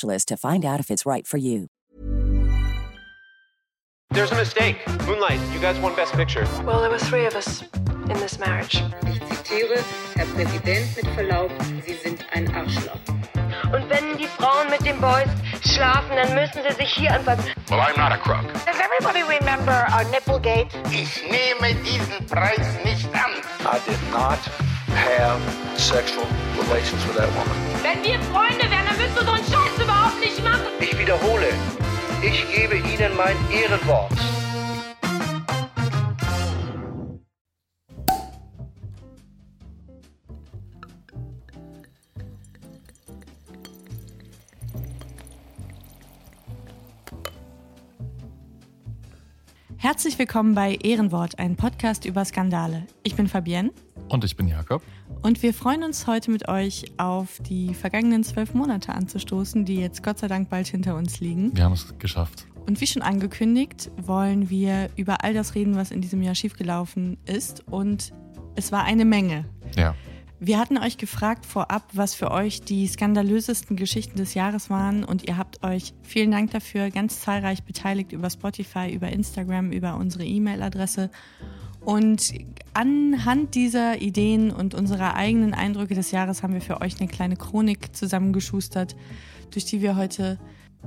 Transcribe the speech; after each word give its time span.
to 0.00 0.36
find 0.36 0.64
out 0.64 0.80
if 0.80 0.90
it's 0.90 1.06
right 1.06 1.26
for 1.26 1.38
you. 1.38 1.68
There's 4.10 4.30
a 4.30 4.36
mistake. 4.36 4.76
Moonlight, 5.06 5.40
you 5.54 5.60
guys 5.60 5.78
won 5.78 5.94
Best 5.96 6.12
Picture. 6.12 6.46
Well, 6.64 6.80
there 6.80 6.90
were 6.90 6.98
three 6.98 7.24
of 7.24 7.34
us 7.34 7.62
in 8.10 8.18
this 8.20 8.38
marriage. 8.38 8.82
Ich 9.06 9.20
zitiere, 9.20 9.82
Herr 10.14 10.26
Präsident, 10.26 10.96
mit 10.96 11.06
Verlaub, 11.14 11.50
Sie 11.86 11.94
sind 11.94 12.24
ein 12.32 12.52
Arschloch. 12.54 12.98
Und 13.72 13.88
wenn 13.88 14.18
die 14.18 14.26
Frauen 14.26 14.68
mit 14.68 14.84
den 14.84 15.00
Boys 15.00 15.28
schlafen, 15.64 16.16
dann 16.16 16.34
müssen 16.34 16.62
sie 16.62 16.74
sich 16.76 16.92
hier 16.92 17.14
anpassen. 17.14 17.44
Well, 17.70 17.80
I'm 17.80 17.96
not 17.96 18.12
a 18.12 18.18
crook. 18.18 18.44
Does 18.66 18.78
everybody 18.78 19.22
remember 19.22 19.86
our 19.90 20.04
Nipplegate? 20.10 20.68
Ich 20.90 21.22
nehme 21.22 21.74
diesen 21.82 22.26
Preis 22.26 22.66
nicht 22.84 23.06
an. 23.14 23.30
I 23.64 23.78
did 23.88 23.98
not 24.10 24.38
have 24.94 25.40
sexual 25.78 26.26
relations 26.58 27.02
with 27.06 27.16
that 27.16 27.28
woman. 27.34 27.56
Wenn 27.82 28.02
wir 28.02 28.20
Freunde 28.30 28.70
wären, 28.70 28.84
dann 28.86 28.98
würdest 28.98 29.18
du 29.18 29.24
so 29.24 29.32
einen 29.32 29.44
Scheiß 29.44 29.61
überhaupt 29.82 30.20
nicht 30.20 30.42
machen. 30.44 30.72
Ich 30.80 30.98
wiederhole, 30.98 31.48
ich 32.22 32.46
gebe 32.54 32.76
Ihnen 32.76 33.16
mein 33.16 33.36
Ehrenwort. 33.50 34.12
Herzlich 49.78 50.16
willkommen 50.16 50.54
bei 50.54 50.76
Ehrenwort, 50.76 51.40
ein 51.40 51.56
Podcast 51.56 52.04
über 52.04 52.24
Skandale. 52.24 52.86
Ich 53.02 53.16
bin 53.16 53.26
Fabienne. 53.26 53.72
Und 54.08 54.22
ich 54.22 54.36
bin 54.36 54.46
Jakob. 54.46 54.80
Und 55.22 55.40
wir 55.44 55.54
freuen 55.54 55.84
uns 55.84 56.08
heute 56.08 56.32
mit 56.32 56.48
euch 56.48 56.86
auf 56.96 57.38
die 57.48 57.74
vergangenen 57.74 58.24
zwölf 58.24 58.54
Monate 58.54 58.92
anzustoßen, 58.92 59.64
die 59.64 59.76
jetzt 59.76 60.02
Gott 60.02 60.18
sei 60.18 60.26
Dank 60.26 60.50
bald 60.50 60.66
hinter 60.66 60.96
uns 60.96 61.20
liegen. 61.20 61.56
Wir 61.56 61.62
haben 61.62 61.74
es 61.74 61.96
geschafft. 62.00 62.48
Und 62.66 62.80
wie 62.80 62.88
schon 62.88 63.02
angekündigt, 63.02 63.92
wollen 63.96 64.50
wir 64.50 64.90
über 64.96 65.22
all 65.22 65.32
das 65.32 65.54
reden, 65.54 65.76
was 65.76 65.92
in 65.92 66.00
diesem 66.00 66.22
Jahr 66.22 66.34
schiefgelaufen 66.34 67.18
ist. 67.24 67.64
Und 67.68 68.12
es 68.56 68.72
war 68.72 68.82
eine 68.82 69.04
Menge. 69.04 69.44
Ja. 69.76 69.94
Wir 70.40 70.58
hatten 70.58 70.76
euch 70.76 70.98
gefragt 70.98 71.46
vorab, 71.46 71.84
was 71.92 72.16
für 72.16 72.32
euch 72.32 72.62
die 72.62 72.88
skandalösesten 72.88 73.76
Geschichten 73.76 74.18
des 74.18 74.34
Jahres 74.34 74.70
waren 74.70 75.04
und 75.04 75.28
ihr 75.28 75.38
habt 75.38 75.62
euch, 75.62 75.94
vielen 76.02 76.32
Dank 76.32 76.50
dafür, 76.50 76.90
ganz 76.90 77.20
zahlreich 77.20 77.62
beteiligt 77.62 78.10
über 78.10 78.28
Spotify, 78.28 78.92
über 78.92 79.08
Instagram, 79.08 79.70
über 79.70 79.94
unsere 79.94 80.24
E-Mail-Adresse. 80.24 81.10
Und 81.84 82.32
anhand 82.74 83.54
dieser 83.54 84.00
Ideen 84.00 84.50
und 84.50 84.74
unserer 84.74 85.14
eigenen 85.14 85.54
Eindrücke 85.54 85.94
des 85.94 86.10
Jahres 86.10 86.42
haben 86.42 86.54
wir 86.54 86.60
für 86.60 86.80
euch 86.80 87.00
eine 87.00 87.08
kleine 87.08 87.36
Chronik 87.36 87.94
zusammengeschustert, 87.94 88.96
durch 89.50 89.64
die 89.64 89.82
wir 89.82 89.96
heute 89.96 90.38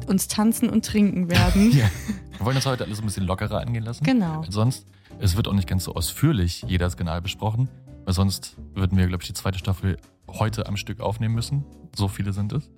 uns 0.07 0.27
tanzen 0.27 0.69
und 0.69 0.85
trinken 0.85 1.29
werden. 1.29 1.71
ja. 1.77 1.89
Wir 2.37 2.45
wollen 2.45 2.55
das 2.55 2.65
heute 2.65 2.85
alles 2.85 2.99
ein 2.99 3.05
bisschen 3.05 3.25
lockerer 3.25 3.59
angehen 3.59 3.83
lassen. 3.83 4.03
Genau. 4.03 4.41
Weil 4.43 4.51
sonst, 4.51 4.85
es 5.19 5.35
wird 5.35 5.47
auch 5.47 5.53
nicht 5.53 5.67
ganz 5.67 5.83
so 5.83 5.95
ausführlich 5.95 6.63
jeder 6.67 6.89
Skandal 6.89 7.21
besprochen, 7.21 7.69
weil 8.05 8.13
sonst 8.13 8.55
würden 8.73 8.97
wir, 8.97 9.07
glaube 9.07 9.23
ich, 9.23 9.27
die 9.27 9.33
zweite 9.33 9.59
Staffel 9.59 9.97
heute 10.27 10.67
am 10.67 10.77
Stück 10.77 10.99
aufnehmen 10.99 11.35
müssen. 11.35 11.63
So 11.95 12.07
viele 12.07 12.33
sind 12.33 12.51
es. 12.53 12.69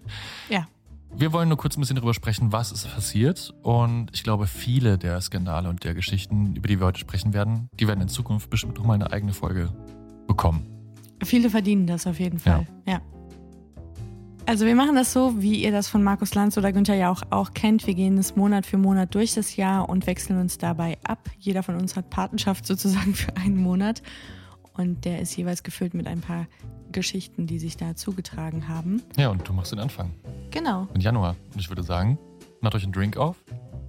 Ja. 0.50 0.68
Wir 1.16 1.34
wollen 1.34 1.50
nur 1.50 1.58
kurz 1.58 1.78
ein 1.78 1.80
bisschen 1.80 1.96
darüber 1.96 2.14
sprechen, 2.14 2.52
was 2.52 2.72
ist 2.72 2.94
passiert. 2.94 3.54
Und 3.64 4.10
ich 4.14 4.24
glaube, 4.24 4.48
viele 4.48 4.98
der 4.98 5.20
Skandale 5.22 5.70
und 5.70 5.84
der 5.84 5.94
Geschichten, 5.94 6.56
über 6.56 6.68
die 6.68 6.80
wir 6.80 6.88
heute 6.88 7.00
sprechen 7.00 7.34
werden, 7.34 7.70
die 7.80 7.88
werden 7.88 8.02
in 8.02 8.08
Zukunft 8.08 8.50
bestimmt 8.50 8.78
nochmal 8.78 8.96
eine 8.96 9.12
eigene 9.12 9.34
Folge 9.34 9.70
bekommen. 10.28 10.66
Viele 11.24 11.50
verdienen 11.50 11.88
das 11.88 12.06
auf 12.06 12.20
jeden 12.20 12.40
Fall. 12.40 12.68
Ja. 12.86 12.94
ja. 12.94 13.02
Also 14.46 14.66
wir 14.66 14.76
machen 14.76 14.96
das 14.96 15.12
so, 15.12 15.42
wie 15.42 15.62
ihr 15.62 15.74
das 15.74 15.90
von 15.90 16.04
Markus 16.04 16.34
Lanz 16.34 16.58
oder 16.58 16.72
Günther 16.72 16.96
ja 16.96 17.12
auch, 17.12 17.22
auch 17.32 17.54
kennt. 17.54 17.86
Wir 17.86 17.96
gehen 17.96 18.18
es 18.18 18.38
Monat 18.38 18.66
für 18.66 18.78
Monat 18.78 19.14
durch 19.14 19.34
das 19.34 19.58
Jahr 19.58 19.90
und 19.90 20.08
wechseln 20.08 20.40
uns 20.40 20.58
dabei 20.58 20.98
ab. 21.04 21.30
Jeder 21.38 21.64
von 21.64 21.76
uns 21.76 21.98
hat 21.98 22.10
Patenschaft 22.10 22.66
sozusagen 22.66 23.14
für 23.14 23.36
einen 23.36 23.58
Monat. 23.58 24.02
Und 24.78 25.06
der 25.06 25.20
ist 25.20 25.36
jeweils 25.36 25.64
gefüllt 25.64 25.94
mit 25.94 26.08
ein 26.08 26.22
paar 26.22 26.48
Geschichten, 26.92 27.48
die 27.48 27.60
sich 27.60 27.78
da 27.78 27.96
zugetragen 27.96 28.68
haben. 28.68 29.02
Ja, 29.18 29.30
und 29.30 29.48
du 29.48 29.54
machst 29.54 29.72
den 29.72 29.80
Anfang. 29.80 30.14
Genau. 30.52 30.88
Im 30.94 31.02
Januar. 31.02 31.36
Und 31.54 31.60
ich 31.60 31.70
würde 31.70 31.84
sagen, 31.84 32.18
macht 32.62 32.76
euch 32.76 32.84
einen 32.84 32.94
Drink 32.94 33.18
auf 33.18 33.44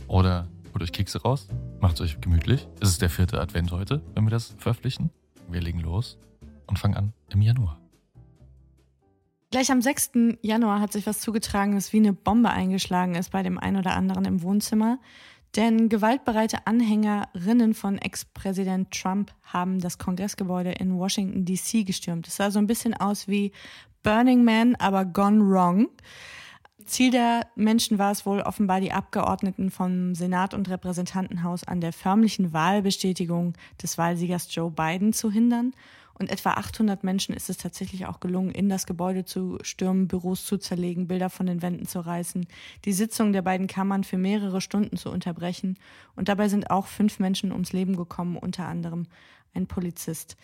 oder 0.09 0.49
holt 0.73 0.83
euch 0.83 0.93
Kekse 0.93 1.23
raus. 1.23 1.49
Macht 1.81 2.01
euch 2.01 2.21
gemütlich. 2.21 2.67
Es 2.81 2.89
ist 2.89 3.03
der 3.03 3.11
vierte 3.11 3.41
Advent 3.41 3.71
heute, 3.71 4.03
wenn 4.15 4.25
wir 4.25 4.31
das 4.31 4.55
veröffentlichen. 4.59 5.11
Wir 5.49 5.61
legen 5.61 5.81
los 5.81 6.19
und 6.67 6.79
fangen 6.79 6.97
an 6.97 7.13
im 7.31 7.43
Januar. 7.43 7.79
Gleich 9.51 9.71
am 9.71 9.81
6. 9.81 10.11
Januar 10.43 10.81
hat 10.81 10.93
sich 10.93 11.07
was 11.07 11.21
zugetragen, 11.21 11.75
das 11.75 11.95
wie 11.95 11.99
eine 11.99 12.13
Bombe 12.13 12.51
eingeschlagen 12.51 13.15
ist 13.15 13.31
bei 13.31 13.43
dem 13.43 13.59
einen 13.59 13.79
oder 13.79 13.95
anderen 13.95 14.27
im 14.27 14.43
Wohnzimmer. 14.43 14.99
Denn 15.57 15.89
gewaltbereite 15.89 16.67
Anhängerinnen 16.67 17.75
von 17.75 17.99
Ex-Präsident 17.99 18.91
Trump 18.91 19.33
haben 19.43 19.81
das 19.81 19.99
Kongressgebäude 19.99 20.73
in 20.73 20.99
Washington, 20.99 21.45
D.C. 21.45 21.85
gestürmt. 21.85 22.29
Es 22.29 22.37
sah 22.37 22.51
so 22.51 22.59
ein 22.59 22.67
bisschen 22.67 22.95
aus 22.95 23.29
wie 23.29 23.53
Burning 24.03 24.45
Man, 24.45 24.75
aber 24.77 25.05
gone 25.05 25.41
wrong. 25.41 25.89
Ziel 26.85 27.11
der 27.11 27.47
Menschen 27.55 27.99
war 27.99 28.13
es 28.13 28.25
wohl 28.25 28.41
offenbar, 28.41 28.81
die 28.81 28.93
Abgeordneten 28.93 29.71
vom 29.71 30.15
Senat 30.15 30.55
und 30.55 30.69
Repräsentantenhaus 30.69 31.65
an 31.65 31.81
der 31.81 31.93
förmlichen 31.93 32.53
Wahlbestätigung 32.53 33.55
des 33.83 33.99
Wahlsiegers 33.99 34.55
Joe 34.55 34.71
Biden 34.71 35.13
zu 35.13 35.31
hindern. 35.31 35.75
Und 36.19 36.31
etwa 36.31 36.51
800 36.53 37.05
Menschen 37.05 37.35
ist 37.35 37.49
es 37.49 37.59
tatsächlich 37.59 38.07
auch 38.07 38.21
gelungen, 38.21 38.51
in 38.51 38.69
das 38.69 38.87
Gebäude 38.87 39.25
zu 39.25 39.59
stürmen, 39.63 40.09
Büros 40.09 40.45
zu 40.45 40.59
zerlegen, 40.59 41.07
Bilder 41.07 41.31
von 41.31 41.47
den 41.47 41.63
Wänden 41.63 41.87
zu 41.87 42.01
reißen, 42.01 42.47
die 42.85 42.93
Sitzung 42.93 43.33
der 43.33 43.43
beiden 43.43 43.67
Kammern 43.67 44.05
für 44.05 44.19
mehrere 44.19 44.61
Stunden 44.61 44.97
zu 44.97 45.11
unterbrechen. 45.11 45.79
Und 46.17 46.29
dabei 46.29 46.49
sind 46.49 46.71
auch 46.71 46.87
fünf 46.87 47.21
Menschen 47.21 47.53
ums 47.53 47.73
Leben 47.73 47.97
gekommen, 47.97 48.37
unter 48.37 48.67
anderem 48.67 49.07
ein 49.55 49.67
Polizist. 49.67 50.37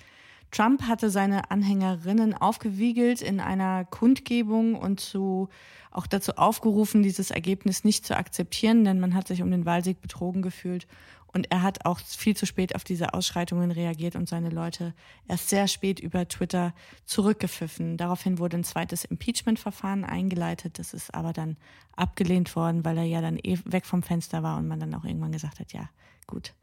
Trump 0.54 0.82
hatte 0.82 1.10
seine 1.10 1.50
Anhängerinnen 1.50 2.32
aufgewiegelt 2.32 3.22
in 3.22 3.40
einer 3.40 3.84
Kundgebung 3.84 4.76
und 4.76 5.00
zu, 5.00 5.48
auch 5.90 6.06
dazu 6.06 6.36
aufgerufen, 6.36 7.02
dieses 7.02 7.32
Ergebnis 7.32 7.82
nicht 7.82 8.06
zu 8.06 8.16
akzeptieren, 8.16 8.84
denn 8.84 9.00
man 9.00 9.14
hat 9.14 9.26
sich 9.26 9.42
um 9.42 9.50
den 9.50 9.66
Wahlsieg 9.66 10.00
betrogen 10.00 10.42
gefühlt. 10.42 10.86
Und 11.34 11.50
er 11.50 11.62
hat 11.62 11.84
auch 11.84 11.98
viel 11.98 12.36
zu 12.36 12.46
spät 12.46 12.76
auf 12.76 12.84
diese 12.84 13.12
Ausschreitungen 13.12 13.72
reagiert 13.72 14.14
und 14.14 14.28
seine 14.28 14.50
Leute 14.50 14.94
erst 15.26 15.48
sehr 15.48 15.66
spät 15.66 15.98
über 15.98 16.28
Twitter 16.28 16.72
zurückgepfiffen. 17.06 17.96
Daraufhin 17.96 18.38
wurde 18.38 18.56
ein 18.56 18.64
zweites 18.64 19.04
Impeachment-Verfahren 19.04 20.04
eingeleitet. 20.04 20.78
Das 20.78 20.94
ist 20.94 21.12
aber 21.12 21.32
dann 21.32 21.56
abgelehnt 21.96 22.54
worden, 22.54 22.84
weil 22.84 22.98
er 22.98 23.04
ja 23.04 23.20
dann 23.20 23.38
eh 23.42 23.58
weg 23.64 23.84
vom 23.84 24.04
Fenster 24.04 24.44
war 24.44 24.58
und 24.58 24.68
man 24.68 24.78
dann 24.78 24.94
auch 24.94 25.04
irgendwann 25.04 25.32
gesagt 25.32 25.58
hat, 25.58 25.72
ja, 25.72 25.90
gut, 26.28 26.54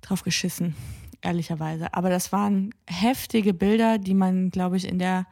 drauf 0.00 0.22
geschissen, 0.22 0.74
ehrlicherweise. 1.20 1.92
Aber 1.92 2.08
das 2.08 2.32
waren 2.32 2.74
heftige 2.86 3.52
Bilder, 3.52 3.98
die 3.98 4.14
man, 4.14 4.50
glaube 4.50 4.78
ich, 4.78 4.88
in 4.88 4.98
der 4.98 5.26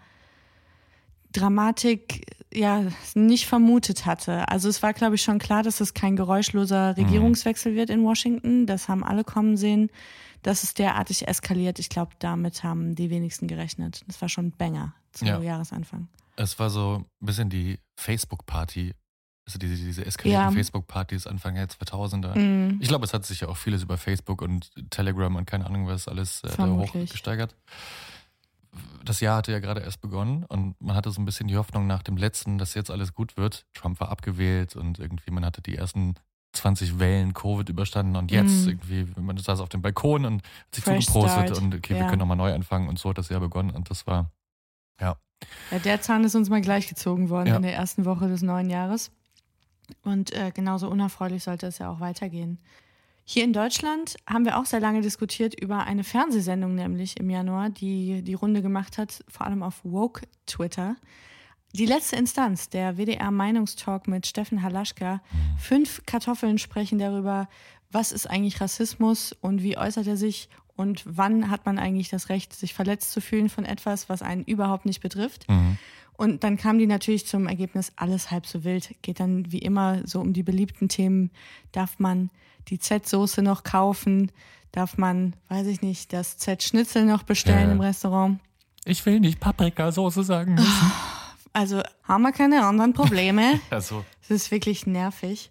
Dramatik 1.37 2.27
ja 2.53 2.85
nicht 3.15 3.47
vermutet 3.47 4.07
hatte. 4.07 4.49
Also 4.49 4.69
es 4.69 4.83
war, 4.83 4.93
glaube 4.93 5.15
ich, 5.17 5.23
schon 5.23 5.39
klar, 5.39 5.63
dass 5.63 5.81
es 5.81 5.95
kein 5.95 6.17
geräuschloser 6.17 6.97
Regierungswechsel 6.97 7.75
wird 7.75 7.91
in 7.91 8.03
Washington. 8.03 8.67
Das 8.67 8.89
haben 8.89 9.05
alle 9.05 9.25
kommen 9.25 9.57
sehen. 9.57 9.91
Dass 10.43 10.63
es 10.63 10.75
derartig 10.75 11.27
eskaliert, 11.27 11.79
ich 11.81 11.89
glaube, 11.89 12.13
damit 12.21 12.63
haben 12.63 12.95
die 12.95 13.11
wenigsten 13.11 13.49
gerechnet. 13.49 14.03
Das 14.07 14.21
war 14.23 14.29
schon 14.29 14.47
ein 14.49 14.53
Banger 14.53 14.95
zum 15.13 15.27
Ja. 15.29 15.41
Jahresanfang. 15.41 16.09
Es 16.37 16.59
war 16.59 16.71
so 16.71 17.05
ein 17.21 17.27
bisschen 17.27 17.49
die 17.51 17.79
Facebook-Party 17.97 18.93
Also 19.49 19.59
diese, 19.61 19.77
diese 19.77 20.05
eskalierten 20.05 20.49
Ja. 20.49 20.51
Facebook-Partys 20.51 21.27
Anfang 21.29 21.55
der 21.55 21.69
2000er. 21.69 22.37
Mhm. 22.37 22.79
Ich 22.81 22.89
glaube, 22.89 23.05
es 23.05 23.15
hat 23.15 23.25
sich 23.25 23.41
ja 23.43 23.49
auch 23.49 23.57
vieles 23.57 23.83
über 23.85 23.97
Facebook 23.97 24.43
und 24.43 24.71
Telegram 24.91 25.35
und 25.37 25.47
keine 25.47 25.67
Ahnung 25.67 25.87
was 25.87 26.09
alles 26.09 26.43
äh, 26.43 26.49
Vermutlich. 26.49 27.11
Das 29.05 29.21
Jahr 29.21 29.37
hatte 29.37 29.53
ja 29.53 29.61
gerade 29.61 29.81
erst 29.81 30.01
begonnen 30.01 30.45
und 30.45 30.81
man 30.83 30.97
hatte 30.97 31.11
so 31.11 31.21
ein 31.21 31.25
bisschen 31.25 31.47
die 31.49 31.57
Hoffnung 31.57 31.87
nach 31.87 32.03
dem 32.03 32.17
letzten, 32.17 32.59
dass 32.59 32.75
jetzt 32.75 32.91
alles 32.91 33.13
gut 33.15 33.37
wird. 33.37 33.65
Trump 33.75 34.01
war 34.01 34.09
abgewählt 34.09 34.75
und 34.77 34.99
irgendwie 34.99 35.31
man 35.31 35.45
hatte 35.45 35.63
die 35.63 35.77
ersten 35.77 36.15
20 36.55 36.99
Wellen 36.99 37.35
Covid 37.35 37.69
überstanden 37.69 38.17
und 38.17 38.31
jetzt 38.31 38.63
Mhm. 38.63 38.69
irgendwie, 38.69 39.21
man 39.21 39.37
saß 39.37 39.61
auf 39.61 39.69
dem 39.69 39.83
Balkon 39.83 40.25
und 40.25 40.43
hat 40.43 40.75
sich 40.75 40.85
Fresh 40.85 41.07
zugeprostet 41.07 41.49
start. 41.49 41.63
und 41.63 41.75
okay, 41.75 41.95
wir 41.95 42.01
Ja. 42.01 42.07
können 42.09 42.21
nochmal 42.21 42.37
neu 42.37 42.53
anfangen 42.55 42.89
und 42.89 42.99
so 42.99 43.11
hat 43.11 43.19
das 43.19 43.29
Jahr 43.29 43.41
begonnen 43.41 43.71
und 43.71 43.91
das 43.91 44.07
war, 44.07 44.31
ja. 45.01 45.17
Ja, 45.71 45.79
der 45.79 46.01
Zahn 46.01 46.25
ist 46.25 46.35
uns 46.35 46.49
mal 46.49 46.61
gleichgezogen 46.63 47.29
worden 47.29 47.49
Ja. 47.49 47.57
in 47.57 47.63
der 47.63 47.75
ersten 47.75 48.07
Woche 48.07 48.27
des 48.29 48.41
neuen 48.43 48.71
Jahres. 48.71 49.11
Und 50.03 50.33
äh, 50.33 50.51
genauso 50.53 50.89
unerfreulich 50.89 51.45
sollte 51.45 51.67
es 51.67 51.79
ja 51.79 51.91
auch 51.91 52.01
weitergehen. 52.01 52.59
Hier 53.29 53.43
in 53.43 53.53
Deutschland 53.53 54.15
haben 54.25 54.45
wir 54.45 54.57
auch 54.57 54.67
sehr 54.67 54.79
lange 54.79 55.01
diskutiert 55.01 55.59
über 55.61 55.83
eine 55.83 56.05
Fernsehsendung, 56.05 56.77
nämlich 56.77 57.19
im 57.19 57.29
Januar, 57.29 57.71
die 57.71 58.23
die 58.23 58.35
Runde 58.35 58.63
gemacht 58.63 58.99
hat, 58.99 59.25
vor 59.27 59.47
allem 59.47 59.65
auf 59.65 59.81
Woke 59.83 60.23
Twitter. 60.47 60.95
Die 61.73 61.87
letzte 61.87 62.15
Instanz, 62.15 62.69
der 62.69 62.97
WDR 62.97 63.33
Meinungstalk 63.33 64.07
mit 64.07 64.29
Steffen 64.29 64.63
Halaschka. 64.63 65.21
Fünf 65.59 66.03
Kartoffeln 66.07 66.59
sprechen 66.59 67.01
darüber, 67.01 67.49
was 67.91 68.13
ist 68.13 68.31
eigentlich 68.31 68.61
Rassismus 68.61 69.33
und 69.33 69.61
wie 69.61 69.77
äußert 69.77 70.07
er 70.07 70.17
sich 70.17 70.49
und 70.77 71.03
wann 71.05 71.51
hat 71.51 71.67
man 71.67 71.81
eigentlich 71.81 72.09
das 72.09 72.29
Recht, 72.29 72.53
sich 72.53 72.75
verletzt 72.75 73.11
zu 73.11 73.21
fühlen 73.21 73.49
von 73.49 73.65
etwas, 73.65 74.09
was 74.09 74.23
einen 74.23 74.45
überhaupt 74.45 74.87
nicht 74.87 75.01
betrifft. 75.01 75.49
Mhm. 75.49 75.79
Und 76.13 76.45
dann 76.45 76.57
kam 76.57 76.79
die 76.79 76.87
natürlich 76.87 77.27
zum 77.27 77.49
Ergebnis, 77.49 77.93
alles 77.97 78.31
halb 78.31 78.47
so 78.47 78.63
wild. 78.63 78.95
Geht 79.03 79.19
dann 79.19 79.51
wie 79.51 79.59
immer 79.59 80.07
so 80.07 80.21
um 80.21 80.33
die 80.33 80.45
beliebten 80.45 80.89
Themen. 80.89 81.31
Darf 81.73 81.99
man 81.99 82.31
die 82.69 82.79
Z-Soße 82.79 83.43
noch 83.43 83.63
kaufen? 83.65 84.31
Darf 84.73 84.99
man, 84.99 85.35
weiß 85.49 85.67
ich 85.69 85.83
nicht, 85.83 86.13
das 86.13 86.37
Z-Schnitzel 86.39 87.05
noch 87.05 87.23
bestellen 87.23 87.69
Ja. 87.69 87.73
im 87.73 87.81
Restaurant? 87.81 88.41
Ich 88.85 89.05
will 89.07 89.21
nicht 89.21 89.41
Paprikasauce 89.41 90.15
sagen 90.15 90.55
müssen. 90.55 90.93
Also 91.53 91.83
haben 92.05 92.23
wir 92.23 92.33
keine 92.33 92.65
anderen 92.67 92.93
Probleme. 92.93 93.61
also, 93.71 94.05
Es 94.23 94.31
ist 94.31 94.51
wirklich 94.51 94.87
nervig. 94.87 95.51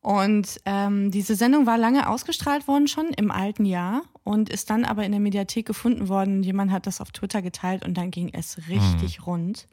Und 0.00 0.60
ähm, 0.64 1.10
diese 1.10 1.34
Sendung 1.36 1.66
war 1.66 1.78
lange 1.78 2.08
ausgestrahlt 2.08 2.66
worden 2.66 2.88
schon 2.88 3.10
im 3.16 3.30
alten 3.30 3.64
Jahr 3.64 4.02
und 4.24 4.48
ist 4.48 4.68
dann 4.70 4.84
aber 4.84 5.04
in 5.04 5.12
der 5.12 5.20
Mediathek 5.20 5.66
gefunden 5.66 6.08
worden. 6.08 6.42
Jemand 6.42 6.72
hat 6.72 6.86
das 6.88 7.00
auf 7.00 7.12
Twitter 7.12 7.40
geteilt 7.40 7.84
und 7.84 7.94
dann 7.94 8.10
ging 8.10 8.30
es 8.32 8.68
richtig 8.68 9.26
rund. 9.26 9.66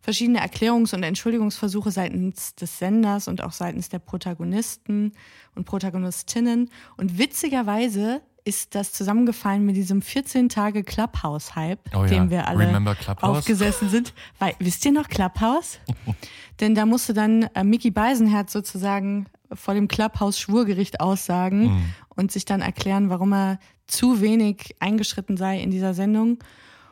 Verschiedene 0.00 0.40
Erklärungs- 0.40 0.94
und 0.94 1.02
Entschuldigungsversuche 1.02 1.90
seitens 1.90 2.54
des 2.54 2.78
Senders 2.78 3.28
und 3.28 3.42
auch 3.42 3.52
seitens 3.52 3.88
der 3.88 3.98
Protagonisten 3.98 5.12
und 5.54 5.64
Protagonistinnen. 5.64 6.70
Und 6.96 7.18
witzigerweise 7.18 8.22
ist 8.44 8.74
das 8.74 8.92
zusammengefallen 8.92 9.66
mit 9.66 9.76
diesem 9.76 10.00
14 10.00 10.48
Tage 10.48 10.82
Clubhouse-Hype, 10.84 11.80
Oh 11.94 12.02
ja. 12.04 12.06
dem 12.06 12.30
wir 12.30 12.46
alle 12.48 12.96
aufgesessen 13.20 13.90
sind. 13.90 14.14
Weil, 14.38 14.54
wisst 14.58 14.84
ihr 14.86 14.92
noch 14.92 15.08
Clubhouse? 15.08 15.80
Denn 16.60 16.74
da 16.74 16.86
musste 16.86 17.12
dann 17.12 17.42
äh, 17.54 17.62
Mickey 17.64 17.90
Beisenherz 17.90 18.52
sozusagen 18.52 19.26
vor 19.52 19.74
dem 19.74 19.88
Clubhouse-Schwurgericht 19.88 21.00
aussagen 21.00 21.62
Mhm. 21.74 21.84
und 22.16 22.32
sich 22.32 22.44
dann 22.44 22.60
erklären, 22.62 23.10
warum 23.10 23.32
er 23.34 23.58
zu 23.86 24.20
wenig 24.20 24.76
eingeschritten 24.80 25.36
sei 25.36 25.60
in 25.60 25.70
dieser 25.70 25.92
Sendung. 25.94 26.38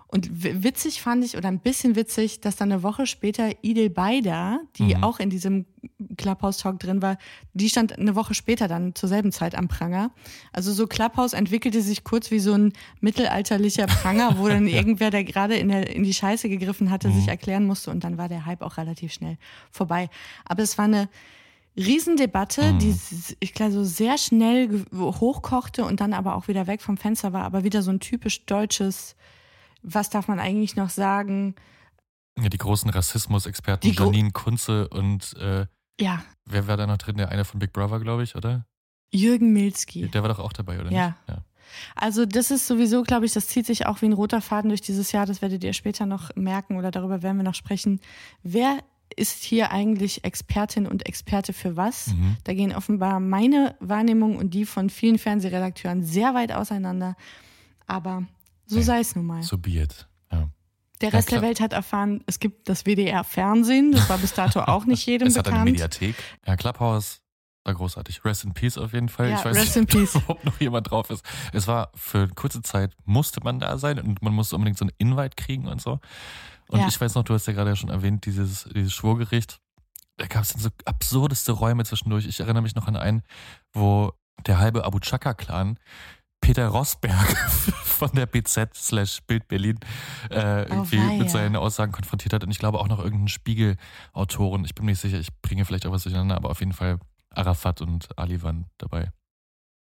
Und 0.08 0.28
witzig 0.62 1.02
fand 1.02 1.24
ich, 1.24 1.36
oder 1.36 1.48
ein 1.48 1.58
bisschen 1.58 1.96
witzig, 1.96 2.40
dass 2.40 2.54
dann 2.54 2.70
eine 2.70 2.84
Woche 2.84 3.06
später 3.06 3.50
Idil 3.62 3.90
Beida, 3.90 4.60
die 4.76 4.94
Mhm. 4.94 5.02
auch 5.02 5.18
in 5.18 5.30
diesem 5.30 5.66
Clubhouse-Talk 6.16 6.78
drin 6.78 7.02
war, 7.02 7.18
die 7.54 7.68
stand 7.68 7.98
eine 7.98 8.14
Woche 8.14 8.32
später 8.34 8.68
dann 8.68 8.94
zur 8.94 9.08
selben 9.08 9.32
Zeit 9.32 9.56
am 9.56 9.66
Pranger. 9.66 10.12
Also 10.52 10.72
so 10.72 10.86
Clubhouse 10.86 11.32
entwickelte 11.32 11.82
sich 11.82 12.04
kurz 12.04 12.30
wie 12.30 12.38
so 12.38 12.52
ein 12.54 12.72
mittelalterlicher 13.00 13.86
Pranger, 13.86 14.38
wo 14.38 14.46
dann 14.48 14.66
irgendwer, 14.68 15.10
der 15.10 15.24
gerade 15.24 15.56
in, 15.56 15.68
der, 15.70 15.94
in 15.94 16.04
die 16.04 16.14
Scheiße 16.14 16.48
gegriffen 16.48 16.90
hatte, 16.90 17.10
sich 17.10 17.26
erklären 17.26 17.64
musste 17.66 17.90
und 17.90 18.04
dann 18.04 18.16
war 18.16 18.28
der 18.28 18.46
Hype 18.46 18.62
auch 18.62 18.76
relativ 18.76 19.12
schnell 19.12 19.38
vorbei. 19.72 20.08
Aber 20.44 20.62
es 20.62 20.78
war 20.78 20.84
eine 20.84 21.08
Riesendebatte, 21.76 22.74
die 22.74 22.90
s- 22.90 23.36
ich 23.40 23.52
glaube 23.52 23.72
so 23.72 23.84
sehr 23.84 24.16
schnell 24.18 24.84
hochkochte 24.94 25.84
und 25.84 26.00
dann 26.00 26.14
aber 26.14 26.34
auch 26.36 26.48
wieder 26.48 26.66
weg 26.66 26.80
vom 26.80 26.96
Fenster 26.96 27.32
war, 27.32 27.44
aber 27.44 27.64
wieder 27.64 27.82
so 27.82 27.90
ein 27.90 28.00
typisch 28.00 28.46
deutsches, 28.46 29.14
was 29.88 30.10
darf 30.10 30.28
man 30.28 30.38
eigentlich 30.40 30.76
noch 30.76 30.90
sagen? 30.90 31.54
ja, 32.38 32.48
die 32.50 32.58
großen 32.58 32.90
Rassismus-Experten, 32.90 33.94
gro- 33.94 34.04
Janine 34.06 34.30
Kunze 34.32 34.88
und 34.88 35.32
äh, 35.38 35.66
Ja, 35.98 36.22
wer 36.44 36.66
war 36.68 36.76
da 36.76 36.86
noch 36.86 36.98
drin? 36.98 37.16
Der 37.16 37.30
eine 37.30 37.44
von 37.46 37.58
Big 37.60 37.72
Brother, 37.72 37.98
glaube 38.00 38.22
ich, 38.24 38.34
oder? 38.36 38.66
Jürgen 39.10 39.52
Milski. 39.54 40.08
Der 40.10 40.20
war 40.22 40.28
doch 40.28 40.40
auch 40.40 40.52
dabei, 40.52 40.78
oder 40.80 40.90
Ja. 40.90 41.06
nicht? 41.06 41.16
Ja. 41.28 41.44
Also 41.94 42.26
das 42.26 42.50
ist 42.50 42.66
sowieso, 42.66 43.02
glaube 43.04 43.24
ich, 43.26 43.32
das 43.32 43.46
zieht 43.48 43.64
sich 43.66 43.86
auch 43.86 44.02
wie 44.02 44.06
ein 44.06 44.12
roter 44.12 44.40
Faden 44.42 44.68
durch 44.68 44.82
dieses 44.82 45.12
Jahr. 45.12 45.24
Das 45.26 45.40
werdet 45.42 45.64
ihr 45.64 45.72
später 45.72 46.04
noch 46.06 46.30
merken 46.36 46.76
oder 46.76 46.90
darüber 46.90 47.22
werden 47.22 47.38
wir 47.38 47.44
noch 47.44 47.54
sprechen. 47.54 48.00
Wer 48.42 48.78
ist 49.16 49.42
hier 49.42 49.70
eigentlich 49.72 50.24
Expertin 50.24 50.86
und 50.86 51.06
Experte 51.06 51.52
für 51.52 51.76
was? 51.76 52.08
Mhm. 52.08 52.36
Da 52.44 52.52
gehen 52.54 52.74
offenbar 52.74 53.18
meine 53.20 53.76
Wahrnehmung 53.80 54.36
und 54.36 54.52
die 54.52 54.66
von 54.66 54.90
vielen 54.90 55.18
Fernsehredakteuren 55.18 56.04
sehr 56.04 56.34
weit 56.34 56.52
auseinander. 56.52 57.16
Aber 57.86 58.24
so 58.66 58.78
Ja. 58.78 58.82
sei 58.84 59.00
es 59.00 59.14
nun 59.16 59.26
mal. 59.26 59.42
So 59.42 59.58
be 59.58 59.70
it. 59.80 60.08
Ja. 60.32 60.48
Der 61.00 61.10
Ja, 61.10 61.16
Rest 61.16 61.30
der 61.30 61.38
klar. 61.38 61.42
Welt 61.48 61.60
hat 61.60 61.72
erfahren, 61.72 62.22
es 62.26 62.38
gibt 62.40 62.68
das 62.68 62.84
WDR-Fernsehen. 62.86 63.92
Das 63.92 64.08
war 64.08 64.18
bis 64.18 64.34
dato 64.34 64.60
auch 64.60 64.84
nicht 64.86 65.04
jedem 65.06 65.28
Es 65.28 65.36
hat 65.36 65.46
eine 65.46 65.54
bekannt. 65.56 65.70
Mediathek. 65.72 66.16
Ja, 66.46 66.56
Clubhouse 66.56 67.20
war 67.64 67.74
großartig. 67.74 68.24
Rest 68.24 68.44
in 68.44 68.54
Peace 68.54 68.78
auf 68.78 68.92
jeden 68.92 69.08
Fall. 69.08 69.30
Ja, 69.30 69.38
ich 69.40 69.44
weiß 69.44 69.56
rest 69.56 69.76
nicht, 69.76 69.76
in 69.76 69.82
ob 70.00 70.06
peace. 70.06 70.14
überhaupt 70.14 70.44
noch 70.44 70.60
jemand 70.60 70.90
drauf 70.90 71.10
ist. 71.10 71.24
Es 71.52 71.66
war 71.66 71.90
für 71.94 72.18
eine 72.18 72.28
kurze 72.28 72.62
Zeit, 72.62 72.94
musste 73.04 73.40
man 73.42 73.58
da 73.58 73.76
sein 73.78 73.98
und 73.98 74.22
man 74.22 74.32
musste 74.32 74.54
unbedingt 74.56 74.78
so 74.78 74.84
einen 74.84 74.94
Invite 74.98 75.36
kriegen 75.36 75.66
und 75.66 75.80
so. 75.82 75.98
Und 76.68 76.80
Ja. 76.80 76.88
ich 76.88 77.00
weiß 77.00 77.14
noch, 77.14 77.24
du 77.24 77.34
hast 77.34 77.46
ja 77.46 77.52
gerade 77.52 77.74
schon 77.76 77.90
erwähnt, 77.90 78.24
dieses, 78.26 78.68
dieses 78.74 78.92
Schwurgericht. 78.92 79.60
Da 80.16 80.26
gab 80.26 80.42
es 80.44 80.48
dann 80.52 80.62
so 80.62 80.70
absurdeste 80.86 81.52
Räume 81.52 81.84
zwischendurch. 81.84 82.26
Ich 82.26 82.40
erinnere 82.40 82.62
mich 82.62 82.74
noch 82.74 82.86
an 82.88 82.96
einen, 82.96 83.22
wo 83.72 84.12
der 84.46 84.58
halbe 84.58 84.84
Abu 84.84 84.98
Chaka-Clan 84.98 85.78
Peter 86.46 86.68
Rosberg 86.68 87.36
von 87.84 88.12
der 88.12 88.26
BZ 88.26 88.72
slash 88.72 89.20
Bild 89.22 89.48
Berlin 89.48 89.80
äh, 90.30 90.62
irgendwie 90.62 90.98
weia. 90.98 91.18
mit 91.18 91.28
seinen 91.28 91.56
Aussagen 91.56 91.90
konfrontiert 91.90 92.32
hat. 92.32 92.44
Und 92.44 92.52
ich 92.52 92.60
glaube 92.60 92.78
auch 92.78 92.86
noch 92.86 93.00
irgendeinen 93.00 93.26
Spiegel-Autoren. 93.26 94.64
Ich 94.64 94.76
bin 94.76 94.84
mir 94.84 94.92
nicht 94.92 95.00
sicher, 95.00 95.18
ich 95.18 95.36
bringe 95.42 95.64
vielleicht 95.64 95.86
auch 95.86 95.90
was 95.90 96.04
durcheinander, 96.04 96.36
aber 96.36 96.50
auf 96.50 96.60
jeden 96.60 96.72
Fall 96.72 97.00
Arafat 97.30 97.80
und 97.80 98.16
Ali 98.16 98.44
waren 98.44 98.66
dabei. 98.78 99.10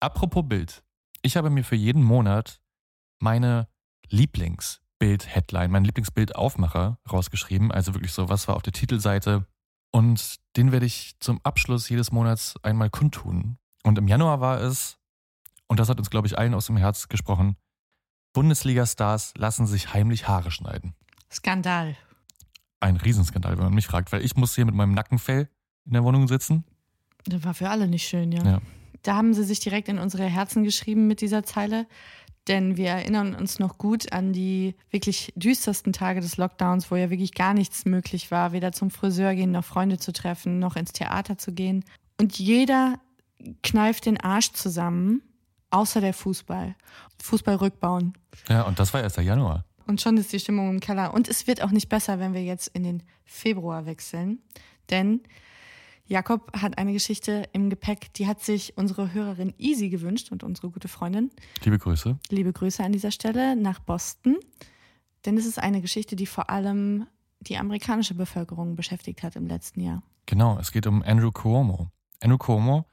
Apropos 0.02 0.44
Bild. 0.50 0.84
Ich 1.22 1.38
habe 1.38 1.50
mir 1.50 1.64
für 1.64 1.78
jeden 1.78 2.04
Monat 2.04 2.60
meine 3.20 3.70
Lieblingsbild-Headline, 4.10 5.72
mein 5.72 5.86
Lieblingsbild-Aufmacher 5.86 7.00
rausgeschrieben. 7.10 7.72
Also 7.72 7.94
wirklich 7.94 8.12
so, 8.12 8.28
was 8.28 8.50
war 8.50 8.58
auf 8.58 8.64
der 8.64 8.74
Titelseite. 8.74 9.48
Und 9.92 10.36
den 10.58 10.74
werde 10.74 10.88
ich 10.88 11.16
zum 11.22 11.40
Abschluss 11.44 11.88
jedes 11.88 12.12
Monats 12.12 12.56
einmal 12.64 12.90
kundtun. 12.90 13.60
Und 13.84 13.98
im 13.98 14.10
Januar 14.10 14.42
war 14.42 14.60
es, 14.60 14.99
und 15.70 15.80
das 15.80 15.88
hat 15.88 16.00
uns, 16.00 16.10
glaube 16.10 16.28
ich, 16.28 16.38
allen 16.38 16.54
aus 16.54 16.66
dem 16.66 16.78
Herz 16.78 17.08
gesprochen, 17.08 17.56
Bundesliga-Stars 18.34 19.34
lassen 19.38 19.66
sich 19.66 19.94
heimlich 19.94 20.28
Haare 20.28 20.52
schneiden. 20.52 20.94
Skandal. 21.32 21.96
Ein 22.80 22.98
Riesenskandal, 22.98 23.58
wenn 23.58 23.66
man 23.66 23.74
mich 23.74 23.88
fragt, 23.88 24.12
weil 24.12 24.26
ich 24.26 24.36
muss 24.36 24.56
hier 24.56 24.66
mit 24.66 24.76
meinem 24.76 24.94
Nackenfell 24.94 25.48
in 25.86 25.94
der 25.94 26.04
Wohnung 26.04 26.28
sitzen. 26.28 26.66
Das 27.26 27.44
war 27.44 27.54
für 27.54 27.70
alle 27.70 27.88
nicht 27.88 28.08
schön, 28.08 28.32
ja. 28.32 28.44
Ja. 28.44 28.62
Da 29.04 29.16
haben 29.16 29.34
sie 29.34 29.44
sich 29.44 29.60
direkt 29.60 29.88
in 29.90 30.00
unsere 30.00 30.26
Herzen 30.26 30.64
geschrieben 30.64 31.08
mit 31.08 31.22
dieser 31.22 31.44
Zeile. 31.44 31.88
Denn 32.48 32.78
wir 32.78 32.90
erinnern 32.90 33.36
uns 33.36 33.60
noch 33.60 33.78
gut 33.78 34.12
an 34.12 34.34
die 34.34 34.76
wirklich 34.90 35.32
düstersten 35.36 35.94
Tage 35.94 36.20
des 36.20 36.38
Lockdowns, 36.38 36.90
wo 36.90 36.96
ja 36.96 37.10
wirklich 37.10 37.34
gar 37.34 37.54
nichts 37.54 37.86
möglich 37.86 38.32
war, 38.32 38.54
weder 38.54 38.72
zum 38.72 38.90
Friseur 38.90 39.36
gehen, 39.36 39.52
noch 39.52 39.66
Freunde 39.66 40.00
zu 40.00 40.12
treffen, 40.14 40.58
noch 40.58 40.76
ins 40.76 40.92
Theater 40.94 41.38
zu 41.38 41.52
gehen. 41.52 41.86
Und 42.20 42.40
jeder 42.40 43.00
kneift 43.62 44.06
den 44.06 44.20
Arsch 44.20 44.52
zusammen, 44.54 45.22
außer 45.72 46.02
der 46.02 46.14
Fußball. 46.14 46.76
Fußball 47.22 47.56
rückbauen. 47.56 48.14
Ja, 48.48 48.64
und 48.64 48.80
das 48.80 48.94
war 48.94 49.02
erst 49.02 49.18
der 49.18 49.24
Januar. 49.24 49.66
Und 49.86 50.02
schon 50.02 50.18
ist 50.18 50.32
die 50.32 50.40
Stimmung 50.40 50.70
im 50.70 50.80
Keller. 50.80 51.14
Und 51.14 51.28
es 51.28 51.48
wird 51.48 51.64
auch 51.64 51.72
nicht 51.72 51.90
besser, 51.90 52.20
wenn 52.20 52.34
wir 52.34 52.44
jetzt 52.44 52.68
in 52.68 52.84
den 52.84 53.04
Februar 53.26 53.86
wechseln. 53.86 54.40
Denn 54.90 55.22
Jakob 56.06 56.52
hat 56.60 56.78
eine 56.78 56.94
Geschichte 56.94 57.44
im 57.54 57.70
Gepäck, 57.70 58.14
die 58.14 58.28
hat 58.28 58.42
sich 58.42 58.78
unsere 58.78 59.14
Hörerin 59.14 59.54
Easy 59.58 59.90
gewünscht 59.90 60.32
und 60.32 60.44
unsere 60.44 60.70
gute 60.70 60.88
Freundin. 60.88 61.30
Liebe 61.64 61.78
Grüße. 61.78 62.18
Liebe 62.30 62.52
Grüße 62.52 62.84
an 62.84 62.92
dieser 62.92 63.12
Stelle 63.12 63.56
nach 63.56 63.80
Boston. 63.80 64.38
Denn 65.26 65.38
es 65.38 65.46
ist 65.46 65.60
eine 65.60 65.82
Geschichte, 65.82 66.16
die 66.16 66.26
vor 66.26 66.50
allem 66.50 67.06
die 67.40 67.58
amerikanische 67.58 68.16
Bevölkerung 68.16 68.76
beschäftigt 68.76 69.24
hat 69.24 69.36
im 69.36 69.48
letzten 69.48 69.82
Jahr. 69.82 70.02
Genau, 70.26 70.58
es 70.60 70.72
geht 70.72 70.88
um 70.88 71.04
Andrew 71.04 71.32
Cuomo. 71.32 71.90
Andrew 72.22 72.38
Cuomo 72.38 72.86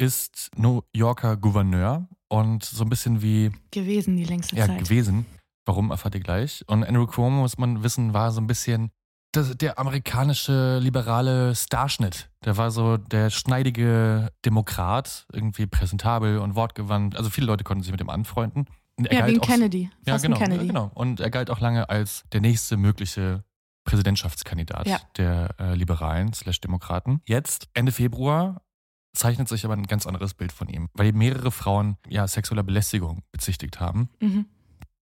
ist 0.00 0.50
New 0.56 0.80
Yorker 0.94 1.36
Gouverneur 1.36 2.08
und 2.28 2.64
so 2.64 2.84
ein 2.84 2.88
bisschen 2.88 3.20
wie 3.22 3.50
Gewesen 3.70 4.16
die 4.16 4.24
längste 4.24 4.56
ja, 4.56 4.66
Zeit. 4.66 4.78
gewesen. 4.84 5.26
Warum 5.66 5.90
erfahrt 5.90 6.14
ihr 6.14 6.22
gleich? 6.22 6.64
Und 6.66 6.84
Andrew 6.84 7.06
Cuomo, 7.06 7.42
muss 7.42 7.58
man 7.58 7.82
wissen, 7.82 8.14
war 8.14 8.32
so 8.32 8.40
ein 8.40 8.46
bisschen 8.46 8.90
das, 9.32 9.56
der 9.56 9.78
amerikanische 9.78 10.78
liberale 10.78 11.54
Starschnitt. 11.54 12.30
Der 12.44 12.56
war 12.56 12.70
so 12.70 12.96
der 12.96 13.30
schneidige 13.30 14.30
Demokrat, 14.44 15.26
irgendwie 15.32 15.66
präsentabel 15.66 16.38
und 16.38 16.54
wortgewandt. 16.56 17.14
Also 17.16 17.30
viele 17.30 17.46
Leute 17.46 17.62
konnten 17.62 17.82
sich 17.84 17.92
mit 17.92 18.00
ihm 18.00 18.10
anfreunden. 18.10 18.64
ja, 18.98 19.26
wie 19.26 19.34
ein 19.34 19.40
Kennedy. 19.40 19.90
Ja 20.06 20.16
genau, 20.16 20.36
Kennedy. 20.38 20.62
ja, 20.62 20.66
genau. 20.66 20.90
Und 20.94 21.20
er 21.20 21.30
galt 21.30 21.50
auch 21.50 21.60
lange 21.60 21.90
als 21.90 22.24
der 22.32 22.40
nächste 22.40 22.76
mögliche 22.76 23.44
Präsidentschaftskandidat 23.84 24.86
Ja. 24.86 24.98
der 25.16 25.54
äh, 25.60 25.74
Liberalen 25.74 26.32
slash 26.32 26.60
Demokraten. 26.60 27.20
Jetzt, 27.26 27.68
Ende 27.74 27.92
Februar, 27.92 28.62
zeichnet 29.12 29.48
sich 29.48 29.64
aber 29.64 29.74
ein 29.74 29.86
ganz 29.86 30.06
anderes 30.06 30.34
Bild 30.34 30.52
von 30.52 30.68
ihm, 30.68 30.88
weil 30.94 31.12
mehrere 31.12 31.50
Frauen 31.50 31.96
ja 32.08 32.26
sexueller 32.28 32.62
Belästigung 32.62 33.22
bezichtigt 33.32 33.80
haben. 33.80 34.08
Mhm. 34.20 34.46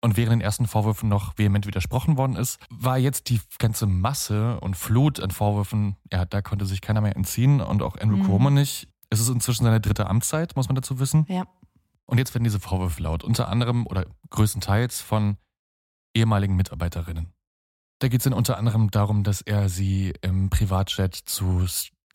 Und 0.02 0.16
während 0.16 0.32
den 0.32 0.40
ersten 0.40 0.66
Vorwürfen 0.66 1.08
noch 1.08 1.36
vehement 1.36 1.66
widersprochen 1.66 2.16
worden 2.16 2.36
ist, 2.36 2.58
war 2.70 2.96
jetzt 2.96 3.28
die 3.28 3.40
ganze 3.58 3.86
Masse 3.86 4.58
und 4.60 4.74
Flut 4.76 5.20
an 5.20 5.30
Vorwürfen, 5.30 5.96
ja, 6.10 6.24
da 6.24 6.40
konnte 6.40 6.64
sich 6.64 6.80
keiner 6.80 7.02
mehr 7.02 7.16
entziehen 7.16 7.60
und 7.60 7.82
auch 7.82 7.98
Andrew 7.98 8.16
Mhm. 8.16 8.24
Cuomo 8.26 8.50
nicht. 8.50 8.88
Es 9.10 9.20
ist 9.20 9.28
inzwischen 9.28 9.64
seine 9.64 9.80
dritte 9.80 10.06
Amtszeit, 10.08 10.56
muss 10.56 10.68
man 10.68 10.76
dazu 10.76 11.00
wissen. 11.00 11.26
Ja. 11.28 11.44
Und 12.06 12.18
jetzt 12.18 12.34
werden 12.34 12.44
diese 12.44 12.60
Vorwürfe 12.60 13.02
laut, 13.02 13.24
unter 13.24 13.48
anderem 13.48 13.86
oder 13.86 14.06
größtenteils 14.30 15.00
von 15.00 15.36
ehemaligen 16.14 16.56
Mitarbeiterinnen. 16.56 17.32
Da 17.98 18.08
geht 18.08 18.20
es 18.20 18.24
dann 18.24 18.32
unter 18.32 18.56
anderem 18.56 18.90
darum, 18.90 19.22
dass 19.22 19.42
er 19.42 19.68
sie 19.68 20.14
im 20.22 20.48
Privatjet 20.48 21.14
zu 21.14 21.66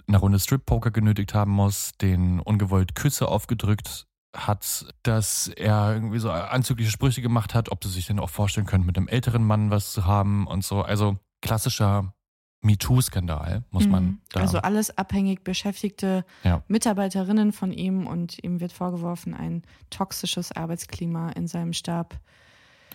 einer 0.07 0.19
Runde 0.19 0.39
Strip-Poker 0.39 0.91
genötigt 0.91 1.33
haben 1.33 1.51
muss, 1.51 1.91
den 2.01 2.39
ungewollt 2.39 2.95
Küsse 2.95 3.27
aufgedrückt 3.27 4.05
hat, 4.35 4.85
dass 5.03 5.47
er 5.47 5.93
irgendwie 5.93 6.19
so 6.19 6.29
anzügliche 6.31 6.91
Sprüche 6.91 7.21
gemacht 7.21 7.53
hat, 7.53 7.71
ob 7.71 7.83
sie 7.83 7.89
sich 7.89 8.07
denn 8.07 8.19
auch 8.19 8.29
vorstellen 8.29 8.65
können, 8.67 8.85
mit 8.85 8.97
einem 8.97 9.07
älteren 9.07 9.43
Mann 9.45 9.71
was 9.71 9.93
zu 9.93 10.05
haben 10.05 10.45
und 10.47 10.63
so. 10.65 10.81
Also 10.81 11.17
klassischer 11.41 12.13
MeToo-Skandal, 12.61 13.63
muss 13.71 13.87
man 13.87 14.03
Mhm. 14.05 14.21
da. 14.31 14.39
Also 14.41 14.57
alles 14.57 14.97
abhängig 14.97 15.43
beschäftigte 15.43 16.25
Ja. 16.43 16.63
Mitarbeiterinnen 16.67 17.53
von 17.53 17.71
ihm 17.71 18.07
und 18.07 18.43
ihm 18.43 18.59
wird 18.59 18.71
vorgeworfen, 18.73 19.33
ein 19.33 19.63
toxisches 19.89 20.51
Arbeitsklima 20.51 21.29
in 21.29 21.47
seinem 21.47 21.73
Stab 21.73 22.19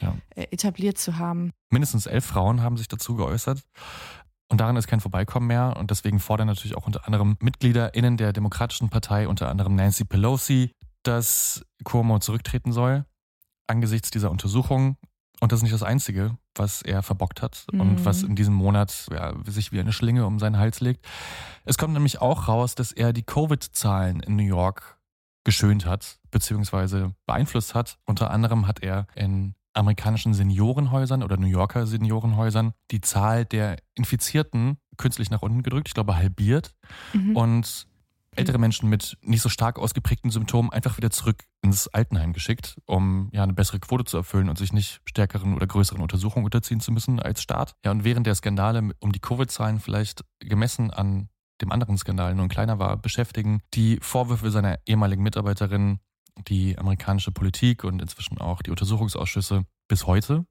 Ja. 0.01 0.17
äh, 0.35 0.43
etabliert 0.51 0.99
zu 0.99 1.19
haben. 1.19 1.53
Mindestens 1.71 2.07
elf 2.07 2.25
Frauen 2.27 2.63
haben 2.63 2.77
sich 2.77 2.89
dazu 2.89 3.15
geäußert. 3.15 3.63
Und 4.51 4.61
daran 4.61 4.77
ist 4.77 4.89
kein 4.89 5.01
Vorbeikommen 5.01 5.47
mehr. 5.47 5.77
Und 5.79 5.91
deswegen 5.91 6.19
fordern 6.19 6.49
natürlich 6.49 6.77
auch 6.77 6.87
unter 6.87 7.07
anderem 7.07 7.37
MitgliederInnen 7.41 8.17
der 8.17 8.33
Demokratischen 8.33 8.91
Partei, 8.91 9.29
unter 9.29 9.49
anderem 9.49 9.75
Nancy 9.77 10.05
Pelosi, 10.05 10.73
dass 11.03 11.65
Cuomo 11.85 12.19
zurücktreten 12.19 12.73
soll 12.73 13.05
angesichts 13.71 14.11
dieser 14.11 14.31
Untersuchung. 14.31 14.97
Und 15.41 15.53
das 15.53 15.61
ist 15.61 15.63
nicht 15.63 15.73
das 15.73 15.83
Einzige, 15.83 16.37
was 16.55 16.83
er 16.83 17.03
verbockt 17.03 17.41
hat 17.41 17.65
und 17.73 18.01
Mhm. 18.01 18.05
was 18.05 18.23
in 18.23 18.37
diesem 18.37 18.53
Monat 18.53 19.07
ja, 19.11 19.33
sich 19.47 19.73
wie 19.73 19.81
eine 19.81 19.93
Schlinge 19.93 20.27
um 20.27 20.39
seinen 20.39 20.59
Hals 20.59 20.81
legt. 20.81 21.07
Es 21.65 21.79
kommt 21.79 21.95
nämlich 21.95 22.21
auch 22.21 22.49
raus, 22.49 22.75
dass 22.75 22.93
er 22.93 23.15
die 23.15 23.23
Covid-Zahlen 23.23 24.21
in 24.21 24.37
New 24.37 24.43
York 24.43 24.99
geschönt 25.45 25.87
hat, 25.87 26.19
beziehungsweise 26.31 27.15
beeinflusst 27.25 27.75
hat. 27.75 27.99
Unter 28.05 28.31
anderem 28.31 28.67
hat 28.67 28.83
er 28.83 29.07
in 29.15 29.55
amerikanischen 29.73 30.35
Seniorenhäusern 30.35 31.23
oder 31.23 31.37
New 31.37 31.47
Yorker 31.47 31.87
Seniorenhäusern 31.87 32.73
die 32.91 33.01
Zahl 33.01 33.45
der 33.45 33.77
Infizierten 33.95 34.79
künstlich 34.97 35.31
nach 35.31 35.43
unten 35.43 35.63
gedrückt, 35.63 35.89
ich 35.89 35.95
glaube 35.95 36.17
halbiert. 36.17 36.75
Mhm. 37.13 37.37
Und 37.37 37.87
ältere 38.37 38.59
Menschen 38.59 38.89
mit 38.89 39.19
nicht 39.23 39.43
so 39.43 39.49
stark 39.49 39.79
ausgeprägten 39.79 40.31
Symptomen 40.31 40.71
einfach 40.71 40.97
wieder 40.97 41.11
zurück 41.11 41.45
ins 41.63 41.89
Altenheim 41.89 42.33
geschickt, 42.33 42.79
um 42.87 43.29
ja 43.33 43.43
eine 43.43 43.53
bessere 43.53 43.81
Quote 43.81 44.05
zu 44.05 44.17
erfüllen 44.17 44.49
und 44.49 44.57
sich 44.57 44.73
nicht 44.73 45.01
stärkeren 45.05 45.55
oder 45.55 45.67
größeren 45.67 46.01
Untersuchungen 46.01 46.45
unterziehen 46.45 46.81
zu 46.81 46.93
müssen 46.93 47.21
als 47.21 47.43
Staat. 47.43 47.75
Ja, 47.85 47.91
und 47.91 48.05
während 48.05 48.27
der 48.27 48.35
Skandale 48.35 48.91
um 49.01 49.13
die 49.13 49.21
Covid-Zahlen 49.21 49.81
vielleicht 49.81 50.25
gemessen 50.39 50.91
an 50.91 51.29
dem 51.61 51.73
anderen 51.73 51.99
Skandal 51.99 52.35
nur 52.35 52.47
ein 52.47 52.51
kleiner 52.51 52.79
war, 52.79 52.97
beschäftigen 52.97 53.61
die 53.75 53.99
Vorwürfe 54.01 54.51
seiner 54.51 54.79
ehemaligen 54.87 55.23
Mitarbeiterin 55.23 55.99
die 56.49 56.79
amerikanische 56.79 57.33
Politik 57.33 57.85
und 57.85 58.01
inzwischen 58.01 58.39
auch 58.39 58.63
die 58.63 58.71
Untersuchungsausschüsse 58.71 59.65
bis 59.89 60.07
heute. 60.07 60.45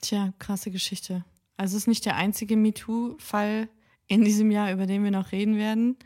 Tja, 0.00 0.32
krasse 0.38 0.70
Geschichte. 0.70 1.24
Also 1.56 1.76
es 1.76 1.84
ist 1.84 1.88
nicht 1.88 2.04
der 2.06 2.16
einzige 2.16 2.56
MeToo-Fall 2.56 3.68
in 4.08 4.24
diesem 4.24 4.50
Jahr, 4.50 4.72
über 4.72 4.86
den 4.86 5.04
wir 5.04 5.10
noch 5.10 5.32
reden 5.32 5.56
werden. 5.56 5.96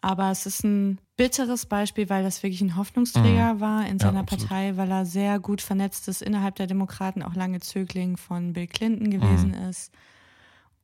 Aber 0.00 0.30
es 0.30 0.46
ist 0.46 0.64
ein 0.64 0.98
bitteres 1.16 1.66
Beispiel, 1.66 2.08
weil 2.08 2.22
das 2.22 2.42
wirklich 2.42 2.62
ein 2.62 2.76
Hoffnungsträger 2.76 3.60
war 3.60 3.86
in 3.86 3.98
Ja, 3.98 4.06
seiner 4.06 4.20
absolut. 4.20 4.48
Partei, 4.48 4.76
weil 4.76 4.90
er 4.90 5.04
sehr 5.04 5.38
gut 5.38 5.60
vernetzt 5.60 6.08
ist 6.08 6.22
innerhalb 6.22 6.54
der 6.54 6.66
Demokraten, 6.66 7.22
auch 7.22 7.34
lange 7.34 7.60
Zögling 7.60 8.16
von 8.16 8.54
Bill 8.54 8.66
Clinton 8.66 9.10
gewesen 9.10 9.52
ist. 9.52 9.92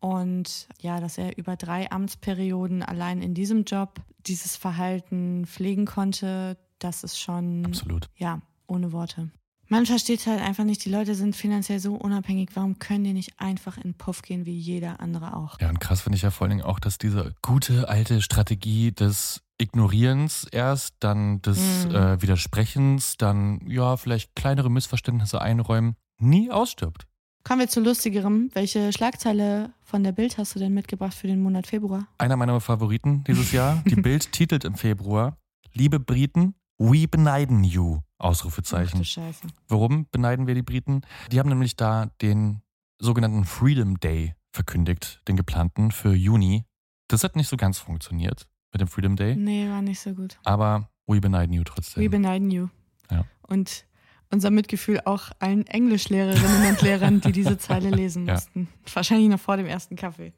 Und 0.00 0.68
ja, 0.80 1.00
dass 1.00 1.16
er 1.16 1.38
über 1.38 1.56
drei 1.56 1.90
Amtsperioden 1.90 2.82
allein 2.82 3.22
in 3.22 3.32
diesem 3.32 3.64
Job 3.64 4.00
dieses 4.26 4.56
Verhalten 4.56 5.46
pflegen 5.46 5.86
konnte, 5.86 6.58
das 6.78 7.04
ist 7.04 7.18
schon 7.20 7.64
Absolut. 7.66 8.08
ja, 8.16 8.40
ohne 8.66 8.92
Worte. 8.92 9.30
Man 9.68 9.84
versteht 9.84 10.24
halt 10.28 10.40
einfach 10.40 10.62
nicht, 10.62 10.84
die 10.84 10.90
Leute 10.90 11.16
sind 11.16 11.34
finanziell 11.34 11.80
so 11.80 11.94
unabhängig, 11.94 12.50
warum 12.54 12.78
können 12.78 13.02
die 13.02 13.12
nicht 13.12 13.32
einfach 13.40 13.78
in 13.78 13.94
Puff 13.94 14.22
gehen 14.22 14.46
wie 14.46 14.56
jeder 14.56 15.00
andere 15.00 15.36
auch? 15.36 15.60
Ja, 15.60 15.68
und 15.70 15.80
krass 15.80 16.02
finde 16.02 16.16
ich 16.16 16.22
ja 16.22 16.30
vor 16.30 16.44
allen 16.44 16.58
Dingen 16.58 16.62
auch, 16.68 16.78
dass 16.78 16.98
diese 16.98 17.34
gute 17.42 17.88
alte 17.88 18.22
Strategie 18.22 18.92
des 18.92 19.42
Ignorierens 19.58 20.44
erst, 20.52 20.94
dann 21.00 21.42
des 21.42 21.86
Mhm. 21.86 21.94
äh, 21.94 22.22
Widersprechens, 22.22 23.16
dann 23.16 23.60
ja, 23.68 23.96
vielleicht 23.96 24.34
kleinere 24.36 24.70
Missverständnisse 24.70 25.40
einräumen, 25.40 25.96
nie 26.18 26.50
ausstirbt. 26.50 27.06
Kommen 27.44 27.60
wir 27.60 27.68
zu 27.68 27.80
lustigerem. 27.80 28.50
Welche 28.54 28.92
Schlagzeile 28.92 29.72
von 29.82 30.02
der 30.02 30.12
Bild 30.12 30.38
hast 30.38 30.54
du 30.54 30.58
denn 30.58 30.74
mitgebracht 30.74 31.14
für 31.14 31.26
den 31.28 31.40
Monat 31.42 31.66
Februar? 31.66 32.06
Einer 32.18 32.36
meiner 32.36 32.60
Favoriten 32.60 33.22
dieses 33.24 33.52
Jahr. 33.52 33.82
Die 33.86 33.94
Bild 34.02 34.32
titelt 34.32 34.64
im 34.64 34.74
Februar, 34.74 35.36
liebe 35.72 36.00
Briten, 36.00 36.54
we 36.78 37.06
beneiden 37.08 37.64
you. 37.64 38.00
Ach 38.18 38.26
Ausrufezeichen. 38.30 39.04
Scheiße. 39.04 39.46
Warum 39.68 40.06
beneiden 40.10 40.46
wir 40.46 40.54
die 40.54 40.62
Briten? 40.62 41.02
Die 41.30 41.38
haben 41.38 41.48
nämlich 41.48 41.76
da 41.76 42.06
den 42.22 42.62
sogenannten 42.98 43.44
Freedom 43.44 44.00
Day 44.00 44.34
verkündigt, 44.52 45.20
den 45.28 45.36
geplanten 45.36 45.90
für 45.90 46.14
Juni. 46.14 46.64
Das 47.08 47.24
hat 47.24 47.36
nicht 47.36 47.48
so 47.48 47.56
ganz 47.56 47.78
funktioniert 47.78 48.46
mit 48.72 48.80
dem 48.80 48.88
Freedom 48.88 49.16
Day, 49.16 49.36
Nee, 49.36 49.68
war 49.68 49.82
nicht 49.82 50.00
so 50.00 50.12
gut. 50.14 50.38
aber 50.44 50.88
we 51.06 51.20
beneiden 51.20 51.52
you 51.52 51.62
trotzdem. 51.64 52.02
We 52.02 52.08
beneiden 52.10 52.50
you. 52.50 52.68
Ja. 53.10 53.24
Und 53.42 53.86
unser 54.32 54.50
Mitgefühl 54.50 55.00
auch 55.04 55.30
allen 55.38 55.66
Englischlehrerinnen 55.66 56.68
und 56.70 56.82
Lehrern, 56.82 57.20
die 57.20 57.32
diese 57.32 57.58
Zeile 57.58 57.90
lesen 57.90 58.26
Ja. 58.26 58.34
mussten. 58.34 58.68
Wahrscheinlich 58.92 59.28
noch 59.28 59.38
vor 59.40 59.56
dem 59.56 59.66
ersten 59.66 59.94
Kaffee. 59.96 60.32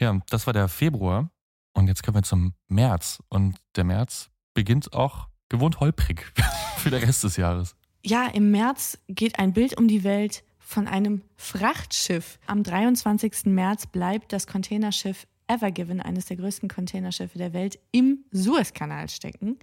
Ja, 0.00 0.18
das 0.30 0.46
war 0.46 0.52
der 0.54 0.68
Februar 0.68 1.28
und 1.74 1.88
jetzt 1.88 2.02
kommen 2.02 2.16
wir 2.16 2.22
zum 2.22 2.54
März 2.68 3.22
und 3.28 3.56
der 3.76 3.84
März 3.84 4.30
beginnt 4.54 4.92
auch 4.94 5.28
gewohnt 5.48 5.80
holprig 5.80 6.32
für 6.78 6.90
den 6.90 7.02
Rest 7.02 7.24
des 7.24 7.36
Jahres. 7.36 7.76
Ja, 8.04 8.26
im 8.26 8.50
März 8.50 8.98
geht 9.08 9.38
ein 9.38 9.52
Bild 9.52 9.78
um 9.78 9.88
die 9.88 10.04
Welt 10.04 10.44
von 10.58 10.86
einem 10.88 11.22
Frachtschiff. 11.36 12.38
Am 12.46 12.62
23. 12.62 13.46
März 13.46 13.86
bleibt 13.86 14.32
das 14.32 14.46
Containerschiff 14.46 15.26
Evergiven, 15.46 16.00
eines 16.00 16.26
der 16.26 16.36
größten 16.36 16.68
Containerschiffe 16.68 17.38
der 17.38 17.52
Welt, 17.52 17.78
im 17.92 18.24
Suezkanal 18.30 19.08
stecken. 19.08 19.58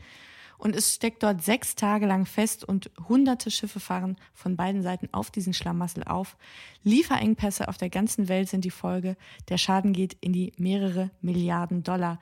Und 0.58 0.76
es 0.76 0.94
steckt 0.94 1.24
dort 1.24 1.44
sechs 1.44 1.74
Tage 1.74 2.06
lang 2.06 2.28
fest 2.28 2.64
und 2.64 2.92
hunderte 3.10 3.50
Schiffe 3.50 3.80
fahren 3.80 4.16
von 4.32 4.56
beiden 4.56 4.84
Seiten 4.84 5.10
auf 5.12 5.32
diesen 5.32 5.56
Schlamassel 5.56 6.04
auf. 6.04 6.38
Lieferengpässe 6.84 7.68
auf 7.68 7.78
der 7.78 7.90
ganzen 7.90 8.30
Welt 8.30 8.48
sind 8.48 8.64
die 8.64 8.70
Folge. 8.70 9.18
Der 9.50 9.58
Schaden 9.58 9.92
geht 9.92 10.18
in 10.22 10.34
die 10.34 10.54
mehrere 10.58 11.10
Milliarden 11.22 11.82
Dollar. 11.82 12.20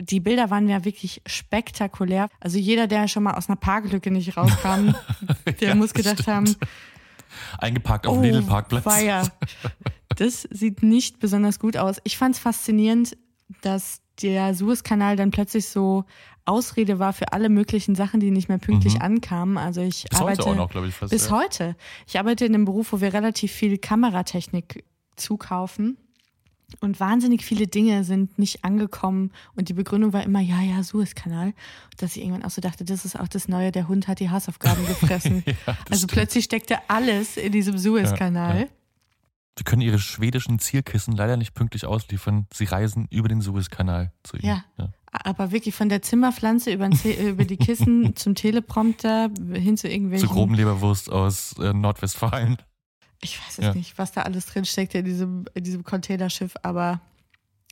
Die 0.00 0.20
Bilder 0.20 0.50
waren 0.50 0.68
ja 0.68 0.84
wirklich 0.84 1.20
spektakulär. 1.26 2.28
Also 2.40 2.58
jeder, 2.58 2.86
der 2.86 3.06
schon 3.08 3.22
mal 3.22 3.34
aus 3.34 3.48
einer 3.48 3.56
Parklücke 3.56 4.10
nicht 4.10 4.36
rauskam, 4.36 4.94
der 5.60 5.68
Ja, 5.70 5.74
muss 5.74 5.92
gedacht 5.94 6.20
stimmt. 6.22 6.28
haben, 6.28 6.56
Eingeparkt 7.58 8.06
auf 8.06 8.14
dem 8.16 8.24
Lidl-Parkplatz. 8.24 8.84
Oh, 8.86 8.90
weia. 8.90 9.22
Das 10.16 10.42
sieht 10.50 10.82
nicht 10.82 11.20
besonders 11.20 11.58
gut 11.60 11.76
aus. 11.76 11.98
Ich 12.04 12.16
fand 12.18 12.34
es 12.34 12.40
faszinierend, 12.40 13.16
dass 13.62 14.00
der 14.22 14.54
Suezkanal 14.54 15.16
dann 15.16 15.30
plötzlich 15.30 15.66
so 15.68 16.04
Ausrede 16.44 16.98
war 16.98 17.12
für 17.12 17.32
alle 17.32 17.48
möglichen 17.48 17.94
Sachen, 17.94 18.18
die 18.18 18.30
nicht 18.32 18.48
mehr 18.48 18.58
pünktlich 18.58 18.94
Mhm. 18.94 19.02
ankamen. 19.02 19.58
Also 19.58 19.80
ich 19.82 20.04
Bis 20.10 20.18
arbeite 20.20 20.42
heute 20.42 20.50
auch 20.50 20.56
noch, 20.56 20.70
glaube 20.70 20.88
ich, 20.88 20.94
fast. 20.94 21.12
bis 21.12 21.26
ja. 21.28 21.38
heute. 21.38 21.76
Ich 22.06 22.18
arbeite 22.18 22.44
in 22.44 22.54
einem 22.54 22.64
Beruf, 22.64 22.92
wo 22.92 23.00
wir 23.00 23.12
relativ 23.14 23.52
viel 23.52 23.78
Kameratechnik 23.78 24.84
zukaufen. 25.16 25.96
Und 26.80 27.00
wahnsinnig 27.00 27.44
viele 27.44 27.66
Dinge 27.66 28.04
sind 28.04 28.38
nicht 28.38 28.64
angekommen. 28.64 29.32
Und 29.56 29.68
die 29.68 29.74
Begründung 29.74 30.12
war 30.12 30.22
immer, 30.22 30.40
ja, 30.40 30.60
ja, 30.60 30.82
Suezkanal. 30.82 31.52
Dass 31.96 32.16
ich 32.16 32.22
irgendwann 32.22 32.44
auch 32.44 32.50
so 32.50 32.60
dachte, 32.60 32.84
das 32.84 33.04
ist 33.04 33.18
auch 33.18 33.28
das 33.28 33.48
Neue, 33.48 33.72
der 33.72 33.88
Hund 33.88 34.08
hat 34.08 34.20
die 34.20 34.30
Hausaufgaben 34.30 34.86
gefressen. 34.86 35.42
Ja, 35.46 35.54
also 35.88 36.06
stimmt. 36.06 36.12
plötzlich 36.12 36.44
steckte 36.44 36.78
alles 36.88 37.36
in 37.36 37.52
diesem 37.52 37.78
Suezkanal. 37.78 38.54
Ja, 38.54 38.62
ja. 38.62 38.68
Sie 39.58 39.64
können 39.64 39.82
ihre 39.82 39.98
schwedischen 39.98 40.58
Zielkissen 40.58 41.14
leider 41.14 41.36
nicht 41.36 41.52
pünktlich 41.52 41.84
ausliefern. 41.84 42.46
Sie 42.52 42.64
reisen 42.64 43.08
über 43.10 43.28
den 43.28 43.42
Suezkanal 43.42 44.12
zu 44.22 44.38
ihnen. 44.38 44.62
Ja. 44.78 44.88
Aber 45.12 45.52
wirklich 45.52 45.74
von 45.74 45.88
der 45.88 46.02
Zimmerpflanze 46.02 46.72
über, 46.72 46.88
über 47.04 47.44
die 47.44 47.56
Kissen 47.56 48.14
zum 48.16 48.34
Teleprompter 48.34 49.28
hin 49.52 49.76
zu 49.76 49.88
irgendwelchen. 49.88 50.28
Zu 50.28 50.32
groben 50.32 50.54
Leberwurst 50.54 51.10
aus 51.10 51.58
äh, 51.58 51.74
Nordwestfalen. 51.74 52.56
Ich 53.22 53.38
weiß 53.38 53.58
es 53.58 53.64
ja. 53.64 53.74
nicht, 53.74 53.98
was 53.98 54.12
da 54.12 54.22
alles 54.22 54.46
drin 54.46 54.64
steckt 54.64 54.94
in 54.94 55.04
diesem, 55.04 55.44
in 55.54 55.64
diesem 55.64 55.84
Containerschiff, 55.84 56.54
aber 56.62 57.00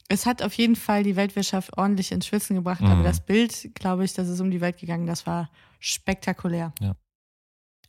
es 0.09 0.27
hat 0.27 0.43
auf 0.43 0.55
jeden 0.55 0.77
Fall 0.77 1.03
die 1.03 1.17
Weltwirtschaft 1.17 1.77
ordentlich 1.77 2.13
ins 2.13 2.27
Schwitzen 2.27 2.57
gebracht. 2.57 2.81
Mhm. 2.81 2.89
Aber 2.89 3.03
das 3.03 3.21
Bild, 3.21 3.75
glaube 3.75 4.05
ich, 4.05 4.15
das 4.15 4.29
ist 4.29 4.41
um 4.41 4.51
die 4.51 4.61
Welt 4.61 4.79
gegangen, 4.79 5.07
das 5.07 5.27
war 5.27 5.51
spektakulär. 5.81 6.73
Ja. 6.81 6.95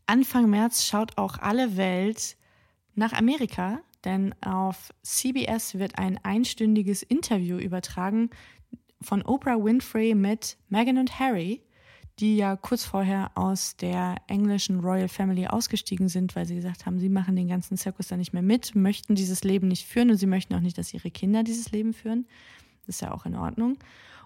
Anfang 0.06 0.50
März 0.50 0.86
schaut 0.86 1.18
auch 1.18 1.38
alle 1.38 1.78
Welt 1.78 2.36
nach 2.96 3.14
Amerika, 3.14 3.80
denn 4.04 4.34
auf 4.42 4.94
CBS 5.04 5.76
wird 5.76 5.98
ein 5.98 6.18
einstündiges 6.24 7.04
Interview 7.04 7.58
übertragen 7.58 8.30
von 9.02 9.22
Oprah 9.22 9.64
Winfrey 9.64 10.16
mit 10.16 10.58
Meghan 10.68 10.98
und 10.98 11.20
Harry 11.20 11.62
die 12.20 12.36
ja 12.36 12.56
kurz 12.56 12.84
vorher 12.84 13.32
aus 13.36 13.78
der 13.78 14.18
englischen 14.28 14.82
Royal 14.82 15.08
Family 15.08 15.48
ausgestiegen 15.48 16.10
sind, 16.10 16.36
weil 16.36 16.46
sie 16.46 16.56
gesagt 16.56 16.86
haben, 16.86 17.00
sie 17.00 17.10
machen 17.10 17.36
den 17.36 17.48
ganzen 17.48 17.78
Zirkus 17.78 18.08
da 18.08 18.18
nicht 18.18 18.34
mehr 18.34 18.42
mit, 18.42 18.76
möchten 18.76 19.16
dieses 19.16 19.44
Leben 19.44 19.70
nicht 19.70 19.88
führen 19.88 20.10
und 20.10 20.18
sie 20.18 20.28
möchten 20.28 20.54
auch 20.54 20.60
nicht, 20.60 20.78
dass 20.78 20.94
ihre 20.94 21.12
Kinder 21.12 21.44
dieses 21.44 21.72
Leben 21.72 21.94
führen. 21.94 22.28
Das 22.86 22.96
ist 22.96 23.02
ja 23.02 23.12
auch 23.12 23.26
in 23.26 23.36
Ordnung. 23.36 23.78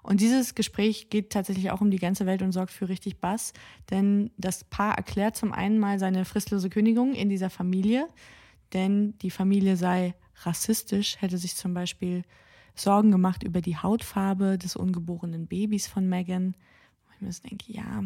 Und 0.02 0.20
dieses 0.20 0.56
Gespräch 0.56 1.10
geht 1.10 1.32
tatsächlich 1.32 1.72
auch 1.72 1.82
um 1.82 1.92
die 1.92 2.00
ganze 2.00 2.26
Welt 2.26 2.42
und 2.42 2.52
sorgt 2.52 2.72
für 2.72 2.90
richtig 2.90 3.20
Bass, 3.22 3.54
denn 3.90 4.32
das 4.38 4.64
Paar 4.64 4.98
erklärt 4.98 5.38
zum 5.38 5.54
einen 5.54 5.80
mal 5.80 6.00
seine 6.00 6.26
fristlose 6.26 6.70
Kündigung 6.70 7.14
in 7.14 7.30
dieser 7.30 7.50
Familie, 7.50 8.10
denn 8.74 9.18
die 9.20 9.32
Familie 9.32 9.78
sei 9.78 10.16
rassistisch, 10.42 11.18
hätte 11.22 11.38
sich 11.38 11.56
zum 11.56 11.74
Beispiel 11.74 12.24
Sorgen 12.76 13.12
gemacht 13.12 13.44
über 13.44 13.62
die 13.62 13.78
Hautfarbe 13.78 14.58
des 14.58 14.76
ungeborenen 14.76 15.48
Babys 15.48 15.88
von 15.88 16.10
Meghan 16.10 16.56
mir 17.24 17.32
so 17.32 17.42
denke, 17.48 17.72
ja, 17.72 18.04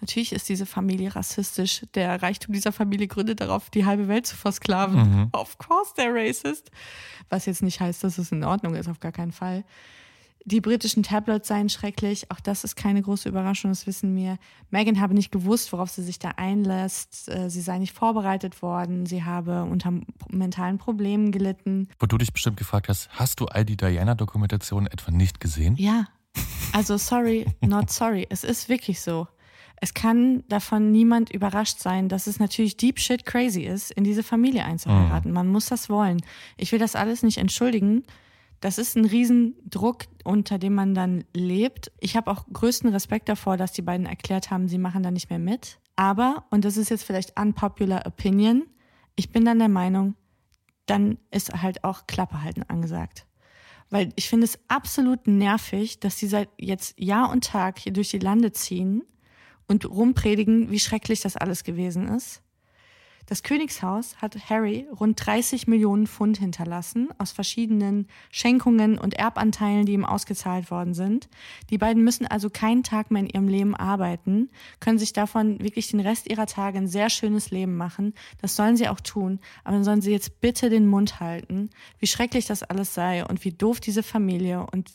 natürlich 0.00 0.32
ist 0.32 0.48
diese 0.48 0.66
Familie 0.66 1.14
rassistisch. 1.14 1.84
Der 1.94 2.22
Reichtum 2.22 2.52
dieser 2.52 2.72
Familie 2.72 3.08
gründet 3.08 3.40
darauf, 3.40 3.70
die 3.70 3.84
halbe 3.84 4.08
Welt 4.08 4.26
zu 4.26 4.36
versklaven. 4.36 5.00
Mhm. 5.00 5.28
Of 5.32 5.58
course 5.58 5.92
they're 5.96 6.14
racist. 6.14 6.70
Was 7.28 7.46
jetzt 7.46 7.62
nicht 7.62 7.80
heißt, 7.80 8.04
dass 8.04 8.18
es 8.18 8.32
in 8.32 8.44
Ordnung 8.44 8.74
ist, 8.74 8.88
auf 8.88 9.00
gar 9.00 9.12
keinen 9.12 9.32
Fall. 9.32 9.64
Die 10.44 10.62
britischen 10.62 11.02
Tablets 11.02 11.48
seien 11.48 11.68
schrecklich. 11.68 12.30
Auch 12.30 12.40
das 12.40 12.64
ist 12.64 12.74
keine 12.74 13.02
große 13.02 13.28
Überraschung, 13.28 13.70
das 13.70 13.86
wissen 13.86 14.16
wir. 14.16 14.38
Meghan 14.70 14.98
habe 14.98 15.12
nicht 15.12 15.30
gewusst, 15.30 15.72
worauf 15.74 15.90
sie 15.90 16.02
sich 16.02 16.18
da 16.18 16.30
einlässt. 16.36 17.28
Äh, 17.28 17.50
sie 17.50 17.60
sei 17.60 17.78
nicht 17.78 17.92
vorbereitet 17.92 18.62
worden. 18.62 19.04
Sie 19.04 19.24
habe 19.24 19.64
unter 19.64 19.92
mentalen 20.30 20.78
Problemen 20.78 21.32
gelitten. 21.32 21.88
Wo 21.98 22.06
du 22.06 22.16
dich 22.16 22.32
bestimmt 22.32 22.56
gefragt 22.56 22.88
hast, 22.88 23.10
hast 23.10 23.40
du 23.40 23.46
all 23.46 23.66
die 23.66 23.76
Diana-Dokumentationen 23.76 24.90
etwa 24.90 25.10
nicht 25.10 25.38
gesehen? 25.38 25.76
Ja, 25.76 26.06
also 26.72 26.96
sorry, 26.96 27.46
not 27.60 27.90
sorry. 27.90 28.26
Es 28.30 28.44
ist 28.44 28.68
wirklich 28.68 29.00
so. 29.00 29.26
Es 29.80 29.94
kann 29.94 30.42
davon 30.48 30.90
niemand 30.90 31.30
überrascht 31.30 31.78
sein, 31.78 32.08
dass 32.08 32.26
es 32.26 32.40
natürlich 32.40 32.76
deep 32.76 32.98
shit 32.98 33.24
crazy 33.24 33.62
ist, 33.62 33.92
in 33.92 34.04
diese 34.04 34.22
Familie 34.22 34.64
einzuheiraten. 34.64 35.30
Mhm. 35.30 35.34
Man 35.34 35.48
muss 35.48 35.66
das 35.66 35.88
wollen. 35.88 36.20
Ich 36.56 36.72
will 36.72 36.78
das 36.78 36.96
alles 36.96 37.22
nicht 37.22 37.38
entschuldigen. 37.38 38.04
Das 38.60 38.78
ist 38.78 38.96
ein 38.96 39.04
Riesendruck, 39.04 40.06
unter 40.24 40.58
dem 40.58 40.74
man 40.74 40.94
dann 40.94 41.24
lebt. 41.32 41.92
Ich 42.00 42.16
habe 42.16 42.30
auch 42.30 42.44
größten 42.52 42.90
Respekt 42.90 43.28
davor, 43.28 43.56
dass 43.56 43.72
die 43.72 43.82
beiden 43.82 44.06
erklärt 44.06 44.50
haben, 44.50 44.66
sie 44.66 44.78
machen 44.78 45.04
da 45.04 45.12
nicht 45.12 45.30
mehr 45.30 45.38
mit. 45.38 45.78
Aber, 45.94 46.44
und 46.50 46.64
das 46.64 46.76
ist 46.76 46.90
jetzt 46.90 47.04
vielleicht 47.04 47.38
unpopular 47.38 48.04
opinion, 48.06 48.66
ich 49.14 49.30
bin 49.30 49.44
dann 49.44 49.58
der 49.58 49.68
Meinung, 49.68 50.14
dann 50.86 51.18
ist 51.30 51.52
halt 51.52 51.84
auch 51.84 52.06
Klappe 52.06 52.42
halten 52.42 52.62
angesagt. 52.64 53.26
Weil 53.90 54.12
ich 54.16 54.28
finde 54.28 54.44
es 54.44 54.58
absolut 54.68 55.26
nervig, 55.26 56.00
dass 56.00 56.16
die 56.16 56.26
seit 56.26 56.50
jetzt 56.58 56.98
Jahr 56.98 57.30
und 57.30 57.44
Tag 57.44 57.78
hier 57.78 57.92
durch 57.92 58.10
die 58.10 58.18
Lande 58.18 58.52
ziehen 58.52 59.02
und 59.66 59.88
rumpredigen, 59.88 60.70
wie 60.70 60.78
schrecklich 60.78 61.20
das 61.20 61.36
alles 61.36 61.64
gewesen 61.64 62.08
ist. 62.08 62.42
Das 63.28 63.42
Königshaus 63.42 64.16
hat 64.22 64.48
Harry 64.48 64.88
rund 64.98 65.26
30 65.26 65.66
Millionen 65.66 66.06
Pfund 66.06 66.38
hinterlassen 66.38 67.10
aus 67.18 67.30
verschiedenen 67.30 68.08
Schenkungen 68.30 68.96
und 68.96 69.12
Erbanteilen, 69.12 69.84
die 69.84 69.92
ihm 69.92 70.06
ausgezahlt 70.06 70.70
worden 70.70 70.94
sind. 70.94 71.28
Die 71.68 71.76
beiden 71.76 72.02
müssen 72.02 72.26
also 72.26 72.48
keinen 72.48 72.84
Tag 72.84 73.10
mehr 73.10 73.20
in 73.20 73.28
ihrem 73.28 73.46
Leben 73.46 73.76
arbeiten, 73.76 74.48
können 74.80 74.98
sich 74.98 75.12
davon 75.12 75.60
wirklich 75.60 75.90
den 75.90 76.00
Rest 76.00 76.30
ihrer 76.30 76.46
Tage 76.46 76.78
ein 76.78 76.88
sehr 76.88 77.10
schönes 77.10 77.50
Leben 77.50 77.76
machen. 77.76 78.14
Das 78.40 78.56
sollen 78.56 78.78
sie 78.78 78.88
auch 78.88 79.00
tun, 79.00 79.40
aber 79.62 79.74
dann 79.74 79.84
sollen 79.84 80.00
sie 80.00 80.12
jetzt 80.12 80.40
bitte 80.40 80.70
den 80.70 80.86
Mund 80.86 81.20
halten, 81.20 81.68
wie 81.98 82.06
schrecklich 82.06 82.46
das 82.46 82.62
alles 82.62 82.94
sei 82.94 83.26
und 83.26 83.44
wie 83.44 83.52
doof 83.52 83.78
diese 83.78 84.02
Familie 84.02 84.66
und 84.72 84.92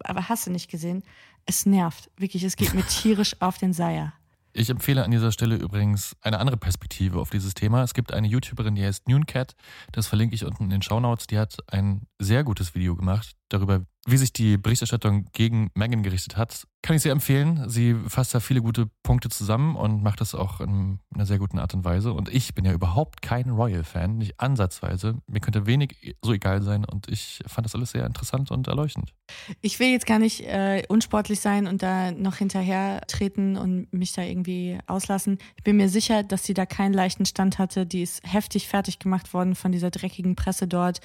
aber 0.00 0.28
hast 0.28 0.46
du 0.46 0.50
nicht 0.50 0.70
gesehen? 0.70 1.02
Es 1.46 1.64
nervt, 1.64 2.10
wirklich, 2.18 2.44
es 2.44 2.56
geht 2.56 2.74
mir 2.74 2.86
tierisch 2.86 3.40
auf 3.40 3.56
den 3.56 3.72
Seier. 3.72 4.12
Ich 4.56 4.70
empfehle 4.70 5.02
an 5.02 5.10
dieser 5.10 5.32
Stelle 5.32 5.56
übrigens 5.56 6.16
eine 6.20 6.38
andere 6.38 6.56
Perspektive 6.56 7.18
auf 7.18 7.28
dieses 7.28 7.54
Thema. 7.54 7.82
Es 7.82 7.92
gibt 7.92 8.12
eine 8.12 8.28
YouTuberin, 8.28 8.76
die 8.76 8.84
heißt 8.84 9.08
Nooncat. 9.08 9.56
Das 9.90 10.06
verlinke 10.06 10.36
ich 10.36 10.44
unten 10.44 10.64
in 10.64 10.70
den 10.70 10.80
Shownotes. 10.80 11.26
Die 11.26 11.38
hat 11.38 11.56
ein 11.66 12.06
sehr 12.20 12.44
gutes 12.44 12.76
Video 12.76 12.94
gemacht 12.94 13.34
darüber, 13.54 13.84
wie 14.06 14.16
sich 14.16 14.32
die 14.32 14.58
Berichterstattung 14.58 15.26
gegen 15.32 15.70
Megan 15.74 16.02
gerichtet 16.02 16.36
hat, 16.36 16.66
kann 16.82 16.96
ich 16.96 17.02
sehr 17.02 17.12
empfehlen. 17.12 17.68
Sie 17.68 17.94
fasst 18.06 18.34
da 18.34 18.40
viele 18.40 18.60
gute 18.60 18.90
Punkte 19.02 19.30
zusammen 19.30 19.76
und 19.76 20.02
macht 20.02 20.20
das 20.20 20.34
auch 20.34 20.60
in 20.60 20.98
einer 21.14 21.24
sehr 21.24 21.38
guten 21.38 21.58
Art 21.58 21.72
und 21.72 21.84
Weise. 21.84 22.12
Und 22.12 22.28
ich 22.28 22.54
bin 22.54 22.66
ja 22.66 22.72
überhaupt 22.72 23.22
kein 23.22 23.48
Royal-Fan, 23.48 24.18
nicht 24.18 24.38
ansatzweise. 24.38 25.16
Mir 25.26 25.40
könnte 25.40 25.64
wenig 25.64 26.16
so 26.22 26.34
egal 26.34 26.62
sein 26.62 26.84
und 26.84 27.08
ich 27.08 27.40
fand 27.46 27.64
das 27.64 27.74
alles 27.74 27.92
sehr 27.92 28.04
interessant 28.04 28.50
und 28.50 28.68
erleuchtend. 28.68 29.14
Ich 29.62 29.80
will 29.80 29.88
jetzt 29.88 30.06
gar 30.06 30.18
nicht 30.18 30.42
äh, 30.42 30.82
unsportlich 30.88 31.40
sein 31.40 31.66
und 31.66 31.82
da 31.82 32.12
noch 32.12 32.36
hinterher 32.36 33.00
treten 33.08 33.56
und 33.56 33.90
mich 33.90 34.12
da 34.12 34.22
irgendwie 34.22 34.78
auslassen. 34.86 35.38
Ich 35.56 35.64
bin 35.64 35.76
mir 35.76 35.88
sicher, 35.88 36.22
dass 36.22 36.44
sie 36.44 36.52
da 36.52 36.66
keinen 36.66 36.92
leichten 36.92 37.24
Stand 37.24 37.58
hatte. 37.58 37.86
Die 37.86 38.02
ist 38.02 38.20
heftig 38.30 38.68
fertig 38.68 38.98
gemacht 38.98 39.32
worden 39.32 39.54
von 39.54 39.72
dieser 39.72 39.90
dreckigen 39.90 40.36
Presse 40.36 40.68
dort. 40.68 41.00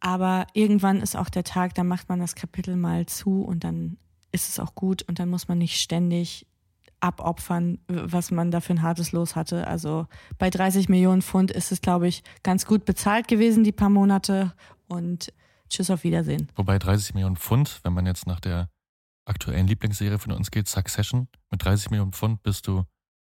Aber 0.00 0.46
irgendwann 0.54 1.00
ist 1.00 1.16
auch 1.16 1.28
der 1.28 1.44
Tag, 1.44 1.74
da 1.74 1.84
macht 1.84 2.08
man 2.08 2.20
das 2.20 2.34
Kapitel 2.34 2.76
mal 2.76 3.06
zu 3.06 3.42
und 3.42 3.64
dann 3.64 3.98
ist 4.32 4.48
es 4.48 4.58
auch 4.58 4.74
gut 4.74 5.02
und 5.02 5.18
dann 5.18 5.28
muss 5.28 5.48
man 5.48 5.58
nicht 5.58 5.80
ständig 5.80 6.46
abopfern, 7.00 7.78
was 7.88 8.30
man 8.30 8.50
da 8.50 8.60
für 8.60 8.74
ein 8.74 8.82
hartes 8.82 9.12
Los 9.12 9.36
hatte. 9.36 9.66
Also 9.66 10.06
bei 10.38 10.50
30 10.50 10.88
Millionen 10.88 11.22
Pfund 11.22 11.50
ist 11.50 11.72
es, 11.72 11.80
glaube 11.80 12.08
ich, 12.08 12.22
ganz 12.42 12.66
gut 12.66 12.84
bezahlt 12.84 13.28
gewesen, 13.28 13.64
die 13.64 13.72
paar 13.72 13.88
Monate. 13.88 14.52
Und 14.88 15.32
tschüss, 15.68 15.90
auf 15.90 16.04
Wiedersehen. 16.04 16.48
Wobei 16.56 16.78
30 16.78 17.14
Millionen 17.14 17.36
Pfund, 17.36 17.80
wenn 17.84 17.92
man 17.92 18.06
jetzt 18.06 18.26
nach 18.26 18.40
der 18.40 18.68
aktuellen 19.24 19.66
Lieblingsserie 19.66 20.18
von 20.18 20.32
uns 20.32 20.50
geht, 20.50 20.68
Succession, 20.68 21.28
mit 21.50 21.64
30 21.64 21.90
Millionen 21.90 22.12
Pfund 22.12 22.42
bist 22.42 22.66
du 22.66 22.84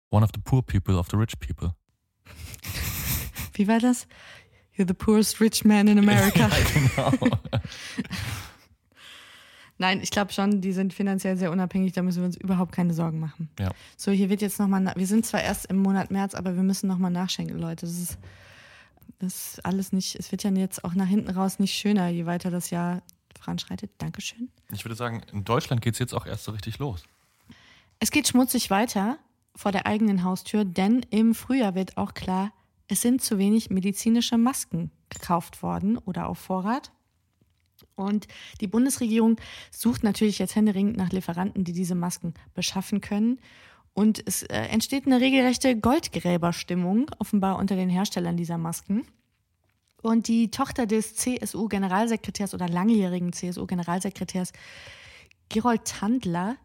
one 0.09 0.23
of 0.23 0.31
the 0.33 0.41
poor 0.41 0.61
people 0.61 0.97
of 0.97 1.07
the 1.11 1.17
rich 1.17 1.39
people. 1.39 1.73
Wie 3.53 3.67
war 3.67 3.79
das? 3.79 4.07
You're 4.77 4.87
the 4.87 4.93
poorest 4.93 5.39
rich 5.41 5.65
man 5.65 5.87
in 5.87 5.99
America. 5.99 6.49
ja, 6.97 7.09
genau. 7.09 7.37
Nein, 9.77 9.99
ich 10.01 10.11
glaube 10.11 10.31
schon, 10.31 10.61
die 10.61 10.73
sind 10.73 10.93
finanziell 10.93 11.37
sehr 11.37 11.51
unabhängig, 11.51 11.93
da 11.93 12.03
müssen 12.03 12.19
wir 12.19 12.27
uns 12.27 12.37
überhaupt 12.37 12.71
keine 12.71 12.93
Sorgen 12.93 13.19
machen. 13.19 13.49
Ja. 13.59 13.71
So, 13.97 14.11
hier 14.11 14.29
wird 14.29 14.41
jetzt 14.41 14.59
nochmal, 14.59 14.93
wir 14.95 15.07
sind 15.07 15.25
zwar 15.25 15.41
erst 15.41 15.65
im 15.65 15.77
Monat 15.77 16.11
März, 16.11 16.35
aber 16.35 16.55
wir 16.55 16.61
müssen 16.61 16.87
nochmal 16.87 17.09
nachschenken, 17.09 17.57
Leute. 17.57 17.87
Das 17.87 17.97
ist, 17.97 18.19
das 19.17 19.53
ist 19.53 19.65
alles 19.65 19.91
nicht, 19.91 20.15
es 20.15 20.31
wird 20.31 20.43
ja 20.43 20.51
jetzt 20.51 20.83
auch 20.83 20.93
nach 20.93 21.07
hinten 21.07 21.31
raus 21.31 21.57
nicht 21.57 21.73
schöner, 21.73 22.09
je 22.09 22.27
weiter 22.27 22.51
das 22.51 22.69
Jahr 22.69 23.01
voranschreitet. 23.39 23.89
Dankeschön. 23.97 24.49
Ich 24.71 24.85
würde 24.85 24.95
sagen, 24.95 25.23
in 25.33 25.43
Deutschland 25.45 25.81
geht 25.81 25.93
es 25.93 25.99
jetzt 25.99 26.13
auch 26.13 26.27
erst 26.27 26.43
so 26.43 26.51
richtig 26.51 26.77
los. 26.77 27.03
Es 27.99 28.11
geht 28.11 28.27
schmutzig 28.27 28.69
weiter 28.69 29.17
vor 29.55 29.71
der 29.71 29.87
eigenen 29.87 30.23
Haustür, 30.23 30.63
denn 30.63 31.01
im 31.09 31.33
Frühjahr 31.33 31.73
wird 31.73 31.97
auch 31.97 32.13
klar, 32.13 32.51
es 32.91 33.01
sind 33.01 33.21
zu 33.21 33.37
wenig 33.37 33.69
medizinische 33.69 34.37
Masken 34.37 34.91
gekauft 35.07 35.63
worden 35.63 35.97
oder 35.97 36.27
auf 36.27 36.37
Vorrat. 36.37 36.91
Und 37.95 38.27
die 38.59 38.67
Bundesregierung 38.67 39.37
sucht 39.71 40.03
natürlich 40.03 40.39
jetzt 40.39 40.57
händeringend 40.57 40.97
nach 40.97 41.09
Lieferanten, 41.09 41.63
die 41.63 41.71
diese 41.71 41.95
Masken 41.95 42.33
beschaffen 42.53 42.99
können. 42.99 43.39
Und 43.93 44.21
es 44.27 44.43
äh, 44.43 44.57
entsteht 44.63 45.05
eine 45.05 45.21
regelrechte 45.21 45.79
Goldgräberstimmung, 45.79 47.09
offenbar 47.17 47.59
unter 47.59 47.77
den 47.77 47.89
Herstellern 47.89 48.35
dieser 48.35 48.57
Masken. 48.57 49.03
Und 50.01 50.27
die 50.27 50.51
Tochter 50.51 50.85
des 50.85 51.15
CSU-Generalsekretärs 51.15 52.53
oder 52.53 52.67
langjährigen 52.67 53.31
CSU-Generalsekretärs 53.31 54.51
Gerold 55.47 55.85
Tandler 55.85 56.57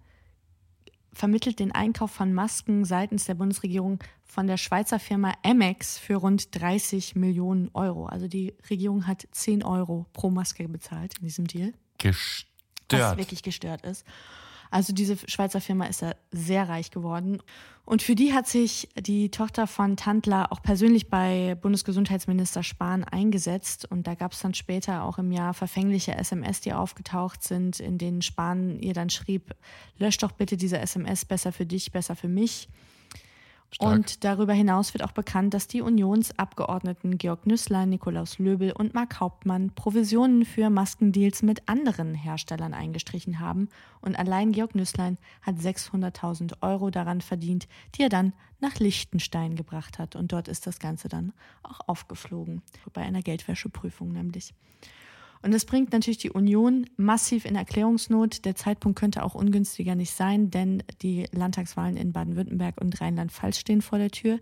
vermittelt 1.16 1.58
den 1.60 1.72
Einkauf 1.72 2.10
von 2.10 2.34
Masken 2.34 2.84
seitens 2.84 3.24
der 3.24 3.34
Bundesregierung 3.34 3.98
von 4.22 4.46
der 4.46 4.58
Schweizer 4.58 4.98
Firma 4.98 5.32
Amex 5.42 5.98
für 5.98 6.16
rund 6.16 6.60
30 6.60 7.16
Millionen 7.16 7.70
Euro. 7.72 8.04
Also 8.06 8.28
die 8.28 8.54
Regierung 8.68 9.06
hat 9.06 9.26
10 9.32 9.64
Euro 9.64 10.04
pro 10.12 10.28
Maske 10.28 10.68
bezahlt 10.68 11.14
in 11.18 11.24
diesem 11.24 11.46
Deal. 11.46 11.72
Gestört. 11.96 12.46
Was 12.90 13.16
wirklich 13.16 13.42
gestört 13.42 13.86
ist. 13.86 14.04
Also 14.70 14.92
diese 14.92 15.16
Schweizer 15.28 15.60
Firma 15.60 15.86
ist 15.86 16.02
ja 16.02 16.14
sehr 16.30 16.68
reich 16.68 16.90
geworden. 16.90 17.42
Und 17.84 18.02
für 18.02 18.16
die 18.16 18.32
hat 18.34 18.48
sich 18.48 18.88
die 18.98 19.30
Tochter 19.30 19.68
von 19.68 19.96
Tandler 19.96 20.50
auch 20.50 20.60
persönlich 20.60 21.08
bei 21.08 21.56
Bundesgesundheitsminister 21.60 22.64
Spahn 22.64 23.04
eingesetzt. 23.04 23.84
Und 23.88 24.08
da 24.08 24.14
gab 24.14 24.32
es 24.32 24.40
dann 24.40 24.54
später 24.54 25.04
auch 25.04 25.18
im 25.18 25.30
Jahr 25.30 25.54
verfängliche 25.54 26.16
SMS, 26.16 26.60
die 26.60 26.72
aufgetaucht 26.72 27.44
sind, 27.44 27.78
in 27.78 27.96
denen 27.96 28.22
Spahn 28.22 28.80
ihr 28.80 28.92
dann 28.92 29.08
schrieb, 29.08 29.54
lösch 29.98 30.18
doch 30.18 30.32
bitte 30.32 30.56
diese 30.56 30.78
SMS, 30.78 31.24
besser 31.24 31.52
für 31.52 31.64
dich, 31.64 31.92
besser 31.92 32.16
für 32.16 32.28
mich. 32.28 32.68
Stark. 33.70 33.92
Und 33.92 34.24
darüber 34.24 34.52
hinaus 34.52 34.94
wird 34.94 35.02
auch 35.02 35.12
bekannt, 35.12 35.52
dass 35.52 35.66
die 35.66 35.82
Unionsabgeordneten 35.82 37.18
Georg 37.18 37.46
Nüßlein, 37.46 37.88
Nikolaus 37.90 38.38
Löbel 38.38 38.72
und 38.72 38.94
Mark 38.94 39.20
Hauptmann 39.20 39.74
Provisionen 39.74 40.44
für 40.44 40.70
Maskendeals 40.70 41.42
mit 41.42 41.68
anderen 41.68 42.14
Herstellern 42.14 42.74
eingestrichen 42.74 43.40
haben. 43.40 43.68
Und 44.00 44.16
allein 44.18 44.52
Georg 44.52 44.74
Nüßlein 44.74 45.18
hat 45.42 45.56
600.000 45.56 46.62
Euro 46.62 46.90
daran 46.90 47.20
verdient, 47.20 47.66
die 47.96 48.02
er 48.02 48.08
dann 48.08 48.32
nach 48.60 48.78
Liechtenstein 48.78 49.56
gebracht 49.56 49.98
hat. 49.98 50.16
Und 50.16 50.32
dort 50.32 50.48
ist 50.48 50.66
das 50.66 50.78
Ganze 50.78 51.08
dann 51.08 51.32
auch 51.62 51.80
aufgeflogen. 51.88 52.62
Bei 52.92 53.02
einer 53.02 53.22
Geldwäscheprüfung 53.22 54.12
nämlich. 54.12 54.54
Und 55.42 55.52
das 55.52 55.64
bringt 55.64 55.92
natürlich 55.92 56.18
die 56.18 56.30
Union 56.30 56.86
massiv 56.96 57.44
in 57.44 57.56
Erklärungsnot. 57.56 58.44
Der 58.44 58.54
Zeitpunkt 58.54 58.98
könnte 58.98 59.22
auch 59.22 59.34
ungünstiger 59.34 59.94
nicht 59.94 60.12
sein, 60.12 60.50
denn 60.50 60.82
die 61.02 61.26
Landtagswahlen 61.32 61.96
in 61.96 62.12
Baden-Württemberg 62.12 62.80
und 62.80 63.00
Rheinland-Pfalz 63.00 63.58
stehen 63.58 63.82
vor 63.82 63.98
der 63.98 64.10
Tür. 64.10 64.40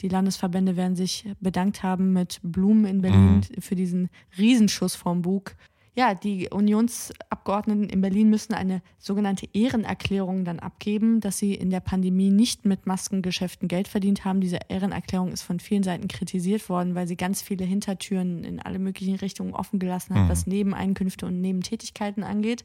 Die 0.00 0.08
Landesverbände 0.08 0.76
werden 0.76 0.96
sich 0.96 1.26
bedankt 1.40 1.82
haben 1.82 2.12
mit 2.12 2.40
Blumen 2.42 2.84
in 2.84 3.00
Berlin 3.02 3.36
mhm. 3.36 3.60
für 3.60 3.74
diesen 3.74 4.10
Riesenschuss 4.38 4.94
vom 4.94 5.22
Bug 5.22 5.56
ja, 5.96 6.14
die 6.14 6.48
Unionsabgeordneten 6.50 7.88
in 7.88 8.00
Berlin 8.00 8.28
müssen 8.28 8.52
eine 8.52 8.82
sogenannte 8.98 9.48
Ehrenerklärung 9.52 10.44
dann 10.44 10.58
abgeben, 10.58 11.20
dass 11.20 11.38
sie 11.38 11.54
in 11.54 11.70
der 11.70 11.78
Pandemie 11.78 12.30
nicht 12.30 12.64
mit 12.64 12.86
Maskengeschäften 12.86 13.68
Geld 13.68 13.86
verdient 13.86 14.24
haben. 14.24 14.40
Diese 14.40 14.58
Ehrenerklärung 14.68 15.30
ist 15.30 15.42
von 15.42 15.60
vielen 15.60 15.84
Seiten 15.84 16.08
kritisiert 16.08 16.68
worden, 16.68 16.96
weil 16.96 17.06
sie 17.06 17.16
ganz 17.16 17.42
viele 17.42 17.64
Hintertüren 17.64 18.42
in 18.42 18.60
alle 18.60 18.80
möglichen 18.80 19.14
Richtungen 19.14 19.54
offen 19.54 19.78
gelassen 19.78 20.16
hat, 20.16 20.24
mhm. 20.24 20.28
was 20.28 20.48
Nebeneinkünfte 20.48 21.26
und 21.26 21.40
Nebentätigkeiten 21.40 22.24
angeht. 22.24 22.64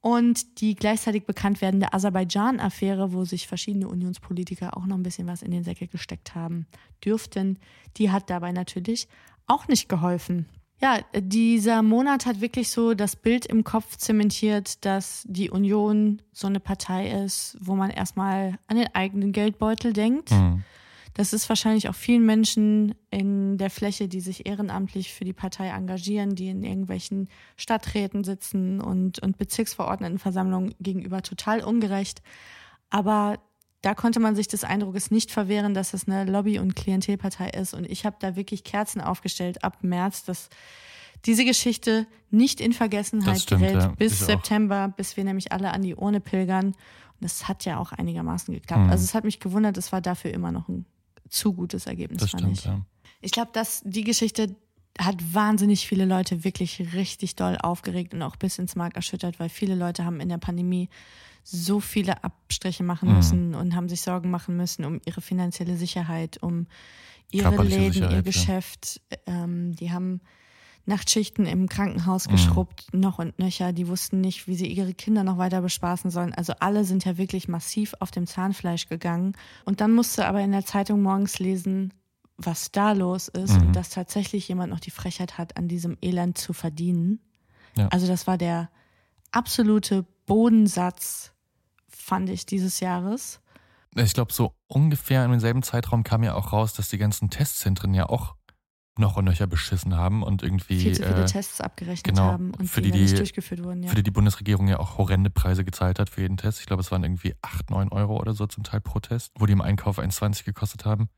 Und 0.00 0.60
die 0.62 0.76
gleichzeitig 0.76 1.26
bekannt 1.26 1.60
werdende 1.60 1.92
Aserbaidschan-Affäre, 1.92 3.12
wo 3.12 3.26
sich 3.26 3.46
verschiedene 3.46 3.88
Unionspolitiker 3.88 4.76
auch 4.78 4.86
noch 4.86 4.96
ein 4.96 5.02
bisschen 5.02 5.26
was 5.26 5.42
in 5.42 5.50
den 5.50 5.64
Säcke 5.64 5.88
gesteckt 5.88 6.34
haben 6.34 6.66
dürften, 7.04 7.58
die 7.98 8.10
hat 8.10 8.30
dabei 8.30 8.52
natürlich 8.52 9.08
auch 9.46 9.68
nicht 9.68 9.88
geholfen. 9.90 10.46
Ja, 10.80 11.00
dieser 11.12 11.82
Monat 11.82 12.24
hat 12.24 12.40
wirklich 12.40 12.70
so 12.70 12.94
das 12.94 13.16
Bild 13.16 13.46
im 13.46 13.64
Kopf 13.64 13.96
zementiert, 13.96 14.84
dass 14.84 15.24
die 15.26 15.50
Union 15.50 16.22
so 16.32 16.46
eine 16.46 16.60
Partei 16.60 17.10
ist, 17.24 17.56
wo 17.60 17.74
man 17.74 17.90
erstmal 17.90 18.58
an 18.68 18.76
den 18.76 18.94
eigenen 18.94 19.32
Geldbeutel 19.32 19.92
denkt. 19.92 20.30
Mhm. 20.30 20.62
Das 21.14 21.32
ist 21.32 21.48
wahrscheinlich 21.48 21.88
auch 21.88 21.96
vielen 21.96 22.24
Menschen 22.24 22.94
in 23.10 23.58
der 23.58 23.70
Fläche, 23.70 24.06
die 24.06 24.20
sich 24.20 24.46
ehrenamtlich 24.46 25.12
für 25.12 25.24
die 25.24 25.32
Partei 25.32 25.66
engagieren, 25.66 26.36
die 26.36 26.48
in 26.48 26.62
irgendwelchen 26.62 27.28
Stadträten 27.56 28.22
sitzen 28.22 28.80
und, 28.80 29.18
und 29.18 29.36
Bezirksverordnetenversammlungen 29.36 30.76
gegenüber 30.78 31.22
total 31.22 31.64
ungerecht. 31.64 32.22
Aber 32.88 33.40
da 33.82 33.94
konnte 33.94 34.18
man 34.20 34.34
sich 34.34 34.48
des 34.48 34.64
Eindruckes 34.64 35.10
nicht 35.10 35.30
verwehren, 35.30 35.74
dass 35.74 35.92
das 35.92 36.08
eine 36.08 36.24
Lobby- 36.30 36.58
und 36.58 36.74
Klientelpartei 36.74 37.50
ist. 37.50 37.74
Und 37.74 37.84
ich 37.88 38.04
habe 38.04 38.16
da 38.18 38.34
wirklich 38.34 38.64
Kerzen 38.64 39.00
aufgestellt 39.00 39.62
ab 39.62 39.78
März, 39.82 40.24
dass 40.24 40.48
diese 41.24 41.44
Geschichte 41.44 42.06
nicht 42.30 42.60
in 42.60 42.72
Vergessenheit 42.72 43.40
stimmt, 43.40 43.60
gerät 43.62 43.76
ja. 43.76 43.88
bis 43.88 44.18
September, 44.18 44.92
bis 44.96 45.16
wir 45.16 45.24
nämlich 45.24 45.52
alle 45.52 45.72
an 45.72 45.82
die 45.82 45.94
Urne 45.94 46.20
pilgern. 46.20 46.66
Und 46.66 46.76
das 47.20 47.48
hat 47.48 47.64
ja 47.64 47.78
auch 47.78 47.92
einigermaßen 47.92 48.52
geklappt. 48.54 48.84
Mhm. 48.84 48.90
Also 48.90 49.04
es 49.04 49.14
hat 49.14 49.24
mich 49.24 49.40
gewundert, 49.40 49.76
es 49.76 49.92
war 49.92 50.00
dafür 50.00 50.32
immer 50.32 50.52
noch 50.52 50.68
ein 50.68 50.84
zu 51.28 51.52
gutes 51.52 51.86
Ergebnis, 51.86 52.20
das 52.20 52.30
fand 52.30 52.42
stimmt, 52.42 52.58
ich. 52.58 52.64
Ja. 52.64 52.80
Ich 53.20 53.32
glaube, 53.32 53.50
dass 53.52 53.82
die 53.84 54.04
Geschichte 54.04 54.56
hat 54.98 55.16
wahnsinnig 55.34 55.86
viele 55.86 56.04
Leute 56.04 56.44
wirklich 56.44 56.94
richtig 56.94 57.36
doll 57.36 57.56
aufgeregt 57.58 58.14
und 58.14 58.22
auch 58.22 58.36
bis 58.36 58.58
ins 58.58 58.74
Mark 58.74 58.96
erschüttert, 58.96 59.38
weil 59.38 59.48
viele 59.48 59.74
Leute 59.74 60.04
haben 60.04 60.20
in 60.20 60.28
der 60.28 60.38
Pandemie 60.38 60.88
so 61.50 61.80
viele 61.80 62.24
Abstriche 62.24 62.82
machen 62.82 63.08
mhm. 63.08 63.16
müssen 63.16 63.54
und 63.54 63.74
haben 63.74 63.88
sich 63.88 64.02
Sorgen 64.02 64.30
machen 64.30 64.56
müssen 64.56 64.84
um 64.84 65.00
ihre 65.06 65.22
finanzielle 65.22 65.76
Sicherheit, 65.76 66.38
um 66.42 66.66
ihre 67.30 67.62
Läden, 67.62 67.92
Sicherheit, 67.92 68.12
ihr 68.12 68.22
Geschäft. 68.22 69.00
Ja. 69.10 69.44
Ähm, 69.44 69.74
die 69.74 69.90
haben 69.90 70.20
Nachtschichten 70.84 71.46
im 71.46 71.68
Krankenhaus 71.68 72.26
mhm. 72.26 72.32
geschrubbt, 72.32 72.92
mhm. 72.92 73.00
noch 73.00 73.18
und 73.18 73.38
nöcher. 73.38 73.72
Die 73.72 73.88
wussten 73.88 74.20
nicht, 74.20 74.46
wie 74.46 74.56
sie 74.56 74.66
ihre 74.66 74.92
Kinder 74.92 75.24
noch 75.24 75.38
weiter 75.38 75.62
bespaßen 75.62 76.10
sollen. 76.10 76.34
Also 76.34 76.52
alle 76.60 76.84
sind 76.84 77.06
ja 77.06 77.16
wirklich 77.16 77.48
massiv 77.48 77.94
auf 78.00 78.10
dem 78.10 78.26
Zahnfleisch 78.26 78.88
gegangen. 78.88 79.34
Und 79.64 79.80
dann 79.80 79.94
musste 79.94 80.26
aber 80.26 80.40
in 80.40 80.52
der 80.52 80.66
Zeitung 80.66 81.00
morgens 81.00 81.38
lesen, 81.38 81.94
was 82.36 82.72
da 82.72 82.92
los 82.92 83.28
ist 83.28 83.54
mhm. 83.54 83.68
und 83.68 83.76
dass 83.76 83.88
tatsächlich 83.88 84.48
jemand 84.48 84.70
noch 84.70 84.80
die 84.80 84.90
Frechheit 84.90 85.38
hat, 85.38 85.56
an 85.56 85.66
diesem 85.66 85.96
Elend 86.02 86.36
zu 86.36 86.52
verdienen. 86.52 87.20
Ja. 87.76 87.88
Also 87.88 88.06
das 88.06 88.26
war 88.26 88.36
der 88.36 88.70
absolute 89.32 90.04
Bodensatz 90.26 91.32
fand 91.88 92.30
ich, 92.30 92.46
dieses 92.46 92.80
Jahres. 92.80 93.40
Ich 93.96 94.14
glaube, 94.14 94.32
so 94.32 94.54
ungefähr 94.66 95.24
in 95.24 95.30
demselben 95.30 95.62
Zeitraum 95.62 96.04
kam 96.04 96.22
ja 96.22 96.34
auch 96.34 96.52
raus, 96.52 96.74
dass 96.74 96.88
die 96.88 96.98
ganzen 96.98 97.30
Testzentren 97.30 97.94
ja 97.94 98.08
auch 98.08 98.34
noch 98.98 99.16
und 99.16 99.24
nöcher 99.24 99.46
beschissen 99.46 99.96
haben 99.96 100.22
und 100.22 100.42
irgendwie. 100.42 100.78
Viel 100.78 100.94
zu 100.94 101.04
viele 101.04 101.22
äh, 101.22 101.26
Tests 101.26 101.60
abgerechnet 101.60 102.16
genau, 102.16 102.28
haben 102.28 102.52
und 102.54 102.68
für 102.68 102.82
die, 102.82 102.90
die 102.90 103.02
nicht 103.02 103.18
durchgeführt 103.18 103.62
wurden. 103.64 103.84
Ja. 103.84 103.90
Für 103.90 103.94
die 103.94 104.02
die 104.02 104.10
Bundesregierung 104.10 104.68
ja 104.68 104.78
auch 104.80 104.98
horrende 104.98 105.30
Preise 105.30 105.64
gezahlt 105.64 105.98
hat 105.98 106.10
für 106.10 106.22
jeden 106.22 106.36
Test. 106.36 106.60
Ich 106.60 106.66
glaube, 106.66 106.82
es 106.82 106.90
waren 106.90 107.04
irgendwie 107.04 107.34
8, 107.42 107.70
9 107.70 107.90
Euro 107.90 108.18
oder 108.18 108.34
so 108.34 108.46
zum 108.46 108.64
Teil 108.64 108.80
pro 108.80 108.98
Test, 108.98 109.32
wo 109.38 109.46
die 109.46 109.52
im 109.52 109.60
Einkauf 109.60 109.98
1,20 109.98 110.44
gekostet 110.44 110.84
haben. 110.84 111.08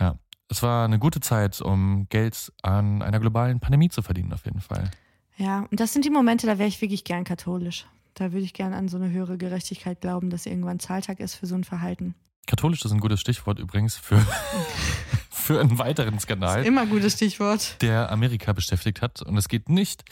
Ja, 0.00 0.18
es 0.48 0.62
war 0.62 0.84
eine 0.84 0.98
gute 0.98 1.20
Zeit, 1.20 1.60
um 1.60 2.06
Geld 2.08 2.52
an 2.62 3.02
einer 3.02 3.20
globalen 3.20 3.60
Pandemie 3.60 3.88
zu 3.88 4.02
verdienen, 4.02 4.32
auf 4.32 4.44
jeden 4.44 4.60
Fall. 4.60 4.90
Ja, 5.36 5.66
und 5.70 5.80
das 5.80 5.92
sind 5.92 6.04
die 6.04 6.10
Momente, 6.10 6.46
da 6.46 6.58
wäre 6.58 6.68
ich 6.68 6.80
wirklich 6.80 7.04
gern 7.04 7.24
katholisch. 7.24 7.86
Da 8.14 8.32
würde 8.32 8.44
ich 8.44 8.54
gerne 8.54 8.76
an 8.76 8.88
so 8.88 8.96
eine 8.96 9.10
höhere 9.10 9.38
Gerechtigkeit 9.38 10.00
glauben, 10.00 10.30
dass 10.30 10.46
irgendwann 10.46 10.78
Zahltag 10.78 11.20
ist 11.20 11.34
für 11.34 11.46
so 11.46 11.54
ein 11.54 11.64
Verhalten. 11.64 12.14
Katholisch 12.46 12.84
ist 12.84 12.92
ein 12.92 13.00
gutes 13.00 13.20
Stichwort 13.20 13.58
übrigens 13.58 13.96
für, 13.96 14.18
für 15.30 15.60
einen 15.60 15.78
weiteren 15.78 16.18
Skandal. 16.18 16.56
Das 16.56 16.62
ist 16.62 16.68
immer 16.68 16.82
ein 16.82 16.90
gutes 16.90 17.14
Stichwort. 17.14 17.80
Der 17.80 18.10
Amerika 18.10 18.52
beschäftigt 18.52 19.00
hat. 19.00 19.22
Und 19.22 19.36
es 19.36 19.48
geht 19.48 19.68
nicht 19.68 20.04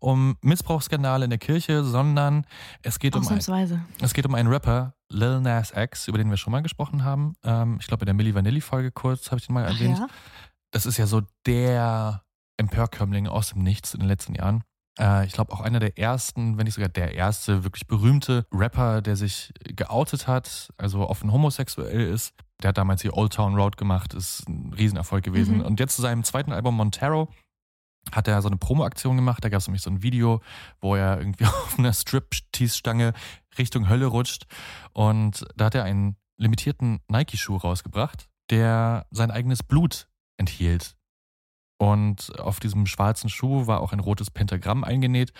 um 0.00 0.36
Missbrauchsskandale 0.42 1.24
in 1.24 1.30
der 1.30 1.38
Kirche, 1.38 1.84
sondern 1.84 2.44
es 2.82 2.98
geht, 2.98 3.14
um, 3.14 3.26
ein, 3.26 3.86
es 4.00 4.14
geht 4.14 4.26
um 4.26 4.34
einen 4.34 4.48
Rapper, 4.48 4.94
Lil 5.08 5.40
Nas 5.40 5.72
X, 5.74 6.08
über 6.08 6.18
den 6.18 6.28
wir 6.28 6.36
schon 6.36 6.50
mal 6.50 6.62
gesprochen 6.62 7.04
haben. 7.04 7.36
Ähm, 7.44 7.78
ich 7.80 7.86
glaube, 7.86 8.02
in 8.02 8.06
der 8.06 8.14
Milli 8.14 8.34
Vanilli-Folge 8.34 8.90
kurz 8.90 9.30
habe 9.30 9.38
ich 9.38 9.46
den 9.46 9.54
mal 9.54 9.64
erwähnt. 9.64 9.98
Ja? 9.98 10.08
Das 10.72 10.86
ist 10.86 10.96
ja 10.96 11.06
so 11.06 11.22
der 11.46 12.24
Empörkömmling 12.56 13.28
aus 13.28 13.50
dem 13.50 13.62
Nichts 13.62 13.94
in 13.94 14.00
den 14.00 14.08
letzten 14.08 14.34
Jahren. 14.34 14.64
Äh, 14.98 15.26
ich 15.26 15.32
glaube 15.32 15.52
auch 15.52 15.60
einer 15.60 15.80
der 15.80 15.98
ersten, 15.98 16.58
wenn 16.58 16.64
nicht 16.64 16.74
sogar 16.74 16.88
der 16.88 17.14
erste 17.14 17.64
wirklich 17.64 17.86
berühmte 17.86 18.46
Rapper, 18.52 19.02
der 19.02 19.16
sich 19.16 19.52
geoutet 19.64 20.26
hat, 20.26 20.72
also 20.78 21.08
offen 21.08 21.32
homosexuell 21.32 22.00
ist. 22.00 22.34
Der 22.62 22.68
hat 22.68 22.78
damals 22.78 23.02
hier 23.02 23.16
Old 23.16 23.34
Town 23.34 23.54
Road 23.54 23.76
gemacht, 23.76 24.14
ist 24.14 24.48
ein 24.48 24.72
Riesenerfolg 24.72 25.24
gewesen. 25.24 25.58
Mhm. 25.58 25.64
Und 25.64 25.80
jetzt 25.80 25.96
zu 25.96 26.02
seinem 26.02 26.24
zweiten 26.24 26.52
Album 26.52 26.76
Montero 26.76 27.28
hat 28.12 28.28
er 28.28 28.40
so 28.40 28.48
eine 28.48 28.56
Promo-Aktion 28.56 29.16
gemacht. 29.16 29.44
Da 29.44 29.48
gab 29.48 29.60
es 29.60 29.66
nämlich 29.66 29.82
so 29.82 29.90
ein 29.90 30.02
Video, 30.02 30.40
wo 30.80 30.94
er 30.94 31.18
irgendwie 31.18 31.44
auf 31.46 31.78
einer 31.78 31.92
Strip-Tease-Stange 31.92 33.12
Richtung 33.58 33.88
Hölle 33.88 34.06
rutscht. 34.06 34.46
Und 34.92 35.44
da 35.56 35.66
hat 35.66 35.74
er 35.74 35.84
einen 35.84 36.16
limitierten 36.38 37.00
Nike-Schuh 37.08 37.56
rausgebracht, 37.56 38.28
der 38.50 39.06
sein 39.10 39.30
eigenes 39.30 39.62
Blut 39.62 40.08
enthielt. 40.38 40.96
Und 41.78 42.38
auf 42.38 42.60
diesem 42.60 42.86
schwarzen 42.86 43.28
Schuh 43.28 43.66
war 43.66 43.80
auch 43.80 43.92
ein 43.92 44.00
rotes 44.00 44.30
Pentagramm 44.30 44.84
eingenäht. 44.84 45.32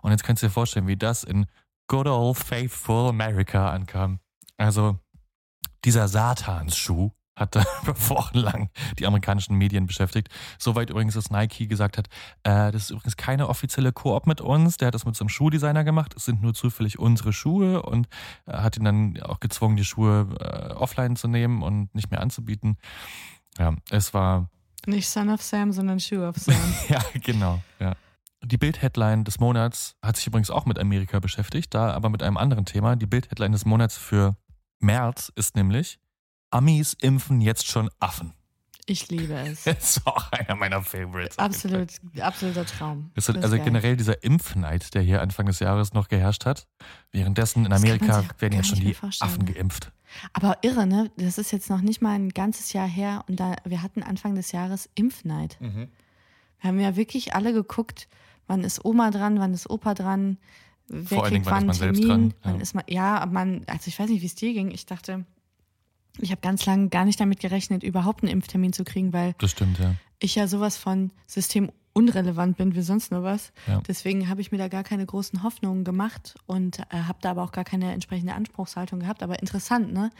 Und 0.00 0.10
jetzt 0.10 0.24
kannst 0.24 0.42
du 0.42 0.46
dir 0.46 0.52
vorstellen, 0.52 0.86
wie 0.86 0.96
das 0.96 1.24
in 1.24 1.46
Good 1.88 2.06
Old 2.06 2.38
Faithful 2.38 3.08
America 3.08 3.70
ankam. 3.70 4.20
Also 4.56 4.98
dieser 5.84 6.08
Satansschuh 6.08 7.10
hat 7.36 7.56
da 7.56 7.64
wochenlang 8.08 8.70
die 8.98 9.06
amerikanischen 9.06 9.56
Medien 9.56 9.86
beschäftigt. 9.86 10.28
Soweit 10.58 10.90
übrigens, 10.90 11.14
dass 11.14 11.30
Nike 11.30 11.66
gesagt 11.66 11.98
hat, 11.98 12.08
äh, 12.44 12.70
das 12.72 12.84
ist 12.84 12.90
übrigens 12.90 13.16
keine 13.16 13.48
offizielle 13.48 13.92
Koop 13.92 14.26
mit 14.26 14.40
uns. 14.40 14.76
Der 14.76 14.88
hat 14.88 14.94
das 14.94 15.04
mit 15.04 15.16
so 15.16 15.24
einem 15.24 15.28
Schuhdesigner 15.30 15.84
gemacht. 15.84 16.14
Es 16.16 16.24
sind 16.24 16.42
nur 16.42 16.54
zufällig 16.54 16.98
unsere 16.98 17.32
Schuhe 17.32 17.82
und 17.82 18.08
äh, 18.46 18.52
hat 18.52 18.76
ihn 18.76 18.84
dann 18.84 19.20
auch 19.22 19.40
gezwungen, 19.40 19.76
die 19.76 19.84
Schuhe 19.84 20.28
äh, 20.40 20.72
offline 20.74 21.16
zu 21.16 21.28
nehmen 21.28 21.62
und 21.62 21.94
nicht 21.94 22.10
mehr 22.10 22.20
anzubieten. 22.20 22.76
Ja, 23.58 23.74
es 23.90 24.14
war 24.14 24.48
nicht 24.86 25.08
Son 25.08 25.30
of 25.30 25.42
Sam, 25.42 25.72
sondern 25.72 26.00
Shoe 26.00 26.26
of 26.26 26.36
Sam. 26.36 26.56
ja, 26.88 27.02
genau. 27.22 27.62
Ja. 27.78 27.94
Die 28.44 28.58
Bild-Headline 28.58 29.24
des 29.24 29.38
Monats 29.38 29.96
hat 30.02 30.16
sich 30.16 30.26
übrigens 30.26 30.50
auch 30.50 30.66
mit 30.66 30.78
Amerika 30.78 31.20
beschäftigt, 31.20 31.74
da 31.74 31.92
aber 31.92 32.08
mit 32.08 32.22
einem 32.22 32.36
anderen 32.36 32.64
Thema. 32.64 32.96
Die 32.96 33.06
Bild-Headline 33.06 33.52
des 33.52 33.64
Monats 33.64 33.96
für 33.96 34.36
März 34.80 35.32
ist 35.36 35.54
nämlich 35.54 36.00
Amis 36.50 36.92
impfen 36.94 37.40
jetzt 37.40 37.66
schon 37.66 37.88
Affen. 38.00 38.34
Ich 38.86 39.08
liebe 39.10 39.34
es. 39.34 39.64
Das 39.64 39.96
ist 39.96 40.06
auch 40.06 40.30
einer 40.32 40.56
meiner 40.56 40.82
Favorites. 40.82 41.38
Absolut, 41.38 41.90
absoluter 42.20 42.66
Traum. 42.66 43.10
Das 43.14 43.28
ist 43.28 43.36
also 43.36 43.56
geil. 43.56 43.64
generell 43.64 43.96
dieser 43.96 44.22
Impfneid, 44.24 44.94
der 44.94 45.02
hier 45.02 45.22
Anfang 45.22 45.46
des 45.46 45.60
Jahres 45.60 45.92
noch 45.92 46.08
geherrscht 46.08 46.46
hat. 46.46 46.66
Währenddessen 47.12 47.64
in 47.64 47.72
Amerika 47.72 48.24
werden 48.38 48.54
jetzt 48.54 48.68
schon 48.68 48.80
die 48.80 48.96
Affen 49.20 49.46
geimpft. 49.46 49.92
Aber 50.32 50.58
irre, 50.62 50.86
ne? 50.86 51.10
Das 51.16 51.38
ist 51.38 51.52
jetzt 51.52 51.70
noch 51.70 51.80
nicht 51.80 52.02
mal 52.02 52.14
ein 52.14 52.30
ganzes 52.30 52.72
Jahr 52.72 52.88
her 52.88 53.24
und 53.28 53.40
da 53.40 53.56
wir 53.64 53.82
hatten 53.82 54.02
Anfang 54.02 54.34
des 54.34 54.52
Jahres 54.52 54.90
Impfneid. 54.94 55.56
Mhm. 55.60 55.88
Wir 56.60 56.68
haben 56.68 56.80
ja 56.80 56.96
wirklich 56.96 57.34
alle 57.34 57.52
geguckt, 57.52 58.08
wann 58.46 58.62
ist 58.62 58.84
Oma 58.84 59.10
dran, 59.10 59.38
wann 59.38 59.54
ist 59.54 59.70
Opa 59.70 59.94
dran, 59.94 60.38
wer 60.88 61.18
Vor 61.18 61.28
kriegt 61.28 61.46
wann 61.46 61.70
einen 61.70 61.78
Termin, 61.78 62.06
dran, 62.06 62.34
wann 62.42 62.56
ja. 62.56 62.60
ist 62.60 62.74
man, 62.74 62.84
ja, 62.88 63.26
man, 63.30 63.62
also 63.66 63.88
ich 63.88 63.98
weiß 63.98 64.10
nicht, 64.10 64.22
wie 64.22 64.26
es 64.26 64.34
dir 64.34 64.52
ging. 64.52 64.70
Ich 64.70 64.86
dachte, 64.86 65.24
Ich 66.18 66.30
habe 66.30 66.40
ganz 66.40 66.66
lange 66.66 66.88
gar 66.88 67.04
nicht 67.04 67.18
damit 67.20 67.40
gerechnet, 67.40 67.82
überhaupt 67.82 68.22
einen 68.22 68.32
Impftermin 68.32 68.72
zu 68.72 68.84
kriegen, 68.84 69.12
weil 69.12 69.34
Das 69.38 69.50
stimmt, 69.52 69.78
ja. 69.78 69.94
ich 70.18 70.34
ja 70.34 70.46
sowas 70.46 70.76
von 70.76 71.10
systemunrelevant 71.26 72.56
bin 72.56 72.74
wie 72.74 72.82
sonst 72.82 73.10
nur 73.10 73.22
was. 73.22 73.52
Ja. 73.66 73.80
Deswegen 73.86 74.28
habe 74.28 74.40
ich 74.40 74.52
mir 74.52 74.58
da 74.58 74.68
gar 74.68 74.82
keine 74.84 75.06
großen 75.06 75.42
Hoffnungen 75.42 75.84
gemacht 75.84 76.34
und 76.46 76.78
äh, 76.78 76.84
habe 77.06 77.18
da 77.22 77.30
aber 77.30 77.42
auch 77.42 77.52
gar 77.52 77.64
keine 77.64 77.92
entsprechende 77.92 78.34
Anspruchshaltung 78.34 79.00
gehabt. 79.00 79.22
Aber 79.22 79.38
interessant, 79.40 79.92
ne? 79.92 80.10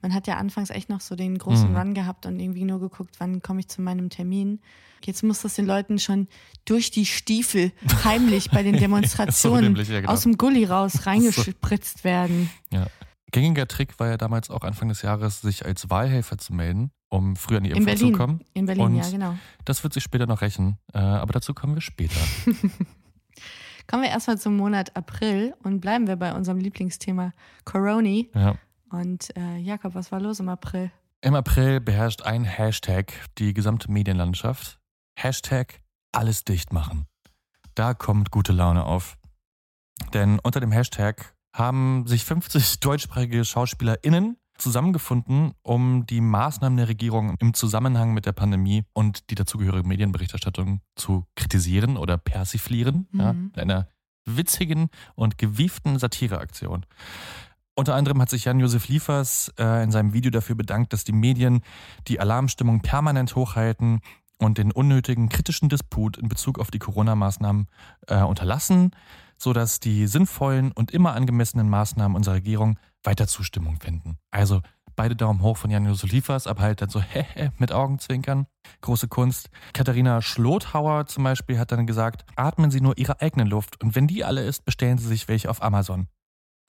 Man 0.00 0.14
hat 0.14 0.28
ja 0.28 0.36
anfangs 0.36 0.70
echt 0.70 0.88
noch 0.90 1.00
so 1.00 1.16
den 1.16 1.38
großen 1.38 1.70
Mhm. 1.70 1.76
Run 1.76 1.94
gehabt 1.94 2.24
und 2.24 2.38
irgendwie 2.38 2.64
nur 2.64 2.78
geguckt, 2.78 3.16
wann 3.18 3.42
komme 3.42 3.60
ich 3.60 3.68
zu 3.68 3.82
meinem 3.82 4.10
Termin. 4.10 4.60
Jetzt 5.04 5.24
muss 5.24 5.42
das 5.42 5.54
den 5.54 5.66
Leuten 5.66 5.98
schon 5.98 6.28
durch 6.64 6.90
die 6.92 7.04
Stiefel 7.04 7.72
heimlich 8.04 8.50
bei 8.50 8.62
den 8.62 8.76
Demonstrationen 8.78 9.64
nämlich, 9.64 9.88
ja, 9.88 10.00
genau. 10.00 10.12
aus 10.12 10.22
dem 10.22 10.36
Gully 10.38 10.64
raus 10.64 11.00
reingespritzt 11.06 12.04
werden. 12.04 12.48
Ja. 12.70 12.86
Gängiger 13.30 13.68
Trick 13.68 13.98
war 13.98 14.08
ja 14.08 14.16
damals 14.16 14.50
auch 14.50 14.62
Anfang 14.62 14.88
des 14.88 15.02
Jahres, 15.02 15.40
sich 15.40 15.64
als 15.64 15.90
Wahlhelfer 15.90 16.38
zu 16.38 16.54
melden, 16.54 16.90
um 17.08 17.36
früher 17.36 17.58
an 17.58 17.64
die 17.64 17.70
In 17.70 17.78
Impfung 17.78 17.96
zu 17.96 18.12
kommen. 18.12 18.40
In 18.54 18.66
Berlin, 18.66 18.84
Und 18.84 18.96
ja, 18.96 19.10
genau. 19.10 19.38
Das 19.64 19.82
wird 19.82 19.92
sich 19.92 20.02
später 20.02 20.26
noch 20.26 20.40
rächen, 20.40 20.78
äh, 20.94 20.98
aber 20.98 21.32
dazu 21.32 21.54
kommen 21.54 21.74
wir 21.74 21.82
später. 21.82 22.20
Kommen 23.86 24.02
wir 24.02 24.10
erstmal 24.10 24.36
zum 24.38 24.54
Monat 24.56 24.94
April 24.96 25.54
und 25.62 25.80
bleiben 25.80 26.06
wir 26.06 26.16
bei 26.16 26.34
unserem 26.34 26.58
Lieblingsthema 26.58 27.32
Coroni. 27.64 28.30
ja. 28.34 28.56
Und 28.90 29.36
äh, 29.36 29.58
Jakob, 29.58 29.94
was 29.94 30.12
war 30.12 30.20
los 30.20 30.40
im 30.40 30.48
April? 30.48 30.90
Im 31.20 31.34
April 31.34 31.78
beherrscht 31.80 32.22
ein 32.22 32.44
Hashtag 32.44 33.12
die 33.36 33.52
gesamte 33.52 33.90
Medienlandschaft. 33.90 34.78
Hashtag 35.14 35.82
alles 36.10 36.44
dicht 36.44 36.72
machen. 36.72 37.06
Da 37.74 37.92
kommt 37.92 38.30
gute 38.30 38.52
Laune 38.52 38.84
auf. 38.84 39.18
Denn 40.14 40.38
unter 40.38 40.60
dem 40.60 40.72
Hashtag 40.72 41.34
haben 41.52 42.06
sich 42.06 42.24
50 42.24 42.80
deutschsprachige 42.80 43.44
SchauspielerInnen 43.44 44.36
zusammengefunden, 44.56 45.52
um 45.62 46.04
die 46.06 46.20
Maßnahmen 46.20 46.76
der 46.76 46.88
Regierung 46.88 47.36
im 47.38 47.54
Zusammenhang 47.54 48.12
mit 48.12 48.26
der 48.26 48.32
Pandemie 48.32 48.84
und 48.92 49.30
die 49.30 49.36
dazugehörige 49.36 49.86
Medienberichterstattung 49.86 50.80
zu 50.96 51.24
kritisieren 51.36 51.96
oder 51.96 52.18
persiflieren. 52.18 53.06
Ja, 53.12 53.32
Mhm. 53.32 53.52
in 53.54 53.60
einer 53.62 53.88
witzigen 54.26 54.88
und 55.14 55.38
gewieften 55.38 55.98
Satireaktion. 55.98 56.84
Unter 57.76 57.94
anderem 57.94 58.20
hat 58.20 58.28
sich 58.30 58.44
Jan-Josef 58.44 58.88
Liefers 58.88 59.52
äh, 59.58 59.84
in 59.84 59.92
seinem 59.92 60.12
Video 60.12 60.30
dafür 60.32 60.56
bedankt, 60.56 60.92
dass 60.92 61.04
die 61.04 61.12
Medien 61.12 61.60
die 62.08 62.18
Alarmstimmung 62.18 62.80
permanent 62.80 63.36
hochhalten 63.36 64.00
und 64.38 64.58
den 64.58 64.72
unnötigen 64.72 65.28
kritischen 65.28 65.68
Disput 65.68 66.16
in 66.16 66.28
Bezug 66.28 66.58
auf 66.58 66.70
die 66.72 66.80
Corona-Maßnahmen 66.80 67.68
äh, 68.08 68.22
unterlassen, 68.22 68.90
sodass 69.38 69.80
die 69.80 70.06
sinnvollen 70.06 70.72
und 70.72 70.90
immer 70.90 71.14
angemessenen 71.14 71.68
Maßnahmen 71.68 72.16
unserer 72.16 72.34
Regierung 72.34 72.78
weiter 73.02 73.26
Zustimmung 73.26 73.78
finden. 73.80 74.18
Also 74.30 74.60
beide 74.96 75.14
Daumen 75.14 75.42
hoch 75.42 75.56
von 75.56 75.70
Jan-Josef 75.70 76.10
Liefers, 76.10 76.46
aber 76.46 76.62
halt 76.62 76.82
dann 76.82 76.90
so 76.90 77.00
hehe 77.02 77.52
mit 77.58 77.72
Augenzwinkern. 77.72 78.46
Große 78.80 79.08
Kunst. 79.08 79.48
Katharina 79.72 80.20
Schlothauer 80.20 81.06
zum 81.06 81.24
Beispiel 81.24 81.58
hat 81.58 81.72
dann 81.72 81.86
gesagt, 81.86 82.24
atmen 82.36 82.70
Sie 82.70 82.80
nur 82.80 82.98
Ihre 82.98 83.20
eigene 83.20 83.44
Luft 83.48 83.82
und 83.82 83.94
wenn 83.94 84.06
die 84.08 84.24
alle 84.24 84.42
ist, 84.42 84.64
bestellen 84.64 84.98
Sie 84.98 85.06
sich 85.06 85.28
welche 85.28 85.48
auf 85.50 85.62
Amazon. 85.62 86.08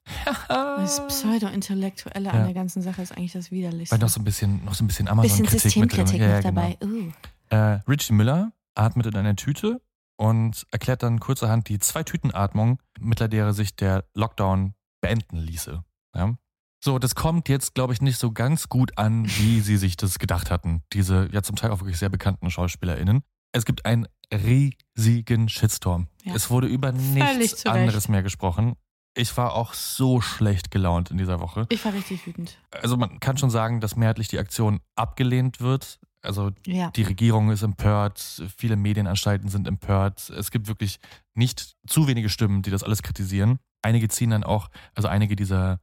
Das 0.47 1.05
Pseudo-Intellektuelle 1.07 2.31
an 2.31 2.37
Ja. 2.39 2.45
der 2.45 2.53
ganzen 2.53 2.81
Sache 2.81 3.01
ist 3.01 3.11
eigentlich 3.11 3.33
das 3.33 3.51
Widerlichste. 3.51 3.93
Weil 3.93 3.99
noch 3.99 4.09
so 4.09 4.21
ein 4.21 4.23
bisschen, 4.23 4.63
noch 4.63 4.73
so 4.73 4.83
ein 4.83 4.87
bisschen 4.87 5.05
Bisschen 5.05 5.19
Amazon-Kritik 5.19 5.75
mit 5.75 5.91
drin. 5.93 6.07
Systemkritik 6.07 6.21
Ja, 6.21 6.27
ja, 6.29 6.35
noch 6.37 6.43
dabei. 6.43 6.77
Genau. 6.79 6.93
Uh. 6.93 7.11
Äh, 7.49 7.79
Richie 7.87 8.13
Müller 8.13 8.51
atmet 8.75 9.07
in 9.07 9.15
einer 9.17 9.35
Tüte 9.35 9.81
und 10.19 10.67
erklärt 10.71 11.01
dann 11.01 11.19
kurzerhand 11.19 11.69
die 11.69 11.79
Zwei-Tüten-Atmung, 11.79 12.81
mittels 12.99 13.29
der 13.29 13.53
sich 13.53 13.75
der 13.77 14.03
Lockdown 14.13 14.73
beenden 15.01 15.37
ließe. 15.37 15.81
Ja? 16.13 16.35
So, 16.83 16.99
das 16.99 17.15
kommt 17.15 17.47
jetzt, 17.47 17.73
glaube 17.73 17.93
ich, 17.93 18.01
nicht 18.01 18.19
so 18.19 18.31
ganz 18.31 18.67
gut 18.67 18.97
an, 18.97 19.25
wie 19.25 19.61
sie 19.61 19.77
sich 19.77 19.95
das 19.95 20.19
gedacht 20.19 20.51
hatten. 20.51 20.83
Diese 20.91 21.29
ja 21.31 21.41
zum 21.41 21.55
Teil 21.55 21.71
auch 21.71 21.79
wirklich 21.79 21.97
sehr 21.97 22.09
bekannten 22.09 22.51
SchauspielerInnen. 22.51 23.23
Es 23.53 23.65
gibt 23.65 23.85
einen 23.85 24.07
riesigen 24.33 25.47
Shitstorm. 25.47 26.07
Ja. 26.23 26.35
Es 26.35 26.49
wurde 26.49 26.67
über 26.67 26.91
nichts 26.91 27.65
anderes 27.65 28.09
mehr 28.09 28.21
gesprochen. 28.21 28.75
Ich 29.15 29.35
war 29.37 29.53
auch 29.53 29.73
so 29.73 30.19
schlecht 30.19 30.69
gelaunt 30.69 31.11
in 31.11 31.17
dieser 31.17 31.39
Woche. 31.39 31.65
Ich 31.69 31.83
war 31.83 31.93
richtig 31.93 32.27
wütend. 32.27 32.57
Also 32.71 32.97
man 32.97 33.19
kann 33.21 33.37
schon 33.37 33.49
sagen, 33.49 33.79
dass 33.79 33.95
mehrheitlich 33.95 34.27
die 34.27 34.39
Aktion 34.39 34.81
abgelehnt 34.95 35.61
wird. 35.61 35.99
Also 36.21 36.51
Ja. 36.65 36.91
die 36.91 37.03
Regierung 37.03 37.49
ist 37.51 37.63
empört, 37.63 38.43
viele 38.57 38.75
Medienanstalten 38.75 39.49
sind 39.49 39.67
empört. 39.67 40.29
Es 40.29 40.51
gibt 40.51 40.67
wirklich 40.67 40.99
nicht 41.33 41.75
zu 41.87 42.07
wenige 42.07 42.29
Stimmen, 42.29 42.61
die 42.61 42.71
das 42.71 42.83
alles 42.83 43.01
kritisieren. 43.03 43.59
Einige 43.81 44.09
ziehen 44.09 44.31
dann 44.31 44.43
auch, 44.43 44.69
also 44.95 45.07
einige 45.07 45.35
dieser 45.35 45.79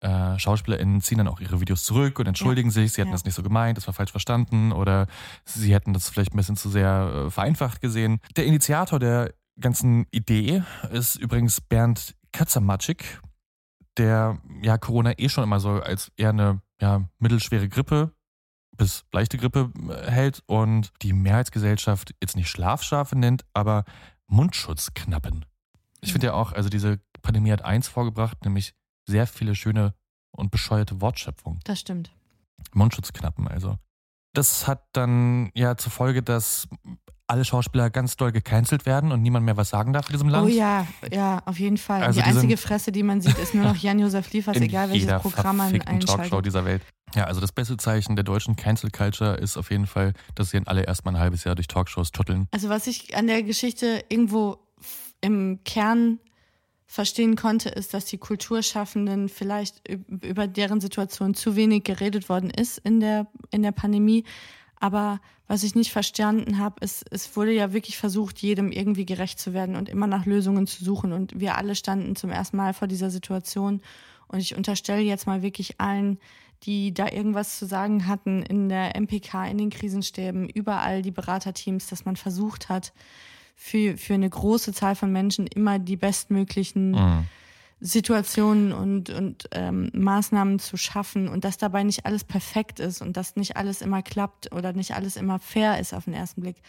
äh, 0.00 0.38
SchauspielerInnen 0.38 1.00
ziehen 1.00 1.18
dann 1.18 1.26
auch 1.28 1.40
ihre 1.40 1.60
Videos 1.60 1.82
zurück 1.84 2.18
und 2.20 2.26
entschuldigen 2.28 2.70
sich, 2.70 2.92
sie 2.92 3.00
hätten 3.00 3.08
Ja. 3.10 3.14
das 3.14 3.24
nicht 3.24 3.34
so 3.34 3.42
gemeint, 3.42 3.76
das 3.78 3.86
war 3.88 3.94
falsch 3.94 4.12
verstanden 4.12 4.70
oder 4.70 5.06
sie 5.44 5.74
hätten 5.74 5.92
das 5.92 6.08
vielleicht 6.08 6.34
ein 6.34 6.36
bisschen 6.36 6.56
zu 6.56 6.68
sehr 6.68 7.24
äh, 7.26 7.30
vereinfacht 7.30 7.80
gesehen. 7.80 8.20
Der 8.36 8.44
Initiator 8.46 8.98
der 9.00 9.34
ganzen 9.58 10.06
Idee 10.12 10.62
ist 10.92 11.16
übrigens 11.16 11.60
Bernd 11.60 12.14
Katzamatschik, 12.32 13.20
der 13.96 14.38
ja 14.62 14.78
Corona 14.78 15.18
eh 15.18 15.28
schon 15.28 15.42
immer 15.44 15.58
so 15.58 15.70
als 15.82 16.12
eher 16.16 16.28
eine 16.30 16.60
ja, 16.80 17.08
mittelschwere 17.18 17.68
Grippe 17.68 18.12
bis 18.78 19.04
leichte 19.12 19.36
Grippe 19.36 19.70
äh, 19.90 20.10
hält 20.10 20.42
und 20.46 20.92
die 21.02 21.12
Mehrheitsgesellschaft 21.12 22.14
jetzt 22.22 22.36
nicht 22.36 22.48
Schlafschafe 22.48 23.18
nennt, 23.18 23.44
aber 23.52 23.84
Mundschutzknappen. 24.26 25.44
Ich 26.00 26.12
finde 26.12 26.28
ja 26.28 26.32
auch, 26.34 26.52
also 26.52 26.70
diese 26.70 27.00
Pandemie 27.20 27.52
hat 27.52 27.62
eins 27.62 27.88
vorgebracht, 27.88 28.44
nämlich 28.44 28.74
sehr 29.06 29.26
viele 29.26 29.54
schöne 29.54 29.94
und 30.30 30.50
bescheuerte 30.50 31.00
Wortschöpfungen. 31.00 31.60
Das 31.64 31.80
stimmt. 31.80 32.10
Mundschutzknappen 32.72 33.48
also. 33.48 33.76
Das 34.32 34.66
hat 34.68 34.84
dann 34.92 35.50
ja 35.54 35.76
zur 35.76 35.90
Folge, 35.90 36.22
dass 36.22 36.68
alle 37.28 37.44
Schauspieler 37.44 37.90
ganz 37.90 38.16
doll 38.16 38.32
gecancelt 38.32 38.86
werden 38.86 39.12
und 39.12 39.22
niemand 39.22 39.44
mehr 39.44 39.56
was 39.56 39.68
sagen 39.68 39.92
darf 39.92 40.08
in 40.08 40.12
diesem 40.14 40.28
Land. 40.28 40.46
Oh 40.46 40.48
ja, 40.48 40.86
ja, 41.12 41.42
auf 41.44 41.58
jeden 41.58 41.76
Fall. 41.76 42.02
Also 42.02 42.20
die 42.20 42.26
einzige 42.26 42.56
Fresse, 42.56 42.90
die 42.90 43.02
man 43.02 43.20
sieht, 43.20 43.38
ist 43.38 43.54
nur 43.54 43.64
noch 43.68 43.76
Jan-Josef 43.76 44.32
Liefers, 44.32 44.56
egal 44.56 44.90
welches 44.90 45.12
Programm 45.20 45.58
man 45.58 45.68
verfickten 45.68 46.00
Talkshow 46.00 46.22
einschaltet. 46.22 46.46
dieser 46.46 46.64
Welt. 46.64 46.82
Ja, 47.14 47.24
also 47.24 47.40
das 47.40 47.52
beste 47.52 47.76
Zeichen 47.76 48.16
der 48.16 48.24
deutschen 48.24 48.56
Cancel 48.56 48.90
Culture 48.90 49.34
ist 49.36 49.56
auf 49.56 49.70
jeden 49.70 49.86
Fall, 49.86 50.12
dass 50.34 50.50
sie 50.50 50.58
dann 50.58 50.66
alle 50.66 50.82
erstmal 50.84 51.14
ein 51.14 51.20
halbes 51.20 51.44
Jahr 51.44 51.54
durch 51.54 51.66
Talkshows 51.68 52.12
tutteln. 52.12 52.48
Also 52.50 52.68
was 52.68 52.86
ich 52.86 53.16
an 53.16 53.26
der 53.26 53.42
Geschichte 53.42 54.04
irgendwo 54.08 54.58
im 55.20 55.60
Kern 55.64 56.18
verstehen 56.86 57.36
konnte, 57.36 57.68
ist, 57.68 57.92
dass 57.92 58.06
die 58.06 58.16
Kulturschaffenden 58.18 59.28
vielleicht 59.28 59.86
üb- 59.88 60.24
über 60.24 60.46
deren 60.46 60.80
Situation 60.80 61.34
zu 61.34 61.54
wenig 61.56 61.84
geredet 61.84 62.28
worden 62.30 62.48
ist 62.50 62.78
in 62.78 63.00
der, 63.00 63.26
in 63.50 63.62
der 63.62 63.72
Pandemie. 63.72 64.24
Aber 64.80 65.20
was 65.46 65.62
ich 65.62 65.74
nicht 65.74 65.92
verstanden 65.92 66.58
habe, 66.58 66.76
ist, 66.84 67.04
es 67.10 67.36
wurde 67.36 67.52
ja 67.52 67.72
wirklich 67.72 67.96
versucht, 67.96 68.38
jedem 68.38 68.70
irgendwie 68.70 69.06
gerecht 69.06 69.40
zu 69.40 69.52
werden 69.52 69.76
und 69.76 69.88
immer 69.88 70.06
nach 70.06 70.26
Lösungen 70.26 70.66
zu 70.66 70.84
suchen. 70.84 71.12
Und 71.12 71.38
wir 71.38 71.56
alle 71.56 71.74
standen 71.74 72.16
zum 72.16 72.30
ersten 72.30 72.56
Mal 72.56 72.74
vor 72.74 72.88
dieser 72.88 73.10
Situation. 73.10 73.80
Und 74.28 74.40
ich 74.40 74.56
unterstelle 74.56 75.00
jetzt 75.00 75.26
mal 75.26 75.42
wirklich 75.42 75.80
allen, 75.80 76.18
die 76.64 76.92
da 76.92 77.08
irgendwas 77.10 77.58
zu 77.58 77.66
sagen 77.66 78.06
hatten 78.06 78.42
in 78.42 78.68
der 78.68 78.96
MPK, 79.00 79.46
in 79.46 79.58
den 79.58 79.70
Krisenstäben, 79.70 80.48
überall 80.48 81.02
die 81.02 81.12
Beraterteams, 81.12 81.86
dass 81.86 82.04
man 82.04 82.16
versucht 82.16 82.68
hat, 82.68 82.92
für, 83.56 83.96
für 83.96 84.14
eine 84.14 84.30
große 84.30 84.72
Zahl 84.72 84.94
von 84.94 85.10
Menschen 85.10 85.46
immer 85.46 85.78
die 85.78 85.96
bestmöglichen 85.96 86.92
Mhm. 86.92 87.26
Situationen 87.80 88.72
und, 88.72 89.10
und 89.10 89.48
ähm, 89.52 89.90
Maßnahmen 89.94 90.58
zu 90.58 90.76
schaffen 90.76 91.28
und 91.28 91.44
dass 91.44 91.58
dabei 91.58 91.84
nicht 91.84 92.06
alles 92.06 92.24
perfekt 92.24 92.80
ist 92.80 93.00
und 93.02 93.16
dass 93.16 93.36
nicht 93.36 93.56
alles 93.56 93.82
immer 93.82 94.02
klappt 94.02 94.52
oder 94.52 94.72
nicht 94.72 94.94
alles 94.94 95.16
immer 95.16 95.38
fair 95.38 95.78
ist 95.78 95.94
auf 95.94 96.04
den 96.04 96.14
ersten 96.14 96.40
Blick. 96.40 96.60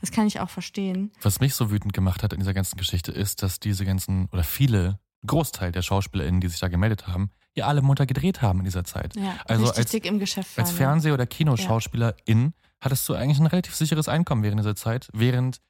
Das 0.00 0.10
kann 0.10 0.26
ich 0.26 0.40
auch 0.40 0.50
verstehen. 0.50 1.12
Was 1.22 1.40
mich 1.40 1.54
so 1.54 1.70
wütend 1.70 1.92
gemacht 1.92 2.22
hat 2.22 2.32
in 2.32 2.38
dieser 2.40 2.54
ganzen 2.54 2.76
Geschichte 2.76 3.12
ist, 3.12 3.42
dass 3.42 3.60
diese 3.60 3.84
ganzen 3.84 4.26
oder 4.32 4.44
viele 4.44 4.98
Großteil 5.26 5.72
der 5.72 5.82
SchauspielerInnen, 5.82 6.40
die 6.40 6.48
sich 6.48 6.60
da 6.60 6.68
gemeldet 6.68 7.06
haben, 7.06 7.30
ja 7.54 7.66
alle 7.66 7.80
munter 7.82 8.06
gedreht 8.06 8.42
haben 8.42 8.58
in 8.60 8.64
dieser 8.66 8.84
Zeit. 8.84 9.16
Ja, 9.16 9.36
Also 9.46 9.64
richtig 9.64 9.78
als- 9.78 9.90
dick 9.90 10.06
im 10.06 10.18
Geschäft 10.18 10.56
waren. 10.56 10.64
Als 10.66 10.72
ja. 10.72 10.76
Fernseh- 10.86 11.12
oder 11.12 11.26
Kinoschauspielerin 11.26 12.52
hattest 12.80 13.08
du 13.08 13.14
eigentlich 13.14 13.38
ein 13.40 13.46
relativ 13.46 13.74
sicheres 13.74 14.08
Einkommen 14.08 14.42
während 14.42 14.60
dieser 14.60 14.76
Zeit, 14.76 15.08
während 15.12 15.60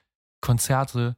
Konzerte 0.40 1.16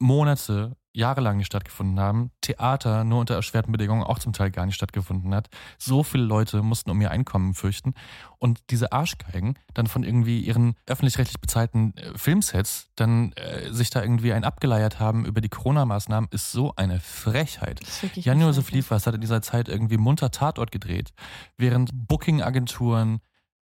Monate, 0.00 0.76
jahrelang 0.98 1.36
nicht 1.36 1.46
stattgefunden 1.46 2.00
haben, 2.00 2.32
Theater 2.40 3.04
nur 3.04 3.20
unter 3.20 3.36
erschwerten 3.36 3.72
Bedingungen 3.72 4.02
auch 4.02 4.18
zum 4.18 4.32
Teil 4.32 4.50
gar 4.50 4.66
nicht 4.66 4.74
stattgefunden 4.74 5.34
hat. 5.34 5.48
So 5.78 6.02
viele 6.02 6.24
Leute 6.24 6.62
mussten 6.62 6.90
um 6.90 7.00
ihr 7.00 7.10
Einkommen 7.10 7.54
fürchten. 7.54 7.94
Und 8.38 8.60
diese 8.70 8.92
Arschgeigen 8.92 9.58
dann 9.74 9.86
von 9.86 10.02
irgendwie 10.02 10.40
ihren 10.40 10.74
öffentlich-rechtlich 10.86 11.40
bezahlten 11.40 11.96
äh, 11.96 12.18
Filmsets 12.18 12.90
dann 12.96 13.32
äh, 13.32 13.72
sich 13.72 13.90
da 13.90 14.02
irgendwie 14.02 14.32
ein 14.32 14.44
abgeleiert 14.44 14.98
haben 14.98 15.24
über 15.24 15.40
die 15.40 15.48
Corona-Maßnahmen, 15.48 16.28
ist 16.32 16.52
so 16.52 16.74
eine 16.76 17.00
Frechheit. 17.00 17.80
Jan-Josef 18.14 18.70
Liefers 18.70 19.06
hat 19.06 19.14
in 19.14 19.20
dieser 19.20 19.42
Zeit 19.42 19.68
irgendwie 19.68 19.98
munter 19.98 20.30
Tatort 20.30 20.72
gedreht, 20.72 21.12
während 21.56 21.90
Booking-Agenturen, 21.92 23.20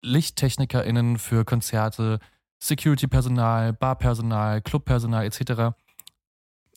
LichttechnikerInnen 0.01 1.17
für 1.17 1.43
Konzerte, 1.43 2.19
Security-Personal, 2.59 3.73
Barpersonal, 3.73 4.61
Clubpersonal 4.61 5.25
etc. 5.25 5.75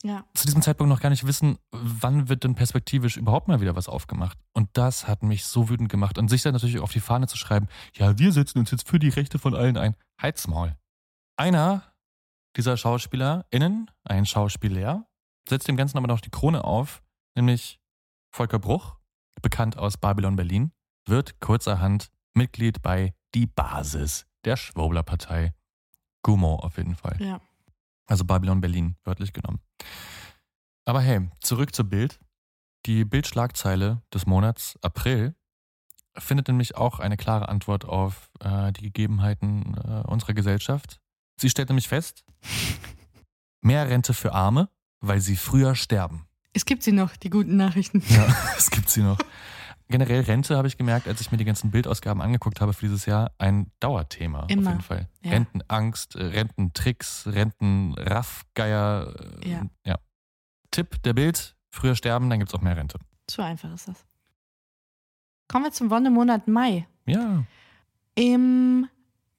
Ja. 0.02 0.24
zu 0.34 0.46
diesem 0.46 0.62
Zeitpunkt 0.62 0.88
noch 0.88 1.00
gar 1.00 1.10
nicht 1.10 1.26
wissen, 1.26 1.58
wann 1.70 2.28
wird 2.28 2.42
denn 2.42 2.56
perspektivisch 2.56 3.16
überhaupt 3.16 3.46
mal 3.46 3.60
wieder 3.60 3.76
was 3.76 3.88
aufgemacht. 3.88 4.36
Und 4.52 4.68
das 4.72 5.06
hat 5.06 5.22
mich 5.22 5.44
so 5.44 5.68
wütend 5.68 5.88
gemacht. 5.88 6.18
Und 6.18 6.28
sich 6.28 6.42
dann 6.42 6.54
natürlich 6.54 6.80
auf 6.80 6.92
die 6.92 7.00
Fahne 7.00 7.28
zu 7.28 7.36
schreiben, 7.36 7.68
ja, 7.94 8.18
wir 8.18 8.32
setzen 8.32 8.58
uns 8.58 8.72
jetzt 8.72 8.88
für 8.88 8.98
die 8.98 9.10
Rechte 9.10 9.38
von 9.38 9.54
allen 9.54 9.76
ein. 9.76 9.94
Heizmaul. 10.20 10.76
Einer 11.36 11.94
dieser 12.56 12.76
SchauspielerInnen, 12.76 13.90
ein 14.04 14.26
Schauspieler, 14.26 15.06
setzt 15.48 15.68
dem 15.68 15.76
Ganzen 15.76 15.98
aber 15.98 16.08
noch 16.08 16.20
die 16.20 16.30
Krone 16.30 16.64
auf, 16.64 17.02
nämlich 17.36 17.80
Volker 18.34 18.58
Bruch, 18.58 18.96
bekannt 19.40 19.78
aus 19.78 19.96
Babylon 19.96 20.36
Berlin, 20.36 20.72
wird 21.06 21.40
kurzerhand 21.40 22.10
Mitglied 22.34 22.82
bei 22.82 23.14
Die 23.34 23.46
Basis 23.46 24.26
der 24.44 24.56
Schwurbler-Partei. 24.56 25.54
Gumo 26.22 26.56
auf 26.56 26.76
jeden 26.76 26.94
Fall. 26.94 27.16
Ja. 27.20 27.40
Also 28.12 28.26
Babylon 28.26 28.60
Berlin, 28.60 28.96
wörtlich 29.04 29.32
genommen. 29.32 29.58
Aber 30.84 31.00
hey, 31.00 31.30
zurück 31.40 31.74
zur 31.74 31.86
Bild. 31.86 32.20
Die 32.84 33.06
Bildschlagzeile 33.06 34.02
des 34.12 34.26
Monats 34.26 34.78
April 34.82 35.34
findet 36.18 36.48
nämlich 36.48 36.76
auch 36.76 37.00
eine 37.00 37.16
klare 37.16 37.48
Antwort 37.48 37.86
auf 37.86 38.28
äh, 38.40 38.70
die 38.72 38.82
Gegebenheiten 38.82 39.78
äh, 39.78 40.06
unserer 40.06 40.34
Gesellschaft. 40.34 41.00
Sie 41.40 41.48
stellt 41.48 41.70
nämlich 41.70 41.88
fest, 41.88 42.22
mehr 43.62 43.88
Rente 43.88 44.12
für 44.12 44.34
Arme, 44.34 44.68
weil 45.00 45.22
sie 45.22 45.36
früher 45.36 45.74
sterben. 45.74 46.26
Es 46.52 46.66
gibt 46.66 46.82
sie 46.82 46.92
noch, 46.92 47.16
die 47.16 47.30
guten 47.30 47.56
Nachrichten. 47.56 48.02
Ja, 48.10 48.26
es 48.58 48.70
gibt 48.70 48.90
sie 48.90 49.00
noch. 49.00 49.16
Generell 49.88 50.22
Rente 50.22 50.56
habe 50.56 50.68
ich 50.68 50.76
gemerkt, 50.78 51.06
als 51.08 51.20
ich 51.20 51.30
mir 51.30 51.38
die 51.38 51.44
ganzen 51.44 51.70
Bildausgaben 51.70 52.22
angeguckt 52.22 52.60
habe 52.60 52.72
für 52.72 52.86
dieses 52.86 53.06
Jahr, 53.06 53.32
ein 53.38 53.70
Dauerthema 53.80 54.46
Immer. 54.48 54.62
auf 54.62 54.72
jeden 54.72 54.82
Fall. 54.82 55.08
Ja. 55.22 55.32
Rentenangst, 55.32 56.16
äh, 56.16 56.24
Rententricks, 56.24 57.26
Rentenraffgeier. 57.26 59.14
äh, 59.42 59.50
Ja. 59.50 59.66
ja. 59.84 59.98
Tipp 60.70 61.02
der 61.02 61.12
Bild, 61.12 61.54
früher 61.70 61.94
sterben, 61.94 62.30
dann 62.30 62.38
gibt 62.38 62.50
es 62.50 62.54
auch 62.54 62.62
mehr 62.62 62.76
Rente. 62.76 62.98
So 63.30 63.42
einfach 63.42 63.72
ist 63.74 63.88
das. 63.88 64.04
Kommen 65.48 65.64
wir 65.64 65.72
zum 65.72 65.90
Wonnemonat 65.90 66.48
Mai. 66.48 66.86
Ja. 67.06 67.44
Im 68.14 68.88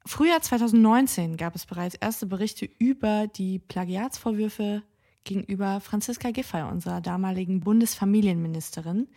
Frühjahr 0.06 0.40
2019 0.42 1.36
gab 1.36 1.54
es 1.56 1.66
bereits 1.66 1.94
erste 1.96 2.26
Berichte 2.26 2.68
über 2.78 3.26
die 3.26 3.58
Plagiatsvorwürfe 3.58 4.82
gegenüber 5.24 5.80
Franziska 5.80 6.30
Giffey, 6.30 6.62
unserer 6.62 7.00
damaligen 7.00 7.60
Bundesfamilienministerin, 7.60 9.08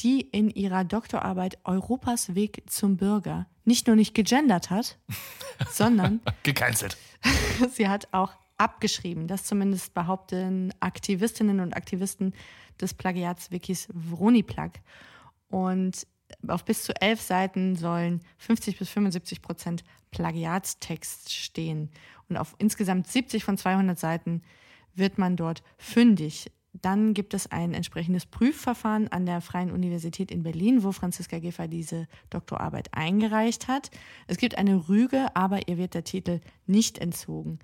die 0.00 0.20
in 0.20 0.50
ihrer 0.50 0.84
Doktorarbeit 0.84 1.58
Europas 1.64 2.34
Weg 2.34 2.64
zum 2.66 2.96
Bürger 2.96 3.46
nicht 3.64 3.86
nur 3.86 3.96
nicht 3.96 4.14
gegendert 4.14 4.70
hat, 4.70 4.98
sondern 5.70 6.20
Gecancelt. 6.42 6.96
sie 7.72 7.88
hat 7.88 8.08
auch 8.12 8.32
abgeschrieben. 8.56 9.26
Das 9.26 9.44
zumindest 9.44 9.94
behaupten 9.94 10.72
Aktivistinnen 10.80 11.60
und 11.60 11.74
Aktivisten 11.74 12.34
des 12.80 12.94
Plagiats-Wikis 12.94 13.88
Vroniplag. 14.10 14.80
Und 15.48 16.06
auf 16.48 16.64
bis 16.64 16.82
zu 16.82 16.92
elf 17.00 17.20
Seiten 17.20 17.76
sollen 17.76 18.22
50 18.38 18.78
bis 18.78 18.88
75 18.90 19.42
Prozent 19.42 19.84
Plagiatstext 20.10 21.32
stehen. 21.32 21.90
Und 22.28 22.36
auf 22.36 22.54
insgesamt 22.58 23.06
70 23.08 23.44
von 23.44 23.56
200 23.56 23.98
Seiten 23.98 24.42
wird 24.94 25.18
man 25.18 25.36
dort 25.36 25.62
fündig. 25.76 26.50
Dann 26.82 27.14
gibt 27.14 27.34
es 27.34 27.50
ein 27.50 27.72
entsprechendes 27.72 28.26
Prüfverfahren 28.26 29.08
an 29.08 29.26
der 29.26 29.40
Freien 29.40 29.70
Universität 29.70 30.30
in 30.30 30.42
Berlin, 30.42 30.82
wo 30.82 30.92
Franziska 30.92 31.38
Giffey 31.38 31.68
diese 31.68 32.06
Doktorarbeit 32.30 32.92
eingereicht 32.92 33.68
hat. 33.68 33.90
Es 34.26 34.38
gibt 34.38 34.58
eine 34.58 34.88
Rüge, 34.88 35.28
aber 35.34 35.68
ihr 35.68 35.78
wird 35.78 35.94
der 35.94 36.04
Titel 36.04 36.40
nicht 36.66 36.98
entzogen. 36.98 37.60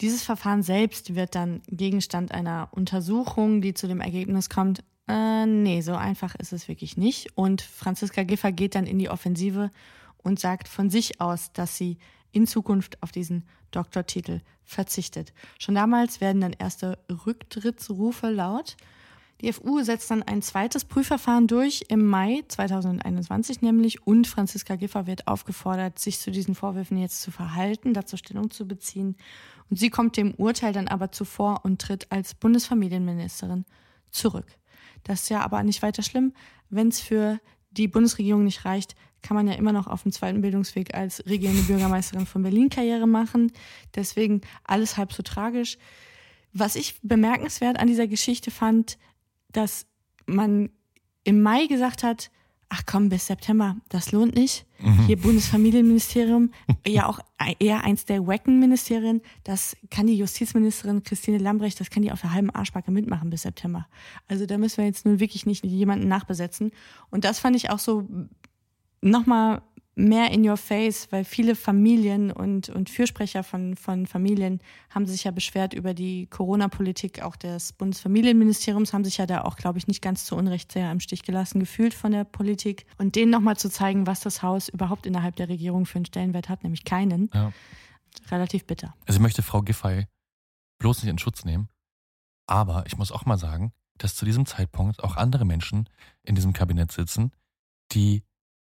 Dieses 0.00 0.22
Verfahren 0.22 0.62
selbst 0.62 1.14
wird 1.14 1.34
dann 1.34 1.62
Gegenstand 1.68 2.32
einer 2.32 2.68
Untersuchung, 2.72 3.60
die 3.60 3.74
zu 3.74 3.88
dem 3.88 4.00
Ergebnis 4.00 4.48
kommt, 4.48 4.82
äh, 5.10 5.44
nee, 5.44 5.80
so 5.80 5.94
einfach 5.94 6.36
ist 6.36 6.52
es 6.52 6.68
wirklich 6.68 6.96
nicht. 6.96 7.36
Und 7.36 7.62
Franziska 7.62 8.22
Giffey 8.22 8.52
geht 8.52 8.76
dann 8.76 8.86
in 8.86 8.98
die 8.98 9.10
Offensive 9.10 9.70
und 10.18 10.38
sagt 10.38 10.68
von 10.68 10.88
sich 10.88 11.20
aus, 11.20 11.52
dass 11.52 11.76
sie 11.76 11.98
in 12.30 12.46
Zukunft 12.46 13.02
auf 13.02 13.10
diesen 13.10 13.44
Doktortitel 13.70 14.40
verzichtet. 14.64 15.32
Schon 15.58 15.74
damals 15.74 16.20
werden 16.20 16.40
dann 16.40 16.52
erste 16.52 16.98
Rücktrittsrufe 17.26 18.30
laut. 18.30 18.76
Die 19.40 19.52
FU 19.52 19.82
setzt 19.82 20.10
dann 20.10 20.22
ein 20.22 20.42
zweites 20.42 20.84
Prüfverfahren 20.84 21.46
durch 21.46 21.86
im 21.88 22.06
Mai 22.06 22.42
2021 22.46 23.62
nämlich 23.62 24.06
und 24.06 24.26
Franziska 24.26 24.76
Giffey 24.76 25.06
wird 25.06 25.26
aufgefordert, 25.26 25.98
sich 25.98 26.18
zu 26.18 26.30
diesen 26.30 26.54
Vorwürfen 26.54 26.98
jetzt 26.98 27.22
zu 27.22 27.30
verhalten, 27.30 27.94
dazu 27.94 28.18
Stellung 28.18 28.50
zu 28.50 28.68
beziehen. 28.68 29.16
Und 29.70 29.78
sie 29.78 29.88
kommt 29.88 30.18
dem 30.18 30.34
Urteil 30.34 30.74
dann 30.74 30.88
aber 30.88 31.10
zuvor 31.10 31.64
und 31.64 31.80
tritt 31.80 32.12
als 32.12 32.34
Bundesfamilienministerin 32.34 33.64
zurück. 34.10 34.46
Das 35.04 35.22
ist 35.22 35.28
ja 35.30 35.40
aber 35.40 35.62
nicht 35.62 35.82
weiter 35.82 36.02
schlimm. 36.02 36.34
Wenn 36.68 36.88
es 36.88 37.00
für 37.00 37.40
die 37.70 37.88
Bundesregierung 37.88 38.44
nicht 38.44 38.64
reicht, 38.66 38.94
kann 39.22 39.36
man 39.36 39.46
ja 39.46 39.54
immer 39.54 39.72
noch 39.72 39.86
auf 39.86 40.02
dem 40.02 40.12
zweiten 40.12 40.40
Bildungsweg 40.40 40.94
als 40.94 41.24
regierende 41.26 41.62
Bürgermeisterin 41.62 42.26
von 42.26 42.42
Berlin 42.42 42.68
Karriere 42.68 43.06
machen. 43.06 43.52
Deswegen 43.94 44.40
alles 44.64 44.96
halb 44.96 45.12
so 45.12 45.22
tragisch. 45.22 45.78
Was 46.52 46.76
ich 46.76 47.00
bemerkenswert 47.02 47.78
an 47.78 47.86
dieser 47.86 48.06
Geschichte 48.06 48.50
fand, 48.50 48.98
dass 49.52 49.86
man 50.26 50.70
im 51.24 51.42
Mai 51.42 51.66
gesagt 51.66 52.02
hat, 52.02 52.30
ach 52.70 52.82
komm, 52.86 53.08
bis 53.08 53.26
September, 53.26 53.76
das 53.88 54.12
lohnt 54.12 54.34
nicht. 54.34 54.64
Hier 55.06 55.18
Bundesfamilienministerium, 55.18 56.52
ja 56.86 57.06
auch 57.06 57.18
eher 57.58 57.84
eins 57.84 58.06
der 58.06 58.26
Wacken-Ministerien, 58.26 59.20
das 59.44 59.76
kann 59.90 60.06
die 60.06 60.16
Justizministerin 60.16 61.02
Christine 61.02 61.36
Lambrecht, 61.36 61.78
das 61.80 61.90
kann 61.90 62.02
die 62.02 62.12
auf 62.12 62.22
der 62.22 62.32
halben 62.32 62.48
Arschbacke 62.48 62.90
mitmachen 62.90 63.28
bis 63.28 63.42
September. 63.42 63.86
Also 64.28 64.46
da 64.46 64.56
müssen 64.56 64.78
wir 64.78 64.86
jetzt 64.86 65.04
nun 65.04 65.20
wirklich 65.20 65.44
nicht 65.44 65.64
jemanden 65.64 66.08
nachbesetzen. 66.08 66.70
Und 67.10 67.24
das 67.24 67.40
fand 67.40 67.56
ich 67.56 67.68
auch 67.68 67.78
so 67.78 68.08
nochmal 69.00 69.62
mehr 69.96 70.30
in 70.30 70.48
your 70.48 70.56
face, 70.56 71.08
weil 71.10 71.24
viele 71.24 71.54
Familien 71.54 72.30
und, 72.30 72.68
und 72.68 72.88
Fürsprecher 72.88 73.42
von, 73.42 73.76
von 73.76 74.06
Familien 74.06 74.60
haben 74.88 75.06
sich 75.06 75.24
ja 75.24 75.30
beschwert 75.30 75.74
über 75.74 75.94
die 75.94 76.26
Corona-Politik 76.28 77.22
auch 77.22 77.36
des 77.36 77.72
Bundesfamilienministeriums, 77.74 78.92
haben 78.92 79.04
sich 79.04 79.18
ja 79.18 79.26
da 79.26 79.42
auch, 79.42 79.56
glaube 79.56 79.78
ich, 79.78 79.88
nicht 79.88 80.00
ganz 80.00 80.24
zu 80.24 80.36
Unrecht 80.36 80.72
sehr 80.72 80.90
im 80.90 81.00
Stich 81.00 81.22
gelassen 81.22 81.60
gefühlt 81.60 81.92
von 81.92 82.12
der 82.12 82.24
Politik. 82.24 82.86
Und 82.98 83.16
denen 83.16 83.30
nochmal 83.30 83.56
zu 83.56 83.68
zeigen, 83.68 84.06
was 84.06 84.20
das 84.20 84.42
Haus 84.42 84.68
überhaupt 84.68 85.06
innerhalb 85.06 85.36
der 85.36 85.48
Regierung 85.48 85.86
für 85.86 85.96
einen 85.96 86.06
Stellenwert 86.06 86.48
hat, 86.48 86.62
nämlich 86.62 86.84
keinen, 86.84 87.30
Ja. 87.34 87.52
relativ 88.30 88.66
bitter. 88.66 88.94
Also 89.06 89.18
ich 89.18 89.22
möchte 89.22 89.42
Frau 89.42 89.60
Giffey 89.62 90.06
bloß 90.78 91.02
nicht 91.02 91.10
in 91.10 91.18
Schutz 91.18 91.44
nehmen. 91.44 91.68
Aber 92.46 92.84
ich 92.86 92.96
muss 92.96 93.12
auch 93.12 93.26
mal 93.26 93.38
sagen, 93.38 93.72
dass 93.98 94.16
zu 94.16 94.24
diesem 94.24 94.46
Zeitpunkt 94.46 95.04
auch 95.04 95.16
andere 95.16 95.44
Menschen 95.44 95.88
in 96.22 96.34
diesem 96.34 96.52
Kabinett 96.52 96.90
sitzen, 96.90 97.32
die 97.92 98.22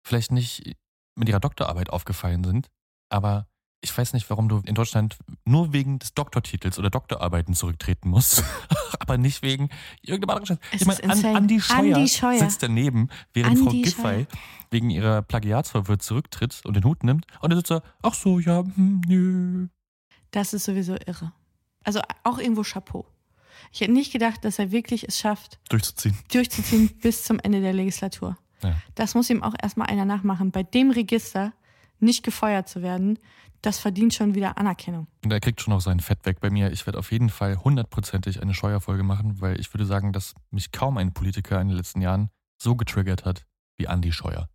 vielleicht 0.02 0.32
nicht 0.32 0.76
mit 1.14 1.28
ihrer 1.28 1.40
Doktorarbeit 1.40 1.90
aufgefallen 1.90 2.44
sind, 2.44 2.68
aber 3.08 3.46
ich 3.82 3.96
weiß 3.96 4.12
nicht, 4.12 4.28
warum 4.28 4.48
du 4.48 4.60
in 4.66 4.74
Deutschland 4.74 5.16
nur 5.46 5.72
wegen 5.72 5.98
des 5.98 6.12
Doktortitels 6.12 6.78
oder 6.78 6.90
Doktorarbeiten 6.90 7.54
zurücktreten 7.54 8.10
musst, 8.10 8.44
aber 9.00 9.16
nicht 9.16 9.42
wegen 9.42 9.70
irgendeinem 10.02 10.36
anderen 10.36 10.58
Scheiß. 10.58 10.68
Es 10.72 10.80
Ich 10.82 10.86
meine, 10.86 11.02
An-. 11.04 11.36
Andi 11.36 11.60
Scheuer, 11.60 11.96
Andi 11.96 12.08
Scheuer. 12.08 12.38
sitzt 12.38 12.62
daneben, 12.62 13.08
während 13.32 13.58
Frau 13.58 13.66
Andi 13.70 13.82
Giffey 13.82 14.02
Scheuer. 14.02 14.26
wegen 14.70 14.90
ihrer 14.90 15.22
Plagiatsvorwürfe 15.22 15.98
zurücktritt 15.98 16.60
und 16.64 16.74
den 16.74 16.84
Hut 16.84 17.04
nimmt 17.04 17.26
und 17.40 17.50
dann 17.50 17.58
sitzt 17.58 17.70
er, 17.72 17.82
ach 18.02 18.14
so, 18.14 18.38
ja, 18.38 18.58
hm, 18.58 19.00
nö. 19.06 19.68
Das 20.30 20.52
ist 20.52 20.64
sowieso 20.64 20.94
irre. 21.06 21.32
Also 21.82 22.00
auch 22.22 22.38
irgendwo 22.38 22.62
Chapeau. 22.62 23.06
Ich 23.72 23.80
hätte 23.80 23.92
nicht 23.92 24.12
gedacht, 24.12 24.44
dass 24.44 24.58
er 24.58 24.70
wirklich 24.72 25.08
es 25.08 25.18
schafft, 25.18 25.58
Durchzuziehen. 25.70 26.16
durchzuziehen 26.30 26.88
bis 27.00 27.24
zum 27.24 27.38
Ende 27.40 27.60
der 27.60 27.72
Legislatur. 27.72 28.36
Ja. 28.62 28.74
Das 28.94 29.14
muss 29.14 29.30
ihm 29.30 29.42
auch 29.42 29.54
erstmal 29.60 29.88
einer 29.88 30.04
nachmachen. 30.04 30.50
Bei 30.50 30.62
dem 30.62 30.90
Register 30.90 31.52
nicht 31.98 32.22
gefeuert 32.22 32.68
zu 32.68 32.82
werden, 32.82 33.18
das 33.62 33.78
verdient 33.78 34.14
schon 34.14 34.34
wieder 34.34 34.56
Anerkennung. 34.56 35.06
Und 35.22 35.32
er 35.32 35.40
kriegt 35.40 35.60
schon 35.60 35.74
noch 35.74 35.80
sein 35.80 36.00
Fett 36.00 36.24
weg 36.24 36.40
bei 36.40 36.50
mir. 36.50 36.72
Ich 36.72 36.86
werde 36.86 36.98
auf 36.98 37.12
jeden 37.12 37.28
Fall 37.28 37.58
hundertprozentig 37.58 38.40
eine 38.40 38.54
Scheuerfolge 38.54 39.02
machen, 39.02 39.40
weil 39.40 39.60
ich 39.60 39.72
würde 39.74 39.84
sagen, 39.84 40.12
dass 40.12 40.34
mich 40.50 40.72
kaum 40.72 40.96
ein 40.96 41.12
Politiker 41.12 41.60
in 41.60 41.68
den 41.68 41.76
letzten 41.76 42.00
Jahren 42.00 42.30
so 42.56 42.74
getriggert 42.74 43.24
hat 43.24 43.46
wie 43.76 43.86
Andi 43.86 44.12
Scheuer. 44.12 44.48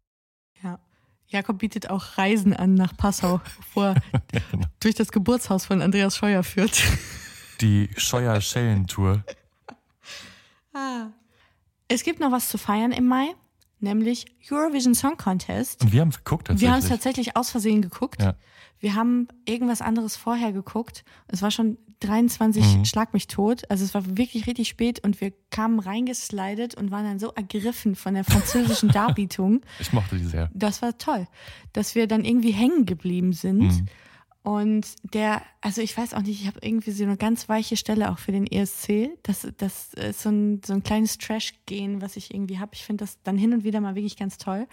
Ja. 0.64 0.80
Jakob 1.28 1.60
bietet 1.60 1.90
auch 1.90 2.18
Reisen 2.18 2.54
an 2.54 2.76
nach 2.76 2.96
Passau, 2.96 3.42
wo 3.74 3.84
er 3.84 3.96
genau. 4.52 4.68
durch 4.80 4.96
das 4.96 5.12
Geburtshaus 5.12 5.66
von 5.66 5.82
Andreas 5.82 6.18
Scheuer 6.18 6.44
führt. 6.44 6.84
Die 7.62 7.90
Scheuer-Schellen-Tour. 7.96 9.24
Ah. 10.74 11.08
Es 11.88 12.04
gibt 12.04 12.20
noch 12.20 12.32
was 12.32 12.50
zu 12.50 12.58
feiern 12.58 12.92
im 12.92 13.08
Mai, 13.08 13.34
nämlich 13.80 14.26
Eurovision 14.50 14.96
Song 14.96 15.18
Contest. 15.18 15.82
Und 15.84 15.92
wir 15.92 16.02
haben 16.02 16.10
es 16.10 16.18
geguckt 16.18 16.48
tatsächlich. 16.48 16.68
Wir 16.68 16.74
haben 16.74 16.84
es 16.84 16.90
tatsächlich 16.90 17.38
aus 17.38 17.50
Versehen 17.50 17.82
geguckt. 17.82 18.22
Ja. 18.22 18.36
Wir 18.80 18.96
haben 18.96 19.28
irgendwas 19.46 19.82
anderes 19.82 20.16
vorher 20.16 20.52
geguckt. 20.52 21.04
Es 21.28 21.42
war 21.42 21.52
schon 21.52 21.78
23 22.02 22.64
Mhm. 22.78 22.86
Schlag 22.86 23.14
mich 23.14 23.28
tot. 23.28 23.64
Also 23.70 23.84
es 23.84 23.94
war 23.94 24.18
wirklich 24.18 24.48
richtig 24.48 24.68
spät 24.68 25.04
und 25.04 25.22
wir 25.22 25.32
kamen 25.50 25.80
reingeslidet 25.80 26.76
und 26.76 26.92
waren 26.92 27.06
dann 27.06 27.20
so 27.20 27.32
ergriffen 27.32 27.96
von 27.96 28.14
der 28.14 28.24
französischen 28.24 28.90
Darbietung. 28.94 29.62
Ich 29.80 29.94
mochte 29.94 30.18
die 30.18 30.26
sehr. 30.26 30.50
Das 30.54 30.82
war 30.82 30.98
toll, 30.98 31.28
dass 31.74 31.96
wir 31.96 32.08
dann 32.08 32.26
irgendwie 32.26 32.52
hängen 32.52 32.86
geblieben 32.86 33.34
sind. 33.34 33.60
Mhm. 33.60 33.86
Und 34.46 34.86
der, 35.16 35.42
also 35.62 35.82
ich 35.82 35.98
weiß 35.98 36.14
auch 36.14 36.22
nicht, 36.22 36.40
ich 36.40 36.46
habe 36.46 36.60
irgendwie 36.62 36.92
so 36.92 37.04
eine 37.04 37.18
ganz 37.18 37.50
weiche 37.50 37.76
Stelle 37.76 38.12
auch 38.12 38.20
für 38.20 38.32
den 38.32 38.46
ESC. 38.46 39.10
Das, 39.24 39.48
das 39.58 39.96
ist 39.96 40.22
so 40.22 40.30
ein, 40.30 40.62
so 40.64 40.74
ein 40.74 40.84
kleines 40.84 41.18
Trash-Gen, 41.18 42.00
was 42.00 42.16
ich 42.16 42.32
irgendwie 42.32 42.60
habe. 42.60 42.70
Ich 42.76 42.84
finde 42.84 43.06
das 43.06 43.20
dann 43.24 43.40
hin 43.40 43.54
und 43.54 43.64
wieder 43.64 43.82
mal 43.82 43.96
wirklich 43.96 44.18
ganz 44.18 44.38
toll. 44.38 44.68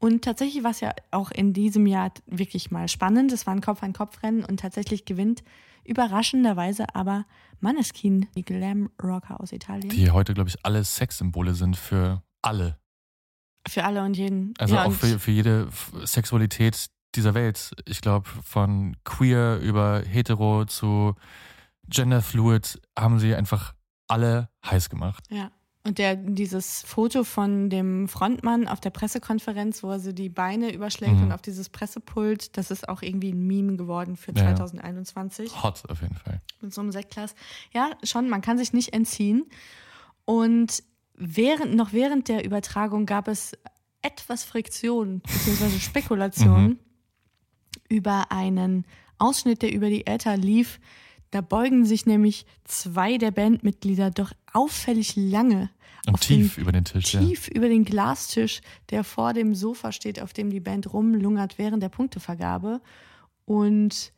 Und 0.00 0.24
tatsächlich 0.24 0.64
war 0.64 0.72
es 0.72 0.80
ja 0.80 0.92
auch 1.12 1.30
in 1.30 1.52
diesem 1.52 1.86
Jahr 1.86 2.10
wirklich 2.26 2.72
mal 2.72 2.88
spannend. 2.88 3.30
Es 3.30 3.46
war 3.46 3.54
ein 3.54 3.60
Kopf-an-Kopf-Rennen 3.60 4.44
und 4.44 4.58
tatsächlich 4.58 5.04
gewinnt 5.04 5.44
überraschenderweise 5.84 6.92
aber 6.96 7.26
Maneskin, 7.60 8.26
die 8.34 8.42
Glam-Rocker 8.42 9.40
aus 9.40 9.52
Italien. 9.52 9.88
Die 9.90 10.10
heute, 10.10 10.34
glaube 10.34 10.50
ich, 10.50 10.56
alle 10.66 10.82
Sexsymbole 10.82 11.54
sind 11.54 11.76
für 11.76 12.24
alle. 12.42 12.76
Für 13.68 13.84
alle 13.84 14.02
und 14.02 14.16
jeden. 14.16 14.52
Also 14.58 14.74
ja, 14.74 14.84
auch 14.84 14.92
für, 14.92 15.20
für 15.20 15.30
jede 15.30 15.68
Sexualität 16.04 16.90
dieser 17.16 17.34
Welt. 17.34 17.72
Ich 17.86 18.00
glaube, 18.00 18.28
von 18.44 18.96
queer 19.04 19.58
über 19.60 20.02
hetero 20.06 20.64
zu 20.66 21.14
genderfluid 21.88 22.80
haben 22.98 23.18
sie 23.18 23.34
einfach 23.34 23.74
alle 24.08 24.48
heiß 24.64 24.88
gemacht. 24.90 25.24
Ja. 25.30 25.50
Und 25.84 25.98
der, 25.98 26.16
dieses 26.16 26.82
Foto 26.82 27.22
von 27.22 27.70
dem 27.70 28.08
Frontmann 28.08 28.66
auf 28.66 28.80
der 28.80 28.90
Pressekonferenz, 28.90 29.84
wo 29.84 29.90
er 29.92 30.00
so 30.00 30.10
die 30.10 30.28
Beine 30.28 30.72
überschlägt 30.74 31.14
Mhm. 31.14 31.22
und 31.24 31.32
auf 31.32 31.42
dieses 31.42 31.68
Pressepult, 31.68 32.56
das 32.56 32.72
ist 32.72 32.88
auch 32.88 33.02
irgendwie 33.02 33.30
ein 33.32 33.46
Meme 33.46 33.76
geworden 33.76 34.16
für 34.16 34.32
Ja, 34.32 34.42
ja. 34.50 34.56
2021 34.56 35.62
Hot 35.62 35.84
auf 35.88 36.02
jeden 36.02 36.16
Fall. 36.16 36.40
mit 36.60 36.74
so 36.74 36.80
einem 36.80 36.90
Sektglas. 36.90 37.36
Ja, 37.72 37.90
schon, 38.02 38.28
man 38.28 38.40
kann 38.40 38.58
sich 38.58 38.72
nicht 38.72 38.92
entziehen. 38.94 39.44
Und 40.24 40.82
während, 41.14 41.76
noch 41.76 41.92
während 41.92 42.26
der 42.26 42.44
Übertragung 42.44 43.06
gab 43.06 43.28
es 43.28 43.52
etwas 44.02 44.42
Friktion 44.42 45.20
bzw. 45.20 45.68
Spekulation 45.78 46.64
Mhm. 46.64 46.78
Über 47.88 48.30
einen 48.30 48.84
Ausschnitt, 49.18 49.62
der 49.62 49.72
über 49.72 49.88
die 49.88 50.06
Äther 50.06 50.36
lief. 50.36 50.80
Da 51.30 51.40
beugen 51.40 51.84
sich 51.84 52.06
nämlich 52.06 52.46
zwei 52.64 53.18
der 53.18 53.30
Bandmitglieder 53.30 54.10
doch 54.10 54.32
auffällig 54.52 55.16
lange 55.16 55.70
Und 56.06 56.20
tief 56.20 56.54
den, 56.54 56.62
über 56.62 56.72
den 56.72 56.84
Tisch, 56.84 57.14
ja. 57.14 57.20
tief 57.20 57.48
über 57.48 57.68
den 57.68 57.84
Glastisch, 57.84 58.60
der 58.90 59.04
vor 59.04 59.32
dem 59.32 59.54
Sofa 59.54 59.92
steht, 59.92 60.20
auf 60.20 60.32
dem 60.32 60.50
die 60.50 60.60
Band 60.60 60.92
rumlungert 60.92 61.58
während 61.58 61.82
der 61.82 61.88
Punktevergabe. 61.88 62.80
Und 63.44 64.12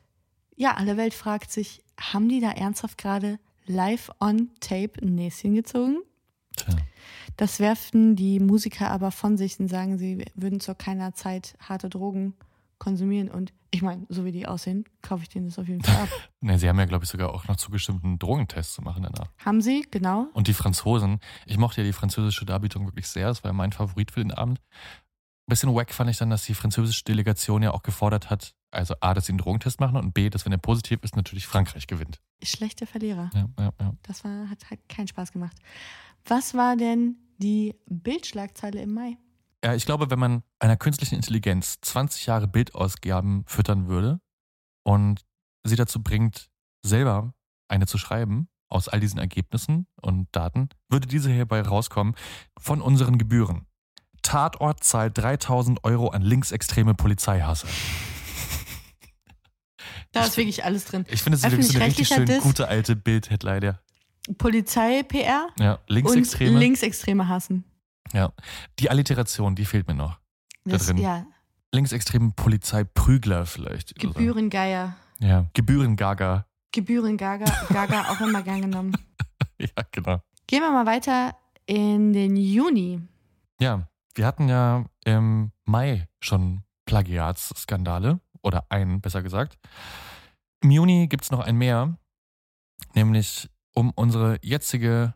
ja, 0.56 0.74
alle 0.76 0.96
Welt 0.96 1.14
fragt 1.14 1.50
sich, 1.50 1.82
haben 1.98 2.28
die 2.28 2.40
da 2.40 2.50
ernsthaft 2.50 2.98
gerade 2.98 3.38
live 3.66 4.10
on 4.20 4.50
tape 4.60 5.00
ein 5.02 5.14
Näschen 5.14 5.54
gezogen? 5.54 5.98
Tja. 6.56 6.76
Das 7.36 7.60
werfen 7.60 8.16
die 8.16 8.40
Musiker 8.40 8.90
aber 8.90 9.12
von 9.12 9.36
sich 9.36 9.60
und 9.60 9.68
sagen, 9.68 9.96
sie 9.96 10.24
würden 10.34 10.58
zu 10.58 10.74
keiner 10.74 11.14
Zeit 11.14 11.54
harte 11.60 11.88
Drogen 11.88 12.34
konsumieren. 12.78 13.30
Und 13.30 13.52
ich 13.70 13.82
meine, 13.82 14.06
so 14.08 14.24
wie 14.24 14.32
die 14.32 14.46
aussehen, 14.46 14.84
kaufe 15.02 15.22
ich 15.22 15.28
denen 15.28 15.46
das 15.46 15.58
auf 15.58 15.68
jeden 15.68 15.82
Fall 15.82 15.96
ab. 16.02 16.08
Ne, 16.40 16.56
sie 16.56 16.68
haben 16.68 16.78
ja, 16.78 16.84
glaube 16.84 17.04
ich, 17.04 17.10
sogar 17.10 17.34
auch 17.34 17.48
noch 17.48 17.56
zugestimmt, 17.56 18.04
einen 18.04 18.18
Drogentest 18.18 18.74
zu 18.74 18.82
machen 18.82 19.02
danach. 19.02 19.28
Haben 19.44 19.60
sie, 19.60 19.84
genau. 19.90 20.28
Und 20.34 20.46
die 20.46 20.54
Franzosen, 20.54 21.18
ich 21.46 21.58
mochte 21.58 21.80
ja 21.80 21.86
die 21.86 21.92
französische 21.92 22.46
Darbietung 22.46 22.86
wirklich 22.86 23.08
sehr, 23.08 23.26
das 23.26 23.42
war 23.42 23.50
ja 23.50 23.52
mein 23.52 23.72
Favorit 23.72 24.12
für 24.12 24.20
den 24.20 24.30
Abend. 24.30 24.60
Ein 24.60 25.50
bisschen 25.50 25.74
wack 25.74 25.92
fand 25.92 26.10
ich 26.10 26.16
dann, 26.16 26.30
dass 26.30 26.44
die 26.44 26.54
französische 26.54 27.02
Delegation 27.02 27.62
ja 27.62 27.72
auch 27.72 27.82
gefordert 27.82 28.30
hat, 28.30 28.54
also 28.70 28.94
A, 29.00 29.14
dass 29.14 29.26
sie 29.26 29.32
einen 29.32 29.38
Drogentest 29.38 29.80
machen 29.80 29.96
und 29.96 30.14
B, 30.14 30.30
dass 30.30 30.44
wenn 30.44 30.52
er 30.52 30.58
positiv 30.58 31.00
ist, 31.02 31.16
natürlich 31.16 31.46
Frankreich 31.46 31.88
gewinnt. 31.88 32.20
Schlechte 32.42 32.86
Verlierer. 32.86 33.30
Ja, 33.34 33.48
ja, 33.58 33.70
ja. 33.80 33.92
Das 34.04 34.22
war, 34.22 34.48
hat, 34.48 34.70
hat 34.70 34.78
keinen 34.88 35.08
Spaß 35.08 35.32
gemacht. 35.32 35.56
Was 36.24 36.54
war 36.54 36.76
denn 36.76 37.16
die 37.38 37.74
Bildschlagzeile 37.86 38.80
im 38.80 38.94
Mai? 38.94 39.16
Ja, 39.64 39.74
ich 39.74 39.86
glaube, 39.86 40.10
wenn 40.10 40.18
man 40.18 40.42
einer 40.60 40.76
künstlichen 40.76 41.16
Intelligenz 41.16 41.78
20 41.80 42.26
Jahre 42.26 42.46
Bildausgaben 42.46 43.44
füttern 43.46 43.88
würde 43.88 44.20
und 44.84 45.24
sie 45.64 45.76
dazu 45.76 46.02
bringt, 46.02 46.50
selber 46.82 47.34
eine 47.68 47.86
zu 47.86 47.98
schreiben, 47.98 48.48
aus 48.68 48.88
all 48.88 49.00
diesen 49.00 49.18
Ergebnissen 49.18 49.86
und 50.00 50.28
Daten, 50.32 50.68
würde 50.88 51.08
diese 51.08 51.30
hierbei 51.30 51.62
rauskommen 51.62 52.14
von 52.58 52.80
unseren 52.80 53.18
Gebühren. 53.18 53.66
Tatort 54.22 54.84
zahlt 54.84 55.16
3000 55.18 55.84
Euro 55.84 56.08
an 56.08 56.22
linksextreme 56.22 56.94
Polizeihasser. 56.94 57.68
Da 60.12 60.24
ist 60.24 60.38
wirklich 60.38 60.64
alles 60.64 60.86
drin. 60.86 61.04
Ich 61.10 61.22
finde, 61.22 61.36
es 61.36 61.44
ist 61.44 61.50
wirklich 61.50 61.68
so 61.68 61.76
eine 61.76 61.86
richtig 61.86 62.08
schön 62.08 62.24
Diss. 62.24 62.42
gute 62.42 62.66
alte 62.66 62.96
Bild-Headline. 62.96 63.62
Ja. 63.62 63.78
Polizei-PR 64.38 65.48
ja, 65.58 65.78
linksextreme. 65.86 66.52
und 66.52 66.56
Linksextreme 66.56 67.28
hassen. 67.28 67.64
Ja. 68.12 68.32
Die 68.78 68.90
Alliteration, 68.90 69.54
die 69.54 69.64
fehlt 69.64 69.86
mir 69.88 69.94
noch. 69.94 70.18
Da 70.64 70.72
Das, 70.72 70.86
drin. 70.86 70.98
ja, 70.98 71.26
Linksextremen 71.72 72.32
Polizeiprügler 72.34 73.46
vielleicht. 73.46 73.94
Gebührengeier. 73.98 74.96
Ja, 75.20 75.46
Gebührengaga. 75.54 76.46
Gebührengaga, 76.72 77.44
Gaga 77.70 78.10
auch 78.10 78.20
immer 78.20 78.42
gern 78.42 78.62
genommen. 78.62 78.92
Ja, 79.60 79.82
genau. 79.90 80.20
Gehen 80.46 80.60
wir 80.62 80.70
mal 80.70 80.86
weiter 80.86 81.34
in 81.66 82.12
den 82.12 82.36
Juni. 82.36 83.00
Ja, 83.60 83.88
wir 84.14 84.24
hatten 84.24 84.48
ja 84.48 84.84
im 85.04 85.50
Mai 85.64 86.06
schon 86.20 86.62
Plagiatsskandale 86.86 88.20
oder 88.42 88.66
einen, 88.68 89.00
besser 89.00 89.20
gesagt. 89.22 89.58
Im 90.62 90.70
Juni 90.70 91.08
gibt 91.08 91.24
es 91.24 91.32
noch 91.32 91.40
ein 91.40 91.56
mehr, 91.56 91.98
nämlich 92.94 93.48
um 93.74 93.90
unsere 93.90 94.38
jetzige 94.42 95.14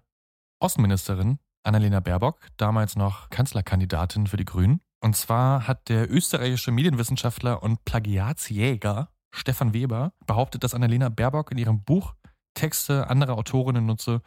Außenministerin 0.59 1.39
Annalena 1.63 2.01
Baerbock, 2.01 2.49
damals 2.57 2.97
noch 2.97 3.31
Kanzlerkandidatin 3.31 4.27
für 4.27 4.37
die 4.37 4.45
Grünen. 4.45 4.81
Und 5.01 5.17
zwar 5.17 5.67
hat 5.67 5.89
der 5.89 6.11
österreichische 6.11 6.71
Medienwissenschaftler 6.71 7.63
und 7.63 7.85
Plagiatsjäger 7.85 9.09
Stefan 9.35 9.73
Weber 9.73 10.13
behauptet, 10.27 10.63
dass 10.63 10.75
Annalena 10.75 11.09
Baerbock 11.09 11.51
in 11.51 11.59
ihrem 11.59 11.83
Buch 11.83 12.15
Texte 12.55 13.09
anderer 13.09 13.37
Autorinnen 13.37 13.87
nutze, 13.87 14.23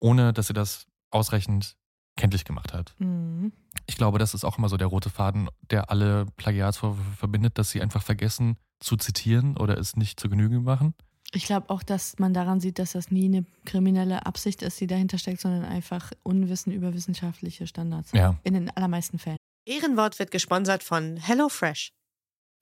ohne 0.00 0.32
dass 0.32 0.46
sie 0.46 0.54
das 0.54 0.86
ausreichend 1.10 1.76
kenntlich 2.16 2.44
gemacht 2.44 2.72
hat. 2.72 2.94
Mhm. 2.98 3.52
Ich 3.86 3.96
glaube, 3.96 4.18
das 4.18 4.34
ist 4.34 4.44
auch 4.44 4.58
immer 4.58 4.68
so 4.68 4.76
der 4.76 4.88
rote 4.88 5.10
Faden, 5.10 5.48
der 5.70 5.90
alle 5.90 6.26
Plagiatsvorwürfe 6.36 7.16
verbindet, 7.16 7.58
dass 7.58 7.70
sie 7.70 7.82
einfach 7.82 8.02
vergessen 8.02 8.56
zu 8.80 8.96
zitieren 8.96 9.56
oder 9.56 9.78
es 9.78 9.96
nicht 9.96 10.18
zu 10.18 10.28
Genüge 10.28 10.60
machen. 10.60 10.94
Ich 11.32 11.44
glaube 11.44 11.70
auch, 11.70 11.82
dass 11.82 12.18
man 12.18 12.34
daran 12.34 12.60
sieht, 12.60 12.78
dass 12.78 12.92
das 12.92 13.10
nie 13.10 13.26
eine 13.26 13.44
kriminelle 13.64 14.26
Absicht 14.26 14.62
ist, 14.62 14.80
die 14.80 14.86
dahinter 14.86 15.16
steckt, 15.18 15.40
sondern 15.40 15.64
einfach 15.64 16.10
Unwissen 16.22 16.72
über 16.72 16.92
wissenschaftliche 16.92 17.66
Standards. 17.66 18.10
Ja. 18.12 18.36
In 18.42 18.54
den 18.54 18.70
allermeisten 18.70 19.18
Fällen. 19.18 19.36
Ehrenwort 19.64 20.18
wird 20.18 20.30
gesponsert 20.32 20.82
von 20.82 21.16
HelloFresh. 21.16 21.92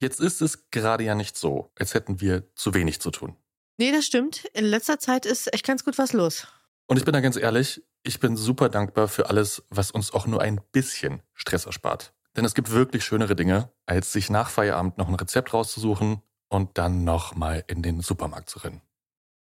Jetzt 0.01 0.19
ist 0.19 0.41
es 0.41 0.69
gerade 0.69 1.03
ja 1.03 1.15
nicht 1.15 1.35
so, 1.35 1.71
als 1.77 1.93
hätten 1.93 2.21
wir 2.21 2.55
zu 2.55 2.73
wenig 2.73 3.01
zu 3.01 3.11
tun. 3.11 3.35
Nee, 3.77 3.91
das 3.91 4.05
stimmt. 4.05 4.45
In 4.53 4.65
letzter 4.65 4.99
Zeit 4.99 5.25
ist 5.25 5.51
echt 5.53 5.65
ganz 5.65 5.83
gut 5.83 5.97
was 5.97 6.13
los. 6.13 6.47
Und 6.87 6.97
ich 6.97 7.05
bin 7.05 7.13
da 7.13 7.21
ganz 7.21 7.37
ehrlich, 7.37 7.81
ich 8.03 8.19
bin 8.19 8.37
super 8.37 8.69
dankbar 8.69 9.07
für 9.07 9.29
alles, 9.29 9.63
was 9.69 9.91
uns 9.91 10.11
auch 10.11 10.27
nur 10.27 10.41
ein 10.41 10.61
bisschen 10.71 11.21
Stress 11.33 11.65
erspart. 11.65 12.13
Denn 12.35 12.45
es 12.45 12.53
gibt 12.53 12.71
wirklich 12.71 13.03
schönere 13.03 13.35
Dinge, 13.35 13.71
als 13.85 14.13
sich 14.13 14.29
nach 14.29 14.49
Feierabend 14.49 14.97
noch 14.97 15.07
ein 15.09 15.15
Rezept 15.15 15.53
rauszusuchen 15.53 16.21
und 16.49 16.77
dann 16.77 17.03
nochmal 17.03 17.63
in 17.67 17.81
den 17.81 18.01
Supermarkt 18.01 18.49
zu 18.49 18.59
rennen. 18.59 18.81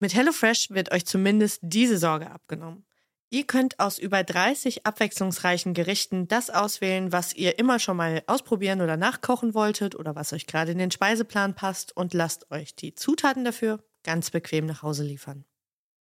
Mit 0.01 0.15
HelloFresh 0.15 0.71
wird 0.71 0.93
euch 0.93 1.07
zumindest 1.07 1.61
diese 1.63 1.99
Sorge 1.99 2.31
abgenommen. 2.31 2.85
Ihr 3.31 3.45
könnt 3.47 3.79
aus 3.79 3.99
über 3.99 4.25
30 4.25 4.87
abwechslungsreichen 4.87 5.75
Gerichten 5.75 6.29
das 6.29 6.49
auswählen, 6.49 7.13
was 7.13 7.35
ihr 7.35 7.59
immer 7.59 7.79
schon 7.79 7.99
mal 7.99 8.23
ausprobieren 8.27 8.81
oder 8.81 8.97
nachkochen 8.97 9.53
wolltet 9.53 9.95
oder 9.95 10.15
was 10.15 10.33
euch 10.33 10.47
gerade 10.47 10.73
in 10.73 10.79
den 10.79 10.91
Speiseplan 10.91 11.55
passt 11.55 11.95
und 11.95 12.15
lasst 12.15 12.51
euch 12.51 12.75
die 12.75 12.95
Zutaten 12.95 13.45
dafür 13.45 13.85
ganz 14.03 14.31
bequem 14.31 14.65
nach 14.65 14.83
Hause 14.83 15.05
liefern. 15.05 15.45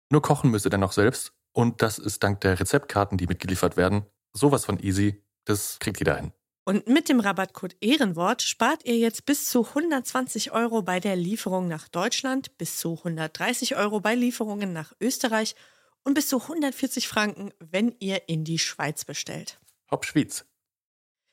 Nur 0.10 0.22
kochen 0.22 0.50
müsst 0.50 0.66
ihr 0.66 0.70
dann 0.70 0.80
noch 0.80 0.94
selbst 0.94 1.34
und 1.52 1.82
das 1.82 2.00
ist 2.00 2.24
dank 2.24 2.40
der 2.42 2.60
Rezeptkarten, 2.60 3.18
die 3.18 3.28
mitgeliefert 3.28 3.76
werden, 3.76 4.06
sowas 4.32 4.64
von 4.64 4.80
easy, 4.80 5.22
das 5.44 5.78
kriegt 5.80 6.00
jeder 6.00 6.16
hin. 6.16 6.32
Und 6.70 6.88
mit 6.88 7.10
dem 7.10 7.20
Rabattcode 7.20 7.76
Ehrenwort 7.82 8.44
spart 8.44 8.86
ihr 8.86 8.96
jetzt 8.96 9.26
bis 9.26 9.50
zu 9.50 9.66
120 9.70 10.52
Euro 10.52 10.84
bei 10.84 11.00
der 11.00 11.16
Lieferung 11.16 11.68
nach 11.68 11.88
Deutschland, 11.88 12.60
bis 12.60 12.78
zu 12.78 12.96
130 12.96 13.76
Euro 13.76 14.02
bei 14.02 14.14
Lieferungen 14.14 14.72
nach 14.72 14.94
Österreich 15.02 15.56
und 16.04 16.14
bis 16.14 16.28
zu 16.28 16.40
140 16.40 17.08
Franken, 17.08 17.52
wenn 17.60 17.96
ihr 17.98 18.30
in 18.30 18.44
die 18.44 18.60
Schweiz 18.60 19.04
bestellt. 19.04 19.60
Hopp 19.90 20.06
Schwyz. 20.06 20.46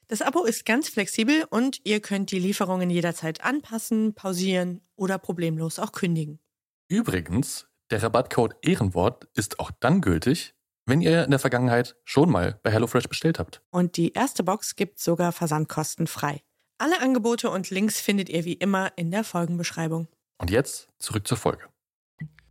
Das 0.08 0.22
Abo 0.22 0.44
ist 0.44 0.64
ganz 0.64 0.88
flexibel 0.88 1.44
und 1.50 1.82
ihr 1.84 2.00
könnt 2.00 2.30
die 2.30 2.38
Lieferungen 2.38 2.88
jederzeit 2.88 3.44
anpassen, 3.44 4.14
pausieren 4.14 4.80
oder 4.94 5.18
problemlos 5.18 5.78
auch 5.78 5.92
kündigen. 5.92 6.38
Übrigens, 6.88 7.66
der 7.90 8.02
Rabattcode 8.02 8.56
Ehrenwort 8.62 9.28
ist 9.34 9.60
auch 9.60 9.70
dann 9.80 10.00
gültig, 10.00 10.54
wenn 10.86 11.00
ihr 11.00 11.24
in 11.24 11.30
der 11.30 11.40
Vergangenheit 11.40 11.96
schon 12.04 12.30
mal 12.30 12.58
bei 12.62 12.70
HelloFresh 12.70 13.08
bestellt 13.08 13.38
habt. 13.38 13.60
Und 13.70 13.96
die 13.96 14.12
erste 14.12 14.42
Box 14.44 14.76
gibt 14.76 14.98
sogar 15.00 15.32
versandkostenfrei. 15.32 16.42
Alle 16.78 17.00
Angebote 17.00 17.50
und 17.50 17.70
Links 17.70 18.00
findet 18.00 18.28
ihr 18.28 18.44
wie 18.44 18.52
immer 18.54 18.92
in 18.96 19.10
der 19.10 19.24
Folgenbeschreibung. 19.24 20.08
Und 20.38 20.50
jetzt 20.50 20.88
zurück 20.98 21.26
zur 21.26 21.36
Folge. 21.36 21.64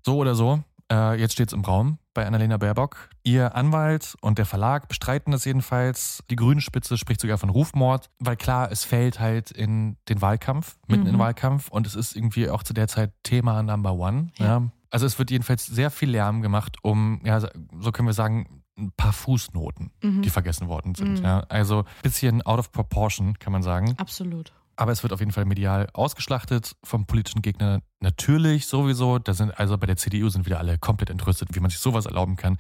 So 0.03 0.17
oder 0.17 0.35
so, 0.35 0.63
Äh, 0.91 1.19
jetzt 1.19 1.33
steht 1.33 1.47
es 1.47 1.53
im 1.53 1.61
Raum 1.61 1.97
bei 2.13 2.27
Annalena 2.27 2.57
Baerbock. 2.57 3.09
Ihr 3.23 3.55
Anwalt 3.55 4.15
und 4.21 4.37
der 4.37 4.45
Verlag 4.45 4.87
bestreiten 4.87 5.31
das 5.31 5.43
jedenfalls. 5.43 6.23
Die 6.29 6.35
grüne 6.35 6.61
Spitze 6.61 6.97
spricht 6.97 7.21
sogar 7.21 7.39
von 7.39 7.49
Rufmord, 7.49 8.11
weil 8.19 8.37
klar, 8.37 8.71
es 8.71 8.83
fällt 8.83 9.19
halt 9.19 9.49
in 9.49 9.97
den 10.09 10.21
Wahlkampf, 10.21 10.77
mitten 10.87 11.01
mhm. 11.01 11.07
in 11.07 11.13
den 11.15 11.19
Wahlkampf 11.19 11.69
und 11.69 11.87
es 11.87 11.95
ist 11.95 12.15
irgendwie 12.15 12.49
auch 12.49 12.61
zu 12.61 12.73
der 12.73 12.87
Zeit 12.87 13.11
Thema 13.23 13.63
Number 13.63 13.93
One. 13.93 14.31
Ja. 14.37 14.45
ja. 14.45 14.71
Also 14.95 15.07
es 15.07 15.19
wird 15.19 15.29
jedenfalls 15.29 15.65
sehr 15.65 15.91
viel 15.91 16.11
Lärm 16.11 16.41
gemacht, 16.41 16.77
um, 16.81 17.19
ja, 17.25 17.41
so 17.41 17.91
können 17.91 18.07
wir 18.07 18.13
sagen, 18.13 18.63
ein 18.77 18.93
paar 18.95 19.11
Fußnoten, 19.11 19.91
mhm. 20.01 20.21
die 20.21 20.29
vergessen 20.29 20.69
worden 20.69 20.95
sind. 20.95 21.19
Mhm. 21.19 21.25
Ja. 21.25 21.39
Also 21.49 21.79
ein 21.79 21.85
bisschen 22.01 22.41
out 22.43 22.59
of 22.59 22.71
proportion, 22.71 23.37
kann 23.37 23.51
man 23.51 23.61
sagen. 23.61 23.95
Absolut. 23.97 24.53
Aber 24.77 24.93
es 24.93 25.03
wird 25.03 25.11
auf 25.11 25.19
jeden 25.19 25.33
Fall 25.33 25.43
medial 25.43 25.89
ausgeschlachtet 25.91 26.77
vom 26.81 27.05
politischen 27.07 27.41
Gegner. 27.41 27.81
Natürlich 27.99 28.67
sowieso. 28.67 29.19
Da 29.19 29.33
sind 29.33 29.59
also 29.59 29.77
bei 29.77 29.85
der 29.85 29.97
CDU 29.97 30.29
sind 30.29 30.45
wieder 30.45 30.59
alle 30.59 30.77
komplett 30.77 31.09
entrüstet, 31.09 31.49
wie 31.51 31.59
man 31.59 31.71
sich 31.71 31.79
sowas 31.79 32.05
erlauben 32.05 32.37
kann. 32.37 32.57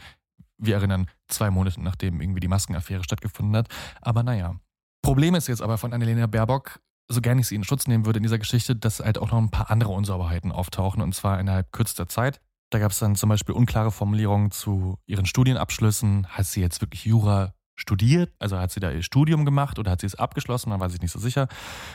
Wir 0.57 0.75
erinnern 0.75 1.07
zwei 1.29 1.49
Monate 1.49 1.81
nachdem 1.81 2.19
irgendwie 2.19 2.41
die 2.41 2.49
Maskenaffäre 2.49 3.05
stattgefunden 3.05 3.55
hat. 3.55 3.69
Aber 4.01 4.23
naja. 4.23 4.59
Problem 5.01 5.35
ist 5.35 5.47
jetzt 5.47 5.61
aber 5.61 5.77
von 5.77 5.93
Annalena 5.93 6.27
Baerbock, 6.27 6.81
so 7.07 7.21
gerne 7.21 7.41
ich 7.41 7.47
sie 7.47 7.55
in 7.55 7.63
Schutz 7.63 7.87
nehmen 7.87 8.05
würde 8.05 8.17
in 8.17 8.23
dieser 8.23 8.39
Geschichte, 8.39 8.75
dass 8.75 8.99
halt 8.99 9.17
auch 9.17 9.31
noch 9.31 9.37
ein 9.37 9.51
paar 9.51 9.69
andere 9.69 9.91
Unsauberheiten 9.91 10.51
auftauchen 10.51 11.01
und 11.01 11.13
zwar 11.13 11.39
innerhalb 11.39 11.71
kürzester 11.71 12.07
Zeit. 12.07 12.41
Da 12.71 12.79
gab 12.79 12.91
es 12.91 12.99
dann 12.99 13.15
zum 13.15 13.29
Beispiel 13.29 13.53
unklare 13.53 13.91
Formulierungen 13.91 14.51
zu 14.51 14.97
ihren 15.05 15.25
Studienabschlüssen. 15.25 16.27
Hat 16.27 16.47
sie 16.47 16.61
jetzt 16.61 16.81
wirklich 16.81 17.05
Jura 17.05 17.53
studiert? 17.75 18.33
Also 18.39 18.57
hat 18.57 18.71
sie 18.71 18.79
da 18.79 18.91
ihr 18.91 19.03
Studium 19.03 19.45
gemacht 19.45 19.77
oder 19.77 19.91
hat 19.91 20.01
sie 20.01 20.07
es 20.07 20.15
abgeschlossen? 20.15 20.69
Man 20.69 20.79
weiß 20.79 20.93
sich 20.93 21.01
nicht 21.01 21.11
so 21.11 21.19
sicher. 21.19 21.47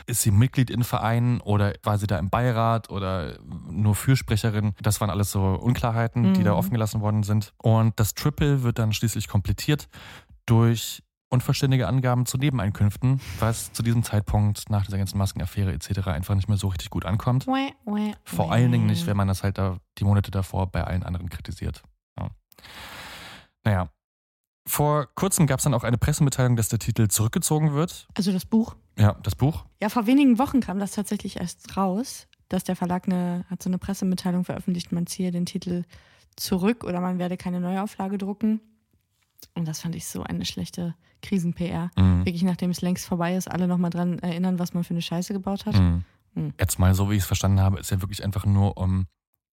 Ist 0.05 0.21
sie 0.21 0.31
Mitglied 0.31 0.69
in 0.69 0.83
Vereinen 0.83 1.41
oder 1.41 1.73
war 1.83 1.97
sie 1.97 2.07
da 2.07 2.17
im 2.17 2.29
Beirat 2.29 2.89
oder 2.89 3.39
nur 3.69 3.95
Fürsprecherin? 3.95 4.73
Das 4.81 5.01
waren 5.01 5.09
alles 5.09 5.31
so 5.31 5.41
Unklarheiten, 5.41 6.29
mhm. 6.29 6.33
die 6.35 6.43
da 6.43 6.51
mhm. 6.51 6.57
offen 6.57 6.71
gelassen 6.71 7.01
worden 7.01 7.23
sind. 7.23 7.53
Und 7.57 7.99
das 7.99 8.13
Triple 8.13 8.63
wird 8.63 8.79
dann 8.79 8.93
schließlich 8.93 9.27
komplettiert 9.27 9.89
durch 10.45 11.03
unvollständige 11.31 11.87
Angaben 11.87 12.25
zu 12.25 12.37
Nebeneinkünften, 12.37 13.19
was 13.39 13.73
zu 13.73 13.81
diesem 13.81 14.03
Zeitpunkt 14.03 14.69
nach 14.69 14.85
dieser 14.85 14.97
ganzen 14.97 15.17
Maskenaffäre 15.17 15.71
etc. 15.71 16.07
einfach 16.07 16.35
nicht 16.35 16.49
mehr 16.49 16.57
so 16.57 16.67
richtig 16.67 16.89
gut 16.89 17.05
ankommt. 17.05 17.47
Vor 18.25 18.51
allen 18.51 18.71
Dingen 18.71 18.85
nicht, 18.85 19.07
wenn 19.07 19.17
man 19.17 19.27
das 19.27 19.41
halt 19.41 19.57
da 19.57 19.77
die 19.97 20.03
Monate 20.03 20.29
davor 20.29 20.67
bei 20.67 20.83
allen 20.83 21.03
anderen 21.03 21.29
kritisiert. 21.29 21.81
Ja. 22.19 22.29
Naja, 23.63 23.89
vor 24.67 25.07
kurzem 25.15 25.47
gab 25.47 25.59
es 25.59 25.63
dann 25.63 25.73
auch 25.73 25.83
eine 25.83 25.97
Pressemitteilung, 25.97 26.55
dass 26.55 26.69
der 26.69 26.79
Titel 26.79 27.07
zurückgezogen 27.07 27.73
wird. 27.73 28.07
Also 28.15 28.31
das 28.31 28.45
Buch? 28.45 28.75
Ja, 28.97 29.13
das 29.23 29.35
Buch. 29.35 29.65
Ja, 29.81 29.89
vor 29.89 30.05
wenigen 30.05 30.37
Wochen 30.37 30.59
kam 30.59 30.79
das 30.79 30.91
tatsächlich 30.91 31.37
erst 31.37 31.77
raus, 31.77 32.27
dass 32.49 32.63
der 32.63 32.75
Verlag 32.75 33.07
eine, 33.07 33.45
hat 33.49 33.63
so 33.63 33.69
eine 33.69 33.77
Pressemitteilung 33.77 34.43
veröffentlicht, 34.43 34.91
man 34.91 35.07
ziehe 35.07 35.31
den 35.31 35.45
Titel 35.45 35.83
zurück 36.35 36.83
oder 36.83 36.99
man 37.01 37.19
werde 37.19 37.37
keine 37.37 37.59
Neuauflage 37.59 38.17
drucken. 38.17 38.61
Und 39.55 39.67
das 39.67 39.81
fand 39.81 39.95
ich 39.95 40.05
so 40.05 40.23
eine 40.23 40.45
schlechte 40.45 40.95
Krisen-PR. 41.21 41.91
Mhm. 41.97 42.25
Wirklich, 42.25 42.43
nachdem 42.43 42.71
es 42.71 42.81
längst 42.81 43.05
vorbei 43.05 43.35
ist, 43.35 43.49
alle 43.49 43.67
nochmal 43.67 43.89
dran 43.89 44.19
erinnern, 44.19 44.59
was 44.59 44.73
man 44.73 44.83
für 44.83 44.93
eine 44.93 45.01
Scheiße 45.01 45.33
gebaut 45.33 45.65
hat. 45.65 45.75
Mhm. 45.75 46.03
Mhm. 46.33 46.53
Jetzt 46.59 46.79
mal, 46.79 46.93
so 46.93 47.09
wie 47.09 47.15
ich 47.15 47.21
es 47.21 47.27
verstanden 47.27 47.59
habe, 47.59 47.79
ist 47.79 47.91
ja 47.91 48.01
wirklich 48.01 48.23
einfach 48.23 48.45
nur 48.45 48.77
um 48.77 49.07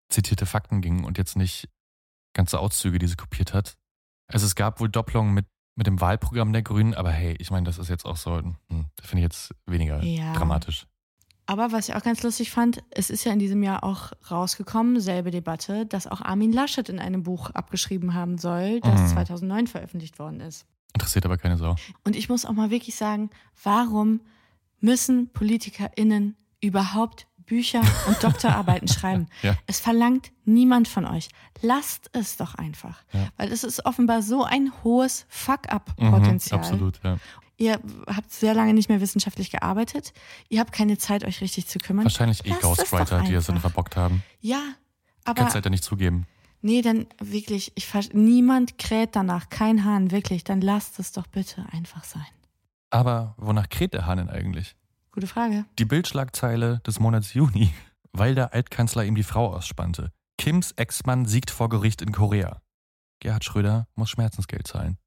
zitierte 0.10 0.46
Fakten 0.46 0.82
ging 0.82 1.04
und 1.04 1.18
jetzt 1.18 1.36
nicht 1.36 1.70
ganze 2.34 2.60
Auszüge, 2.60 3.00
die 3.00 3.08
sie 3.08 3.16
kopiert 3.16 3.54
hat. 3.54 3.78
Also 4.28 4.46
es 4.46 4.56
gab 4.56 4.80
wohl 4.80 4.90
Doppelungen 4.90 5.34
mit, 5.34 5.46
mit 5.76 5.88
dem 5.88 6.02
Wahlprogramm 6.02 6.54
der 6.54 6.62
Grünen, 6.62 6.94
aber 6.94 7.12
hey, 7.12 7.36
ich 7.40 7.52
meine, 7.52 7.66
das 7.66 7.78
ist 7.78 7.90
jetzt 7.90 8.06
auch 8.06 8.18
so, 8.18 8.38
hm, 8.38 8.56
das 8.96 9.08
finde 9.08 9.22
ich 9.22 9.26
jetzt 9.26 9.56
weniger 9.66 10.04
ja. 10.04 10.34
dramatisch. 10.34 10.88
Aber 11.54 11.72
was 11.72 11.88
ich 11.88 11.94
auch 11.94 12.02
ganz 12.02 12.24
lustig 12.24 12.50
fand, 12.50 12.82
es 12.90 13.12
ist 13.12 13.26
ja 13.26 13.32
in 13.32 13.38
diesem 13.38 13.62
Jahr 13.62 13.84
auch 13.84 14.12
rausgekommen, 14.32 15.00
selbe 15.00 15.30
Debatte, 15.30 15.86
dass 15.86 16.08
auch 16.08 16.20
Armin 16.20 16.52
Laschet 16.52 16.90
in 16.90 16.98
einem 16.98 17.22
Buch 17.22 17.52
abgeschrieben 17.52 18.16
haben 18.16 18.40
soll, 18.40 18.82
das 18.82 19.02
mhm. 19.02 19.08
2009 19.10 19.68
veröffentlicht 19.68 20.18
worden 20.18 20.40
ist. 20.40 20.66
Interessiert 20.96 21.26
aber 21.26 21.38
keine 21.38 21.58
Sau. 21.58 21.76
Und 22.04 22.16
ich 22.16 22.28
muss 22.28 22.46
auch 22.46 22.54
mal 22.54 22.72
wirklich 22.72 22.96
sagen, 22.96 23.30
warum 23.64 24.22
müssen 24.80 25.30
PolitikerInnen 25.30 26.36
überhaupt 26.60 27.28
Bücher 27.46 27.82
und 28.08 28.24
Doktorarbeiten 28.24 28.88
schreiben. 28.88 29.28
Ja. 29.44 29.56
Es 29.68 29.80
verlangt 29.80 30.32
niemand 30.46 30.88
von 30.88 31.06
euch. 31.06 31.30
Lasst 31.62 32.10
es 32.14 32.38
doch 32.38 32.56
einfach. 32.56 33.04
Ja. 33.12 33.28
Weil 33.38 33.52
es 33.52 33.64
ist 33.64 33.86
offenbar 33.86 34.24
so 34.24 34.44
ein 34.44 34.72
hohes 34.84 35.28
Fuck-up-Potenzial. 35.30 36.60
Mhm, 36.60 36.64
absolut, 36.64 37.00
ja. 37.04 37.18
Ihr 37.58 37.80
habt 38.08 38.32
sehr 38.32 38.54
lange 38.54 38.74
nicht 38.74 38.90
mehr 38.90 39.00
wissenschaftlich 39.00 39.52
gearbeitet. 39.52 40.14
Ihr 40.50 40.60
habt 40.60 40.72
keine 40.72 40.98
Zeit, 40.98 41.24
euch 41.24 41.42
richtig 41.42 41.68
zu 41.68 41.80
kümmern. 41.80 42.06
Wahrscheinlich 42.06 42.46
eh 42.46 42.54
Ghostwriter, 42.60 43.22
die 43.22 43.34
es 43.34 43.46
dann 43.46 43.60
verbockt 43.60 43.96
haben. 43.96 44.24
Ja, 44.42 44.62
aber. 45.24 45.42
Kannst 45.42 45.56
halt 45.56 45.66
ja 45.66 45.72
nicht 45.72 45.84
zugeben. 45.84 46.26
Nee, 46.62 46.82
dann 46.82 47.08
wirklich, 47.20 47.74
ich 47.76 48.14
niemand 48.14 48.78
kräht 48.78 49.16
danach, 49.18 49.50
kein 49.50 49.84
Hahn, 49.84 50.12
wirklich. 50.12 50.44
Dann 50.46 50.62
lasst 50.62 50.98
es 50.98 51.12
doch 51.12 51.28
bitte 51.28 51.66
einfach 51.72 52.06
sein. 52.06 52.26
Aber 52.90 53.36
wonach 53.38 53.70
kräht 53.70 53.94
der 53.94 54.06
Hahn 54.06 54.18
denn 54.18 54.30
eigentlich? 54.30 54.76
Gute 55.12 55.28
Frage. 55.28 55.66
Die 55.78 55.86
Bildschlagzeile 55.86 56.80
des 56.88 57.00
Monats 57.00 57.34
Juni, 57.34 57.74
weil 58.14 58.34
der 58.34 58.54
Altkanzler 58.54 59.04
ihm 59.04 59.16
die 59.16 59.24
Frau 59.24 59.54
ausspannte. 59.54 60.12
Kims 60.38 60.72
Ex-Mann 60.72 61.26
siegt 61.26 61.52
vor 61.52 61.70
Gericht 61.70 62.02
in 62.02 62.12
Korea. 62.12 62.62
Gerhard 63.20 63.44
Schröder 63.44 63.88
muss 63.96 64.10
Schmerzensgeld 64.10 64.66
zahlen. 64.66 64.98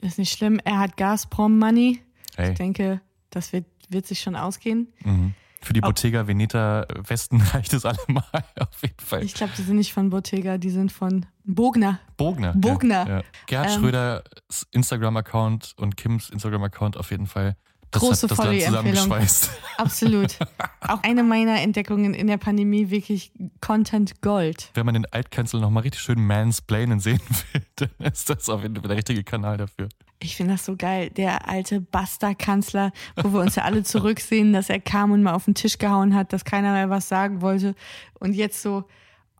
Ist 0.00 0.18
nicht 0.18 0.32
schlimm, 0.32 0.60
er 0.64 0.78
hat 0.78 0.96
Gazprom-Money. 0.96 2.00
Hey. 2.36 2.52
Ich 2.52 2.58
denke, 2.58 3.00
das 3.30 3.52
wird, 3.52 3.66
wird 3.88 4.06
sich 4.06 4.20
schon 4.20 4.36
ausgehen. 4.36 4.92
Mhm. 5.04 5.34
Für 5.60 5.72
die 5.72 5.80
Bottega 5.80 6.26
Veneta 6.28 6.86
Westen 7.06 7.40
reicht 7.52 7.72
es 7.72 7.84
allemal, 7.84 8.44
auf 8.60 8.82
jeden 8.82 9.00
Fall. 9.00 9.24
Ich 9.24 9.34
glaube, 9.34 9.52
die 9.58 9.62
sind 9.62 9.76
nicht 9.76 9.92
von 9.92 10.10
Bottega, 10.10 10.56
die 10.56 10.70
sind 10.70 10.92
von 10.92 11.26
Bogner. 11.44 11.98
Bogner. 12.16 12.52
Bogner. 12.54 13.08
Ja, 13.08 13.16
ja. 13.18 13.22
Gerhard 13.46 13.70
ähm, 13.70 13.80
Schröders 13.80 14.22
Instagram-Account 14.70 15.74
und 15.76 15.96
Kims 15.96 16.30
Instagram-Account 16.30 16.96
auf 16.96 17.10
jeden 17.10 17.26
Fall 17.26 17.56
das 17.90 18.02
Große 18.02 18.28
Folly-Empfehlung. 18.28 19.12
Absolut. 19.78 20.36
Auch 20.80 21.02
eine 21.02 21.22
meiner 21.22 21.60
Entdeckungen 21.60 22.14
in 22.14 22.26
der 22.26 22.36
Pandemie, 22.36 22.90
wirklich 22.90 23.32
Content 23.60 24.20
Gold. 24.20 24.70
Wenn 24.74 24.86
man 24.86 24.94
den 24.94 25.06
Altkanzler 25.06 25.60
nochmal 25.60 25.84
richtig 25.84 26.02
schön 26.02 26.24
mansplainen 26.26 27.00
sehen 27.00 27.20
will, 27.52 27.62
dann 27.76 28.12
ist 28.12 28.28
das 28.28 28.48
auf 28.48 28.62
jeden 28.62 28.76
Fall 28.76 28.88
der 28.88 28.96
richtige 28.96 29.24
Kanal 29.24 29.56
dafür. 29.56 29.88
Ich 30.20 30.34
finde 30.34 30.54
das 30.54 30.64
so 30.64 30.74
geil. 30.76 31.10
Der 31.10 31.48
alte 31.48 31.80
Basta-Kanzler, 31.80 32.92
wo 33.16 33.32
wir 33.32 33.40
uns 33.40 33.54
ja 33.54 33.62
alle 33.62 33.84
zurücksehen, 33.84 34.52
dass 34.52 34.68
er 34.68 34.80
kam 34.80 35.12
und 35.12 35.22
mal 35.22 35.34
auf 35.34 35.44
den 35.44 35.54
Tisch 35.54 35.78
gehauen 35.78 36.14
hat, 36.14 36.32
dass 36.32 36.44
keiner 36.44 36.72
mehr 36.72 36.90
was 36.90 37.08
sagen 37.08 37.40
wollte. 37.40 37.74
Und 38.18 38.34
jetzt 38.34 38.60
so, 38.60 38.84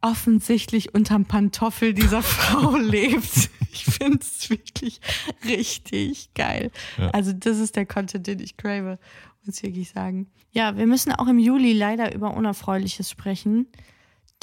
offensichtlich 0.03 0.95
unterm 0.95 1.25
Pantoffel 1.25 1.95
dieser 1.95 2.23
Frau 2.23 2.77
lebt. 2.77 3.51
Ich 3.73 3.85
finde 3.85 4.19
es 4.21 4.49
wirklich 4.51 5.01
richtig 5.45 6.31
geil. 6.35 6.71
Ja. 6.97 7.11
Also 7.11 7.33
das 7.33 7.59
ist 7.59 7.77
der 7.77 7.87
Content, 7.87 8.27
den 8.27 8.41
ich 8.41 8.57
crave, 8.57 8.99
muss 9.45 9.59
ich 9.59 9.63
wirklich 9.63 9.91
sagen. 9.91 10.29
Ja, 10.53 10.77
wir 10.77 10.87
müssen 10.87 11.13
auch 11.13 11.29
im 11.29 11.39
Juli 11.39 11.73
leider 11.73 12.15
über 12.15 12.35
Unerfreuliches 12.35 13.11
sprechen, 13.11 13.67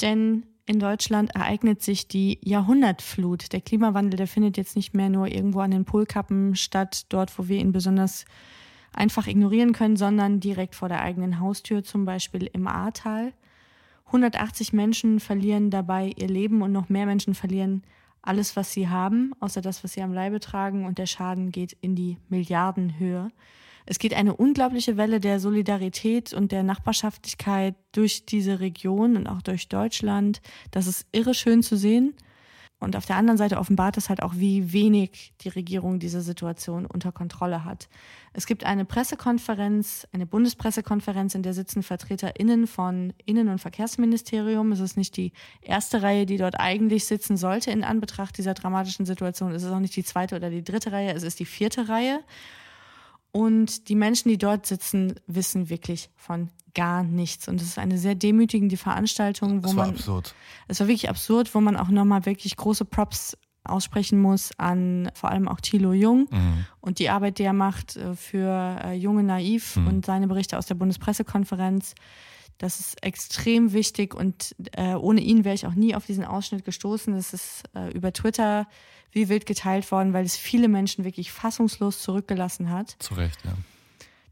denn 0.00 0.46
in 0.66 0.80
Deutschland 0.80 1.34
ereignet 1.34 1.82
sich 1.82 2.08
die 2.08 2.38
Jahrhundertflut. 2.42 3.52
Der 3.52 3.60
Klimawandel, 3.60 4.16
der 4.16 4.26
findet 4.26 4.56
jetzt 4.56 4.74
nicht 4.74 4.94
mehr 4.94 5.08
nur 5.08 5.28
irgendwo 5.28 5.60
an 5.60 5.70
den 5.70 5.84
Polkappen 5.84 6.56
statt, 6.56 7.06
dort, 7.08 7.38
wo 7.38 7.48
wir 7.48 7.58
ihn 7.58 7.72
besonders 7.72 8.24
einfach 8.92 9.28
ignorieren 9.28 9.72
können, 9.72 9.96
sondern 9.96 10.40
direkt 10.40 10.74
vor 10.74 10.88
der 10.88 11.02
eigenen 11.02 11.38
Haustür, 11.38 11.84
zum 11.84 12.04
Beispiel 12.04 12.50
im 12.52 12.66
Ahrtal. 12.66 13.32
180 14.06 14.72
Menschen 14.72 15.20
verlieren 15.20 15.70
dabei 15.70 16.12
ihr 16.16 16.28
Leben 16.28 16.62
und 16.62 16.72
noch 16.72 16.88
mehr 16.88 17.06
Menschen 17.06 17.34
verlieren 17.34 17.82
alles, 18.22 18.56
was 18.56 18.72
sie 18.72 18.88
haben, 18.88 19.32
außer 19.40 19.60
das, 19.60 19.84
was 19.84 19.92
sie 19.92 20.02
am 20.02 20.12
Leibe 20.12 20.40
tragen. 20.40 20.84
Und 20.84 20.98
der 20.98 21.06
Schaden 21.06 21.50
geht 21.50 21.76
in 21.80 21.94
die 21.94 22.18
Milliardenhöhe. 22.28 23.28
Es 23.86 24.00
geht 24.00 24.14
eine 24.14 24.34
unglaubliche 24.34 24.96
Welle 24.96 25.20
der 25.20 25.38
Solidarität 25.38 26.32
und 26.32 26.50
der 26.50 26.64
Nachbarschaftlichkeit 26.64 27.76
durch 27.92 28.26
diese 28.26 28.58
Region 28.58 29.16
und 29.16 29.28
auch 29.28 29.42
durch 29.42 29.68
Deutschland. 29.68 30.40
Das 30.72 30.88
ist 30.88 31.06
irre 31.12 31.34
schön 31.34 31.62
zu 31.62 31.76
sehen. 31.76 32.14
Und 32.78 32.94
auf 32.94 33.06
der 33.06 33.16
anderen 33.16 33.38
Seite 33.38 33.56
offenbart 33.58 33.96
es 33.96 34.10
halt 34.10 34.22
auch, 34.22 34.34
wie 34.36 34.72
wenig 34.72 35.32
die 35.40 35.48
Regierung 35.48 35.98
diese 35.98 36.20
Situation 36.20 36.84
unter 36.84 37.10
Kontrolle 37.10 37.64
hat. 37.64 37.88
Es 38.34 38.46
gibt 38.46 38.64
eine 38.64 38.84
Pressekonferenz, 38.84 40.06
eine 40.12 40.26
Bundespressekonferenz, 40.26 41.34
in 41.34 41.42
der 41.42 41.54
sitzen 41.54 41.82
VertreterInnen 41.82 42.66
von 42.66 43.14
Innen- 43.24 43.48
und 43.48 43.60
Verkehrsministerium. 43.60 44.72
Es 44.72 44.80
ist 44.80 44.98
nicht 44.98 45.16
die 45.16 45.32
erste 45.62 46.02
Reihe, 46.02 46.26
die 46.26 46.36
dort 46.36 46.60
eigentlich 46.60 47.06
sitzen 47.06 47.38
sollte 47.38 47.70
in 47.70 47.82
Anbetracht 47.82 48.36
dieser 48.36 48.52
dramatischen 48.52 49.06
Situation. 49.06 49.52
Es 49.52 49.62
ist 49.62 49.70
auch 49.70 49.80
nicht 49.80 49.96
die 49.96 50.04
zweite 50.04 50.36
oder 50.36 50.50
die 50.50 50.62
dritte 50.62 50.92
Reihe, 50.92 51.14
es 51.14 51.22
ist 51.22 51.40
die 51.40 51.46
vierte 51.46 51.88
Reihe. 51.88 52.20
Und 53.32 53.88
die 53.88 53.96
Menschen, 53.96 54.28
die 54.28 54.38
dort 54.38 54.66
sitzen, 54.66 55.14
wissen 55.26 55.70
wirklich 55.70 56.10
von 56.14 56.50
gar 56.76 57.02
nichts. 57.02 57.48
Und 57.48 57.60
es 57.60 57.68
ist 57.68 57.78
eine 57.78 57.98
sehr 57.98 58.14
demütigende 58.14 58.76
Veranstaltung, 58.76 59.58
wo 59.58 59.68
das 59.68 59.76
war 59.76 59.86
man. 59.86 59.94
Absurd. 59.96 60.34
Es 60.68 60.78
war 60.78 60.86
wirklich 60.86 61.08
absurd, 61.08 61.52
wo 61.54 61.60
man 61.60 61.76
auch 61.76 61.88
nochmal 61.88 62.26
wirklich 62.26 62.56
große 62.56 62.84
Props 62.84 63.36
aussprechen 63.64 64.20
muss 64.20 64.50
an 64.58 65.10
vor 65.14 65.30
allem 65.32 65.48
auch 65.48 65.60
Thilo 65.60 65.92
Jung 65.92 66.28
mhm. 66.30 66.66
und 66.80 67.00
die 67.00 67.08
Arbeit, 67.08 67.40
die 67.40 67.42
er 67.42 67.52
macht 67.52 67.96
äh, 67.96 68.14
für 68.14 68.80
äh, 68.84 68.92
Junge 68.92 69.24
Naiv 69.24 69.74
mhm. 69.74 69.88
und 69.88 70.06
seine 70.06 70.28
Berichte 70.28 70.56
aus 70.56 70.66
der 70.66 70.76
Bundespressekonferenz. 70.76 71.96
Das 72.58 72.78
ist 72.78 73.02
extrem 73.02 73.72
wichtig 73.72 74.14
und 74.14 74.54
äh, 74.72 74.94
ohne 74.94 75.20
ihn 75.20 75.44
wäre 75.44 75.56
ich 75.56 75.66
auch 75.66 75.74
nie 75.74 75.96
auf 75.96 76.06
diesen 76.06 76.24
Ausschnitt 76.24 76.64
gestoßen. 76.64 77.14
Das 77.14 77.32
ist 77.34 77.64
äh, 77.74 77.90
über 77.90 78.12
Twitter 78.12 78.68
wie 79.10 79.28
wild 79.28 79.46
geteilt 79.46 79.90
worden, 79.90 80.12
weil 80.12 80.24
es 80.24 80.36
viele 80.36 80.68
Menschen 80.68 81.04
wirklich 81.04 81.32
fassungslos 81.32 82.02
zurückgelassen 82.02 82.70
hat. 82.70 82.96
Zu 83.00 83.14
Recht, 83.14 83.38
ja. 83.44 83.54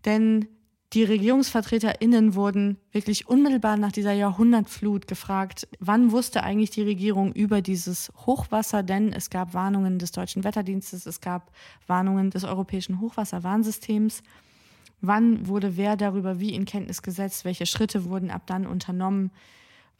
Denn 0.04 0.46
die 0.94 1.02
RegierungsvertreterInnen 1.02 2.36
wurden 2.36 2.78
wirklich 2.92 3.28
unmittelbar 3.28 3.76
nach 3.76 3.90
dieser 3.90 4.12
Jahrhundertflut 4.12 5.08
gefragt, 5.08 5.66
wann 5.80 6.12
wusste 6.12 6.44
eigentlich 6.44 6.70
die 6.70 6.82
Regierung 6.82 7.32
über 7.32 7.62
dieses 7.62 8.12
Hochwasser, 8.26 8.84
denn 8.84 9.12
es 9.12 9.28
gab 9.28 9.54
Warnungen 9.54 9.98
des 9.98 10.12
Deutschen 10.12 10.44
Wetterdienstes, 10.44 11.06
es 11.06 11.20
gab 11.20 11.50
Warnungen 11.88 12.30
des 12.30 12.44
Europäischen 12.44 13.00
Hochwasserwarnsystems. 13.00 14.22
Wann 15.00 15.48
wurde 15.48 15.76
wer 15.76 15.96
darüber 15.96 16.38
wie 16.38 16.54
in 16.54 16.64
Kenntnis 16.64 17.02
gesetzt? 17.02 17.44
Welche 17.44 17.66
Schritte 17.66 18.04
wurden 18.04 18.30
ab 18.30 18.46
dann 18.46 18.64
unternommen? 18.64 19.32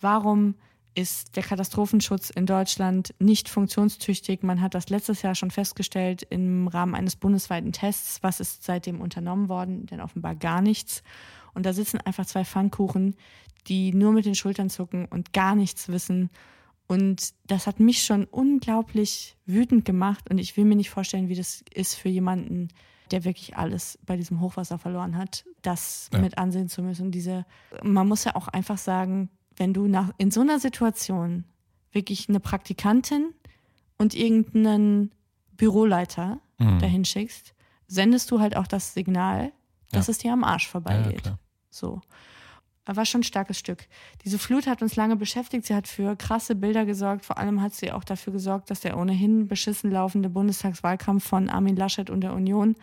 Warum 0.00 0.54
ist 0.94 1.36
der 1.36 1.42
Katastrophenschutz 1.42 2.30
in 2.30 2.46
Deutschland 2.46 3.14
nicht 3.18 3.48
funktionstüchtig? 3.48 4.42
Man 4.42 4.60
hat 4.60 4.74
das 4.74 4.88
letztes 4.88 5.22
Jahr 5.22 5.34
schon 5.34 5.50
festgestellt 5.50 6.26
im 6.30 6.68
Rahmen 6.68 6.94
eines 6.94 7.16
bundesweiten 7.16 7.72
Tests. 7.72 8.22
Was 8.22 8.40
ist 8.40 8.64
seitdem 8.64 9.00
unternommen 9.00 9.48
worden? 9.48 9.86
Denn 9.86 10.00
offenbar 10.00 10.34
gar 10.36 10.62
nichts. 10.62 11.02
Und 11.52 11.66
da 11.66 11.72
sitzen 11.72 12.00
einfach 12.00 12.26
zwei 12.26 12.44
Pfannkuchen, 12.44 13.16
die 13.66 13.92
nur 13.92 14.12
mit 14.12 14.24
den 14.24 14.34
Schultern 14.34 14.70
zucken 14.70 15.06
und 15.06 15.32
gar 15.32 15.54
nichts 15.54 15.88
wissen. 15.88 16.30
Und 16.86 17.32
das 17.46 17.66
hat 17.66 17.80
mich 17.80 18.02
schon 18.02 18.24
unglaublich 18.24 19.36
wütend 19.46 19.84
gemacht. 19.84 20.30
Und 20.30 20.38
ich 20.38 20.56
will 20.56 20.64
mir 20.64 20.76
nicht 20.76 20.90
vorstellen, 20.90 21.28
wie 21.28 21.34
das 21.34 21.64
ist 21.72 21.94
für 21.94 22.08
jemanden, 22.08 22.68
der 23.10 23.24
wirklich 23.24 23.56
alles 23.56 23.98
bei 24.06 24.16
diesem 24.16 24.40
Hochwasser 24.40 24.78
verloren 24.78 25.16
hat, 25.16 25.44
das 25.62 26.08
ja. 26.12 26.20
mit 26.20 26.38
ansehen 26.38 26.68
zu 26.68 26.82
müssen. 26.82 27.10
Diese, 27.10 27.46
man 27.82 28.06
muss 28.06 28.24
ja 28.24 28.36
auch 28.36 28.48
einfach 28.48 28.78
sagen, 28.78 29.30
wenn 29.56 29.72
du 29.72 29.86
nach, 29.86 30.10
in 30.18 30.30
so 30.30 30.40
einer 30.40 30.58
Situation 30.58 31.44
wirklich 31.92 32.28
eine 32.28 32.40
Praktikantin 32.40 33.32
und 33.98 34.14
irgendeinen 34.14 35.12
Büroleiter 35.52 36.40
mhm. 36.58 36.78
dahin 36.78 37.04
schickst, 37.04 37.54
sendest 37.86 38.30
du 38.30 38.40
halt 38.40 38.56
auch 38.56 38.66
das 38.66 38.94
Signal, 38.94 39.52
dass 39.92 40.08
ja. 40.08 40.12
es 40.12 40.18
dir 40.18 40.32
am 40.32 40.44
Arsch 40.44 40.68
vorbeigeht. 40.68 41.26
Ja, 41.26 41.38
so. 41.70 42.00
War 42.86 43.06
schon 43.06 43.22
ein 43.22 43.24
starkes 43.24 43.58
Stück. 43.58 43.88
Diese 44.26 44.38
Flut 44.38 44.66
hat 44.66 44.82
uns 44.82 44.94
lange 44.94 45.16
beschäftigt. 45.16 45.64
Sie 45.64 45.74
hat 45.74 45.88
für 45.88 46.16
krasse 46.16 46.54
Bilder 46.54 46.84
gesorgt. 46.84 47.24
Vor 47.24 47.38
allem 47.38 47.62
hat 47.62 47.72
sie 47.72 47.90
auch 47.90 48.04
dafür 48.04 48.34
gesorgt, 48.34 48.70
dass 48.70 48.80
der 48.80 48.98
ohnehin 48.98 49.48
beschissen 49.48 49.90
laufende 49.90 50.28
Bundestagswahlkampf 50.28 51.24
von 51.24 51.48
Armin 51.48 51.76
Laschet 51.76 52.10
und 52.10 52.20
der 52.20 52.34
Union 52.34 52.76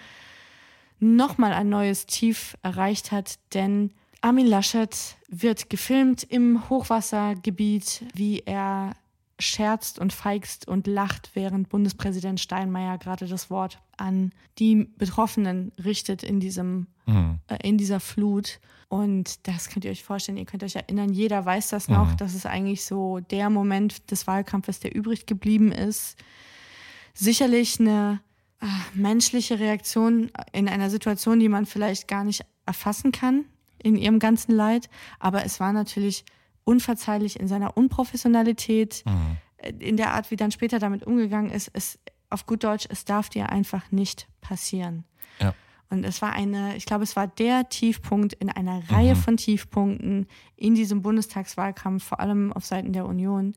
nochmal 0.99 1.53
ein 1.53 1.69
neues 1.69 2.07
Tief 2.07 2.57
erreicht 2.63 3.11
hat. 3.11 3.37
Denn 3.53 3.91
Armin 4.21 4.45
Laschet 4.45 5.17
wird 5.29 5.69
gefilmt 5.69 6.23
im 6.23 6.69
Hochwassergebiet, 6.69 8.05
wie 8.13 8.39
er 8.45 8.95
scherzt 9.39 9.97
und 9.97 10.13
feigst 10.13 10.67
und 10.67 10.85
lacht, 10.85 11.31
während 11.33 11.69
Bundespräsident 11.69 12.39
Steinmeier 12.39 12.99
gerade 12.99 13.27
das 13.27 13.49
Wort 13.49 13.79
an 13.97 14.31
die 14.59 14.87
Betroffenen 14.97 15.71
richtet 15.83 16.21
in 16.21 16.39
diesem 16.39 16.85
mhm. 17.07 17.39
äh, 17.47 17.67
in 17.67 17.79
dieser 17.79 17.99
Flut. 17.99 18.59
Und 18.89 19.47
das 19.47 19.69
könnt 19.69 19.85
ihr 19.85 19.91
euch 19.91 20.03
vorstellen, 20.03 20.37
ihr 20.37 20.45
könnt 20.45 20.63
euch 20.63 20.75
erinnern, 20.75 21.11
jeder 21.11 21.43
weiß 21.43 21.69
das 21.69 21.87
noch, 21.87 22.11
mhm. 22.11 22.17
das 22.17 22.35
ist 22.35 22.45
eigentlich 22.45 22.85
so 22.85 23.19
der 23.19 23.49
Moment 23.49 24.11
des 24.11 24.27
Wahlkampfes, 24.27 24.79
der 24.79 24.95
übrig 24.95 25.25
geblieben 25.25 25.71
ist. 25.71 26.17
Sicherlich 27.15 27.79
eine 27.79 28.21
äh, 28.61 28.65
menschliche 28.93 29.59
Reaktion 29.59 30.29
in 30.51 30.69
einer 30.69 30.91
Situation, 30.91 31.39
die 31.39 31.49
man 31.49 31.65
vielleicht 31.65 32.07
gar 32.07 32.23
nicht 32.23 32.45
erfassen 32.67 33.11
kann 33.11 33.45
in 33.83 33.95
ihrem 33.95 34.19
ganzen 34.19 34.53
Leid. 34.53 34.89
Aber 35.19 35.45
es 35.45 35.59
war 35.59 35.73
natürlich 35.73 36.25
unverzeihlich 36.63 37.39
in 37.39 37.47
seiner 37.47 37.75
Unprofessionalität, 37.77 39.03
mhm. 39.05 39.37
in 39.79 39.97
der 39.97 40.13
Art, 40.13 40.31
wie 40.31 40.35
dann 40.35 40.51
später 40.51 40.79
damit 40.79 41.03
umgegangen 41.03 41.51
ist. 41.51 41.69
Es, 41.73 41.99
auf 42.29 42.45
gut 42.45 42.63
Deutsch, 42.63 42.87
es 42.89 43.05
darf 43.05 43.29
dir 43.29 43.49
einfach 43.49 43.91
nicht 43.91 44.27
passieren. 44.41 45.03
Ja. 45.39 45.53
Und 45.89 46.05
es 46.05 46.21
war 46.21 46.31
eine, 46.31 46.77
ich 46.77 46.85
glaube, 46.85 47.03
es 47.03 47.17
war 47.17 47.27
der 47.27 47.67
Tiefpunkt 47.67 48.33
in 48.33 48.49
einer 48.49 48.89
Reihe 48.89 49.15
mhm. 49.15 49.19
von 49.19 49.37
Tiefpunkten 49.37 50.27
in 50.55 50.73
diesem 50.73 51.01
Bundestagswahlkampf, 51.01 52.03
vor 52.03 52.21
allem 52.21 52.53
auf 52.53 52.65
Seiten 52.65 52.93
der 52.93 53.05
Union, 53.05 53.53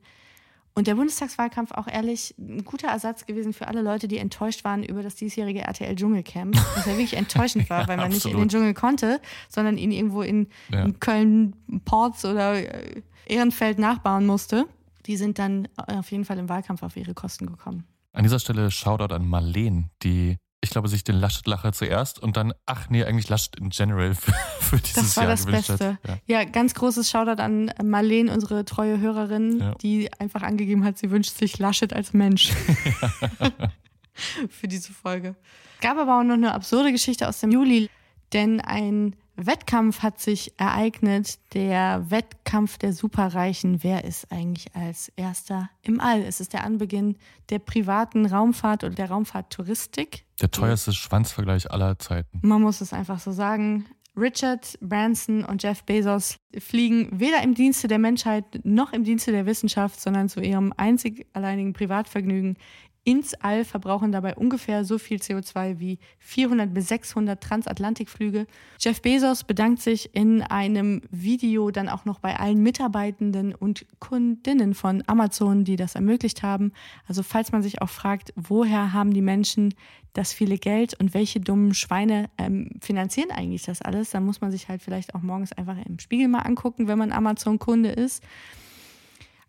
und 0.75 0.87
der 0.87 0.95
Bundestagswahlkampf 0.95 1.71
auch 1.71 1.87
ehrlich 1.87 2.35
ein 2.37 2.65
guter 2.65 2.89
Ersatz 2.89 3.25
gewesen 3.25 3.53
für 3.53 3.67
alle 3.67 3.81
Leute, 3.81 4.09
die 4.09 4.17
enttäuscht 4.17 4.65
waren 4.65 4.83
über 4.83 5.01
das 5.01 5.15
diesjährige 5.15 5.61
RTL 5.61 5.95
Dschungelcamp. 5.95 6.55
Was 6.75 6.85
ja 6.85 6.91
wirklich 6.91 7.15
enttäuschend 7.15 7.69
war, 7.69 7.81
ja, 7.83 7.87
weil 7.87 7.97
man 7.97 8.07
absolut. 8.07 8.25
nicht 8.25 8.33
in 8.33 8.39
den 8.39 8.49
Dschungel 8.49 8.73
konnte, 8.73 9.21
sondern 9.47 9.77
ihn 9.77 9.91
irgendwo 9.91 10.21
in, 10.21 10.47
ja. 10.69 10.83
in 10.83 10.99
Köln, 10.99 11.55
Ports 11.85 12.25
oder 12.25 12.55
äh, 12.55 13.01
Ehrenfeld 13.25 13.79
nachbauen 13.79 14.25
musste. 14.25 14.65
Die 15.05 15.15
sind 15.15 15.39
dann 15.39 15.69
auf 15.77 16.11
jeden 16.11 16.25
Fall 16.25 16.37
im 16.39 16.49
Wahlkampf 16.49 16.83
auf 16.83 16.97
ihre 16.97 17.13
Kosten 17.13 17.45
gekommen. 17.45 17.85
An 18.11 18.23
dieser 18.23 18.39
Stelle 18.39 18.69
Shoutout 18.69 19.13
an 19.13 19.27
Marleen, 19.27 19.89
die 20.03 20.37
ich 20.65 20.71
glaube, 20.71 20.87
sich 20.87 21.03
den 21.03 21.15
Laschet-Lacher 21.15 21.71
zuerst 21.71 22.19
und 22.19 22.35
dann, 22.37 22.53
ach 22.65 22.89
nee, 22.89 23.03
eigentlich 23.03 23.29
Laschet 23.29 23.55
in 23.55 23.69
general 23.69 24.15
für, 24.15 24.33
für 24.59 24.77
dieses 24.77 24.95
Das 24.95 25.17
war 25.17 25.23
Jahr 25.23 25.31
das 25.31 25.45
Beste. 25.45 25.97
Ja. 26.05 26.17
ja. 26.25 26.43
ganz 26.43 26.73
großes 26.73 27.09
Shoutout 27.09 27.41
an 27.41 27.71
Marleen, 27.83 28.29
unsere 28.29 28.65
treue 28.65 28.99
Hörerin, 28.99 29.59
ja. 29.59 29.75
die 29.75 30.11
einfach 30.19 30.41
angegeben 30.41 30.83
hat, 30.83 30.97
sie 30.97 31.11
wünscht 31.11 31.37
sich 31.37 31.59
Laschet 31.59 31.93
als 31.93 32.13
Mensch. 32.13 32.51
für 34.49 34.67
diese 34.67 34.91
Folge. 34.91 35.35
Gab 35.81 35.97
aber 35.97 36.19
auch 36.19 36.23
noch 36.23 36.33
eine 36.33 36.53
absurde 36.53 36.91
Geschichte 36.91 37.27
aus 37.27 37.39
dem 37.39 37.51
Juli, 37.51 37.89
denn 38.33 38.61
ein 38.61 39.15
Wettkampf 39.37 40.01
hat 40.01 40.19
sich 40.19 40.53
ereignet, 40.57 41.39
der 41.53 42.09
Wettkampf 42.09 42.77
der 42.77 42.93
Superreichen. 42.93 43.83
Wer 43.83 44.03
ist 44.03 44.31
eigentlich 44.31 44.73
als 44.75 45.11
erster 45.15 45.69
im 45.81 45.99
All? 45.99 46.21
Es 46.21 46.39
ist 46.39 46.53
der 46.53 46.63
Anbeginn 46.63 47.17
der 47.49 47.59
privaten 47.59 48.25
Raumfahrt 48.25 48.83
oder 48.83 48.95
der 48.95 49.09
Raumfahrttouristik. 49.09 50.25
Der 50.41 50.51
teuerste 50.51 50.93
Schwanzvergleich 50.93 51.69
aller 51.71 51.99
Zeiten. 51.99 52.39
Man 52.41 52.61
muss 52.61 52.81
es 52.81 52.93
einfach 52.93 53.19
so 53.19 53.31
sagen. 53.31 53.85
Richard 54.17 54.77
Branson 54.79 55.43
und 55.43 55.61
Jeff 55.61 55.83
Bezos 55.83 56.37
fliegen 56.57 57.09
weder 57.11 57.43
im 57.43 57.53
Dienste 57.53 57.89
der 57.89 57.99
Menschheit 57.99 58.45
noch 58.63 58.93
im 58.93 59.03
Dienste 59.03 59.33
der 59.33 59.45
Wissenschaft, 59.45 59.99
sondern 59.99 60.29
zu 60.29 60.39
ihrem 60.39 60.73
einzig 60.77 61.27
alleinigen 61.33 61.73
Privatvergnügen 61.73 62.57
ins 63.05 63.35
All, 63.35 63.63
verbrauchen 63.63 64.11
dabei 64.11 64.35
ungefähr 64.35 64.83
so 64.83 64.97
viel 64.97 65.19
CO2 65.19 65.79
wie 65.79 65.99
400 66.19 66.73
bis 66.73 66.87
600 66.89 67.41
Transatlantikflüge. 67.41 68.47
Jeff 68.79 69.01
Bezos 69.01 69.43
bedankt 69.43 69.81
sich 69.81 70.13
in 70.15 70.41
einem 70.41 71.03
Video 71.11 71.69
dann 71.69 71.87
auch 71.87 72.05
noch 72.05 72.19
bei 72.19 72.37
allen 72.37 72.61
Mitarbeitenden 72.63 73.53
und 73.53 73.85
Kundinnen 73.99 74.73
von 74.73 75.03
Amazon, 75.05 75.63
die 75.63 75.75
das 75.75 75.93
ermöglicht 75.93 76.41
haben. 76.41 76.73
Also 77.07 77.21
falls 77.21 77.51
man 77.51 77.61
sich 77.61 77.81
auch 77.81 77.89
fragt, 77.89 78.33
woher 78.35 78.91
haben 78.91 79.13
die 79.13 79.21
Menschen 79.21 79.75
das 80.13 80.33
viele 80.33 80.57
Geld 80.57 80.99
und 80.99 81.13
welche 81.13 81.39
dummen 81.39 81.75
Schweine 81.75 82.29
ähm, 82.39 82.71
finanzieren 82.81 83.29
eigentlich 83.29 83.63
das 83.63 83.83
alles, 83.83 84.09
dann 84.09 84.25
muss 84.25 84.41
man 84.41 84.51
sich 84.51 84.67
halt 84.67 84.81
vielleicht 84.81 85.13
auch 85.13 85.21
morgens 85.21 85.51
einfach 85.51 85.77
im 85.85 85.99
Spiegel 85.99 86.27
mal 86.27 86.39
angucken, 86.39 86.87
wenn 86.87 86.97
man 86.97 87.11
Amazon-Kunde 87.11 87.89
ist. 87.89 88.23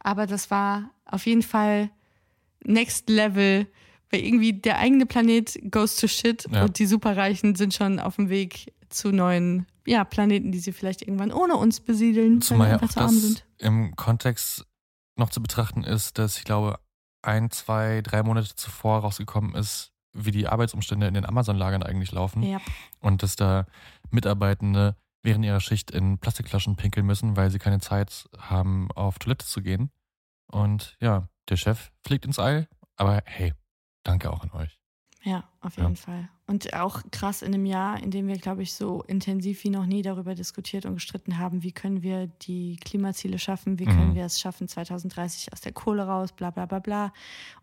Aber 0.00 0.26
das 0.26 0.50
war 0.50 0.90
auf 1.06 1.24
jeden 1.24 1.42
Fall 1.42 1.88
Next 2.66 3.08
Level, 3.08 3.66
weil 4.10 4.20
irgendwie 4.20 4.52
der 4.52 4.78
eigene 4.78 5.06
Planet 5.06 5.58
goes 5.70 5.96
to 5.96 6.06
shit 6.06 6.46
ja. 6.50 6.64
und 6.64 6.78
die 6.78 6.86
Superreichen 6.86 7.54
sind 7.54 7.74
schon 7.74 7.98
auf 7.98 8.16
dem 8.16 8.28
Weg 8.28 8.72
zu 8.88 9.10
neuen 9.10 9.66
ja, 9.86 10.04
Planeten, 10.04 10.52
die 10.52 10.58
sie 10.58 10.72
vielleicht 10.72 11.02
irgendwann 11.02 11.32
ohne 11.32 11.56
uns 11.56 11.80
besiedeln, 11.80 12.40
Zumal 12.40 12.70
ja 12.70 12.76
auch 12.76 12.92
das 12.92 13.20
sind. 13.20 13.46
im 13.58 13.94
Kontext 13.96 14.66
noch 15.16 15.30
zu 15.30 15.40
betrachten 15.40 15.84
ist, 15.84 16.18
dass 16.18 16.38
ich 16.38 16.44
glaube, 16.44 16.78
ein, 17.22 17.50
zwei, 17.50 18.02
drei 18.02 18.22
Monate 18.22 18.54
zuvor 18.54 19.00
rausgekommen 19.00 19.54
ist, 19.54 19.92
wie 20.12 20.30
die 20.30 20.46
Arbeitsumstände 20.46 21.06
in 21.06 21.14
den 21.14 21.26
Amazon-Lagern 21.26 21.82
eigentlich 21.82 22.12
laufen. 22.12 22.42
Ja. 22.42 22.60
Und 23.00 23.22
dass 23.22 23.36
da 23.36 23.66
Mitarbeitende 24.10 24.96
während 25.22 25.44
ihrer 25.44 25.60
Schicht 25.60 25.90
in 25.90 26.18
Plastikflaschen 26.18 26.76
pinkeln 26.76 27.04
müssen, 27.04 27.36
weil 27.36 27.50
sie 27.50 27.58
keine 27.58 27.80
Zeit 27.80 28.28
haben, 28.38 28.90
auf 28.92 29.18
Toilette 29.18 29.44
zu 29.44 29.60
gehen. 29.60 29.90
Und 30.46 30.96
ja, 31.00 31.28
der 31.48 31.56
Chef 31.56 31.90
fliegt 32.04 32.24
ins 32.24 32.38
All, 32.38 32.68
aber 32.96 33.22
hey, 33.24 33.52
danke 34.02 34.30
auch 34.30 34.42
an 34.42 34.50
euch. 34.52 34.78
Ja, 35.26 35.42
auf 35.60 35.76
jeden 35.76 35.96
ja. 35.96 36.00
Fall. 36.00 36.28
Und 36.46 36.72
auch 36.72 37.02
krass 37.10 37.42
in 37.42 37.52
einem 37.52 37.66
Jahr, 37.66 38.00
in 38.00 38.12
dem 38.12 38.28
wir, 38.28 38.38
glaube 38.38 38.62
ich, 38.62 38.74
so 38.74 39.02
intensiv 39.02 39.64
wie 39.64 39.70
noch 39.70 39.84
nie 39.84 40.02
darüber 40.02 40.36
diskutiert 40.36 40.86
und 40.86 40.94
gestritten 40.94 41.38
haben, 41.38 41.64
wie 41.64 41.72
können 41.72 42.02
wir 42.02 42.28
die 42.28 42.76
Klimaziele 42.76 43.40
schaffen, 43.40 43.80
wie 43.80 43.86
mhm. 43.86 43.90
können 43.90 44.14
wir 44.14 44.24
es 44.24 44.38
schaffen, 44.38 44.68
2030 44.68 45.52
aus 45.52 45.60
der 45.60 45.72
Kohle 45.72 46.04
raus, 46.04 46.32
bla 46.32 46.50
bla 46.50 46.66
bla 46.66 46.78
bla. 46.78 47.12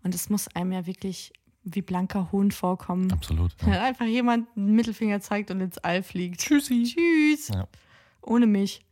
Und 0.04 0.14
es 0.14 0.30
muss 0.30 0.50
einem 0.50 0.74
ja 0.74 0.86
wirklich 0.86 1.32
wie 1.64 1.82
blanker 1.82 2.34
Hohn 2.34 2.52
vorkommen. 2.52 3.12
Absolut. 3.14 3.56
Ja. 3.62 3.68
Wenn 3.68 3.80
einfach 3.80 4.06
jemand 4.06 4.50
einen 4.58 4.76
Mittelfinger 4.76 5.22
zeigt 5.22 5.50
und 5.50 5.62
ins 5.62 5.78
All 5.78 6.04
fliegt. 6.04 6.42
Tschüssi. 6.42 6.84
Tschüss. 6.84 7.48
Ja. 7.48 7.66
Ohne 8.22 8.46
mich. 8.46 8.86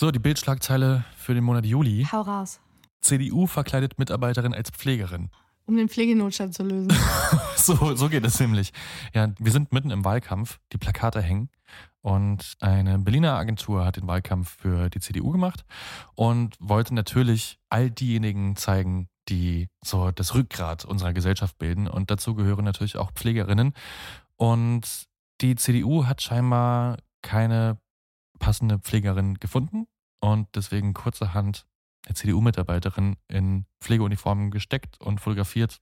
So, 0.00 0.10
die 0.10 0.18
Bildschlagzeile 0.18 1.04
für 1.14 1.34
den 1.34 1.44
Monat 1.44 1.66
Juli. 1.66 2.06
Hau 2.10 2.22
raus. 2.22 2.60
CDU 3.04 3.46
verkleidet 3.46 3.98
Mitarbeiterin 3.98 4.54
als 4.54 4.70
Pflegerin. 4.70 5.30
Um 5.66 5.76
den 5.76 5.88
Pflegenotstand 5.88 6.54
zu 6.54 6.62
lösen. 6.62 6.92
so, 7.56 7.94
so 7.94 8.08
geht 8.08 8.24
es 8.24 8.38
nämlich. 8.38 8.72
Ja, 9.14 9.32
wir 9.38 9.52
sind 9.52 9.72
mitten 9.72 9.90
im 9.90 10.04
Wahlkampf, 10.04 10.58
die 10.72 10.78
Plakate 10.78 11.22
hängen 11.22 11.48
Und 12.02 12.54
eine 12.60 12.98
Berliner 12.98 13.34
Agentur 13.34 13.84
hat 13.84 13.96
den 13.96 14.06
Wahlkampf 14.06 14.58
für 14.58 14.90
die 14.90 15.00
CDU 15.00 15.30
gemacht 15.30 15.64
und 16.14 16.56
wollte 16.60 16.94
natürlich 16.94 17.58
all 17.70 17.90
diejenigen 17.90 18.56
zeigen, 18.56 19.08
die 19.30 19.68
so 19.82 20.10
das 20.10 20.34
Rückgrat 20.34 20.84
unserer 20.84 21.14
Gesellschaft 21.14 21.58
bilden. 21.58 21.88
Und 21.88 22.10
dazu 22.10 22.34
gehören 22.34 22.64
natürlich 22.64 22.98
auch 22.98 23.12
Pflegerinnen. 23.12 23.72
Und 24.36 25.06
die 25.40 25.54
CDU 25.56 26.04
hat 26.04 26.20
scheinbar 26.20 26.98
keine 27.22 27.78
passende 28.38 28.78
Pflegerin 28.78 29.34
gefunden 29.34 29.86
und 30.20 30.48
deswegen 30.54 30.92
kurzerhand 30.92 31.66
CDU-Mitarbeiterin 32.12 33.16
in 33.28 33.66
Pflegeuniformen 33.80 34.50
gesteckt 34.50 35.00
und 35.00 35.20
fotografiert. 35.20 35.80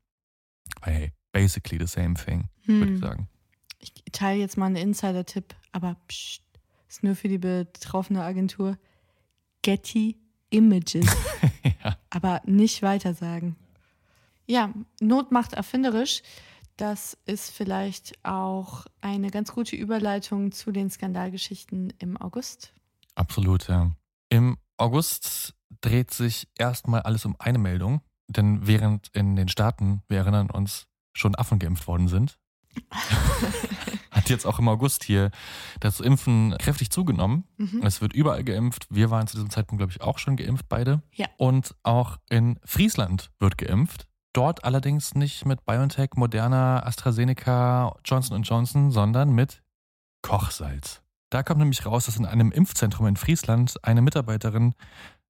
Weil, 0.80 0.94
hey, 0.94 1.12
basically 1.32 1.78
the 1.78 1.86
same 1.86 2.14
thing, 2.14 2.48
hm. 2.64 2.80
würde 2.80 2.92
ich 2.94 3.00
sagen. 3.00 3.28
Ich 3.78 3.92
teile 4.12 4.40
jetzt 4.40 4.56
mal 4.56 4.66
einen 4.66 4.76
Insider-Tipp, 4.76 5.54
aber 5.72 5.96
pst, 6.08 6.42
ist 6.88 7.02
nur 7.02 7.16
für 7.16 7.28
die 7.28 7.38
betroffene 7.38 8.22
Agentur. 8.22 8.78
Getty 9.62 10.16
Images. 10.50 11.06
ja. 11.84 11.96
Aber 12.10 12.42
nicht 12.44 12.82
weiter 12.82 13.14
sagen. 13.14 13.56
Ja, 14.46 14.72
Not 15.00 15.32
macht 15.32 15.54
erfinderisch. 15.54 16.22
Das 16.76 17.16
ist 17.26 17.50
vielleicht 17.50 18.12
auch 18.24 18.86
eine 19.00 19.30
ganz 19.30 19.52
gute 19.52 19.76
Überleitung 19.76 20.52
zu 20.52 20.72
den 20.72 20.90
Skandalgeschichten 20.90 21.92
im 21.98 22.16
August. 22.16 22.72
Absolut, 23.14 23.68
ja. 23.68 23.90
Im 24.28 24.56
August 24.83 25.55
dreht 25.80 26.11
sich 26.11 26.49
erstmal 26.59 27.03
alles 27.03 27.24
um 27.24 27.37
eine 27.39 27.59
Meldung, 27.59 28.03
denn 28.26 28.66
während 28.66 29.09
in 29.14 29.37
den 29.37 29.49
Staaten, 29.49 30.03
wir 30.09 30.18
erinnern 30.18 30.51
uns, 30.51 30.87
schon 31.12 31.37
Affen 31.37 31.59
geimpft 31.59 31.87
worden 31.87 32.09
sind, 32.09 32.39
hat 34.11 34.28
jetzt 34.28 34.45
auch 34.45 34.59
im 34.59 34.68
August 34.68 35.05
hier 35.05 35.30
das 35.78 36.01
Impfen 36.01 36.57
kräftig 36.59 36.91
zugenommen. 36.91 37.45
Mhm. 37.59 37.83
Es 37.85 38.01
wird 38.01 38.12
überall 38.12 38.43
geimpft. 38.43 38.87
Wir 38.91 39.11
waren 39.11 39.26
zu 39.26 39.37
diesem 39.37 39.51
Zeitpunkt, 39.51 39.78
glaube 39.78 39.93
ich, 39.93 40.01
auch 40.01 40.18
schon 40.18 40.37
geimpft, 40.37 40.68
beide. 40.68 41.03
Ja. 41.12 41.26
Und 41.37 41.76
auch 41.85 42.18
in 42.28 42.59
Friesland 42.64 43.30
wird 43.39 43.59
geimpft. 43.59 44.09
Dort 44.33 44.64
allerdings 44.64 45.14
nicht 45.14 45.45
mit 45.45 45.64
BioNTech, 45.64 46.11
Moderna, 46.16 46.83
AstraZeneca, 46.85 47.97
Johnson 48.05 48.43
Johnson, 48.43 48.91
sondern 48.91 49.30
mit 49.30 49.62
Kochsalz. 50.22 51.01
Da 51.33 51.43
kommt 51.43 51.61
nämlich 51.61 51.87
raus, 51.87 52.05
dass 52.05 52.18
in 52.18 52.26
einem 52.26 52.53
Impfzentrum 52.53 53.07
in 53.07 53.16
Friesland 53.16 53.83
eine 53.83 54.03
Mitarbeiterin 54.03 54.74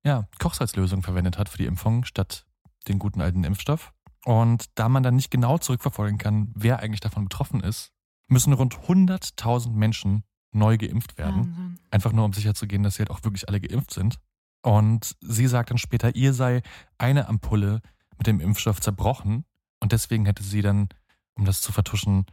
ja, 0.03 0.27
Kochsalzlösung 0.41 1.01
verwendet 1.01 1.39
hat 1.39 1.49
für 1.49 1.59
die 1.59 1.67
Impfung 1.67 2.05
statt 2.05 2.45
den 2.89 2.99
guten 2.99 3.21
alten 3.21 3.45
Impfstoff. 3.45 3.93
Und 4.25 4.65
da 4.75 4.89
man 4.89 5.05
dann 5.05 5.15
nicht 5.15 5.31
genau 5.31 5.59
zurückverfolgen 5.59 6.19
kann, 6.19 6.51
wer 6.57 6.81
eigentlich 6.81 6.99
davon 6.99 7.29
betroffen 7.29 7.61
ist, 7.61 7.93
müssen 8.27 8.53
rund 8.53 8.75
100.000 8.75 9.71
Menschen 9.71 10.25
neu 10.51 10.77
geimpft 10.77 11.19
werden. 11.19 11.47
Wahnsinn. 11.47 11.79
Einfach 11.93 12.11
nur, 12.11 12.25
um 12.25 12.33
sicherzugehen, 12.33 12.83
dass 12.83 12.97
sie 12.97 13.03
halt 13.03 13.13
auch 13.13 13.23
wirklich 13.23 13.49
alle 13.49 13.61
geimpft 13.61 13.93
sind. 13.93 14.19
Und 14.63 15.15
sie 15.21 15.47
sagt 15.47 15.71
dann 15.71 15.79
später, 15.79 16.17
ihr 16.17 16.35
sei 16.35 16.63
eine 16.99 17.29
Ampulle 17.29 17.81
mit 18.19 18.27
dem 18.27 18.41
Impfstoff 18.41 18.81
zerbrochen. 18.81 19.45
Und 19.79 19.93
deswegen 19.93 20.27
hätte 20.27 20.43
sie 20.43 20.63
dann, 20.63 20.89
um 21.35 21.45
das 21.45 21.61
zu 21.61 21.71
vertuschen, 21.71 22.27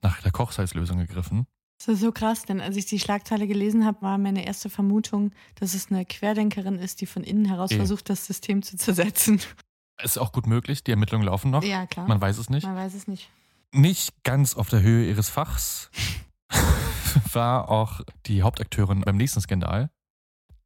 nach 0.00 0.20
der 0.22 0.32
Kochsalzlösung 0.32 0.98
gegriffen. 0.98 1.46
Das 1.84 1.96
ist 1.96 2.00
so 2.00 2.12
krass, 2.12 2.44
denn 2.44 2.60
als 2.60 2.76
ich 2.76 2.86
die 2.86 3.00
Schlagzeile 3.00 3.48
gelesen 3.48 3.84
habe, 3.84 4.02
war 4.02 4.16
meine 4.16 4.46
erste 4.46 4.70
Vermutung, 4.70 5.32
dass 5.56 5.74
es 5.74 5.90
eine 5.90 6.04
Querdenkerin 6.04 6.78
ist, 6.78 7.00
die 7.00 7.06
von 7.06 7.24
innen 7.24 7.44
heraus 7.44 7.72
e. 7.72 7.76
versucht, 7.76 8.08
das 8.08 8.24
System 8.24 8.62
zu 8.62 8.76
zersetzen. 8.76 9.40
Ist 10.00 10.16
auch 10.16 10.30
gut 10.30 10.46
möglich, 10.46 10.84
die 10.84 10.92
Ermittlungen 10.92 11.26
laufen 11.26 11.50
noch. 11.50 11.64
Ja, 11.64 11.86
klar. 11.86 12.06
Man 12.06 12.20
weiß 12.20 12.38
es 12.38 12.50
nicht. 12.50 12.64
Man 12.64 12.76
weiß 12.76 12.94
es 12.94 13.08
nicht. 13.08 13.30
Nicht 13.72 14.22
ganz 14.22 14.54
auf 14.54 14.68
der 14.68 14.80
Höhe 14.82 15.08
ihres 15.08 15.28
Fachs 15.28 15.90
war 17.32 17.68
auch 17.68 18.00
die 18.26 18.42
Hauptakteurin 18.42 19.00
beim 19.00 19.16
nächsten 19.16 19.40
Skandal. 19.40 19.90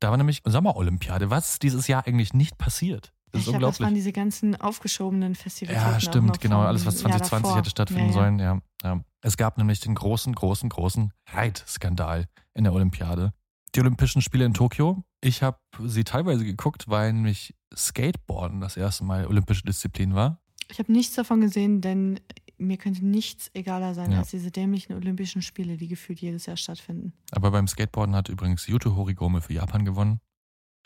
Da 0.01 0.11
war 0.11 0.19
nämlich 0.19 0.43
Sommerolympiade, 0.45 1.31
was 1.31 1.59
dieses 1.59 1.87
Jahr 1.89 2.07
eigentlich 2.07 2.35
nicht 2.35 2.59
passiert. 2.59 3.15
Das 3.37 3.43
ist 3.43 3.49
ich 3.49 3.55
unglaublich. 3.55 3.61
Glaub, 3.61 3.71
das 3.73 3.81
waren 3.81 3.95
diese 3.95 4.13
ganzen 4.13 4.57
aufgeschobenen 4.57 5.35
Festivals. 5.35 5.77
Ja, 5.77 6.01
stimmt, 6.01 6.41
genau. 6.41 6.63
Alles, 6.63 6.87
was 6.87 6.99
2020 6.99 7.57
hätte 7.57 7.71
stattfinden 7.71 8.03
ja, 8.03 8.09
ja. 8.09 8.13
sollen. 8.13 8.39
Ja, 8.39 8.61
ja. 8.83 9.01
Es 9.23 9.37
gab 9.37 9.59
nämlich 9.59 9.81
den 9.81 9.95
großen, 9.95 10.35
großen, 10.35 10.69
großen 10.69 11.13
Reitskandal 11.29 12.27
in 12.55 12.65
der 12.65 12.73
Olympiade. 12.73 13.33
Die 13.75 13.81
Olympischen 13.81 14.23
Spiele 14.23 14.45
in 14.45 14.55
Tokio. 14.55 15.05
Ich 15.21 15.43
habe 15.43 15.59
sie 15.85 16.05
teilweise 16.05 16.45
geguckt, 16.45 16.89
weil 16.89 17.13
nämlich 17.13 17.55
Skateboarden 17.75 18.61
das 18.61 18.77
erste 18.77 19.05
Mal 19.05 19.27
olympische 19.27 19.65
Disziplin 19.65 20.15
war. 20.15 20.41
Ich 20.71 20.79
habe 20.79 20.93
nichts 20.93 21.15
davon 21.15 21.41
gesehen, 21.41 21.81
denn 21.81 22.21
mir 22.59 22.77
könnte 22.77 23.05
nichts 23.05 23.51
egaler 23.55 23.95
sein 23.95 24.13
ja. 24.13 24.19
als 24.19 24.31
diese 24.31 24.51
dämlichen 24.51 24.95
Olympischen 24.95 25.43
Spiele, 25.43 25.77
die 25.77 25.89
gefühlt 25.89 26.21
jedes 26.21 26.47
Jahr 26.47 26.57
stattfinden. 26.57 27.13
Aber 27.33 27.51
beim 27.51 27.69
Skateboarden 27.69 28.15
hat 28.15 28.29
übrigens 28.29 28.67
Yuto 28.67 28.97
Horigome 28.97 29.41
für 29.41 29.53
Japan 29.53 29.85
gewonnen. 29.85 30.21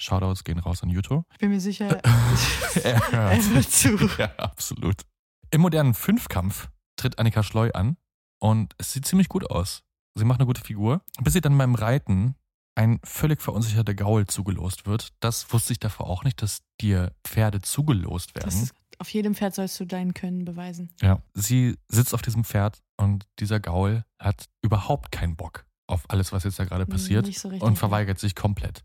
Shoutouts 0.01 0.45
gehen 0.45 0.59
raus 0.59 0.83
an 0.83 0.89
Yuto. 0.89 1.25
Ich 1.33 1.39
bin 1.39 1.51
mir 1.51 1.61
sicher, 1.61 1.89
er, 2.85 3.13
hört. 3.13 3.13
er 3.13 3.51
hört 3.51 3.71
zu. 3.71 3.97
Ja, 4.19 4.33
absolut. 4.39 5.03
Im 5.51 5.61
modernen 5.61 5.95
Fünfkampf 5.95 6.69
tritt 6.97 7.19
Annika 7.19 7.43
Schleu 7.43 7.71
an 7.73 7.97
und 8.39 8.75
es 8.79 8.93
sieht 8.93 9.07
ziemlich 9.07 9.29
gut 9.29 9.51
aus. 9.51 9.83
Sie 10.15 10.25
macht 10.25 10.41
eine 10.41 10.47
gute 10.47 10.63
Figur, 10.63 11.03
bis 11.21 11.35
sie 11.35 11.41
dann 11.41 11.57
beim 11.57 11.75
Reiten 11.75 12.35
ein 12.75 12.99
völlig 13.05 13.43
verunsicherter 13.43 13.95
Gaul 13.95 14.27
zugelost 14.27 14.87
wird. 14.87 15.09
Das 15.21 15.53
wusste 15.53 15.73
ich 15.73 15.79
davor 15.79 16.09
auch 16.09 16.25
nicht, 16.25 16.41
dass 16.41 16.63
dir 16.81 17.13
Pferde 17.25 17.61
zugelost 17.61 18.35
werden. 18.35 18.61
Das, 18.61 18.75
auf 18.99 19.11
jedem 19.11 19.35
Pferd 19.35 19.55
sollst 19.55 19.79
du 19.81 19.85
dein 19.85 20.15
Können 20.15 20.45
beweisen. 20.45 20.91
Ja, 21.01 21.23
sie 21.35 21.77
sitzt 21.89 22.15
auf 22.15 22.23
diesem 22.23 22.45
Pferd 22.45 22.81
und 22.97 23.27
dieser 23.39 23.61
Gaul 23.61 24.05
hat 24.19 24.47
überhaupt 24.63 25.13
keinen 25.13 25.37
Bock 25.37 25.67
auf 25.87 26.09
alles, 26.09 26.33
was 26.33 26.45
jetzt 26.45 26.59
da 26.59 26.65
gerade 26.65 26.87
passiert 26.87 27.27
so 27.35 27.49
und 27.49 27.77
verweigert 27.77 28.19
ja. 28.19 28.21
sich 28.21 28.35
komplett. 28.35 28.85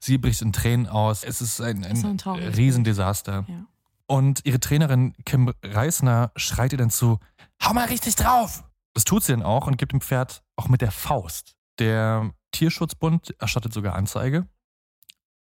Sie 0.00 0.18
bricht 0.18 0.42
in 0.42 0.52
Tränen 0.52 0.86
aus. 0.86 1.24
Es 1.24 1.40
ist 1.40 1.60
ein, 1.60 1.84
ein, 1.84 2.04
ein 2.04 2.52
Riesendesaster. 2.54 3.44
Ja. 3.48 3.66
Und 4.06 4.40
ihre 4.44 4.60
Trainerin 4.60 5.14
Kim 5.24 5.52
Reisner 5.62 6.30
schreit 6.36 6.72
ihr 6.72 6.78
dann 6.78 6.90
zu, 6.90 7.18
hau 7.62 7.72
mal 7.72 7.86
richtig 7.86 8.14
drauf! 8.14 8.62
Das 8.94 9.04
tut 9.04 9.24
sie 9.24 9.32
dann 9.32 9.42
auch 9.42 9.66
und 9.66 9.76
gibt 9.76 9.92
dem 9.92 10.00
Pferd 10.00 10.42
auch 10.56 10.68
mit 10.68 10.80
der 10.80 10.90
Faust. 10.90 11.54
Der 11.78 12.30
Tierschutzbund 12.52 13.34
erstattet 13.38 13.72
sogar 13.72 13.94
Anzeige 13.94 14.46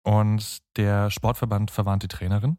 und 0.03 0.59
der 0.77 1.11
Sportverband 1.11 1.71
verwarnt 1.71 2.03
die 2.03 2.09
Trainerin. 2.09 2.59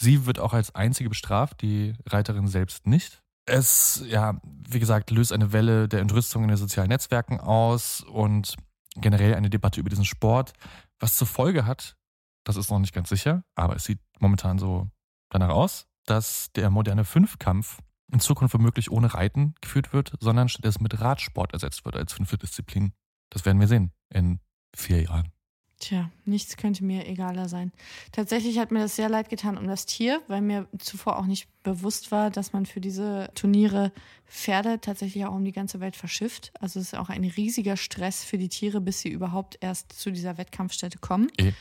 Sie 0.00 0.26
wird 0.26 0.38
auch 0.38 0.52
als 0.52 0.74
einzige 0.74 1.08
bestraft, 1.08 1.62
die 1.62 1.94
Reiterin 2.06 2.48
selbst 2.48 2.86
nicht. 2.86 3.22
Es, 3.46 4.02
ja, 4.06 4.40
wie 4.44 4.80
gesagt, 4.80 5.10
löst 5.10 5.32
eine 5.32 5.52
Welle 5.52 5.88
der 5.88 6.00
Entrüstung 6.00 6.42
in 6.42 6.48
den 6.48 6.56
sozialen 6.56 6.88
Netzwerken 6.88 7.40
aus 7.40 8.02
und 8.02 8.56
generell 9.00 9.34
eine 9.34 9.50
Debatte 9.50 9.80
über 9.80 9.90
diesen 9.90 10.04
Sport, 10.04 10.52
was 10.98 11.16
zur 11.16 11.26
Folge 11.26 11.66
hat, 11.66 11.96
das 12.44 12.56
ist 12.56 12.70
noch 12.70 12.78
nicht 12.78 12.94
ganz 12.94 13.08
sicher, 13.08 13.44
aber 13.54 13.76
es 13.76 13.84
sieht 13.84 14.00
momentan 14.18 14.58
so 14.58 14.88
danach 15.30 15.50
aus, 15.50 15.86
dass 16.06 16.50
der 16.52 16.70
moderne 16.70 17.04
Fünfkampf 17.04 17.80
in 18.12 18.20
Zukunft 18.20 18.54
womöglich 18.54 18.90
ohne 18.90 19.14
Reiten 19.14 19.54
geführt 19.60 19.92
wird, 19.92 20.16
sondern 20.20 20.48
stattdessen 20.48 20.82
mit 20.82 21.00
Radsport 21.00 21.52
ersetzt 21.52 21.84
wird 21.84 21.96
als 21.96 22.12
fünfte 22.12 22.38
Disziplin. 22.38 22.92
Das 23.30 23.44
werden 23.44 23.60
wir 23.60 23.68
sehen 23.68 23.92
in 24.08 24.40
vier 24.74 25.02
Jahren. 25.02 25.32
Tja, 25.80 26.10
nichts 26.26 26.58
könnte 26.58 26.84
mir 26.84 27.08
egaler 27.08 27.48
sein. 27.48 27.72
Tatsächlich 28.12 28.58
hat 28.58 28.70
mir 28.70 28.80
das 28.80 28.96
sehr 28.96 29.08
leid 29.08 29.30
getan 29.30 29.56
um 29.56 29.66
das 29.66 29.86
Tier, 29.86 30.20
weil 30.28 30.42
mir 30.42 30.68
zuvor 30.78 31.18
auch 31.18 31.24
nicht 31.24 31.48
bewusst 31.62 32.12
war, 32.12 32.30
dass 32.30 32.52
man 32.52 32.66
für 32.66 32.82
diese 32.82 33.30
Turniere 33.34 33.90
Pferde 34.26 34.82
tatsächlich 34.82 35.24
auch 35.24 35.34
um 35.34 35.44
die 35.44 35.52
ganze 35.52 35.80
Welt 35.80 35.96
verschifft. 35.96 36.52
Also 36.60 36.80
es 36.80 36.88
ist 36.88 36.98
auch 36.98 37.08
ein 37.08 37.24
riesiger 37.24 37.78
Stress 37.78 38.22
für 38.22 38.36
die 38.36 38.50
Tiere, 38.50 38.82
bis 38.82 39.00
sie 39.00 39.08
überhaupt 39.08 39.56
erst 39.62 39.94
zu 39.94 40.12
dieser 40.12 40.36
Wettkampfstätte 40.36 40.98
kommen. 40.98 41.28
E 41.40 41.52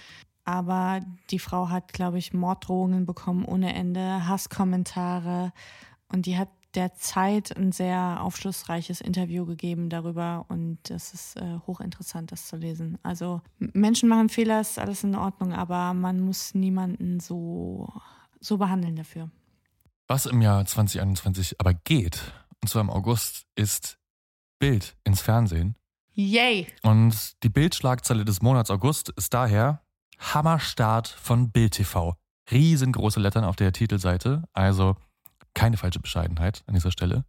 Aber 0.43 0.99
die 1.32 1.39
Frau 1.39 1.70
hat, 1.70 1.93
glaube 1.93 2.17
ich, 2.17 2.34
Morddrohungen 2.34 3.05
bekommen 3.05 3.45
ohne 3.45 3.74
Ende, 3.74 4.28
Hasskommentare 4.28 5.53
und 6.09 6.26
die 6.26 6.38
hat 6.38 6.49
der 6.76 6.93
Zeit 6.93 7.55
ein 7.57 7.72
sehr 7.72 8.22
aufschlussreiches 8.22 9.01
Interview 9.01 9.45
gegeben 9.45 9.89
darüber 9.89 10.45
und 10.49 10.78
das 10.84 11.13
ist 11.13 11.36
äh, 11.38 11.59
hochinteressant, 11.65 12.32
das 12.32 12.47
zu 12.47 12.57
lesen. 12.57 12.97
Also 13.03 13.41
Menschen 13.57 14.09
machen 14.09 14.30
Fehler, 14.30 14.61
ist 14.61 14.78
alles 14.78 15.03
in 15.03 15.15
Ordnung, 15.15 15.53
aber 15.53 15.93
man 15.93 16.20
muss 16.20 16.53
niemanden 16.53 17.20
so, 17.20 17.91
so 18.39 18.57
behandeln 18.57 18.95
dafür. 18.95 19.30
Was 20.07 20.26
im 20.26 20.41
Jahr 20.41 20.65
2021 20.65 21.59
aber 21.59 21.74
geht, 21.74 22.22
und 22.61 22.67
zwar 22.67 22.82
im 22.82 22.89
August, 22.89 23.45
ist 23.55 23.97
Bild 24.59 24.95
ins 25.03 25.22
Fernsehen. 25.22 25.76
Yay! 26.13 26.67
Und 26.84 27.41
die 27.43 27.49
Bildschlagzeile 27.49 28.26
des 28.26 28.41
Monats 28.41 28.70
August 28.70 29.09
ist 29.09 29.34
daher 29.34 29.82
Hammerstart 30.20 31.07
von 31.07 31.51
Bild 31.51 31.74
TV. 31.74 32.15
Riesengroße 32.51 33.20
Lettern 33.20 33.43
auf 33.43 33.55
der 33.55 33.72
Titelseite. 33.72 34.43
Also 34.53 34.95
keine 35.54 35.78
falsche 35.78 36.00
Bescheidenheit 36.00 36.64
an 36.68 36.74
dieser 36.74 36.91
Stelle. 36.91 37.26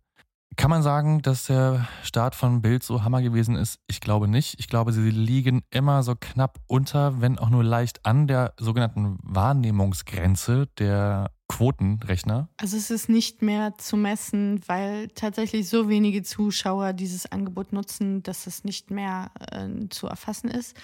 Kann 0.57 0.71
man 0.71 0.83
sagen, 0.83 1.23
dass 1.23 1.47
der 1.47 1.89
Start 2.03 2.35
von 2.35 2.61
Bild 2.61 2.83
so 2.83 3.05
Hammer 3.05 3.23
gewesen 3.23 3.55
ist? 3.55 3.79
Ich 3.87 4.01
glaube 4.01 4.27
nicht. 4.27 4.59
Ich 4.59 4.69
glaube, 4.69 4.93
sie 4.93 5.11
liegen 5.11 5.63
immer 5.71 6.03
so 6.03 6.15
knapp 6.19 6.59
unter, 6.67 7.21
wenn 7.21 7.39
auch 7.39 7.51
nur 7.51 7.63
leicht 7.63 8.05
an 8.05 8.27
der 8.27 8.55
sogenannten 8.59 9.19
Wahrnehmungsgrenze 9.23 10.67
der 10.79 11.31
Quotenrechner. 11.49 12.49
Also 12.57 12.77
es 12.77 12.91
ist 12.91 13.09
nicht 13.09 13.43
mehr 13.43 13.79
zu 13.79 13.97
messen, 13.97 14.61
weil 14.67 15.09
tatsächlich 15.09 15.69
so 15.69 15.89
wenige 15.89 16.23
Zuschauer 16.23 16.93
dieses 16.93 17.31
Angebot 17.31 17.73
nutzen, 17.73 18.23
dass 18.23 18.47
es 18.47 18.65
nicht 18.65 18.91
mehr 18.91 19.31
äh, 19.51 19.89
zu 19.89 20.09
erfassen 20.09 20.49
ist. 20.49 20.77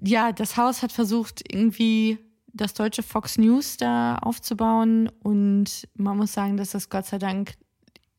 Ja, 0.00 0.32
das 0.32 0.56
Haus 0.56 0.82
hat 0.82 0.92
versucht, 0.92 1.42
irgendwie 1.52 2.18
das 2.54 2.72
deutsche 2.72 3.02
Fox 3.02 3.36
News 3.36 3.76
da 3.76 4.16
aufzubauen 4.16 5.10
und 5.22 5.88
man 5.94 6.16
muss 6.16 6.32
sagen, 6.32 6.56
dass 6.56 6.70
das 6.70 6.88
Gott 6.88 7.06
sei 7.06 7.18
Dank 7.18 7.54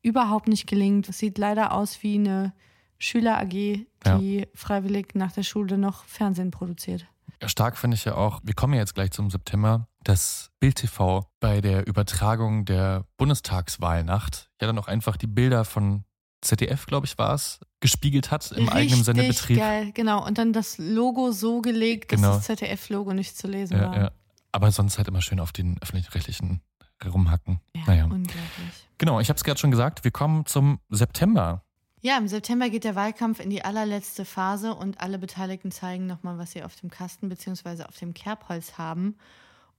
überhaupt 0.02 0.46
nicht 0.46 0.66
gelingt. 0.66 1.08
Es 1.08 1.18
sieht 1.18 1.38
leider 1.38 1.72
aus 1.72 2.02
wie 2.02 2.14
eine 2.16 2.52
Schüler 2.98 3.38
AG, 3.38 3.50
die 3.50 3.86
ja. 4.04 4.46
freiwillig 4.54 5.14
nach 5.14 5.32
der 5.32 5.42
Schule 5.42 5.78
noch 5.78 6.04
Fernsehen 6.04 6.50
produziert. 6.50 7.06
Stark 7.44 7.76
finde 7.76 7.96
ich 7.96 8.04
ja 8.04 8.14
auch, 8.14 8.40
wir 8.44 8.54
kommen 8.54 8.74
ja 8.74 8.80
jetzt 8.80 8.94
gleich 8.94 9.10
zum 9.10 9.30
September, 9.30 9.88
dass 10.02 10.50
Bild 10.60 10.76
TV 10.76 11.26
bei 11.40 11.60
der 11.60 11.86
Übertragung 11.86 12.64
der 12.64 13.04
Bundestagswahlnacht 13.16 14.48
ja 14.60 14.66
dann 14.66 14.78
auch 14.78 14.88
einfach 14.88 15.16
die 15.16 15.26
Bilder 15.26 15.64
von 15.64 16.04
ZDF, 16.40 16.86
glaube 16.86 17.06
ich, 17.06 17.18
war 17.18 17.34
es, 17.34 17.60
gespiegelt 17.80 18.30
hat 18.30 18.50
im 18.52 18.58
Richtig 18.58 18.74
eigenen 18.74 19.04
Sendebetrieb. 19.04 19.58
geil, 19.58 19.90
genau. 19.92 20.24
Und 20.24 20.38
dann 20.38 20.52
das 20.52 20.78
Logo 20.78 21.32
so 21.32 21.60
gelegt, 21.60 22.12
dass 22.12 22.20
genau. 22.20 22.34
das 22.34 22.44
ZDF-Logo 22.44 23.12
nicht 23.12 23.36
zu 23.36 23.48
lesen 23.48 23.76
ja, 23.78 23.86
war. 23.86 23.96
Ja. 23.96 24.10
Aber 24.52 24.70
sonst 24.70 24.98
halt 24.98 25.08
immer 25.08 25.22
schön 25.22 25.40
auf 25.40 25.52
den 25.52 25.80
öffentlich-rechtlichen 25.82 26.60
rumhacken. 27.04 27.60
Ja, 27.74 27.82
naja. 27.86 28.04
unglaublich. 28.04 28.88
Genau, 28.98 29.20
ich 29.20 29.28
habe 29.28 29.36
es 29.36 29.44
gerade 29.44 29.60
schon 29.60 29.70
gesagt, 29.70 30.04
wir 30.04 30.10
kommen 30.10 30.46
zum 30.46 30.80
September. 30.88 31.62
Ja, 32.00 32.18
im 32.18 32.28
September 32.28 32.70
geht 32.70 32.84
der 32.84 32.94
Wahlkampf 32.94 33.40
in 33.40 33.50
die 33.50 33.64
allerletzte 33.64 34.24
Phase 34.24 34.74
und 34.74 35.00
alle 35.00 35.18
Beteiligten 35.18 35.70
zeigen 35.70 36.06
nochmal, 36.06 36.38
was 36.38 36.52
sie 36.52 36.62
auf 36.62 36.76
dem 36.76 36.90
Kasten 36.90 37.28
bzw. 37.28 37.84
auf 37.84 37.98
dem 37.98 38.14
Kerbholz 38.14 38.78
haben. 38.78 39.16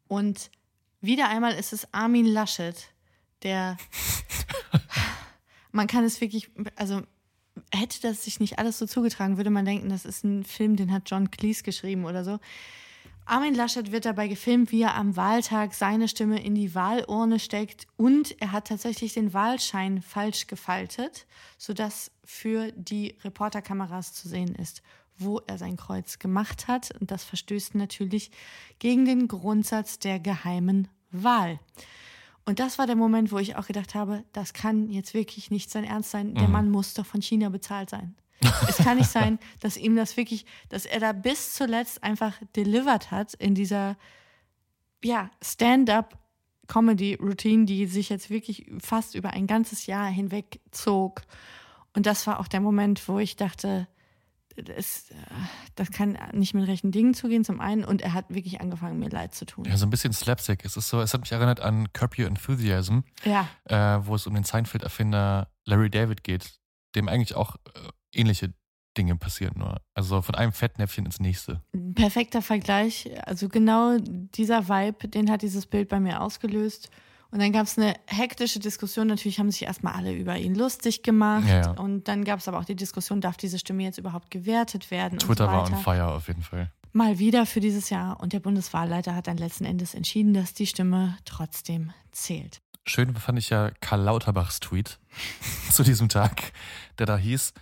Und 0.08 0.52
wieder 1.02 1.30
einmal 1.30 1.54
ist 1.54 1.74
es 1.74 1.94
Armin 1.94 2.26
Laschet, 2.26 2.76
der. 3.44 3.78
man 5.72 5.88
kann 5.88 6.04
es 6.04 6.22
wirklich, 6.22 6.50
also 6.76 7.02
hätte 7.72 8.02
das 8.02 8.24
sich 8.24 8.40
nicht 8.40 8.60
alles 8.60 8.78
so 8.78 8.86
zugetragen, 8.86 9.38
würde 9.38 9.50
man 9.50 9.66
denken, 9.66 9.90
das 9.90 10.06
ist 10.06 10.24
ein 10.24 10.44
Film, 10.44 10.76
den 10.76 10.92
hat 10.92 11.04
John 11.10 11.32
Cleese 11.32 11.64
geschrieben 11.64 12.06
oder 12.06 12.24
so. 12.24 12.40
Armin 13.28 13.56
Laschet 13.56 13.92
wird 13.92 14.06
dabei 14.06 14.30
gefilmt, 14.30 14.72
wie 14.72 14.84
er 14.84 14.96
am 14.96 15.18
Wahltag 15.18 15.74
seine 15.74 16.08
Stimme 16.08 16.42
in 16.42 16.56
die 16.56 16.74
Wahlurne 16.74 17.40
steckt 17.40 17.86
und 17.98 18.40
er 18.42 18.54
hat 18.54 18.70
tatsächlich 18.70 19.14
den 19.14 19.34
Wahlschein 19.34 20.02
falsch 20.02 20.48
gefaltet, 20.48 21.28
sodass 21.58 22.10
für 22.24 22.72
die 22.72 23.16
Reporterkameras 23.26 24.14
zu 24.14 24.30
sehen 24.30 24.56
ist, 24.56 24.82
wo 25.18 25.40
er 25.46 25.58
sein 25.58 25.76
Kreuz 25.76 26.20
gemacht 26.20 26.70
hat. 26.70 26.92
Und 27.02 27.12
das 27.12 27.26
verstößt 27.26 27.76
natürlich 27.76 28.32
gegen 28.80 29.04
den 29.04 29.28
Grundsatz 29.28 30.00
der 30.00 30.20
geheimen 30.22 30.88
Wahl. 31.12 31.60
Und 32.46 32.60
das 32.60 32.78
war 32.78 32.88
der 32.88 32.96
Moment, 32.96 33.34
wo 33.34 33.40
ich 33.40 33.58
auch 33.58 33.68
gedacht 33.68 33.94
habe, 33.94 34.24
das 34.32 34.54
kann 34.54 34.90
jetzt 34.90 35.14
wirklich 35.14 35.52
nicht 35.52 35.70
sein 35.70 35.84
Ernst 35.84 36.12
sein. 36.12 36.34
Der 36.34 36.48
mhm. 36.48 36.54
Mann 36.54 36.72
muss 36.72 36.94
doch 36.94 37.06
von 37.06 37.22
China 37.22 37.50
bezahlt 37.50 37.90
sein 37.90 38.16
es 38.68 38.78
kann 38.78 38.98
nicht 38.98 39.10
sein, 39.10 39.40
dass 39.60 39.78
ihm 39.78 39.96
das 39.96 40.18
wirklich, 40.18 40.46
dass 40.70 40.86
er 40.86 41.00
da 41.00 41.12
bis 41.12 41.54
zuletzt 41.54 42.04
einfach 42.04 42.34
delivered 42.56 43.12
hat 43.12 43.34
in 43.34 43.56
dieser, 43.56 43.98
ja, 45.04 45.30
Stand-up 45.42 46.18
Comedy-Routine, 46.68 47.66
die 47.66 47.86
sich 47.86 48.10
jetzt 48.10 48.30
wirklich 48.30 48.70
fast 48.80 49.16
über 49.16 49.32
ein 49.32 49.48
ganzes 49.48 49.86
Jahr 49.86 50.08
hinweg 50.08 50.60
zog. 50.72 51.22
Und 51.94 52.06
das 52.06 52.28
war 52.28 52.40
auch 52.40 52.48
der 52.48 52.60
Moment, 52.60 53.08
wo 53.08 53.20
ich 53.20 53.36
dachte, 53.36 53.88
das, 54.56 55.06
das 55.76 55.92
kann 55.92 56.18
nicht 56.34 56.54
mit 56.54 56.68
rechten 56.68 56.92
Dingen 56.92 57.14
zugehen, 57.14 57.46
zum 57.46 57.60
einen. 57.60 57.86
Und 57.86 58.02
er 58.02 58.14
hat 58.14 58.26
wirklich 58.30 58.60
angefangen, 58.60 59.00
mir 59.00 59.10
leid 59.10 59.34
zu 59.36 59.46
tun. 59.46 59.66
Ja, 59.66 59.78
so 59.78 59.86
ein 59.86 59.90
bisschen 59.90 60.14
Slapstick. 60.14 60.66
Es 60.66 60.76
ist 60.78 60.90
so, 60.90 61.00
es 61.00 61.14
hat 61.14 61.22
mich 61.22 61.32
erinnert 61.32 61.60
an 61.60 61.92
Curb 61.94 62.18
Your 62.18 62.28
Enthusiasm, 62.28 63.00
ja. 63.24 63.48
äh, 63.66 64.06
wo 64.06 64.16
es 64.16 64.26
um 64.28 64.34
den 64.34 64.44
Seinfeld-Erfinder 64.44 65.50
Larry 65.66 65.90
David 65.90 66.24
geht, 66.24 66.60
dem 66.96 67.08
eigentlich 67.08 67.36
auch 67.36 67.56
äh, 67.56 67.90
ähnliche 68.14 68.54
Dinge 68.98 69.16
passieren 69.16 69.54
nur. 69.58 69.80
Also 69.94 70.22
von 70.22 70.36
einem 70.36 70.52
Fettnäpfchen 70.52 71.06
ins 71.06 71.20
nächste. 71.20 71.62
Perfekter 71.94 72.42
Vergleich. 72.42 73.10
Also 73.26 73.48
genau 73.48 73.98
dieser 74.00 74.68
Vibe, 74.68 75.08
den 75.08 75.30
hat 75.30 75.44
dieses 75.44 75.66
Bild 75.66 75.90
bei 75.90 76.00
mir 76.00 76.22
ausgelöst. 76.22 76.90
Und 77.30 77.42
dann 77.42 77.52
gab 77.52 77.64
es 77.64 77.78
eine 77.78 77.94
hektische 78.08 78.60
Diskussion. 78.60 79.08
Natürlich 79.08 79.40
haben 79.40 79.52
sich 79.52 79.64
erstmal 79.64 79.94
alle 79.94 80.14
über 80.14 80.38
ihn 80.38 80.56
lustig 80.56 81.04
gemacht. 81.04 81.48
Ja, 81.48 81.62
ja. 81.62 81.72
Und 81.72 82.08
dann 82.08 82.24
gab 82.24 82.40
es 82.40 82.48
aber 82.48 82.60
auch 82.60 82.66
die 82.66 82.76
Diskussion, 82.76 83.22
darf 83.22 83.38
diese 83.38 83.60
Stimme 83.60 83.84
jetzt 83.84 83.98
überhaupt 83.98 84.32
gewertet 84.32 84.92
werden? 84.92 85.20
Twitter 85.20 85.46
so 85.46 85.52
war 85.52 85.66
on 85.66 85.78
fire 85.78 86.14
auf 86.14 86.28
jeden 86.28 86.42
Fall. 86.42 86.72
Mal 86.94 87.20
wieder 87.20 87.46
für 87.46 87.60
dieses 87.60 87.90
Jahr. 87.90 88.20
Und 88.22 88.34
der 88.34 88.40
Bundeswahlleiter 88.40 89.14
hat 89.14 89.28
dann 89.28 89.38
letzten 89.38 89.66
Endes 89.66 89.94
entschieden, 89.94 90.34
dass 90.34 90.54
die 90.54 90.68
Stimme 90.68 91.18
trotzdem 91.26 91.92
zählt. 92.12 92.62
Schön 92.86 93.14
fand 93.16 93.38
ich 93.38 93.50
ja 93.50 93.72
Karl 93.82 94.02
Lauterbachs 94.02 94.62
Tweet 94.62 94.98
zu 95.72 95.84
diesem 95.84 96.08
Tag, 96.08 96.54
der 96.98 97.06
da 97.06 97.18
hieß, 97.18 97.54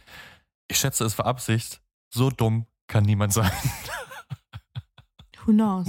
ich 0.68 0.78
schätze, 0.78 1.06
es 1.06 1.18
war 1.18 1.26
Absicht. 1.26 1.82
So 2.10 2.30
dumm 2.30 2.66
kann 2.88 3.04
niemand 3.04 3.34
sein. 3.34 3.52
Who 5.46 5.52
knows? 5.52 5.88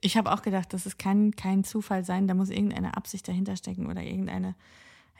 Ich 0.00 0.16
habe 0.16 0.32
auch 0.32 0.42
gedacht, 0.42 0.72
das 0.72 0.98
kann 0.98 1.32
kein 1.32 1.64
Zufall 1.64 2.04
sein. 2.04 2.28
Da 2.28 2.34
muss 2.34 2.50
irgendeine 2.50 2.96
Absicht 2.96 3.26
dahinter 3.26 3.56
stecken 3.56 3.86
oder 3.86 4.02
irgendeine. 4.02 4.54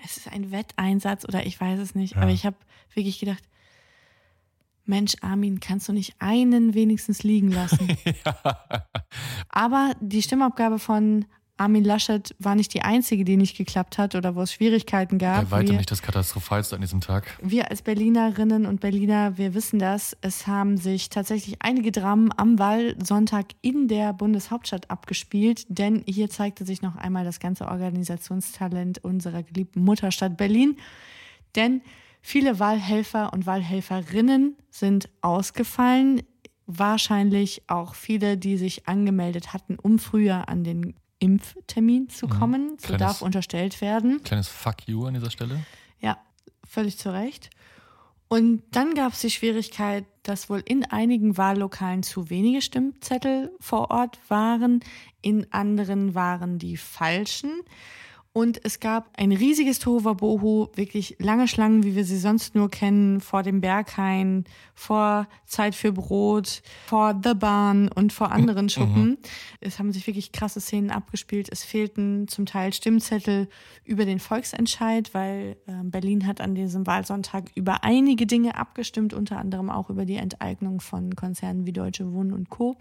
Es 0.05 0.17
ist 0.17 0.31
ein 0.31 0.53
Wetteinsatz 0.53 1.25
oder 1.25 1.47
ich 1.47 1.61
weiß 1.61 1.81
es 1.81 1.95
nicht. 1.95 2.15
Ja. 2.15 2.23
Aber 2.23 2.31
ich 2.31 2.45
habe 2.45 2.57
wirklich 2.95 3.19
gedacht, 3.19 3.43
Mensch, 4.85 5.17
Armin, 5.21 5.61
kannst 5.61 5.89
du 5.89 5.93
nicht 5.93 6.17
einen 6.19 6.75
wenigstens 6.75 7.23
liegen 7.23 7.51
lassen? 7.51 7.89
ja. 8.25 8.85
Aber 9.49 9.95
die 10.01 10.23
Stimmabgabe 10.23 10.79
von 10.79 11.27
Armin 11.59 11.85
Laschet 11.85 12.35
war 12.39 12.55
nicht 12.55 12.73
die 12.73 12.83
einzige, 12.83 13.25
die 13.25 13.37
nicht 13.37 13.57
geklappt 13.57 13.99
hat 13.99 14.15
oder 14.15 14.35
wo 14.35 14.43
es 14.43 14.53
Schwierigkeiten 14.53 15.19
gab. 15.19 15.51
Bei 15.51 15.59
weitem 15.59 15.77
nicht 15.77 15.91
das 15.91 16.03
Katastrophalste 16.03 16.77
an 16.77 16.81
diesem 16.81 17.01
Tag. 17.01 17.39
Wir 17.43 17.71
als 17.71 17.83
Berlinerinnen 17.83 18.67
und 18.67 18.81
Berliner, 18.81 19.37
wir 19.37 19.55
wissen 19.55 19.79
das. 19.79 20.17
Es 20.21 20.47
haben 20.47 20.77
sich 20.77 21.11
tatsächlich 21.11 21.57
einige 21.61 21.93
Dramen 21.93 22.31
am 22.37 22.59
Wahlsonntag 22.59 23.47
in 23.61 23.89
der 23.89 24.13
Bundeshauptstadt 24.13 24.91
abgespielt, 24.91 25.67
denn 25.69 26.03
hier 26.07 26.31
zeigte 26.31 26.65
sich 26.65 26.83
noch 26.83 26.97
einmal 26.97 27.25
das 27.25 27.41
ganze 27.41 27.67
Organisationstalent 27.67 29.05
unserer 29.05 29.43
geliebten 29.43 29.83
Mutterstadt 29.83 30.37
Berlin. 30.37 30.77
Denn 31.57 31.83
viele 32.23 32.59
Wahlhelfer 32.59 33.33
und 33.33 33.47
Wahlhelferinnen 33.47 34.57
sind 34.71 35.09
ausgefallen 35.21 36.23
wahrscheinlich 36.69 37.63
auch 37.67 37.95
viele, 37.95 38.37
die 38.37 38.59
sich 38.59 38.87
angemeldet 38.87 39.55
hatten, 39.55 39.77
um 39.77 39.99
früher 39.99 40.49
an 40.49 40.65
den 40.65 40.95
Impftermin 41.19 42.09
zu 42.09 42.27
mhm. 42.27 42.31
kommen. 42.31 42.63
Mhm. 42.65 42.79
So 42.79 42.87
kleines, 42.89 42.99
darf 42.99 43.23
unterstellt 43.23 43.81
werden. 43.81 44.23
Kleines 44.23 44.49
Fuck 44.49 44.87
you 44.87 45.07
an 45.07 45.15
dieser 45.15 45.31
Stelle. 45.31 45.65
Ja, 46.01 46.19
völlig 46.65 46.99
zu 46.99 47.13
Recht. 47.13 47.51
Und 48.29 48.63
dann 48.73 48.95
gab 48.95 49.15
es 49.15 49.21
die 49.21 49.31
Schwierigkeit, 49.31 50.05
dass 50.23 50.51
wohl 50.51 50.63
in 50.65 50.85
einigen 50.85 51.39
Wahllokalen 51.39 52.03
zu 52.03 52.29
wenige 52.29 52.61
Stimmzettel 52.61 53.51
vor 53.59 53.91
Ort 53.91 54.19
waren, 54.29 54.81
in 55.23 55.51
anderen 55.51 56.15
waren 56.15 56.59
die 56.59 56.77
falschen. 56.77 57.63
Und 58.39 58.65
es 58.65 58.79
gab 58.79 59.11
ein 59.17 59.33
riesiges 59.33 59.81
Tohuwabohu, 59.81 60.69
wirklich 60.77 61.17
lange 61.19 61.49
Schlangen, 61.49 61.83
wie 61.83 61.97
wir 61.97 62.05
sie 62.05 62.19
sonst 62.19 62.55
nur 62.55 62.71
kennen, 62.71 63.21
vor 63.21 63.43
dem 63.43 63.61
Berghain, 63.61 64.45
vor 64.77 65.27
Zeit 65.45 65.75
für 65.75 65.91
Brot, 65.91 66.63
vor 66.87 67.21
The 67.21 67.35
Bahn 67.35 67.89
und 67.89 68.13
vor 68.13 68.31
anderen 68.31 68.67
mhm. 68.67 68.69
Schuppen. 68.69 69.05
Mhm. 69.05 69.19
Es 69.61 69.81
haben 69.81 69.91
sich 69.91 70.07
wirklich 70.07 70.31
krasse 70.31 70.61
Szenen 70.61 70.93
abgespielt. 70.93 71.49
Es 71.51 71.65
fehlten 71.65 72.29
zum 72.29 72.47
Teil 72.47 72.73
Stimmzettel 72.73 73.49
über 73.83 74.05
den 74.05 74.21
Volksentscheid, 74.21 75.13
weil 75.15 75.57
äh, 75.67 75.73
Berlin 75.83 76.25
hat 76.25 76.41
an 76.41 76.55
diesem 76.55 76.87
Wahlsonntag 76.87 77.51
über 77.57 77.83
einige 77.83 78.25
Dinge 78.25 78.57
abgestimmt, 78.57 79.15
unter 79.15 79.39
anderem 79.39 79.69
auch 79.69 79.91
über 79.91 80.05
die 80.05 80.15
Enteignung 80.15 80.81
von 80.81 81.17
Konzernen 81.17 81.67
wie 81.67 81.73
Deutsche 81.73 82.13
Wohnen 82.13 82.33
und 82.33 82.51
Co. 82.51 82.77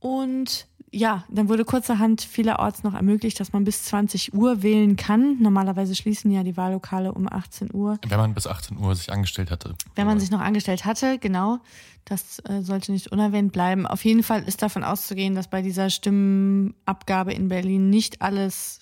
Und 0.00 0.66
ja, 0.94 1.24
dann 1.28 1.48
wurde 1.48 1.64
kurzerhand 1.64 2.22
vielerorts 2.22 2.84
noch 2.84 2.94
ermöglicht, 2.94 3.40
dass 3.40 3.52
man 3.52 3.64
bis 3.64 3.84
20 3.84 4.32
Uhr 4.32 4.62
wählen 4.62 4.96
kann. 4.96 5.42
Normalerweise 5.42 5.94
schließen 5.94 6.30
ja 6.30 6.44
die 6.44 6.56
Wahllokale 6.56 7.12
um 7.12 7.30
18 7.30 7.74
Uhr. 7.74 7.98
Wenn 8.06 8.18
man 8.18 8.34
bis 8.34 8.46
18 8.46 8.78
Uhr 8.78 8.94
sich 8.94 9.10
angestellt 9.10 9.50
hatte. 9.50 9.74
Wenn 9.96 10.06
man 10.06 10.20
sich 10.20 10.30
noch 10.30 10.40
angestellt 10.40 10.84
hatte, 10.84 11.18
genau. 11.18 11.58
Das 12.04 12.38
äh, 12.48 12.62
sollte 12.62 12.92
nicht 12.92 13.10
unerwähnt 13.10 13.52
bleiben. 13.52 13.86
Auf 13.86 14.04
jeden 14.04 14.22
Fall 14.22 14.44
ist 14.44 14.62
davon 14.62 14.84
auszugehen, 14.84 15.34
dass 15.34 15.48
bei 15.48 15.62
dieser 15.62 15.90
Stimmenabgabe 15.90 17.32
in 17.32 17.48
Berlin 17.48 17.90
nicht 17.90 18.22
alles 18.22 18.80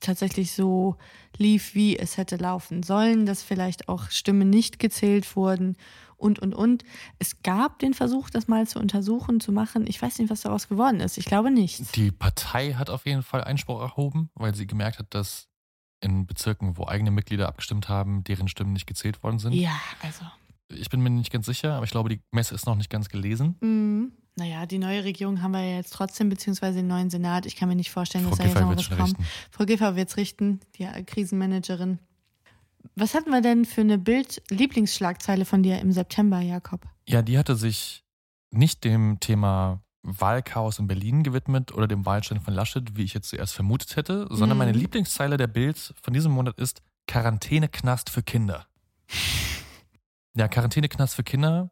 tatsächlich 0.00 0.52
so 0.52 0.96
lief, 1.36 1.74
wie 1.74 1.98
es 1.98 2.16
hätte 2.16 2.36
laufen 2.36 2.82
sollen, 2.82 3.26
dass 3.26 3.42
vielleicht 3.42 3.88
auch 3.88 4.10
Stimmen 4.10 4.50
nicht 4.50 4.78
gezählt 4.78 5.36
wurden 5.36 5.76
und, 6.24 6.38
und, 6.38 6.54
und. 6.54 6.84
Es 7.18 7.42
gab 7.42 7.78
den 7.78 7.92
Versuch, 7.92 8.30
das 8.30 8.48
mal 8.48 8.66
zu 8.66 8.80
untersuchen, 8.80 9.40
zu 9.40 9.52
machen. 9.52 9.86
Ich 9.86 10.00
weiß 10.00 10.18
nicht, 10.18 10.30
was 10.30 10.40
daraus 10.40 10.68
geworden 10.68 11.00
ist. 11.00 11.18
Ich 11.18 11.26
glaube 11.26 11.50
nicht. 11.50 11.94
Die 11.96 12.10
Partei 12.10 12.72
hat 12.72 12.88
auf 12.88 13.04
jeden 13.04 13.22
Fall 13.22 13.44
Einspruch 13.44 13.80
erhoben, 13.80 14.30
weil 14.34 14.54
sie 14.54 14.66
gemerkt 14.66 14.98
hat, 14.98 15.12
dass 15.12 15.48
in 16.00 16.26
Bezirken, 16.26 16.76
wo 16.78 16.86
eigene 16.86 17.10
Mitglieder 17.10 17.46
abgestimmt 17.46 17.88
haben, 17.88 18.24
deren 18.24 18.48
Stimmen 18.48 18.72
nicht 18.72 18.86
gezählt 18.86 19.22
worden 19.22 19.38
sind. 19.38 19.52
Ja, 19.52 19.78
also. 20.02 20.24
Ich 20.68 20.88
bin 20.88 21.02
mir 21.02 21.10
nicht 21.10 21.30
ganz 21.30 21.46
sicher, 21.46 21.74
aber 21.74 21.84
ich 21.84 21.90
glaube, 21.90 22.08
die 22.08 22.20
Messe 22.32 22.54
ist 22.54 22.66
noch 22.66 22.74
nicht 22.74 22.90
ganz 22.90 23.08
gelesen. 23.10 23.56
Mhm. 23.60 24.12
naja, 24.36 24.64
die 24.66 24.78
neue 24.78 25.04
Regierung 25.04 25.42
haben 25.42 25.52
wir 25.52 25.62
ja 25.62 25.76
jetzt 25.76 25.92
trotzdem, 25.92 26.30
beziehungsweise 26.30 26.78
den 26.78 26.88
neuen 26.88 27.10
Senat. 27.10 27.44
Ich 27.44 27.54
kann 27.54 27.68
mir 27.68 27.76
nicht 27.76 27.90
vorstellen, 27.90 28.24
Frau 28.24 28.30
dass 28.30 28.38
da 28.38 28.44
jetzt 28.44 28.60
noch 28.60 28.76
was 28.76 28.88
kommt. 28.88 29.18
richten. 29.18 29.24
Frau 29.50 29.64
Giffer 29.66 29.94
wird 29.94 30.08
es 30.08 30.16
richten, 30.16 30.60
die 30.78 30.86
Krisenmanagerin. 31.04 31.98
Was 32.96 33.14
hatten 33.14 33.30
wir 33.30 33.40
denn 33.40 33.64
für 33.64 33.80
eine 33.80 33.98
Bild-Lieblingsschlagzeile 33.98 35.44
von 35.44 35.62
dir 35.62 35.78
im 35.80 35.92
September, 35.92 36.40
Jakob? 36.40 36.86
Ja, 37.08 37.22
die 37.22 37.38
hatte 37.38 37.56
sich 37.56 38.04
nicht 38.50 38.84
dem 38.84 39.18
Thema 39.20 39.82
Wahlchaos 40.02 40.78
in 40.78 40.86
Berlin 40.86 41.22
gewidmet 41.22 41.72
oder 41.72 41.88
dem 41.88 42.04
Wahlstand 42.06 42.42
von 42.42 42.52
Laschet, 42.54 42.96
wie 42.96 43.02
ich 43.04 43.14
jetzt 43.14 43.30
zuerst 43.30 43.54
vermutet 43.54 43.96
hätte, 43.96 44.26
sondern 44.30 44.56
Mhm. 44.56 44.58
meine 44.58 44.72
Lieblingszeile 44.72 45.36
der 45.38 45.46
Bild 45.46 45.94
von 46.02 46.12
diesem 46.12 46.32
Monat 46.32 46.58
ist 46.58 46.82
Quarantäneknast 47.06 48.10
für 48.10 48.22
Kinder. 48.22 48.66
Ja, 50.36 50.48
Quarantäneknast 50.48 51.14
für 51.14 51.22
Kinder, 51.22 51.70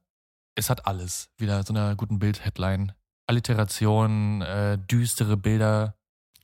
es 0.55 0.71
hat 0.71 0.87
alles. 0.87 1.31
Wieder 1.37 1.65
so 1.65 1.73
einer 1.75 1.97
guten 1.97 2.21
Bild-Headline. 2.21 2.93
Alliteration, 3.27 4.41
äh, 4.43 4.79
düstere 4.79 5.37
Bilder, 5.37 5.97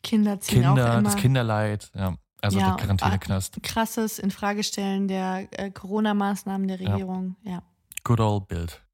Kinder 0.03 0.41
ziehen 0.41 0.65
auch 0.67 0.75
Kinder, 0.75 0.93
immer 0.95 1.03
das 1.03 1.15
Kinderleid, 1.17 1.91
ja. 1.95 2.17
Also 2.41 2.59
Ja, 2.59 2.69
der 2.75 2.85
Quarantäneknast. 2.85 3.63
krasses 3.63 4.19
Infragestellen 4.19 5.09
der 5.09 5.49
äh, 5.59 5.71
Corona-Maßnahmen 5.71 6.69
der 6.69 6.81
Ja. 6.81 6.91
Regierung. 6.93 7.37
Ja. 7.43 7.63
Good 8.05 8.21
old 8.21 8.49
Bild. 8.49 8.85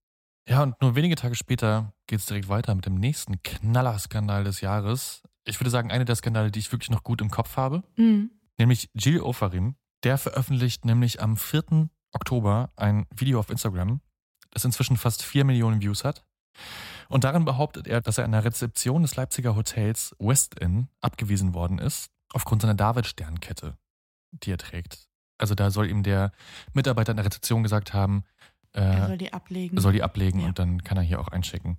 Ja, 0.49 0.63
und 0.63 0.81
nur 0.81 0.95
wenige 0.95 1.15
Tage 1.17 1.35
später 1.35 1.93
geht 2.07 2.21
es 2.21 2.27
direkt 2.27 2.49
weiter 2.49 2.75
mit 2.75 2.87
dem 2.87 2.95
nächsten 2.97 3.43
Knallerskandal 3.43 4.45
des 4.45 4.61
Jahres. 4.61 5.23
Ich 5.47 5.59
würde 5.61 5.71
sagen, 5.71 5.91
einer 5.91 6.05
der 6.05 6.17
Skandale, 6.17 6.51
die 6.51 6.59
ich 6.59 6.73
wirklich 6.73 6.91
noch 6.91 7.03
gut 7.03 7.21
im 7.21 7.31
Kopf 7.31 7.57
habe. 7.57 7.83
Mhm. 7.97 8.31
Nämlich 8.59 8.91
Gilles 8.95 9.23
Ofarim. 9.23 9.77
Der 10.05 10.19
veröffentlicht 10.19 10.85
nämlich 10.85 11.21
am 11.23 11.37
4. 11.37 11.89
Oktober 12.13 12.71
ein 12.77 13.07
Video 13.15 13.39
auf 13.41 13.51
Instagram, 13.51 14.01
das 14.51 14.65
inzwischen 14.65 14.97
fast 14.97 15.23
4 15.23 15.45
Millionen 15.45 15.81
Views 15.81 16.05
hat. 16.05 16.25
Und 17.09 17.25
darin 17.25 17.45
behauptet 17.45 17.87
er, 17.89 18.01
dass 18.01 18.19
er 18.19 18.25
an 18.25 18.33
der 18.33 18.45
Rezeption 18.45 19.03
des 19.03 19.17
Leipziger 19.17 19.57
Hotels 19.57 20.15
West 20.19 20.59
Inn 20.61 20.89
abgewiesen 21.01 21.53
worden 21.55 21.79
ist, 21.79 22.11
aufgrund 22.35 22.63
seiner 22.63 22.75
David-Sternkette, 22.75 23.77
die 24.33 24.51
er 24.53 24.59
trägt. 24.59 25.09
Also 25.39 25.55
da 25.55 25.71
soll 25.71 25.89
ihm 25.89 26.03
der 26.03 26.33
Mitarbeiter 26.73 27.11
an 27.11 27.17
der 27.17 27.27
Rezeption 27.27 27.63
gesagt 27.63 27.93
haben, 27.95 28.25
äh, 28.73 28.81
Er 28.81 29.07
soll 29.09 29.19
die 29.19 29.33
ablegen. 29.33 29.81
soll 29.81 29.93
die 29.93 30.03
ablegen 30.03 30.41
Ja. 30.41 30.47
und 30.49 30.59
dann 30.59 30.83
kann 30.85 30.97
er 30.97 31.03
hier 31.03 31.21
auch 31.21 31.29
einchecken. 31.29 31.79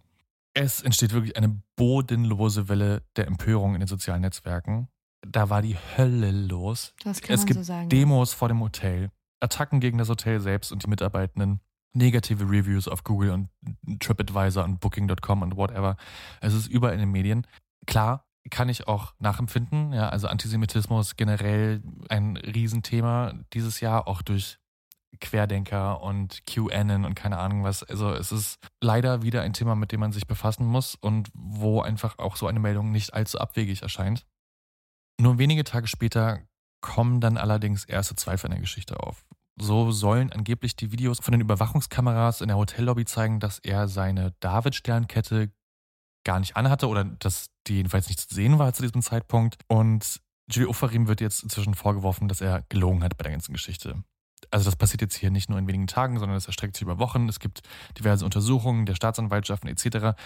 Es 0.54 0.82
entsteht 0.82 1.12
wirklich 1.14 1.36
eine 1.38 1.62
bodenlose 1.76 2.70
Welle 2.70 3.04
der 3.18 3.28
Empörung 3.28 3.74
in 3.76 3.82
den 3.82 3.88
sozialen 3.88 4.22
Netzwerken. 4.22 4.88
Da 5.28 5.50
war 5.50 5.62
die 5.62 5.76
Hölle 5.98 6.32
los. 6.32 6.94
Das 7.04 7.22
kann 7.22 7.34
es 7.34 7.42
man 7.42 7.48
gibt 7.48 7.58
so 7.60 7.64
sagen. 7.64 7.90
Demos 7.90 8.34
vor 8.34 8.48
dem 8.48 8.62
Hotel, 8.62 9.10
Attacken 9.42 9.80
gegen 9.80 9.98
das 9.98 10.08
Hotel 10.10 10.40
selbst 10.40 10.72
und 10.72 10.84
die 10.84 10.88
Mitarbeitenden, 10.90 11.60
negative 11.94 12.44
Reviews 12.46 12.88
auf 12.88 13.04
Google 13.04 13.32
und 13.32 13.50
TripAdvisor 14.00 14.64
und 14.64 14.80
Booking.com 14.80 15.42
und 15.42 15.56
whatever. 15.58 15.98
Es 16.42 16.54
ist 16.54 16.68
überall 16.68 16.94
in 16.94 17.00
den 17.00 17.12
Medien. 17.12 17.46
Klar, 17.86 18.26
kann 18.50 18.70
ich 18.70 18.88
auch 18.88 19.14
nachempfinden. 19.20 19.94
Ja, 19.94 20.10
also 20.10 20.28
Antisemitismus 20.28 21.16
generell 21.16 21.82
ein 22.10 22.38
Riesenthema 22.38 23.34
dieses 23.54 23.80
Jahr, 23.80 24.08
auch 24.08 24.22
durch 24.22 24.60
Querdenker 25.20 26.02
und 26.02 26.46
QAnon 26.46 27.06
und 27.06 27.16
keine 27.16 27.38
Ahnung 27.38 27.64
was. 27.64 27.84
Also 27.84 28.12
es 28.12 28.32
ist 28.32 28.60
leider 28.82 29.22
wieder 29.22 29.42
ein 29.42 29.54
Thema, 29.54 29.76
mit 29.76 29.92
dem 29.92 30.02
man 30.02 30.12
sich 30.12 30.28
befassen 30.28 30.66
muss 30.66 30.96
und 30.96 31.30
wo 31.34 31.82
einfach 31.82 32.20
auch 32.20 32.36
so 32.36 32.48
eine 32.48 32.60
Meldung 32.60 32.92
nicht 32.92 33.14
allzu 33.14 33.40
abwegig 33.40 33.82
erscheint. 33.82 34.26
Nur 35.20 35.38
wenige 35.38 35.64
Tage 35.64 35.88
später 35.88 36.42
kommen 36.82 37.22
dann 37.22 37.38
allerdings 37.38 37.86
erste 37.86 38.16
Zweifel 38.16 38.48
an 38.48 38.52
der 38.52 38.62
Geschichte 38.62 39.00
auf. 39.00 39.26
So 39.58 39.92
sollen 39.92 40.34
angeblich 40.34 40.76
die 40.76 40.92
Videos 40.92 41.20
von 41.20 41.32
den 41.32 41.42
Überwachungskameras 41.42 42.42
in 42.42 42.50
der 42.50 42.58
Hotellobby 42.58 43.06
zeigen, 43.06 43.40
dass 43.40 43.60
er 43.60 43.88
seine 43.88 44.34
David-Sternkette 44.42 45.52
gar 46.26 46.40
nicht 46.40 46.58
anhatte 46.58 46.88
oder 46.88 47.06
dass 47.06 47.48
die 47.68 47.76
jedenfalls 47.76 48.08
nicht 48.08 48.20
zu 48.20 48.34
sehen 48.34 48.60
war 48.60 48.74
zu 48.74 48.82
diesem 48.82 49.02
Zeitpunkt. 49.02 49.58
Und 49.68 50.20
Julie 50.52 50.68
Ofarim 50.70 51.08
wird 51.08 51.22
jetzt 51.22 51.44
inzwischen 51.44 51.74
vorgeworfen, 51.74 52.28
dass 52.28 52.42
er 52.42 52.64
gelogen 52.68 53.04
hat 53.04 53.18
bei 53.18 53.24
der 53.24 53.32
ganzen 53.32 53.54
Geschichte. 53.54 54.04
Also 54.52 54.66
das 54.66 54.76
passiert 54.76 55.02
jetzt 55.02 55.16
hier 55.16 55.32
nicht 55.32 55.50
nur 55.50 55.58
in 55.58 55.68
wenigen 55.68 55.88
Tagen, 55.88 56.20
sondern 56.20 56.38
es 56.38 56.48
erstreckt 56.48 56.76
sich 56.76 56.84
über 56.84 57.00
Wochen. 57.00 57.30
Es 57.30 57.40
gibt 57.40 57.62
diverse 57.98 58.26
Untersuchungen 58.26 58.86
der 58.86 58.96
Staatsanwaltschaften 58.96 59.70
etc. 59.70 60.18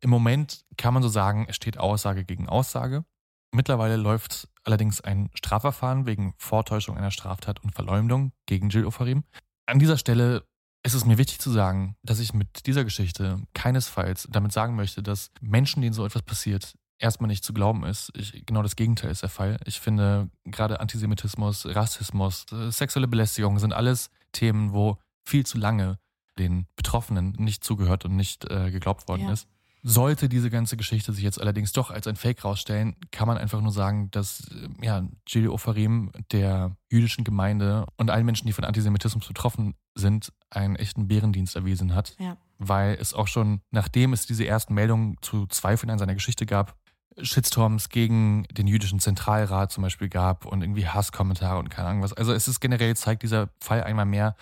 Im 0.00 0.10
Moment 0.10 0.64
kann 0.76 0.94
man 0.94 1.02
so 1.02 1.08
sagen, 1.08 1.46
es 1.48 1.56
steht 1.56 1.78
Aussage 1.78 2.24
gegen 2.24 2.48
Aussage. 2.48 3.04
Mittlerweile 3.52 3.96
läuft 3.96 4.48
allerdings 4.64 5.00
ein 5.00 5.30
Strafverfahren 5.34 6.06
wegen 6.06 6.34
Vortäuschung 6.38 6.96
einer 6.96 7.10
Straftat 7.10 7.62
und 7.62 7.74
Verleumdung 7.74 8.32
gegen 8.46 8.70
Jill 8.70 8.86
Ofarim. 8.86 9.24
An 9.66 9.78
dieser 9.78 9.98
Stelle 9.98 10.46
ist 10.82 10.94
es 10.94 11.04
mir 11.04 11.18
wichtig 11.18 11.40
zu 11.40 11.50
sagen, 11.50 11.96
dass 12.02 12.20
ich 12.20 12.32
mit 12.32 12.66
dieser 12.66 12.84
Geschichte 12.84 13.38
keinesfalls 13.54 14.28
damit 14.30 14.52
sagen 14.52 14.76
möchte, 14.76 15.02
dass 15.02 15.30
Menschen, 15.40 15.82
denen 15.82 15.94
so 15.94 16.06
etwas 16.06 16.22
passiert, 16.22 16.74
erstmal 16.98 17.28
nicht 17.28 17.44
zu 17.44 17.52
glauben 17.52 17.84
ist. 17.84 18.10
Ich, 18.16 18.46
genau 18.46 18.62
das 18.62 18.76
Gegenteil 18.76 19.10
ist 19.10 19.22
der 19.22 19.28
Fall. 19.28 19.58
Ich 19.66 19.80
finde, 19.80 20.30
gerade 20.44 20.80
Antisemitismus, 20.80 21.66
Rassismus, 21.66 22.46
äh, 22.52 22.70
sexuelle 22.70 23.08
Belästigung 23.08 23.58
sind 23.58 23.72
alles 23.72 24.10
Themen, 24.32 24.72
wo 24.72 24.98
viel 25.24 25.44
zu 25.44 25.58
lange 25.58 25.98
den 26.38 26.66
Betroffenen 26.76 27.32
nicht 27.38 27.64
zugehört 27.64 28.04
und 28.04 28.14
nicht 28.16 28.50
äh, 28.50 28.70
geglaubt 28.70 29.08
worden 29.08 29.22
Ja. 29.26 29.32
ist. 29.32 29.48
Sollte 29.88 30.28
diese 30.28 30.50
ganze 30.50 30.76
Geschichte 30.76 31.12
sich 31.12 31.22
jetzt 31.22 31.40
allerdings 31.40 31.70
doch 31.70 31.92
als 31.92 32.08
ein 32.08 32.16
Fake 32.16 32.44
rausstellen, 32.44 32.96
kann 33.12 33.28
man 33.28 33.38
einfach 33.38 33.60
nur 33.60 33.70
sagen, 33.70 34.10
dass 34.10 34.48
äh, 34.50 34.84
ja, 34.84 35.06
Gilles 35.26 35.48
Ofarim 35.48 36.10
der 36.32 36.76
jüdischen 36.90 37.22
Gemeinde 37.22 37.86
und 37.96 38.10
allen 38.10 38.26
Menschen, 38.26 38.48
die 38.48 38.52
von 38.52 38.64
Antisemitismus 38.64 39.28
betroffen 39.28 39.76
sind, 39.94 40.32
einen 40.50 40.74
echten 40.74 41.06
Bärendienst 41.06 41.54
erwiesen 41.54 41.94
hat. 41.94 42.16
Ja. 42.18 42.36
Weil 42.58 42.98
es 43.00 43.14
auch 43.14 43.28
schon, 43.28 43.60
nachdem 43.70 44.12
es 44.12 44.26
diese 44.26 44.44
ersten 44.44 44.74
Meldungen 44.74 45.18
zu 45.20 45.46
Zweifeln 45.46 45.90
an 45.90 46.00
seiner 46.00 46.14
Geschichte 46.14 46.46
gab, 46.46 46.74
Shitstorms 47.22 47.88
gegen 47.88 48.42
den 48.50 48.66
jüdischen 48.66 48.98
Zentralrat 48.98 49.70
zum 49.70 49.82
Beispiel 49.82 50.08
gab 50.08 50.46
und 50.46 50.62
irgendwie 50.62 50.88
Hasskommentare 50.88 51.60
und 51.60 51.70
keine 51.70 51.90
Ahnung 51.90 52.02
was. 52.02 52.12
Also 52.12 52.32
es 52.32 52.48
ist 52.48 52.58
generell, 52.58 52.96
zeigt 52.96 53.22
dieser 53.22 53.50
Fall 53.60 53.84
einmal 53.84 54.04
mehr, 54.04 54.34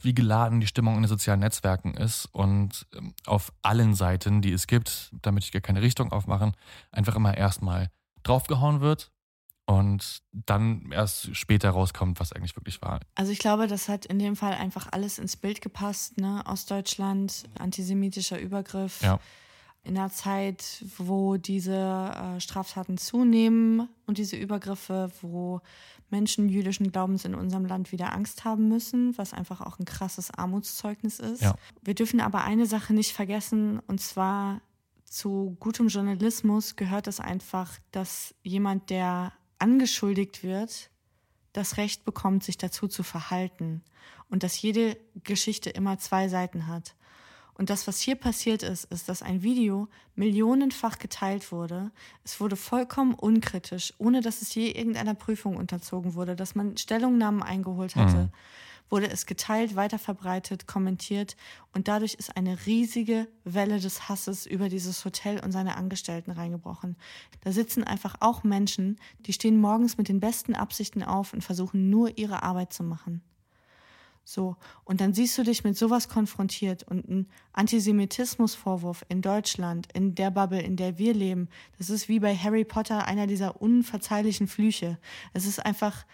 wie 0.00 0.14
geladen 0.14 0.60
die 0.60 0.66
Stimmung 0.66 0.96
in 0.96 1.02
den 1.02 1.08
sozialen 1.08 1.40
Netzwerken 1.40 1.94
ist 1.94 2.26
und 2.26 2.86
ähm, 2.94 3.14
auf 3.26 3.52
allen 3.62 3.94
Seiten, 3.94 4.42
die 4.42 4.52
es 4.52 4.66
gibt, 4.66 5.10
damit 5.22 5.44
ich 5.44 5.52
gar 5.52 5.62
keine 5.62 5.82
Richtung 5.82 6.12
aufmachen, 6.12 6.52
einfach 6.92 7.16
immer 7.16 7.36
erstmal 7.36 7.90
draufgehauen 8.22 8.80
wird 8.80 9.10
und 9.68 10.22
dann 10.32 10.90
erst 10.92 11.36
später 11.36 11.70
rauskommt, 11.70 12.20
was 12.20 12.32
eigentlich 12.32 12.56
wirklich 12.56 12.80
war. 12.80 13.00
Also 13.14 13.32
ich 13.32 13.38
glaube, 13.38 13.66
das 13.66 13.88
hat 13.88 14.06
in 14.06 14.18
dem 14.18 14.34
Fall 14.34 14.54
einfach 14.54 14.88
alles 14.92 15.18
ins 15.18 15.36
Bild 15.36 15.60
gepasst, 15.60 16.18
ne? 16.18 16.42
Ostdeutschland, 16.46 17.44
antisemitischer 17.58 18.40
Übergriff. 18.40 19.02
Ja. 19.02 19.20
In 19.84 19.96
einer 19.98 20.10
Zeit, 20.10 20.84
wo 20.96 21.36
diese 21.36 21.74
äh, 21.74 22.40
Straftaten 22.40 22.96
zunehmen 22.96 23.88
und 24.06 24.18
diese 24.18 24.36
Übergriffe, 24.36 25.10
wo 25.20 25.60
Menschen 26.10 26.48
jüdischen 26.48 26.90
Glaubens 26.90 27.24
in 27.24 27.34
unserem 27.34 27.66
Land 27.66 27.92
wieder 27.92 28.12
Angst 28.12 28.44
haben 28.44 28.68
müssen, 28.68 29.16
was 29.18 29.32
einfach 29.32 29.60
auch 29.60 29.78
ein 29.78 29.84
krasses 29.84 30.30
Armutszeugnis 30.30 31.18
ist. 31.18 31.42
Ja. 31.42 31.54
Wir 31.82 31.94
dürfen 31.94 32.20
aber 32.20 32.44
eine 32.44 32.66
Sache 32.66 32.94
nicht 32.94 33.12
vergessen, 33.12 33.80
und 33.86 34.00
zwar 34.00 34.60
zu 35.04 35.56
gutem 35.58 35.88
Journalismus 35.88 36.76
gehört 36.76 37.06
es 37.06 37.20
einfach, 37.20 37.78
dass 37.92 38.34
jemand, 38.42 38.90
der 38.90 39.32
angeschuldigt 39.58 40.42
wird, 40.42 40.90
das 41.52 41.76
Recht 41.76 42.04
bekommt, 42.04 42.44
sich 42.44 42.58
dazu 42.58 42.88
zu 42.88 43.02
verhalten 43.02 43.82
und 44.28 44.42
dass 44.42 44.60
jede 44.60 44.96
Geschichte 45.24 45.70
immer 45.70 45.98
zwei 45.98 46.28
Seiten 46.28 46.66
hat. 46.66 46.94
Und 47.58 47.70
das, 47.70 47.88
was 47.88 48.00
hier 48.00 48.14
passiert 48.14 48.62
ist, 48.62 48.84
ist, 48.84 49.08
dass 49.08 49.20
ein 49.20 49.42
Video 49.42 49.88
millionenfach 50.14 51.00
geteilt 51.00 51.50
wurde. 51.50 51.90
Es 52.24 52.40
wurde 52.40 52.54
vollkommen 52.54 53.14
unkritisch, 53.14 53.92
ohne 53.98 54.20
dass 54.20 54.42
es 54.42 54.54
je 54.54 54.70
irgendeiner 54.70 55.14
Prüfung 55.14 55.56
unterzogen 55.56 56.14
wurde, 56.14 56.36
dass 56.36 56.54
man 56.54 56.76
Stellungnahmen 56.76 57.42
eingeholt 57.42 57.96
hatte. 57.96 58.16
Mhm. 58.16 58.30
Wurde 58.90 59.10
es 59.10 59.26
geteilt, 59.26 59.74
weiterverbreitet, 59.74 60.66
kommentiert 60.68 61.36
und 61.74 61.88
dadurch 61.88 62.14
ist 62.14 62.36
eine 62.36 62.64
riesige 62.64 63.26
Welle 63.44 63.80
des 63.80 64.08
Hasses 64.08 64.46
über 64.46 64.68
dieses 64.68 65.04
Hotel 65.04 65.40
und 65.40 65.52
seine 65.52 65.76
Angestellten 65.76 66.30
reingebrochen. 66.30 66.96
Da 67.42 67.52
sitzen 67.52 67.84
einfach 67.84 68.14
auch 68.20 68.44
Menschen, 68.44 68.98
die 69.26 69.32
stehen 69.34 69.60
morgens 69.60 69.98
mit 69.98 70.08
den 70.08 70.20
besten 70.20 70.54
Absichten 70.54 71.02
auf 71.02 71.34
und 71.34 71.42
versuchen 71.42 71.90
nur 71.90 72.16
ihre 72.16 72.44
Arbeit 72.44 72.72
zu 72.72 72.82
machen. 72.82 73.20
So, 74.30 74.56
und 74.84 75.00
dann 75.00 75.14
siehst 75.14 75.38
du 75.38 75.42
dich 75.42 75.64
mit 75.64 75.78
sowas 75.78 76.10
konfrontiert 76.10 76.82
und 76.82 77.08
ein 77.08 77.30
Antisemitismusvorwurf 77.54 79.02
in 79.08 79.22
Deutschland, 79.22 79.88
in 79.94 80.14
der 80.14 80.30
Bubble, 80.30 80.60
in 80.60 80.76
der 80.76 80.98
wir 80.98 81.14
leben, 81.14 81.48
das 81.78 81.88
ist 81.88 82.10
wie 82.10 82.20
bei 82.20 82.36
Harry 82.36 82.66
Potter 82.66 83.06
einer 83.06 83.26
dieser 83.26 83.62
unverzeihlichen 83.62 84.46
Flüche. 84.46 84.98
Es 85.32 85.46
ist 85.46 85.64
einfach, 85.64 86.04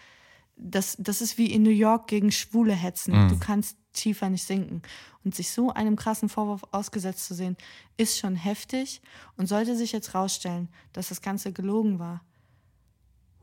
das, 0.55 0.95
das 0.97 1.19
ist 1.19 1.37
wie 1.37 1.51
in 1.51 1.63
New 1.63 1.69
York 1.69 2.07
gegen 2.07 2.31
Schwule 2.31 2.71
hetzen. 2.71 3.25
Mhm. 3.25 3.27
Du 3.27 3.37
kannst 3.37 3.75
tiefer 3.91 4.29
nicht 4.29 4.45
sinken. 4.45 4.81
Und 5.25 5.35
sich 5.35 5.51
so 5.51 5.73
einem 5.73 5.97
krassen 5.97 6.29
Vorwurf 6.29 6.63
ausgesetzt 6.71 7.25
zu 7.25 7.33
sehen, 7.33 7.57
ist 7.97 8.17
schon 8.17 8.37
heftig 8.37 9.01
und 9.35 9.47
sollte 9.47 9.75
sich 9.75 9.91
jetzt 9.91 10.15
rausstellen, 10.15 10.69
dass 10.93 11.09
das 11.09 11.21
Ganze 11.21 11.51
gelogen 11.51 11.99
war. 11.99 12.23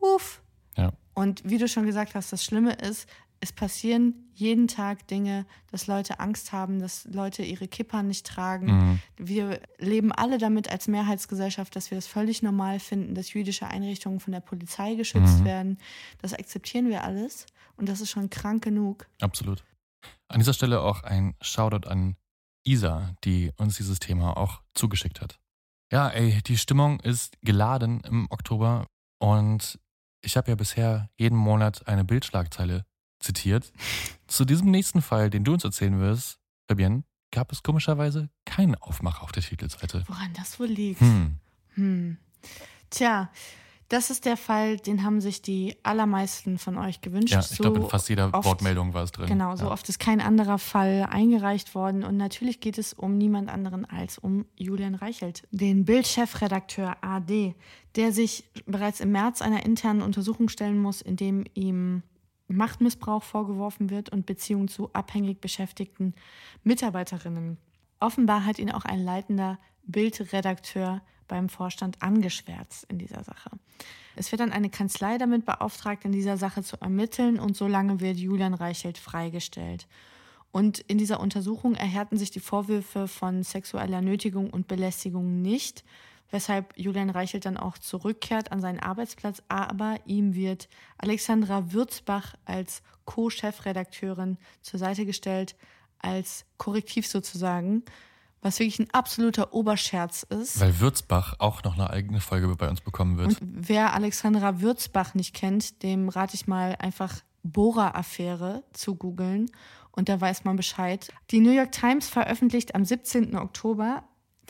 Uff. 0.01 0.41
Ja. 0.79 0.95
Und 1.13 1.43
wie 1.45 1.59
du 1.59 1.69
schon 1.69 1.85
gesagt 1.85 2.15
hast, 2.15 2.33
das 2.33 2.43
Schlimme 2.43 2.73
ist, 2.73 3.07
Es 3.45 3.51
passieren 3.53 4.31
jeden 4.35 4.69
Tag 4.69 5.09
Dinge, 5.09 5.47
dass 5.73 5.89
Leute 5.89 6.21
Angst 6.21 6.53
haben, 6.53 6.79
dass 6.79 7.07
Leute 7.07 7.43
ihre 7.43 7.67
Kippern 7.67 8.07
nicht 8.07 8.25
tragen. 8.25 8.67
Mhm. 8.67 9.01
Wir 9.17 9.61
leben 9.79 10.13
alle 10.13 10.39
damit 10.39 10.71
als 10.71 10.87
Mehrheitsgesellschaft, 10.87 11.75
dass 11.75 11.91
wir 11.91 11.99
das 11.99 12.07
völlig 12.07 12.43
normal 12.43 12.79
finden, 12.79 13.17
dass 13.17 13.33
jüdische 13.33 13.67
Einrichtungen 13.67 14.21
von 14.21 14.33
der 14.33 14.39
Polizei 14.41 14.95
geschützt 14.95 15.41
Mhm. 15.41 15.45
werden. 15.45 15.79
Das 16.19 16.35
akzeptieren 16.35 16.89
wir 16.89 17.03
alles 17.03 17.47
und 17.77 17.89
das 17.89 18.01
ist 18.01 18.11
schon 18.11 18.31
krank 18.31 18.63
genug. 18.63 19.09
Absolut. 19.21 19.65
An 20.29 20.39
dieser 20.39 20.55
Stelle 20.55 20.81
auch 20.81 21.03
ein 21.03 21.35
Shoutout 21.41 21.89
an 21.89 22.15
Isa, 22.65 23.17
die 23.25 23.51
uns 23.57 23.77
dieses 23.77 23.99
Thema 23.99 24.37
auch 24.37 24.63
zugeschickt 24.75 25.21
hat. 25.21 25.41
Ja, 25.91 26.09
ey, 26.11 26.41
die 26.47 26.57
Stimmung 26.59 27.01
ist 27.01 27.37
geladen 27.43 28.03
im 28.05 28.29
Oktober 28.31 28.87
und 29.19 29.81
ich 30.25 30.37
habe 30.37 30.49
ja 30.49 30.55
bisher 30.55 31.11
jeden 31.19 31.37
Monat 31.37 31.89
eine 31.89 32.05
Bildschlagzeile 32.05 32.87
zitiert. 33.23 33.73
Zu 34.27 34.45
diesem 34.45 34.71
nächsten 34.71 35.03
Fall, 35.03 35.31
den 35.31 35.45
du 35.45 35.53
uns 35.55 35.65
erzählen 35.65 35.99
wirst, 36.01 36.39
Fabienne, 36.69 37.05
gab 37.31 37.51
es 37.53 37.63
komischerweise 37.63 38.29
keinen 38.45 38.75
Aufmacher 38.77 39.23
auf 39.23 39.33
der 39.33 39.43
Titelseite. 39.43 40.05
Woran 40.07 40.33
das 40.35 40.61
wohl 40.61 40.67
liegt? 40.67 41.01
Hm. 41.01 41.37
Hm. 41.75 42.17
Tja, 42.91 43.31
das 43.89 44.09
ist 44.11 44.25
der 44.25 44.39
Fall, 44.39 44.79
den 44.79 45.03
haben 45.03 45.21
sich 45.21 45.43
die 45.43 45.77
allermeisten 45.83 46.57
von 46.59 46.79
euch 46.79 47.03
gewünscht. 47.03 47.33
Ja, 47.35 47.41
ich 47.41 47.59
glaube, 47.59 47.77
in 47.77 47.83
So 47.83 47.89
fast 47.91 48.09
jeder 48.09 48.33
oft- 48.33 48.47
Wortmeldung 48.47 48.95
war 48.95 49.03
es 49.05 49.13
drin. 49.13 49.27
Genau, 49.27 49.55
so 49.57 49.67
ja. 49.67 49.71
oft 49.71 49.87
ist 49.89 49.99
kein 49.99 50.21
anderer 50.23 50.59
Fall 50.59 51.07
eingereicht 51.11 51.75
worden. 51.75 52.03
Und 52.03 52.17
natürlich 52.17 52.61
geht 52.61 52.79
es 52.79 52.95
um 52.95 53.19
niemand 53.19 53.51
anderen 53.51 53.85
als 53.85 54.17
um 54.19 54.47
Julian 54.57 54.95
Reichelt, 54.95 55.47
den 55.51 55.85
Bildchefredakteur 55.85 56.97
AD, 57.03 57.55
der 57.97 58.13
sich 58.13 58.45
bereits 58.67 59.01
im 59.01 59.13
März 59.13 59.43
einer 59.43 59.65
internen 59.65 60.01
Untersuchung 60.01 60.49
stellen 60.49 60.79
muss, 60.79 61.03
in 61.03 61.17
dem 61.17 61.45
ihm 61.55 62.03
Machtmissbrauch 62.53 63.23
vorgeworfen 63.23 63.91
wird 63.91 64.11
und 64.11 64.27
Beziehungen 64.27 64.69
zu 64.69 64.93
abhängig 64.93 65.41
beschäftigten 65.41 66.15
Mitarbeiterinnen. 66.65 67.59
Offenbar 68.01 68.45
hat 68.45 68.59
ihn 68.59 68.71
auch 68.71 68.85
ein 68.85 69.03
leitender 69.03 69.59
Bildredakteur 69.85 71.03
beim 71.29 71.49
Vorstand 71.49 72.03
angeschwärzt 72.03 72.85
in 72.91 72.99
dieser 72.99 73.25
Sache. 73.25 73.51
Es 74.17 74.31
wird 74.31 74.41
dann 74.41 74.53
eine 74.53 74.71
Kanzlei 74.71 75.19
damit 75.19 75.47
beauftragt, 75.47 76.05
in 76.05 76.13
dieser 76.13 76.37
Sache 76.37 76.63
zu 76.63 76.77
ermitteln 76.81 77.41
und 77.41 77.57
solange 77.57 78.01
wird 78.01 78.19
Julian 78.19 78.55
Reichelt 78.55 78.99
freigestellt. 78.99 79.87
Und 80.51 80.81
in 80.81 80.99
dieser 80.99 81.21
Untersuchung 81.21 81.75
erhärten 81.75 82.19
sich 82.19 82.31
die 82.31 82.41
Vorwürfe 82.41 83.09
von 83.09 83.43
sexueller 83.43 84.03
Nötigung 84.03 84.51
und 84.51 84.69
Belästigung 84.69 85.41
nicht, 85.41 85.83
weshalb 86.33 86.77
Julian 86.77 87.11
Reichelt 87.11 87.45
dann 87.45 87.57
auch 87.57 87.79
zurückkehrt 87.79 88.51
an 88.51 88.61
seinen 88.61 88.81
Arbeitsplatz. 88.81 89.43
Aber 89.49 89.99
ihm 90.07 90.35
wird 90.35 90.69
Alexandra 90.99 91.73
Würzbach 91.73 92.35
als 92.45 92.83
Co-Chefredakteurin 93.05 94.39
zur 94.63 94.81
Seite 94.81 95.07
gestellt, 95.07 95.55
als 95.99 96.45
Korrektiv 96.57 97.07
sozusagen, 97.07 97.85
was 98.41 98.59
wirklich 98.59 98.81
ein 98.81 98.91
absoluter 98.93 99.53
Oberscherz 99.53 100.25
ist. 100.25 100.59
Weil 100.59 100.81
Würzbach 100.81 101.37
auch 101.39 101.63
noch 101.63 101.75
eine 101.75 101.91
eigene 101.91 102.21
Folge 102.21 102.49
bei 102.57 102.69
uns 102.69 102.81
bekommen 102.81 103.19
wird. 103.19 103.29
Und 103.29 103.39
wer 103.41 103.95
Alexandra 103.95 104.61
Würzbach 104.61 105.15
nicht 105.15 105.35
kennt, 105.35 105.83
dem 105.85 106.09
rate 106.09 106.35
ich 106.35 106.49
mal 106.49 106.75
einfach 106.79 107.21
Bohrer-Affäre 107.45 108.65
zu 108.73 108.97
googeln 108.97 109.51
und 109.93 110.09
da 110.09 110.21
weiß 110.21 110.45
man 110.45 110.57
Bescheid. 110.57 111.13
Die 111.31 111.41
New 111.41 111.53
York 111.53 111.73
Times 111.73 112.09
veröffentlicht 112.09 112.75
am 112.75 112.85
17. 112.85 113.37
Oktober 113.37 114.03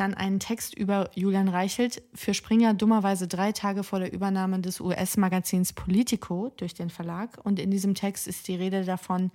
dann 0.03 0.15
einen 0.15 0.41
Text 0.41 0.75
über 0.75 1.11
Julian 1.15 1.49
Reichelt 1.49 2.03
für 2.13 2.35
Springer 2.35 2.75
dummerweise 2.75 3.29
drei 3.29 3.53
Tage 3.53 3.85
vor 3.85 4.01
der 4.01 4.13
Übernahme 4.13 4.59
des 4.59 4.81
US-Magazins 4.81 5.73
Politico 5.73 6.53
durch 6.57 6.75
den 6.75 6.91
Verlag. 6.91 7.39
Und 7.45 7.61
in 7.61 7.71
diesem 7.71 7.95
Text 7.95 8.27
ist 8.27 8.49
die 8.49 8.57
Rede 8.57 8.85
davon, 8.85 9.31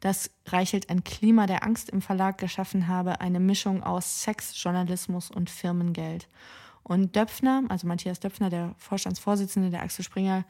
dass 0.00 0.30
Reichelt 0.44 0.90
ein 0.90 1.04
Klima 1.04 1.46
der 1.46 1.64
Angst 1.64 1.88
im 1.88 2.02
Verlag 2.02 2.36
geschaffen 2.36 2.86
habe, 2.86 3.22
eine 3.22 3.40
Mischung 3.40 3.82
aus 3.82 4.22
Sex, 4.22 4.62
Journalismus 4.62 5.30
und 5.30 5.48
Firmengeld. 5.48 6.28
Und 6.82 7.16
Döpfner, 7.16 7.62
also 7.70 7.86
Matthias 7.86 8.20
Döpfner, 8.20 8.50
der 8.50 8.74
Vorstandsvorsitzende 8.76 9.70
der 9.70 9.82
Axel 9.82 10.04
Springer 10.04 10.44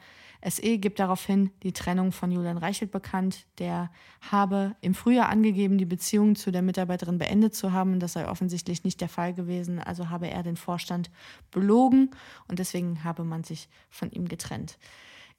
SE, 0.47 0.77
gibt 0.77 0.99
daraufhin 0.99 1.51
die 1.63 1.71
Trennung 1.71 2.11
von 2.11 2.31
Julian 2.31 2.57
Reichelt 2.57 2.91
bekannt. 2.91 3.45
Der 3.59 3.91
habe 4.21 4.75
im 4.81 4.95
Frühjahr 4.95 5.29
angegeben, 5.29 5.77
die 5.77 5.85
Beziehung 5.85 6.35
zu 6.35 6.51
der 6.51 6.61
Mitarbeiterin 6.61 7.17
beendet 7.17 7.55
zu 7.55 7.71
haben. 7.71 7.99
Das 7.99 8.13
sei 8.13 8.27
offensichtlich 8.27 8.83
nicht 8.83 9.01
der 9.01 9.09
Fall 9.09 9.33
gewesen. 9.33 9.79
Also 9.79 10.09
habe 10.09 10.29
er 10.29 10.43
den 10.43 10.57
Vorstand 10.57 11.11
belogen 11.51 12.11
und 12.47 12.59
deswegen 12.59 13.03
habe 13.03 13.23
man 13.23 13.43
sich 13.43 13.69
von 13.89 14.11
ihm 14.11 14.27
getrennt. 14.27 14.77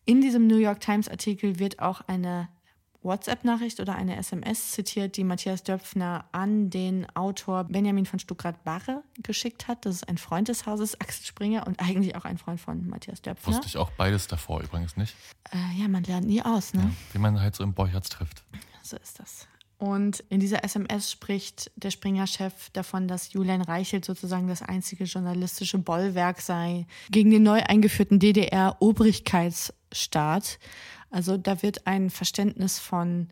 In 0.04 0.20
diesem 0.20 0.46
New 0.46 0.58
York 0.58 0.80
Times 0.80 1.08
Artikel 1.08 1.58
wird 1.58 1.78
auch 1.78 2.02
eine 2.02 2.48
WhatsApp-Nachricht 3.02 3.80
oder 3.80 3.94
eine 3.94 4.16
SMS 4.16 4.72
zitiert, 4.72 5.16
die 5.16 5.24
Matthias 5.24 5.62
Döpfner 5.62 6.24
an 6.32 6.70
den 6.70 7.06
Autor 7.14 7.64
Benjamin 7.64 8.06
von 8.06 8.18
Stuckrad-Barre 8.18 9.02
geschickt 9.22 9.68
hat. 9.68 9.84
Das 9.86 9.96
ist 9.96 10.08
ein 10.08 10.18
Freund 10.18 10.48
des 10.48 10.66
Hauses 10.66 11.00
Axel 11.00 11.26
Springer 11.26 11.66
und 11.66 11.80
eigentlich 11.80 12.16
auch 12.16 12.24
ein 12.24 12.38
Freund 12.38 12.60
von 12.60 12.88
Matthias 12.88 13.22
Döpfner. 13.22 13.54
Wusste 13.54 13.66
ich 13.66 13.76
auch 13.76 13.90
beides 13.92 14.26
davor 14.26 14.62
übrigens 14.62 14.96
nicht. 14.96 15.14
Äh, 15.52 15.80
ja, 15.80 15.88
man 15.88 16.04
lernt 16.04 16.26
nie 16.26 16.42
aus, 16.42 16.74
ne? 16.74 16.92
Wie 17.12 17.18
man 17.18 17.40
halt 17.40 17.56
so 17.56 17.64
im 17.64 17.74
Borchards 17.74 18.08
trifft. 18.08 18.44
So 18.82 18.96
ist 18.96 19.18
das. 19.20 19.46
Und 19.82 20.20
in 20.28 20.38
dieser 20.38 20.62
SMS 20.62 21.10
spricht 21.10 21.72
der 21.74 21.90
Springer-Chef 21.90 22.70
davon, 22.70 23.08
dass 23.08 23.32
Julian 23.32 23.62
Reichelt 23.62 24.04
sozusagen 24.04 24.46
das 24.46 24.62
einzige 24.62 25.02
journalistische 25.04 25.78
Bollwerk 25.78 26.40
sei 26.40 26.86
gegen 27.10 27.32
den 27.32 27.42
neu 27.42 27.60
eingeführten 27.64 28.20
DDR-Obrigkeitsstaat. 29.92 30.58
Also 31.10 31.36
da 31.36 31.62
wird 31.62 31.86
ein 31.86 32.10
Verständnis 32.10 32.78
von 32.78 33.28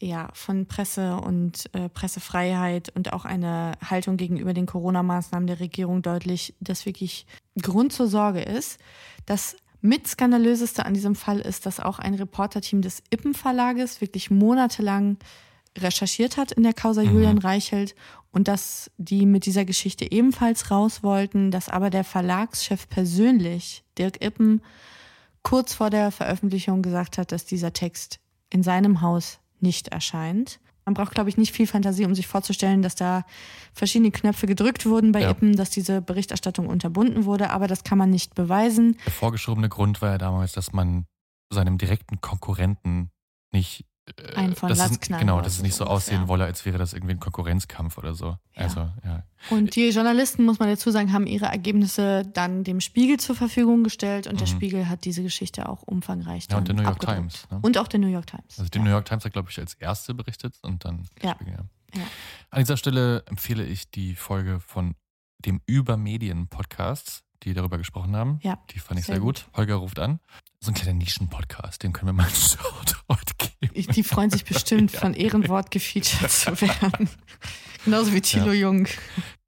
ja, 0.00 0.30
von 0.32 0.66
Presse 0.66 1.14
und 1.14 1.72
äh, 1.74 1.88
Pressefreiheit 1.88 2.88
und 2.96 3.12
auch 3.12 3.24
eine 3.24 3.74
Haltung 3.88 4.16
gegenüber 4.16 4.52
den 4.52 4.66
Corona-Maßnahmen 4.66 5.46
der 5.46 5.60
Regierung 5.60 6.02
deutlich, 6.02 6.56
das 6.58 6.86
wirklich 6.86 7.24
Grund 7.60 7.92
zur 7.92 8.08
Sorge 8.08 8.40
ist. 8.40 8.80
Das 9.26 9.54
mit 9.80 10.08
skandalöseste 10.08 10.84
an 10.86 10.94
diesem 10.94 11.14
Fall 11.14 11.38
ist, 11.38 11.66
dass 11.66 11.78
auch 11.78 12.00
ein 12.00 12.14
Reporterteam 12.14 12.82
des 12.82 13.00
Ippen 13.10 13.32
Verlages 13.32 14.00
wirklich 14.00 14.28
monatelang 14.28 15.18
recherchiert 15.78 16.36
hat 16.36 16.50
in 16.50 16.64
der 16.64 16.74
Causa 16.74 17.02
Julian 17.02 17.38
Reichelt 17.38 17.94
und 18.32 18.48
dass 18.48 18.90
die 18.98 19.24
mit 19.24 19.46
dieser 19.46 19.64
Geschichte 19.64 20.10
ebenfalls 20.10 20.72
raus 20.72 21.04
wollten, 21.04 21.52
dass 21.52 21.68
aber 21.68 21.90
der 21.90 22.02
Verlagschef 22.02 22.88
persönlich, 22.88 23.84
Dirk 23.96 24.20
Ippen, 24.20 24.62
kurz 25.42 25.74
vor 25.74 25.90
der 25.90 26.10
Veröffentlichung 26.10 26.82
gesagt 26.82 27.18
hat, 27.18 27.32
dass 27.32 27.44
dieser 27.44 27.72
Text 27.72 28.20
in 28.50 28.62
seinem 28.62 29.00
Haus 29.00 29.40
nicht 29.60 29.88
erscheint. 29.88 30.60
Man 30.84 30.94
braucht, 30.94 31.14
glaube 31.14 31.28
ich, 31.30 31.36
nicht 31.36 31.52
viel 31.52 31.66
Fantasie, 31.68 32.04
um 32.04 32.14
sich 32.14 32.26
vorzustellen, 32.26 32.82
dass 32.82 32.96
da 32.96 33.24
verschiedene 33.72 34.10
Knöpfe 34.10 34.46
gedrückt 34.46 34.84
wurden 34.84 35.12
bei 35.12 35.20
Ja. 35.20 35.30
Ippen, 35.30 35.54
dass 35.54 35.70
diese 35.70 36.02
Berichterstattung 36.02 36.66
unterbunden 36.66 37.24
wurde, 37.24 37.50
aber 37.50 37.68
das 37.68 37.84
kann 37.84 37.98
man 37.98 38.10
nicht 38.10 38.34
beweisen. 38.34 38.96
Der 39.06 39.12
vorgeschobene 39.12 39.68
Grund 39.68 40.02
war 40.02 40.10
ja 40.10 40.18
damals, 40.18 40.52
dass 40.52 40.72
man 40.72 41.06
seinem 41.50 41.78
direkten 41.78 42.20
Konkurrenten 42.20 43.10
nicht 43.52 43.84
Einen 44.34 44.56
von 44.56 44.68
dass 44.68 44.78
Latz 44.78 44.98
knallen 44.98 45.20
Genau, 45.20 45.40
dass 45.40 45.54
es 45.54 45.62
nicht 45.62 45.74
so 45.76 45.84
aussehen 45.84 46.14
ungefähr. 46.16 46.28
wolle, 46.28 46.44
als 46.46 46.64
wäre 46.64 46.76
das 46.76 46.92
irgendwie 46.92 47.14
ein 47.14 47.20
Konkurrenzkampf 47.20 47.98
oder 47.98 48.14
so. 48.14 48.36
Also, 48.56 48.90
ja. 49.04 49.22
Und 49.50 49.76
die 49.76 49.90
Journalisten, 49.90 50.44
muss 50.44 50.58
man 50.58 50.68
dazu 50.68 50.90
sagen, 50.90 51.12
haben 51.12 51.26
ihre 51.28 51.46
Ergebnisse 51.46 52.24
dann 52.34 52.64
dem 52.64 52.80
Spiegel 52.80 53.18
zur 53.20 53.36
Verfügung 53.36 53.84
gestellt 53.84 54.26
und 54.26 54.40
der 54.40 54.48
Mhm. 54.48 54.52
Spiegel 54.52 54.88
hat 54.88 55.04
diese 55.04 55.22
Geschichte 55.22 55.68
auch 55.68 55.82
umfangreich 55.82 56.46
Ja, 56.50 56.58
und 56.58 56.66
der 56.66 56.74
New 56.74 56.82
York 56.82 56.94
abgedruckt. 56.96 57.18
Times. 57.18 57.46
Ne? 57.50 57.58
Und 57.62 57.78
auch 57.78 57.86
der 57.86 58.00
New 58.00 58.08
York 58.08 58.26
Times. 58.26 58.58
Also 58.58 58.68
die 58.70 58.80
New 58.80 58.90
York 58.90 59.04
Times 59.04 59.24
hat, 59.24 59.32
glaube 59.32 59.50
ich, 59.50 59.58
als 59.60 59.74
erste 59.74 60.14
berichtet 60.14 60.58
und 60.62 60.84
dann 60.84 61.06
der 61.22 61.28
Ja. 61.30 61.34
Spiegel, 61.36 61.54
ja. 61.54 61.64
Ja. 61.94 62.02
An 62.50 62.60
dieser 62.60 62.76
Stelle 62.78 63.22
empfehle 63.26 63.64
ich 63.64 63.90
die 63.90 64.14
Folge 64.16 64.58
von 64.60 64.94
dem 65.44 65.60
Übermedien-Podcast, 65.66 67.22
die 67.44 67.54
darüber 67.54 67.78
gesprochen 67.78 68.14
haben. 68.16 68.38
Ja, 68.42 68.58
Die 68.70 68.78
fand 68.78 69.00
ich 69.00 69.06
sehr 69.06 69.16
sehr, 69.16 69.20
gut. 69.22 69.46
Holger 69.54 69.76
ruft 69.76 69.98
an. 69.98 70.20
So 70.60 70.70
ein 70.70 70.74
kleiner 70.74 70.94
Nischen-Podcast, 70.94 71.82
dem 71.82 71.92
können 71.92 72.08
wir 72.08 72.12
mal 72.12 72.22
einen 72.26 72.34
Shoutout 72.34 73.48
geben. 73.60 73.92
Die 73.92 74.02
freuen 74.02 74.30
sich 74.30 74.44
bestimmt, 74.44 74.92
Ja. 74.92 75.00
von 75.00 75.14
Ehrenwort 75.14 75.70
gefeatured 75.70 76.30
zu 76.30 76.60
werden. 76.60 77.08
Genauso 77.84 78.12
wie 78.12 78.20
Thilo 78.20 78.52
Jung. 78.52 78.86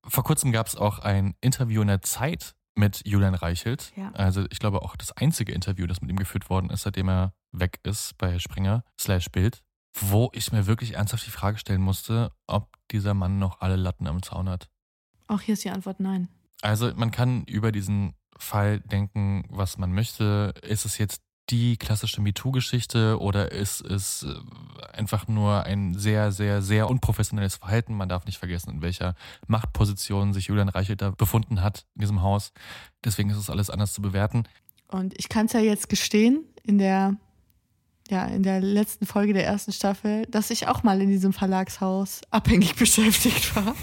Vor 0.06 0.24
kurzem 0.24 0.52
gab 0.52 0.66
es 0.66 0.76
auch 0.76 0.98
ein 0.98 1.34
Interview 1.40 1.82
in 1.82 1.88
der 1.88 2.02
Zeit 2.02 2.54
mit 2.74 3.02
Julian 3.06 3.34
Reichelt. 3.34 3.92
Ja. 3.96 4.10
Also 4.12 4.44
ich 4.50 4.58
glaube 4.58 4.82
auch 4.82 4.96
das 4.96 5.12
einzige 5.12 5.52
Interview, 5.52 5.86
das 5.86 6.00
mit 6.00 6.10
ihm 6.10 6.16
geführt 6.16 6.50
worden 6.50 6.70
ist, 6.70 6.82
seitdem 6.82 7.08
er 7.08 7.32
weg 7.52 7.78
ist 7.84 8.18
bei 8.18 8.38
Springer 8.40 8.82
slash 9.00 9.30
Bild, 9.30 9.62
wo 10.00 10.30
ich 10.34 10.50
mir 10.50 10.66
wirklich 10.66 10.94
ernsthaft 10.94 11.24
die 11.24 11.30
Frage 11.30 11.56
stellen 11.58 11.80
musste, 11.80 12.32
ob 12.48 12.76
dieser 12.90 13.14
Mann 13.14 13.38
noch 13.38 13.60
alle 13.60 13.76
Latten 13.76 14.08
am 14.08 14.22
Zaun 14.24 14.48
hat. 14.48 14.68
Auch 15.28 15.40
hier 15.40 15.54
ist 15.54 15.62
die 15.64 15.70
Antwort 15.70 16.00
nein. 16.00 16.28
Also 16.64 16.90
man 16.96 17.10
kann 17.10 17.44
über 17.44 17.72
diesen 17.72 18.14
Fall 18.38 18.80
denken, 18.80 19.44
was 19.50 19.76
man 19.76 19.92
möchte. 19.92 20.54
Ist 20.62 20.86
es 20.86 20.96
jetzt 20.96 21.20
die 21.50 21.76
klassische 21.76 22.22
MeToo-Geschichte 22.22 23.20
oder 23.20 23.52
ist 23.52 23.82
es 23.82 24.22
äh, 24.22 24.96
einfach 24.96 25.28
nur 25.28 25.64
ein 25.64 25.92
sehr, 25.92 26.32
sehr, 26.32 26.62
sehr 26.62 26.88
unprofessionelles 26.88 27.56
Verhalten? 27.56 27.94
Man 27.94 28.08
darf 28.08 28.24
nicht 28.24 28.38
vergessen, 28.38 28.70
in 28.70 28.80
welcher 28.80 29.14
Machtposition 29.46 30.32
sich 30.32 30.46
Julian 30.46 30.70
Reichelt 30.70 31.02
da 31.02 31.10
befunden 31.10 31.62
hat 31.62 31.84
in 31.96 32.00
diesem 32.00 32.22
Haus. 32.22 32.52
Deswegen 33.04 33.28
ist 33.28 33.36
es 33.36 33.50
alles 33.50 33.68
anders 33.68 33.92
zu 33.92 34.00
bewerten. 34.00 34.44
Und 34.88 35.12
ich 35.18 35.28
kann 35.28 35.44
es 35.44 35.52
ja 35.52 35.60
jetzt 35.60 35.90
gestehen, 35.90 36.44
in 36.62 36.78
der 36.78 37.16
ja, 38.08 38.24
in 38.24 38.42
der 38.42 38.60
letzten 38.60 39.06
Folge 39.06 39.34
der 39.34 39.46
ersten 39.46 39.72
Staffel, 39.72 40.26
dass 40.26 40.50
ich 40.50 40.66
auch 40.68 40.82
mal 40.82 41.00
in 41.00 41.08
diesem 41.08 41.34
Verlagshaus 41.34 42.22
abhängig 42.30 42.74
beschäftigt 42.78 43.54
war. 43.54 43.74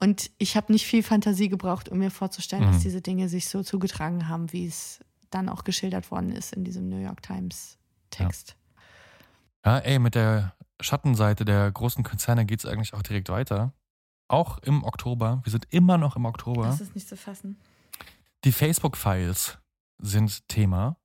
Und 0.00 0.30
ich 0.38 0.56
habe 0.56 0.72
nicht 0.72 0.86
viel 0.86 1.02
Fantasie 1.02 1.50
gebraucht, 1.50 1.90
um 1.90 1.98
mir 1.98 2.10
vorzustellen, 2.10 2.66
mhm. 2.66 2.72
dass 2.72 2.82
diese 2.82 3.02
Dinge 3.02 3.28
sich 3.28 3.48
so 3.48 3.62
zugetragen 3.62 4.28
haben, 4.28 4.52
wie 4.52 4.66
es 4.66 5.00
dann 5.30 5.48
auch 5.48 5.62
geschildert 5.62 6.10
worden 6.10 6.32
ist 6.32 6.54
in 6.54 6.64
diesem 6.64 6.88
New 6.88 6.98
York 6.98 7.22
Times 7.22 7.78
Text. 8.10 8.56
Ja, 9.64 9.76
ja 9.76 9.78
ey, 9.78 9.98
mit 9.98 10.14
der 10.14 10.54
Schattenseite 10.80 11.44
der 11.44 11.70
großen 11.70 12.02
Konzerne 12.02 12.46
geht 12.46 12.60
es 12.60 12.66
eigentlich 12.66 12.94
auch 12.94 13.02
direkt 13.02 13.28
weiter. 13.28 13.74
Auch 14.26 14.58
im 14.58 14.84
Oktober. 14.84 15.40
Wir 15.44 15.50
sind 15.50 15.66
immer 15.70 15.98
noch 15.98 16.16
im 16.16 16.24
Oktober. 16.24 16.64
Das 16.64 16.80
ist 16.80 16.94
nicht 16.94 17.08
zu 17.08 17.16
fassen. 17.16 17.58
Die 18.44 18.52
Facebook-Files 18.52 19.58
sind 19.98 20.48
Thema. 20.48 20.96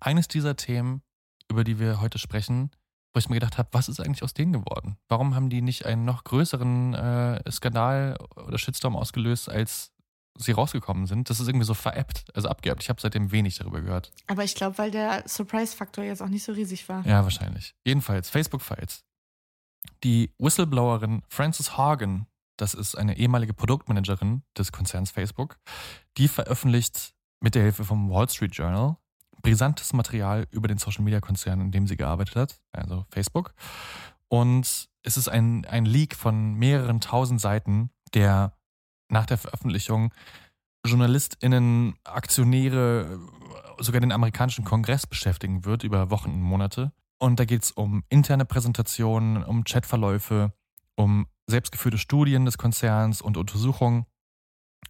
Eines 0.00 0.28
dieser 0.28 0.56
Themen, 0.56 1.02
über 1.48 1.62
die 1.62 1.78
wir 1.78 2.00
heute 2.00 2.18
sprechen, 2.18 2.70
wo 3.12 3.18
ich 3.18 3.28
mir 3.28 3.36
gedacht 3.36 3.58
habe, 3.58 3.68
was 3.72 3.88
ist 3.88 4.00
eigentlich 4.00 4.22
aus 4.22 4.34
denen 4.34 4.52
geworden? 4.52 4.96
Warum 5.08 5.34
haben 5.34 5.50
die 5.50 5.62
nicht 5.62 5.86
einen 5.86 6.04
noch 6.04 6.24
größeren 6.24 6.94
äh, 6.94 7.50
Skandal 7.50 8.16
oder 8.36 8.58
Shitstorm 8.58 8.96
ausgelöst, 8.96 9.48
als 9.48 9.92
sie 10.38 10.52
rausgekommen 10.52 11.06
sind? 11.06 11.28
Das 11.28 11.40
ist 11.40 11.48
irgendwie 11.48 11.66
so 11.66 11.74
veräppt, 11.74 12.24
also 12.34 12.48
abgeappt. 12.48 12.82
Ich 12.82 12.88
habe 12.88 13.00
seitdem 13.00 13.32
wenig 13.32 13.56
darüber 13.58 13.80
gehört. 13.80 14.12
Aber 14.28 14.44
ich 14.44 14.54
glaube, 14.54 14.78
weil 14.78 14.90
der 14.90 15.24
Surprise-Faktor 15.26 16.04
jetzt 16.04 16.22
auch 16.22 16.28
nicht 16.28 16.44
so 16.44 16.52
riesig 16.52 16.88
war. 16.88 17.04
Ja, 17.06 17.24
wahrscheinlich. 17.24 17.74
Jedenfalls, 17.84 18.30
Facebook-Files. 18.30 19.04
Die 20.04 20.32
Whistleblowerin 20.38 21.22
Frances 21.28 21.76
Hagen, 21.76 22.26
das 22.56 22.74
ist 22.74 22.96
eine 22.96 23.16
ehemalige 23.16 23.54
Produktmanagerin 23.54 24.42
des 24.56 24.70
Konzerns 24.72 25.10
Facebook, 25.10 25.58
die 26.16 26.28
veröffentlicht 26.28 27.14
mit 27.40 27.54
der 27.54 27.62
Hilfe 27.62 27.84
vom 27.84 28.10
Wall 28.10 28.28
Street 28.28 28.54
Journal 28.54 28.96
brisantes 29.42 29.92
Material 29.92 30.46
über 30.50 30.68
den 30.68 30.78
Social-Media-Konzern, 30.78 31.60
in 31.60 31.70
dem 31.70 31.86
sie 31.86 31.96
gearbeitet 31.96 32.36
hat, 32.36 32.60
also 32.72 33.04
Facebook. 33.10 33.54
Und 34.28 34.88
es 35.02 35.16
ist 35.16 35.28
ein, 35.28 35.64
ein 35.66 35.84
Leak 35.84 36.14
von 36.14 36.54
mehreren 36.54 37.00
tausend 37.00 37.40
Seiten, 37.40 37.90
der 38.14 38.52
nach 39.08 39.26
der 39.26 39.38
Veröffentlichung 39.38 40.12
JournalistInnen, 40.86 41.94
Aktionäre, 42.04 43.18
sogar 43.78 44.00
den 44.00 44.12
amerikanischen 44.12 44.64
Kongress 44.64 45.06
beschäftigen 45.06 45.64
wird 45.64 45.84
über 45.84 46.10
Wochen 46.10 46.30
und 46.30 46.42
Monate. 46.42 46.92
Und 47.18 47.38
da 47.38 47.44
geht 47.44 47.64
es 47.64 47.70
um 47.70 48.02
interne 48.08 48.46
Präsentationen, 48.46 49.44
um 49.44 49.64
Chatverläufe, 49.64 50.52
um 50.96 51.26
selbstgeführte 51.46 51.98
Studien 51.98 52.44
des 52.46 52.56
Konzerns 52.56 53.20
und 53.20 53.36
Untersuchungen. 53.36 54.06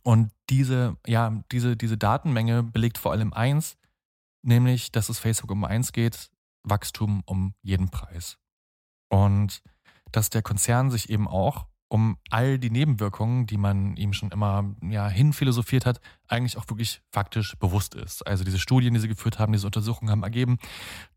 Und 0.03 0.31
diese, 0.49 0.97
ja, 1.07 1.43
diese, 1.51 1.77
diese 1.77 1.99
Datenmenge 1.99 2.63
belegt 2.63 2.99
vor 2.99 3.13
allem 3.13 3.33
eins, 3.33 3.77
nämlich, 4.43 4.93
dass 4.93 5.09
es 5.09 5.19
Facebook 5.19 5.51
um 5.51 5.65
eins 5.65 5.93
geht, 5.93 6.31
Wachstum 6.63 7.23
um 7.27 7.55
jeden 7.63 7.91
Preis. 7.91 8.39
Und 9.09 9.63
dass 10.13 10.31
der 10.31 10.43
Konzern 10.43 10.91
sich 10.91 11.11
eben 11.11 11.29
auch 11.29 11.67
um 11.89 12.19
all 12.31 12.59
die 12.59 12.71
Nebenwirkungen, 12.71 13.47
die 13.47 13.57
man 13.57 13.97
ihm 13.97 14.13
schon 14.13 14.31
immer 14.31 14.77
ja, 14.83 15.09
hinphilosophiert 15.09 15.87
hat, 15.87 16.01
eigentlich 16.31 16.57
auch 16.57 16.69
wirklich 16.69 17.03
faktisch 17.11 17.57
bewusst 17.59 17.95
ist. 17.95 18.27
Also 18.27 18.45
diese 18.45 18.59
Studien, 18.59 18.95
die 18.95 19.01
sie 19.01 19.09
geführt 19.09 19.39
haben, 19.39 19.53
diese 19.53 19.67
Untersuchungen 19.67 20.11
haben 20.11 20.23
ergeben, 20.23 20.59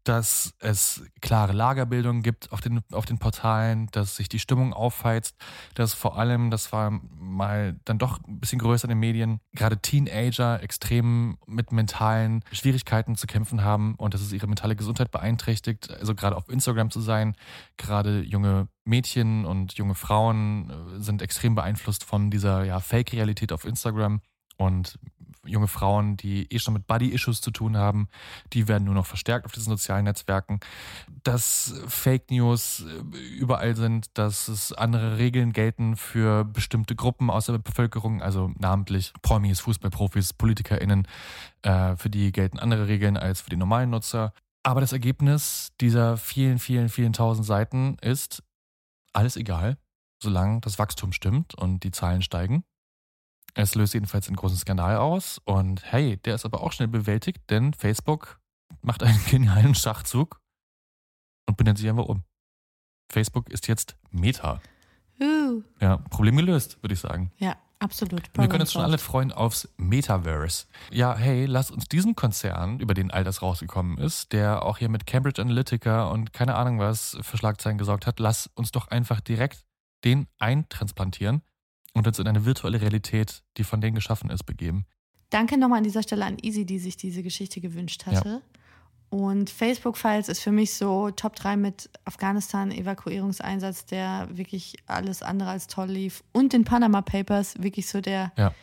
dass 0.03 0.53
es 0.60 1.03
klare 1.22 1.53
Lagerbildung 1.53 2.23
gibt 2.23 2.52
auf 2.52 2.61
den, 2.61 2.81
auf 2.91 3.06
den 3.06 3.19
Portalen, 3.19 3.88
dass 3.91 4.15
sich 4.15 4.27
die 4.27 4.40
Stimmung 4.40 4.73
aufheizt, 4.73 5.38
dass 5.76 5.94
vor 5.94 6.18
allem, 6.18 6.49
das 6.49 6.72
war 6.72 6.91
mal 6.91 7.80
dann 7.85 7.99
doch 7.99 8.19
ein 8.27 8.40
bisschen 8.40 8.60
größer 8.60 8.85
in 8.85 8.90
den 8.90 8.99
Medien, 8.99 9.40
gerade 9.53 9.77
Teenager 9.77 10.61
extrem 10.61 11.38
mit 11.45 11.72
mentalen 11.72 12.44
Schwierigkeiten 12.52 13.15
zu 13.15 13.27
kämpfen 13.27 13.64
haben 13.64 13.95
und 13.95 14.14
dass 14.14 14.22
es 14.22 14.34
ihre 14.34 14.48
mentale 14.48 14.76
Gesundheit 14.76 15.11
beeinträchtigt. 15.11 15.90
Also 15.91 16.15
gerade 16.15 16.35
auf 16.35 16.49
Instagram 16.49 16.91
zu 16.91 16.99
sein, 16.99 17.35
gerade 17.77 18.22
junge 18.22 18.68
Mädchen 18.85 19.45
und 19.45 19.73
junge 19.73 19.95
Frauen 19.95 20.69
äh, 20.69 20.99
sind 20.99 21.22
extrem 21.22 21.56
beeinflusst 21.56 22.03
von 22.03 22.30
dieser 22.30 22.65
ja, 22.65 22.80
Fake-Realität 22.80 23.53
auf 23.53 23.64
Instagram. 23.64 24.22
Und 24.58 25.00
junge 25.46 25.68
Frauen, 25.68 26.18
die 26.18 26.52
eh 26.52 26.60
schon 26.60 26.74
mit 26.74 26.88
Body-Issues 26.88 27.42
zu 27.42 27.52
tun 27.52 27.78
haben, 27.78 28.08
die 28.54 28.68
werden 28.68 28.86
nur 28.86 28.94
noch 28.94 29.06
verstärkt 29.06 29.46
auf 29.46 29.52
diesen 29.52 29.70
sozialen 29.70 30.06
Netzwerken. 30.06 30.60
Dass 31.24 31.74
Fake 31.88 32.32
News 32.32 32.86
äh, 32.86 33.18
überall 33.18 33.76
sind, 33.76 34.18
dass 34.18 34.48
es 34.48 34.72
andere 34.74 35.18
Regeln 35.18 35.54
gelten 35.54 35.96
für 35.96 36.46
bestimmte 36.46 36.96
Gruppen 36.96 37.30
aus 37.30 37.48
der 37.48 37.58
Bevölkerung, 37.58 38.22
also 38.22 38.52
namentlich 38.58 39.14
Promis, 39.22 39.60
Fußballprofis, 39.60 40.34
PolitikerInnen, 40.34 41.08
äh, 41.64 41.96
für 41.96 42.10
die 42.10 42.32
gelten 42.32 42.60
andere 42.60 42.88
Regeln 42.88 43.18
als 43.18 43.42
für 43.42 43.50
die 43.50 43.58
normalen 43.58 43.90
Nutzer. 43.90 44.34
Aber 44.64 44.80
das 44.80 44.94
Ergebnis 44.94 45.74
dieser 45.82 46.16
vielen, 46.16 46.58
vielen, 46.58 46.88
vielen 46.88 47.12
tausend 47.12 47.46
Seiten 47.46 47.98
ist 48.02 48.44
alles 49.12 49.36
egal, 49.36 49.78
solange 50.22 50.62
das 50.62 50.80
Wachstum 50.80 51.12
stimmt 51.12 51.54
und 51.54 51.84
die 51.84 51.92
Zahlen 51.92 52.22
steigen. 52.22 52.64
Es 53.56 53.76
löst 53.76 53.94
jedenfalls 53.94 54.28
einen 54.28 54.36
großen 54.36 54.58
Skandal 54.58 54.98
aus 54.98 55.40
und 55.46 55.84
hey, 55.92 56.18
der 56.18 56.36
ist 56.36 56.46
aber 56.46 56.62
auch 56.62 56.72
schnell 56.72 56.88
bewältigt, 56.88 57.50
denn 57.50 57.74
Facebook 57.74 58.40
macht 58.82 59.04
einen 59.04 59.24
genialen 59.30 59.76
Schachzug 59.76 60.42
und 61.48 61.58
benennt 61.58 61.78
sich 61.78 61.90
einfach 61.90 62.06
um. 62.06 62.24
Facebook 63.12 63.50
ist 63.50 63.68
jetzt 63.68 63.96
Meta. 64.10 64.60
Uh. 65.22 65.62
Ja, 65.80 65.98
Problem 65.98 66.36
gelöst, 66.38 66.82
würde 66.82 66.96
ich 66.96 67.00
sagen. 67.00 67.32
Ja, 67.38 67.56
absolut. 67.78 68.24
Wir 68.34 68.48
können 68.48 68.62
uns 68.62 68.74
schon 68.74 68.82
alle 68.82 68.98
freuen 68.98 69.32
aufs 69.32 69.70
Metaverse. 69.78 70.66
Ja, 70.92 71.16
hey, 71.16 71.46
lass 71.46 71.70
uns 71.70 71.88
diesen 71.88 72.16
Konzern, 72.16 72.80
über 72.80 72.96
den 72.96 73.12
all 73.12 73.24
das 73.24 73.44
rausgekommen 73.44 74.00
ist, 74.00 74.32
der 74.32 74.64
auch 74.64 74.80
hier 74.80 74.90
mit 74.90 75.06
Cambridge 75.06 75.40
Analytica 75.40 76.08
und 76.08 76.34
keine 76.34 76.56
Ahnung 76.56 76.80
was 76.80 77.18
für 77.22 77.38
Schlagzeilen 77.38 77.78
gesorgt 77.78 78.08
hat, 78.08 78.20
lass 78.20 78.48
uns 78.56 78.72
doch 78.72 78.88
einfach 78.88 79.22
direkt 79.22 79.68
den 80.04 80.28
eintransplantieren 80.40 81.44
und 81.94 82.07
uns 82.07 82.20
in 82.20 82.28
eine 82.28 82.45
virtuelle 82.45 82.82
Realität, 82.82 83.44
die 83.57 83.64
von 83.64 83.82
denen 83.82 83.95
geschaffen 83.95 84.30
ist, 84.30 84.44
begeben. 84.44 84.86
Danke 85.30 85.57
nochmal 85.57 85.80
an 85.80 85.84
dieser 85.84 86.03
Stelle 86.03 86.26
an 86.26 86.38
Easy, 86.41 86.65
die 86.65 86.80
sich 86.80 86.98
diese 86.98 87.24
Geschichte 87.24 87.61
gewünscht 87.61 88.06
hatte. 88.06 88.30
Ja. 88.30 88.41
Und 89.10 89.49
Facebook 89.49 89.98
Files 89.98 90.28
ist 90.28 90.41
für 90.41 90.52
mich 90.52 90.74
so 90.74 91.11
Top 91.11 91.36
3 91.36 91.56
mit 91.57 91.90
Afghanistan 92.03 92.72
Evakuierungseinsatz, 92.72 93.86
der 93.86 94.28
wirklich 94.32 94.76
alles 94.88 95.22
andere 95.22 95.49
als 95.49 95.68
toll 95.68 95.88
lief. 95.90 96.24
Und 96.32 96.53
den 96.53 96.64
Panama 96.64 97.02
Papers, 97.02 97.61
wirklich 97.61 97.88
so 97.88 98.02
der 98.02 98.32
ja 98.38 98.53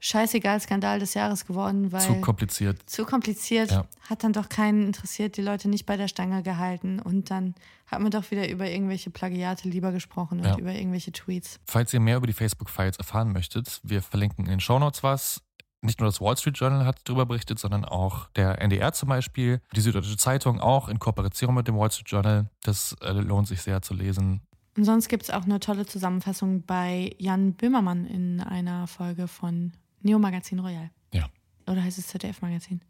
scheißegal 0.00 0.60
Skandal 0.60 0.98
des 0.98 1.14
Jahres 1.14 1.46
geworden, 1.46 1.92
weil. 1.92 2.00
Zu 2.00 2.20
kompliziert. 2.20 2.78
Zu 2.88 3.04
kompliziert. 3.04 3.70
Ja. 3.70 3.86
Hat 4.08 4.24
dann 4.24 4.32
doch 4.32 4.48
keinen 4.48 4.86
interessiert, 4.86 5.36
die 5.36 5.42
Leute 5.42 5.68
nicht 5.68 5.86
bei 5.86 5.96
der 5.96 6.08
Stange 6.08 6.42
gehalten. 6.42 6.98
Und 6.98 7.30
dann 7.30 7.54
hat 7.90 8.00
man 8.00 8.10
doch 8.10 8.30
wieder 8.30 8.48
über 8.48 8.68
irgendwelche 8.68 9.10
Plagiate 9.10 9.68
lieber 9.68 9.90
gesprochen 9.90 10.38
und 10.38 10.46
ja. 10.46 10.58
über 10.58 10.72
irgendwelche 10.72 11.12
Tweets. 11.12 11.58
Falls 11.64 11.92
ihr 11.92 12.00
mehr 12.00 12.16
über 12.16 12.26
die 12.26 12.32
Facebook-Files 12.32 12.98
erfahren 12.98 13.32
möchtet, 13.32 13.80
wir 13.82 14.00
verlinken 14.00 14.44
in 14.44 14.50
den 14.50 14.60
Shownotes 14.60 15.02
was. 15.02 15.42
Nicht 15.82 15.98
nur 15.98 16.08
das 16.08 16.20
Wall 16.20 16.36
Street 16.36 16.58
Journal 16.58 16.84
hat 16.84 17.00
darüber 17.04 17.26
berichtet, 17.26 17.58
sondern 17.58 17.84
auch 17.86 18.28
der 18.36 18.60
NDR 18.60 18.92
zum 18.92 19.08
Beispiel, 19.08 19.60
die 19.74 19.80
Süddeutsche 19.80 20.16
Zeitung 20.18 20.60
auch 20.60 20.88
in 20.88 20.98
Kooperation 20.98 21.54
mit 21.54 21.68
dem 21.68 21.76
Wall 21.76 21.90
Street 21.90 22.08
Journal. 22.08 22.50
Das 22.62 22.94
äh, 23.00 23.12
lohnt 23.12 23.48
sich 23.48 23.62
sehr 23.62 23.80
zu 23.80 23.94
lesen. 23.94 24.42
Und 24.76 24.84
sonst 24.84 25.08
gibt 25.08 25.24
es 25.24 25.30
auch 25.30 25.44
eine 25.44 25.58
tolle 25.58 25.86
Zusammenfassung 25.86 26.62
bei 26.64 27.14
Jan 27.18 27.54
Böhmermann 27.54 28.06
in 28.06 28.40
einer 28.40 28.86
Folge 28.86 29.26
von 29.26 29.72
Neo 30.02 30.18
Magazin 30.18 30.60
Royal. 30.60 30.90
Ja. 31.12 31.26
Oder 31.66 31.82
heißt 31.82 31.98
es 31.98 32.06
ZDF 32.08 32.40
Magazin? 32.42 32.82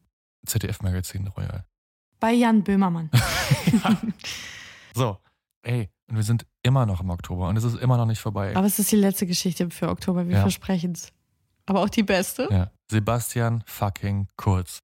ZDF 0.44 0.82
Magazin 0.82 1.26
Royal. 1.28 1.64
Bei 2.18 2.32
Jan 2.32 2.62
Böhmermann. 2.64 3.08
so, 4.94 5.18
ey, 5.62 5.88
und 6.08 6.16
wir 6.16 6.22
sind 6.22 6.44
immer 6.62 6.86
noch 6.86 7.00
im 7.00 7.10
Oktober 7.10 7.48
und 7.48 7.56
es 7.56 7.64
ist 7.64 7.78
immer 7.78 7.96
noch 7.96 8.06
nicht 8.06 8.20
vorbei. 8.20 8.56
Aber 8.56 8.66
es 8.66 8.78
ist 8.78 8.90
die 8.90 8.96
letzte 8.96 9.26
Geschichte 9.26 9.70
für 9.70 9.88
Oktober, 9.88 10.26
wir 10.26 10.36
ja. 10.36 10.42
versprechen 10.42 10.92
es. 10.92 11.12
Aber 11.66 11.82
auch 11.82 11.88
die 11.88 12.02
beste. 12.02 12.48
Ja. 12.50 12.70
Sebastian 12.90 13.62
fucking 13.66 14.26
Kurz. 14.36 14.80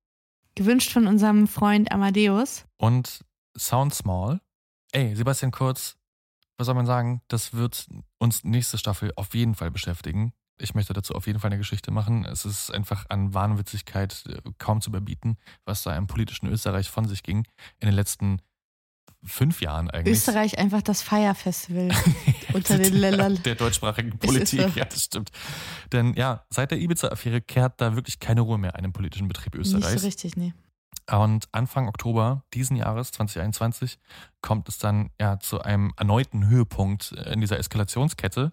Gewünscht 0.55 0.93
von 0.93 1.07
unserem 1.07 1.49
Freund 1.49 1.91
Amadeus. 1.91 2.65
Und 2.77 3.25
Sound 3.59 3.93
Small. 3.93 4.41
Ey, 4.93 5.17
Sebastian 5.17 5.51
Kurz, 5.51 5.97
was 6.57 6.67
soll 6.67 6.75
man 6.75 6.87
sagen? 6.87 7.23
Das 7.29 7.55
wird 7.55 7.89
uns 8.19 8.45
nächste 8.45 8.79
Staffel 8.79 9.13
auf 9.17 9.35
jeden 9.35 9.55
Fall 9.55 9.71
beschäftigen. 9.71 10.33
Ich 10.59 10.75
möchte 10.75 10.93
dazu 10.95 11.15
auf 11.15 11.27
jeden 11.27 11.39
Fall 11.39 11.51
eine 11.51 11.59
Geschichte 11.59 11.91
machen. 11.91 12.25
Es 12.25 12.47
ist 12.47 12.71
einfach 12.71 13.05
an 13.11 13.35
Wahnwitzigkeit 13.35 14.25
äh, 14.29 14.41
kaum 14.59 14.81
zu 14.81 14.91
überbieten, 14.91 15.37
was 15.65 15.83
da 15.83 15.95
im 15.97 16.07
politischen 16.07 16.47
Österreich 16.47 16.89
von 16.89 17.07
sich 17.07 17.23
ging 17.23 17.47
in 17.79 17.89
den 17.89 17.95
letzten 17.95 18.41
fünf 19.25 19.61
Jahren 19.61 19.91
eigentlich. 19.91 20.17
Österreich 20.17 20.59
einfach 20.59 20.83
das 20.83 21.03
Feierfestival 21.03 21.91
unter 22.53 22.79
den 22.79 22.95
Ländern. 22.95 23.43
Der 23.45 23.55
deutschsprachigen 23.55 24.19
Politik, 24.19 24.61
so. 24.61 24.79
ja, 24.79 24.85
das 24.85 25.05
stimmt. 25.05 25.31
Denn 25.93 26.15
ja, 26.15 26.45
seit 26.51 26.71
der 26.71 26.79
Ibiza-Affäre 26.79 27.41
kehrt 27.41 27.81
da 27.81 27.95
wirklich 27.97 28.21
keine 28.21 28.43
Ruhe 28.43 28.59
mehr 28.59 28.77
einem 28.77 28.93
politischen 28.93 29.29
Betrieb 29.29 29.55
Österreichs. 29.55 29.93
Nicht 29.93 30.01
so 30.01 30.07
richtig, 30.07 30.37
nee. 30.37 30.55
Und 31.11 31.49
Anfang 31.53 31.89
Oktober 31.89 32.45
diesen 32.53 32.77
Jahres, 32.77 33.13
2021, 33.13 33.99
kommt 34.41 34.69
es 34.69 34.79
dann 34.79 35.11
ja 35.21 35.39
zu 35.39 35.61
einem 35.61 35.93
erneuten 35.97 36.49
Höhepunkt 36.49 37.13
in 37.13 37.41
dieser 37.41 37.59
Eskalationskette. 37.59 38.51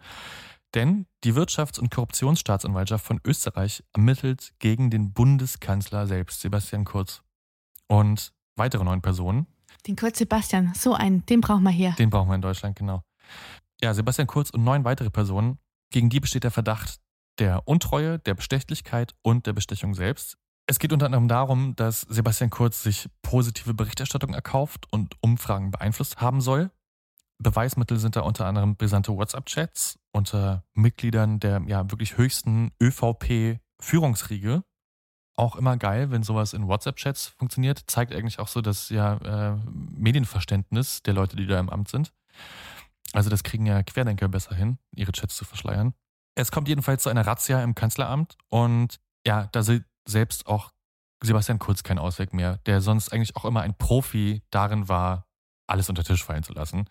Denn 0.74 1.06
die 1.24 1.34
Wirtschafts- 1.34 1.80
und 1.80 1.92
Korruptionsstaatsanwaltschaft 1.92 3.06
von 3.06 3.20
Österreich 3.26 3.84
ermittelt 3.94 4.54
gegen 4.60 4.90
den 4.90 5.14
Bundeskanzler 5.14 6.08
selbst, 6.08 6.42
Sebastian 6.42 6.84
Kurz. 6.84 7.22
Und 7.88 8.34
weitere 8.56 8.84
neun 8.84 9.02
Personen. 9.02 9.48
Den 9.88 9.96
Kurt 9.96 10.16
Sebastian, 10.16 10.74
so 10.76 10.94
einen, 10.94 11.26
den 11.26 11.42
brauchen 11.42 11.64
wir 11.64 11.72
hier. 11.72 11.92
Den 11.94 12.10
brauchen 12.10 12.30
wir 12.30 12.36
in 12.36 12.42
Deutschland, 12.42 12.76
genau. 12.76 13.04
Ja, 13.82 13.94
Sebastian 13.94 14.28
Kurz 14.28 14.50
und 14.50 14.64
neun 14.64 14.86
weitere 14.86 15.10
Personen, 15.10 15.58
gegen 15.92 16.10
die 16.10 16.20
besteht 16.20 16.44
der 16.44 16.52
Verdacht 16.52 17.00
der 17.40 17.68
Untreue, 17.68 18.20
der 18.20 18.34
Bestechlichkeit 18.36 19.14
und 19.22 19.46
der 19.46 19.54
Bestechung 19.54 19.94
selbst. 19.94 20.38
Es 20.68 20.80
geht 20.80 20.94
unter 20.94 21.08
anderem 21.08 21.28
darum, 21.28 21.76
dass 21.76 22.02
Sebastian 22.02 22.50
Kurz 22.50 22.84
sich 22.84 23.10
positive 23.22 23.74
Berichterstattung 23.74 24.34
erkauft 24.34 24.86
und 24.92 25.16
Umfragen 25.22 25.72
beeinflusst 25.72 26.22
haben 26.22 26.40
soll. 26.40 26.72
Beweismittel 27.40 27.98
sind 27.98 28.16
da 28.16 28.22
unter 28.22 28.46
anderem 28.46 28.76
brisante 28.78 29.12
WhatsApp-Chats 29.12 30.00
unter 30.14 30.64
Mitgliedern 30.74 31.40
der 31.40 31.62
ja 31.68 31.90
wirklich 31.92 32.18
höchsten 32.18 32.72
ÖVP-Führungsriege. 32.82 34.64
Auch 35.36 35.56
immer 35.56 35.78
geil, 35.78 36.12
wenn 36.12 36.24
sowas 36.24 36.54
in 36.54 36.68
WhatsApp-Chats 36.68 37.28
funktioniert. 37.28 37.84
Zeigt 37.88 38.14
eigentlich 38.14 38.40
auch 38.40 38.48
so 38.48 38.62
das 38.62 38.90
ja, 38.90 39.16
äh, 39.18 39.58
Medienverständnis 39.66 41.02
der 41.04 41.14
Leute, 41.14 41.36
die 41.36 41.48
da 41.48 41.60
im 41.60 41.70
Amt 41.70 41.90
sind. 41.90 42.14
Also 43.14 43.30
das 43.30 43.44
kriegen 43.44 43.66
ja 43.66 43.82
Querdenker 43.84 44.28
besser 44.28 44.56
hin, 44.56 44.78
ihre 44.92 45.12
Chats 45.12 45.36
zu 45.36 45.46
verschleiern. 45.46 45.94
Es 46.36 46.52
kommt 46.52 46.68
jedenfalls 46.68 47.04
zu 47.04 47.10
einer 47.10 47.26
Razzia 47.26 47.64
im 47.64 47.76
Kanzleramt 47.76 48.38
und 48.50 49.00
ja, 49.26 49.50
da 49.52 49.62
sieht 49.62 49.86
selbst 50.08 50.48
auch 50.48 50.72
Sebastian 51.24 51.60
Kurz 51.60 51.84
keinen 51.84 52.00
Ausweg 52.00 52.34
mehr, 52.34 52.58
der 52.66 52.82
sonst 52.82 53.14
eigentlich 53.14 53.36
auch 53.36 53.46
immer 53.46 53.62
ein 53.62 53.78
Profi 53.78 54.42
darin 54.50 54.90
war, 54.90 55.28
alles 55.68 55.90
unter 55.90 56.04
Tisch 56.04 56.24
fallen 56.24 56.44
zu 56.44 56.54
lassen. 56.54 56.90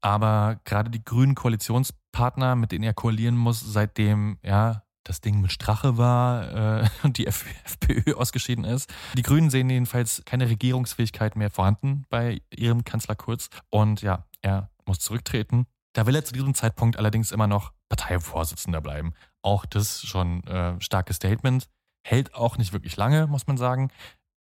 Aber 0.00 0.60
gerade 0.64 0.90
die 0.90 1.04
grünen 1.04 1.34
Koalitionspartner, 1.34 2.54
mit 2.56 2.72
denen 2.72 2.84
er 2.84 2.94
koalieren 2.94 3.36
muss, 3.36 3.60
seitdem 3.60 4.38
ja 4.42 4.84
das 5.04 5.20
Ding 5.20 5.40
mit 5.40 5.52
Strache 5.52 5.96
war 5.96 6.82
äh, 6.82 6.88
und 7.02 7.18
die 7.18 7.26
FPÖ 7.26 8.14
ausgeschieden 8.14 8.64
ist. 8.64 8.92
Die 9.16 9.22
Grünen 9.22 9.50
sehen 9.50 9.70
jedenfalls 9.70 10.22
keine 10.24 10.48
Regierungsfähigkeit 10.48 11.36
mehr 11.36 11.50
vorhanden 11.50 12.04
bei 12.10 12.40
ihrem 12.50 12.84
Kanzler 12.84 13.14
Kurz. 13.14 13.48
Und 13.70 14.02
ja, 14.02 14.26
er 14.42 14.70
muss 14.86 14.98
zurücktreten. 14.98 15.66
Da 15.92 16.06
will 16.06 16.16
er 16.16 16.24
zu 16.24 16.32
diesem 16.32 16.54
Zeitpunkt 16.54 16.96
allerdings 16.96 17.30
immer 17.30 17.46
noch 17.46 17.72
Parteivorsitzender 17.88 18.80
bleiben. 18.80 19.14
Auch 19.42 19.64
das 19.66 20.02
schon 20.02 20.42
äh, 20.44 20.80
starkes 20.80 21.16
Statement. 21.16 21.68
Hält 22.06 22.34
auch 22.34 22.58
nicht 22.58 22.72
wirklich 22.72 22.96
lange, 22.96 23.26
muss 23.26 23.46
man 23.46 23.56
sagen. 23.56 23.90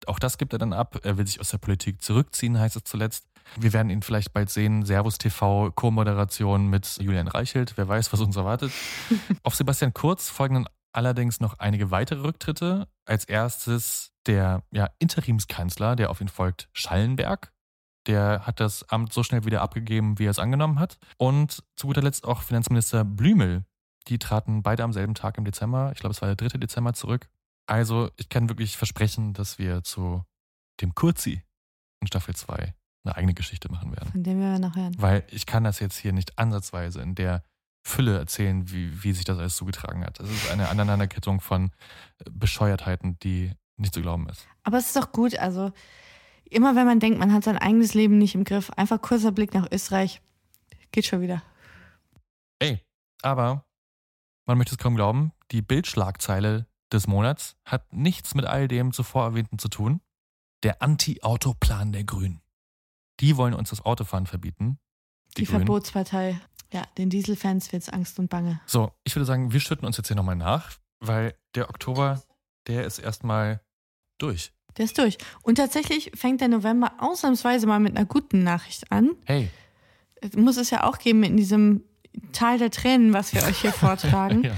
Auch 0.06 0.18
das 0.18 0.38
gibt 0.38 0.52
er 0.52 0.58
dann 0.58 0.72
ab. 0.72 0.98
Er 1.02 1.16
will 1.16 1.26
sich 1.26 1.40
aus 1.40 1.50
der 1.50 1.58
Politik 1.58 2.02
zurückziehen, 2.02 2.58
heißt 2.58 2.76
es 2.76 2.84
zuletzt. 2.84 3.29
Wir 3.56 3.72
werden 3.72 3.90
ihn 3.90 4.02
vielleicht 4.02 4.32
bald 4.32 4.50
sehen. 4.50 4.84
Servus 4.84 5.18
TV, 5.18 5.70
Co-Moderation 5.72 6.68
mit 6.68 6.98
Julian 7.00 7.28
Reichelt. 7.28 7.76
Wer 7.76 7.88
weiß, 7.88 8.12
was 8.12 8.20
uns 8.20 8.36
erwartet. 8.36 8.72
Auf 9.42 9.54
Sebastian 9.54 9.94
Kurz 9.94 10.28
folgen 10.28 10.54
dann 10.54 10.68
allerdings 10.92 11.40
noch 11.40 11.58
einige 11.58 11.90
weitere 11.90 12.20
Rücktritte. 12.20 12.88
Als 13.04 13.24
erstes 13.24 14.12
der 14.26 14.62
ja, 14.70 14.88
Interimskanzler, 14.98 15.96
der 15.96 16.10
auf 16.10 16.20
ihn 16.20 16.28
folgt, 16.28 16.68
Schallenberg. 16.72 17.52
Der 18.06 18.46
hat 18.46 18.60
das 18.60 18.88
Amt 18.88 19.12
so 19.12 19.22
schnell 19.22 19.44
wieder 19.44 19.60
abgegeben, 19.60 20.18
wie 20.18 20.26
er 20.26 20.30
es 20.30 20.38
angenommen 20.38 20.78
hat. 20.78 20.98
Und 21.18 21.62
zu 21.76 21.86
guter 21.86 22.02
Letzt 22.02 22.24
auch 22.24 22.42
Finanzminister 22.42 23.04
Blümel. 23.04 23.64
Die 24.08 24.18
traten 24.18 24.62
beide 24.62 24.82
am 24.82 24.92
selben 24.92 25.14
Tag 25.14 25.36
im 25.36 25.44
Dezember, 25.44 25.92
ich 25.92 26.00
glaube 26.00 26.12
es 26.12 26.22
war 26.22 26.34
der 26.34 26.48
3. 26.48 26.58
Dezember, 26.58 26.94
zurück. 26.94 27.28
Also 27.66 28.10
ich 28.16 28.28
kann 28.30 28.48
wirklich 28.48 28.76
versprechen, 28.76 29.34
dass 29.34 29.58
wir 29.58 29.84
zu 29.84 30.24
dem 30.80 30.94
Kurzi 30.94 31.44
in 32.00 32.06
Staffel 32.06 32.34
2 32.34 32.74
eine 33.04 33.16
eigene 33.16 33.34
Geschichte 33.34 33.70
machen 33.70 33.92
werden. 33.92 34.10
Von 34.12 34.22
dem 34.22 34.40
wir 34.40 34.58
noch 34.58 34.76
hören. 34.76 34.94
Weil 34.98 35.24
ich 35.30 35.46
kann 35.46 35.64
das 35.64 35.80
jetzt 35.80 35.96
hier 35.96 36.12
nicht 36.12 36.38
ansatzweise 36.38 37.00
in 37.00 37.14
der 37.14 37.42
Fülle 37.82 38.18
erzählen, 38.18 38.70
wie, 38.70 39.02
wie 39.02 39.12
sich 39.12 39.24
das 39.24 39.38
alles 39.38 39.56
zugetragen 39.56 40.04
hat. 40.04 40.20
Es 40.20 40.30
ist 40.30 40.50
eine 40.50 40.68
Aneinanderkettung 40.68 41.40
von 41.40 41.70
Bescheuertheiten, 42.30 43.18
die 43.20 43.52
nicht 43.78 43.94
zu 43.94 44.02
glauben 44.02 44.28
ist. 44.28 44.46
Aber 44.62 44.78
es 44.78 44.86
ist 44.88 44.96
doch 44.96 45.12
gut, 45.12 45.38
also 45.38 45.72
immer 46.44 46.76
wenn 46.76 46.86
man 46.86 47.00
denkt, 47.00 47.18
man 47.18 47.32
hat 47.32 47.44
sein 47.44 47.56
eigenes 47.56 47.94
Leben 47.94 48.18
nicht 48.18 48.34
im 48.34 48.44
Griff, 48.44 48.70
einfach 48.76 49.00
kurzer 49.00 49.32
Blick 49.32 49.54
nach 49.54 49.66
Österreich, 49.72 50.20
geht 50.92 51.06
schon 51.06 51.22
wieder. 51.22 51.42
Ey, 52.58 52.84
aber 53.22 53.64
man 54.46 54.58
möchte 54.58 54.74
es 54.74 54.78
kaum 54.78 54.96
glauben, 54.96 55.32
die 55.50 55.62
Bildschlagzeile 55.62 56.66
des 56.92 57.06
Monats 57.06 57.56
hat 57.64 57.92
nichts 57.92 58.34
mit 58.34 58.44
all 58.44 58.68
dem 58.68 58.92
zuvor 58.92 59.24
erwähnten 59.24 59.58
zu 59.58 59.68
tun. 59.68 60.00
Der 60.62 60.82
Anti-Auto-Plan 60.82 61.92
der 61.92 62.04
Grünen. 62.04 62.42
Die 63.20 63.36
wollen 63.36 63.54
uns 63.54 63.70
das 63.70 63.84
Autofahren 63.84 64.26
verbieten. 64.26 64.78
Die, 65.36 65.42
die 65.42 65.46
Verbotspartei. 65.46 66.40
Ja, 66.72 66.84
den 66.98 67.10
Dieselfans 67.10 67.72
wird's 67.72 67.88
Angst 67.88 68.18
und 68.18 68.28
Bange. 68.30 68.60
So, 68.66 68.92
ich 69.04 69.14
würde 69.16 69.26
sagen, 69.26 69.52
wir 69.52 69.60
schütten 69.60 69.86
uns 69.86 69.96
jetzt 69.96 70.06
hier 70.06 70.16
nochmal 70.16 70.36
nach, 70.36 70.72
weil 71.00 71.34
der 71.54 71.68
Oktober, 71.68 72.22
der 72.66 72.84
ist 72.84 72.98
erstmal 72.98 73.60
durch. 74.18 74.52
Der 74.76 74.84
ist 74.84 74.96
durch. 74.98 75.18
Und 75.42 75.56
tatsächlich 75.56 76.12
fängt 76.14 76.40
der 76.40 76.48
November 76.48 76.92
ausnahmsweise 76.98 77.66
mal 77.66 77.80
mit 77.80 77.96
einer 77.96 78.06
guten 78.06 78.44
Nachricht 78.44 78.90
an. 78.92 79.10
Hey. 79.24 79.50
Muss 80.36 80.56
es 80.56 80.70
ja 80.70 80.84
auch 80.84 80.98
geben 80.98 81.24
in 81.24 81.36
diesem 81.36 81.84
Tal 82.32 82.58
der 82.58 82.70
Tränen, 82.70 83.12
was 83.12 83.32
wir 83.34 83.42
euch 83.42 83.60
hier 83.60 83.72
vortragen. 83.72 84.44
ja. 84.44 84.54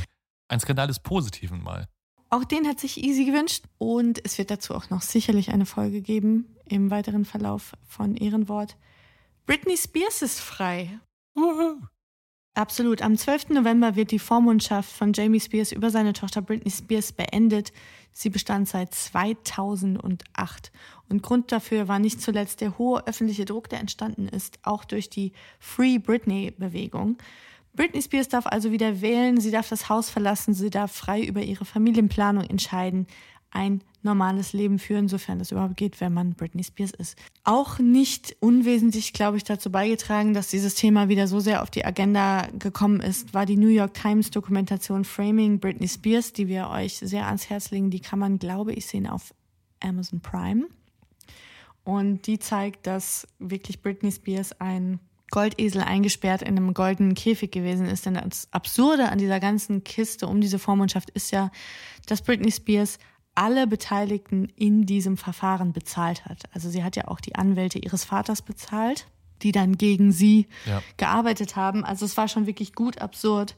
Ein 0.48 0.60
Skandal 0.60 0.86
des 0.86 0.98
Positiven 1.01 1.62
mal. 1.62 1.89
Auch 2.32 2.44
den 2.44 2.66
hat 2.66 2.80
sich 2.80 3.04
Easy 3.04 3.26
gewünscht. 3.26 3.64
Und 3.76 4.24
es 4.24 4.38
wird 4.38 4.50
dazu 4.50 4.74
auch 4.74 4.88
noch 4.88 5.02
sicherlich 5.02 5.50
eine 5.50 5.66
Folge 5.66 6.00
geben 6.00 6.56
im 6.64 6.90
weiteren 6.90 7.26
Verlauf 7.26 7.74
von 7.86 8.16
Ehrenwort. 8.16 8.78
Britney 9.44 9.76
Spears 9.76 10.22
ist 10.22 10.40
frei. 10.40 10.98
Uhu. 11.36 11.76
Absolut. 12.54 13.02
Am 13.02 13.18
12. 13.18 13.50
November 13.50 13.96
wird 13.96 14.12
die 14.12 14.18
Vormundschaft 14.18 14.90
von 14.90 15.12
Jamie 15.12 15.40
Spears 15.40 15.72
über 15.72 15.90
seine 15.90 16.14
Tochter 16.14 16.40
Britney 16.40 16.70
Spears 16.70 17.12
beendet. 17.12 17.70
Sie 18.12 18.30
bestand 18.30 18.66
seit 18.66 18.94
2008. 18.94 20.72
Und 21.10 21.22
Grund 21.22 21.52
dafür 21.52 21.86
war 21.86 21.98
nicht 21.98 22.22
zuletzt 22.22 22.62
der 22.62 22.78
hohe 22.78 23.06
öffentliche 23.06 23.44
Druck, 23.44 23.68
der 23.68 23.80
entstanden 23.80 24.28
ist, 24.28 24.59
auch 24.62 24.86
durch 24.86 25.10
die 25.10 25.32
Free 25.59 25.98
Britney-Bewegung. 25.98 27.18
Britney 27.74 28.03
Spears 28.03 28.28
darf 28.28 28.47
also 28.47 28.70
wieder 28.70 29.01
wählen, 29.01 29.40
sie 29.40 29.51
darf 29.51 29.69
das 29.69 29.89
Haus 29.89 30.11
verlassen, 30.11 30.53
sie 30.53 30.70
darf 30.70 30.93
frei 30.93 31.23
über 31.23 31.40
ihre 31.40 31.65
Familienplanung 31.65 32.44
entscheiden, 32.44 33.07
ein 33.51 33.82
normales 34.03 34.53
Leben 34.53 34.78
führen, 34.78 35.09
sofern 35.09 35.39
das 35.39 35.53
überhaupt 35.53 35.77
geht, 35.77 36.01
wenn 36.01 36.12
man 36.12 36.35
Britney 36.35 36.65
Spears 36.65 36.90
ist. 36.93 37.16
Auch 37.44 37.78
nicht 37.78 38.36
unwesentlich, 38.40 39.12
glaube 39.12 39.36
ich, 39.36 39.44
dazu 39.44 39.70
beigetragen, 39.70 40.35
dass 40.35 40.49
dieses 40.49 40.74
Thema 40.74 41.09
wieder 41.09 41.28
so 41.28 41.39
sehr 41.39 41.62
auf 41.62 41.70
die 41.70 41.85
Agenda 41.85 42.49
gekommen 42.59 43.01
ist, 43.01 43.32
war 43.35 43.47
die 43.47 43.57
New 43.57 43.69
York 43.69 43.94
Times 43.94 44.31
Dokumentation 44.31 45.05
Framing 45.05 45.61
Britney 45.61 45.89
Spears, 45.89 46.32
die 46.32 46.49
wir 46.49 46.69
euch 46.69 46.99
sehr 46.99 47.27
ans 47.27 47.49
Herz 47.49 47.70
legen. 47.70 47.90
Die 47.90 48.01
kann 48.01 48.19
man, 48.19 48.39
glaube 48.39 48.73
ich, 48.73 48.86
sehen 48.86 49.07
auf 49.07 49.35
Amazon 49.81 50.20
Prime. 50.20 50.66
Und 51.85 52.27
die 52.27 52.39
zeigt, 52.39 52.86
dass 52.86 53.27
wirklich 53.39 53.82
Britney 53.82 54.12
Spears 54.12 54.61
ein 54.61 55.01
Goldesel 55.32 55.80
eingesperrt 55.80 56.42
in 56.42 56.56
einem 56.56 56.74
goldenen 56.74 57.14
Käfig 57.14 57.50
gewesen 57.50 57.86
ist. 57.86 58.06
Denn 58.06 58.14
das 58.14 58.46
Absurde 58.52 59.09
an 59.09 59.18
dieser 59.18 59.40
ganzen 59.40 59.82
Kiste 59.82 60.28
um 60.28 60.40
diese 60.40 60.60
Vormundschaft 60.60 61.10
ist 61.10 61.32
ja, 61.32 61.50
dass 62.06 62.22
Britney 62.22 62.52
Spears 62.52 62.98
alle 63.34 63.66
Beteiligten 63.66 64.44
in 64.56 64.84
diesem 64.84 65.16
Verfahren 65.16 65.72
bezahlt 65.72 66.26
hat. 66.26 66.42
Also 66.52 66.68
sie 66.68 66.84
hat 66.84 66.96
ja 66.96 67.09
auch 67.09 67.18
die 67.18 67.34
Anwälte 67.34 67.78
ihres 67.78 68.04
Vaters 68.04 68.42
bezahlt, 68.42 69.09
die 69.40 69.52
dann 69.52 69.78
gegen 69.78 70.12
sie 70.12 70.46
ja. 70.66 70.82
gearbeitet 70.98 71.56
haben. 71.56 71.82
Also 71.82 72.04
es 72.04 72.16
war 72.16 72.28
schon 72.28 72.46
wirklich 72.46 72.74
gut 72.74 73.00
absurd. 73.00 73.56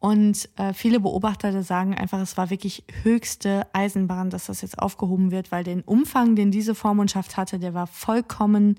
Und 0.00 0.48
äh, 0.56 0.74
viele 0.74 1.00
Beobachter 1.00 1.62
sagen 1.62 1.94
einfach, 1.94 2.20
es 2.20 2.36
war 2.36 2.50
wirklich 2.50 2.84
höchste 3.02 3.66
Eisenbahn, 3.72 4.28
dass 4.28 4.46
das 4.46 4.60
jetzt 4.60 4.78
aufgehoben 4.78 5.30
wird, 5.30 5.50
weil 5.50 5.64
den 5.64 5.80
Umfang, 5.80 6.36
den 6.36 6.50
diese 6.50 6.74
Vormundschaft 6.74 7.38
hatte, 7.38 7.58
der 7.58 7.72
war 7.72 7.86
vollkommen 7.86 8.78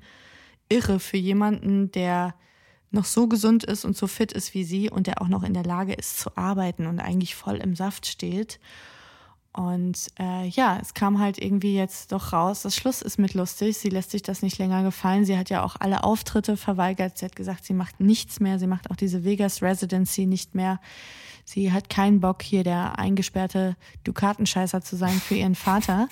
irre 0.70 1.00
für 1.00 1.18
jemanden, 1.18 1.92
der 1.92 2.36
noch 2.92 3.06
so 3.06 3.28
gesund 3.28 3.64
ist 3.64 3.86
und 3.86 3.96
so 3.96 4.08
fit 4.08 4.32
ist 4.32 4.54
wie 4.54 4.64
sie 4.64 4.90
und 4.90 5.08
der 5.08 5.22
auch 5.22 5.28
noch 5.28 5.44
in 5.44 5.54
der 5.54 5.64
Lage 5.64 5.94
ist 5.94 6.20
zu 6.20 6.36
arbeiten 6.36 6.88
und 6.88 7.00
eigentlich 7.00 7.36
voll 7.36 7.58
im 7.58 7.76
Saft 7.76 8.08
steht. 8.08 8.60
Und 9.52 10.08
äh, 10.20 10.48
ja, 10.48 10.78
es 10.82 10.94
kam 10.94 11.20
halt 11.20 11.40
irgendwie 11.40 11.76
jetzt 11.76 12.12
doch 12.12 12.34
raus. 12.34 12.62
Das 12.62 12.76
Schluss 12.76 13.02
ist 13.02 13.18
mit 13.18 13.34
lustig. 13.34 13.78
Sie 13.78 13.90
lässt 13.90 14.12
sich 14.12 14.22
das 14.22 14.42
nicht 14.42 14.58
länger 14.60 14.84
gefallen. 14.84 15.26
Sie 15.26 15.38
hat 15.38 15.50
ja 15.50 15.64
auch 15.64 15.76
alle 15.80 16.04
Auftritte 16.04 16.56
verweigert. 16.56 17.18
Sie 17.18 17.26
hat 17.26 17.36
gesagt, 17.36 17.66
sie 17.66 17.74
macht 17.74 18.00
nichts 18.00 18.40
mehr. 18.40 18.60
Sie 18.60 18.68
macht 18.68 18.92
auch 18.92 18.96
diese 18.96 19.24
Vegas 19.24 19.62
Residency 19.62 20.28
nicht 20.28 20.54
mehr. 20.54 20.80
Sie 21.46 21.72
hat 21.72 21.90
keinen 21.90 22.20
Bock, 22.20 22.44
hier 22.44 22.64
der 22.64 23.00
eingesperrte 23.00 23.76
Dukatenscheißer 24.04 24.82
zu 24.82 24.96
sein 24.96 25.20
für 25.20 25.36
ihren 25.36 25.56
Vater. 25.56 26.08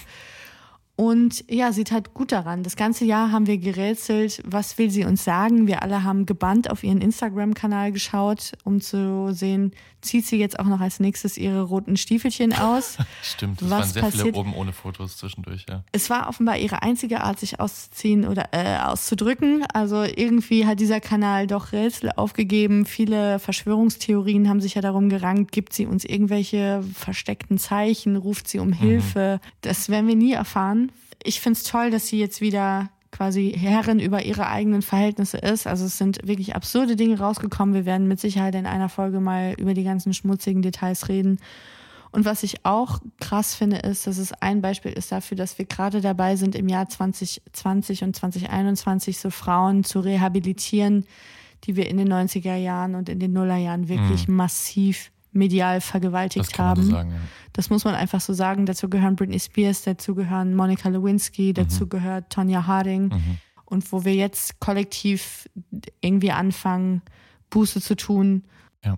Und 0.97 1.45
ja, 1.47 1.71
sie 1.73 1.83
tat 1.83 2.15
gut 2.15 2.31
daran. 2.31 2.63
Das 2.63 2.75
ganze 2.75 3.05
Jahr 3.05 3.31
haben 3.31 3.45
wir 3.45 3.59
gerätselt, 3.59 4.41
was 4.43 4.79
will 4.79 4.89
sie 4.89 5.05
uns 5.05 5.23
sagen. 5.23 5.67
Wir 5.67 5.83
alle 5.83 6.03
haben 6.03 6.25
gebannt 6.25 6.71
auf 6.71 6.83
ihren 6.83 7.01
Instagram-Kanal 7.01 7.91
geschaut, 7.91 8.53
um 8.63 8.81
zu 8.81 9.31
sehen, 9.31 9.73
zieht 10.01 10.25
sie 10.25 10.37
jetzt 10.37 10.59
auch 10.59 10.65
noch 10.65 10.79
als 10.79 10.99
nächstes 10.99 11.37
ihre 11.37 11.61
roten 11.61 11.97
Stiefelchen 11.97 12.51
aus. 12.53 12.97
Stimmt, 13.21 13.61
es 13.61 13.69
waren 13.69 13.83
sehr 13.83 14.01
passiert? 14.01 14.23
viele 14.23 14.37
oben 14.37 14.55
ohne 14.55 14.73
Fotos 14.73 15.17
zwischendurch, 15.17 15.67
ja. 15.69 15.83
Es 15.91 16.09
war 16.09 16.29
offenbar 16.29 16.57
ihre 16.57 16.81
einzige 16.81 17.21
Art, 17.21 17.39
sich 17.39 17.59
auszuziehen 17.59 18.27
oder 18.27 18.49
äh, 18.53 18.77
auszudrücken. 18.79 19.65
Also 19.71 20.01
irgendwie 20.01 20.65
hat 20.65 20.79
dieser 20.79 20.99
Kanal 20.99 21.45
doch 21.45 21.73
Rätsel 21.73 22.11
aufgegeben. 22.15 22.87
Viele 22.87 23.37
Verschwörungstheorien 23.37 24.49
haben 24.49 24.61
sich 24.61 24.73
ja 24.73 24.81
darum 24.81 25.09
gerankt, 25.09 25.51
gibt 25.51 25.73
sie 25.73 25.85
uns 25.85 26.05
irgendwelche 26.05 26.83
versteckten 26.95 27.59
Zeichen, 27.59 28.15
ruft 28.15 28.47
sie 28.47 28.57
um 28.57 28.69
mhm. 28.69 28.73
Hilfe. 28.73 29.39
Mhm. 29.43 29.49
Das 29.61 29.89
werden 29.89 30.07
wir 30.07 30.15
nie 30.15 30.33
erfahren 30.33 30.86
ich 31.23 31.41
finde 31.41 31.57
es 31.57 31.63
toll, 31.63 31.91
dass 31.91 32.07
sie 32.07 32.19
jetzt 32.19 32.41
wieder 32.41 32.89
quasi 33.11 33.55
Herrin 33.57 33.99
über 33.99 34.23
ihre 34.23 34.47
eigenen 34.47 34.81
Verhältnisse 34.81 35.37
ist. 35.37 35.65
Also 35.65 35.85
es 35.85 35.97
sind 35.97 36.19
wirklich 36.27 36.55
absurde 36.55 36.95
Dinge 36.95 37.19
rausgekommen. 37.19 37.73
Wir 37.73 37.85
werden 37.85 38.07
mit 38.07 38.19
Sicherheit 38.19 38.55
in 38.55 38.65
einer 38.65 38.89
Folge 38.89 39.19
mal 39.19 39.55
über 39.57 39.73
die 39.73 39.83
ganzen 39.83 40.13
schmutzigen 40.13 40.61
Details 40.61 41.09
reden. 41.09 41.39
Und 42.11 42.25
was 42.25 42.43
ich 42.43 42.65
auch 42.65 42.99
krass 43.19 43.55
finde, 43.55 43.77
ist, 43.77 44.07
dass 44.07 44.17
es 44.17 44.33
ein 44.33 44.61
Beispiel 44.61 44.91
ist 44.91 45.11
dafür, 45.11 45.37
dass 45.37 45.57
wir 45.57 45.65
gerade 45.65 46.01
dabei 46.01 46.35
sind, 46.35 46.55
im 46.55 46.69
Jahr 46.69 46.87
2020 46.87 48.03
und 48.03 48.15
2021 48.15 49.19
so 49.19 49.29
Frauen 49.29 49.83
zu 49.83 49.99
rehabilitieren, 49.99 51.05
die 51.65 51.75
wir 51.75 51.89
in 51.89 51.97
den 51.97 52.11
90er 52.11 52.55
Jahren 52.55 52.95
und 52.95 53.09
in 53.09 53.19
den 53.19 53.33
Nullerjahren 53.33 53.89
wirklich 53.89 54.27
mhm. 54.27 54.35
massiv 54.35 55.11
medial 55.37 55.81
vergewaltigt 55.81 56.51
das 56.51 56.59
haben. 56.59 56.83
Sagen, 56.83 57.11
ja. 57.11 57.17
Das 57.53 57.69
muss 57.69 57.85
man 57.85 57.95
einfach 57.95 58.21
so 58.21 58.33
sagen. 58.33 58.65
Dazu 58.65 58.89
gehören 58.89 59.15
Britney 59.15 59.39
Spears, 59.39 59.83
dazu 59.83 60.15
gehören 60.15 60.55
Monica 60.55 60.89
Lewinsky, 60.89 61.53
dazu 61.53 61.85
mhm. 61.85 61.89
gehört 61.89 62.29
Tonya 62.31 62.67
Harding. 62.67 63.09
Mhm. 63.09 63.37
Und 63.65 63.91
wo 63.91 64.05
wir 64.05 64.15
jetzt 64.15 64.59
kollektiv 64.59 65.49
irgendwie 66.01 66.31
anfangen, 66.31 67.01
Buße 67.49 67.81
zu 67.81 67.95
tun. 67.95 68.43
Ja. 68.83 68.97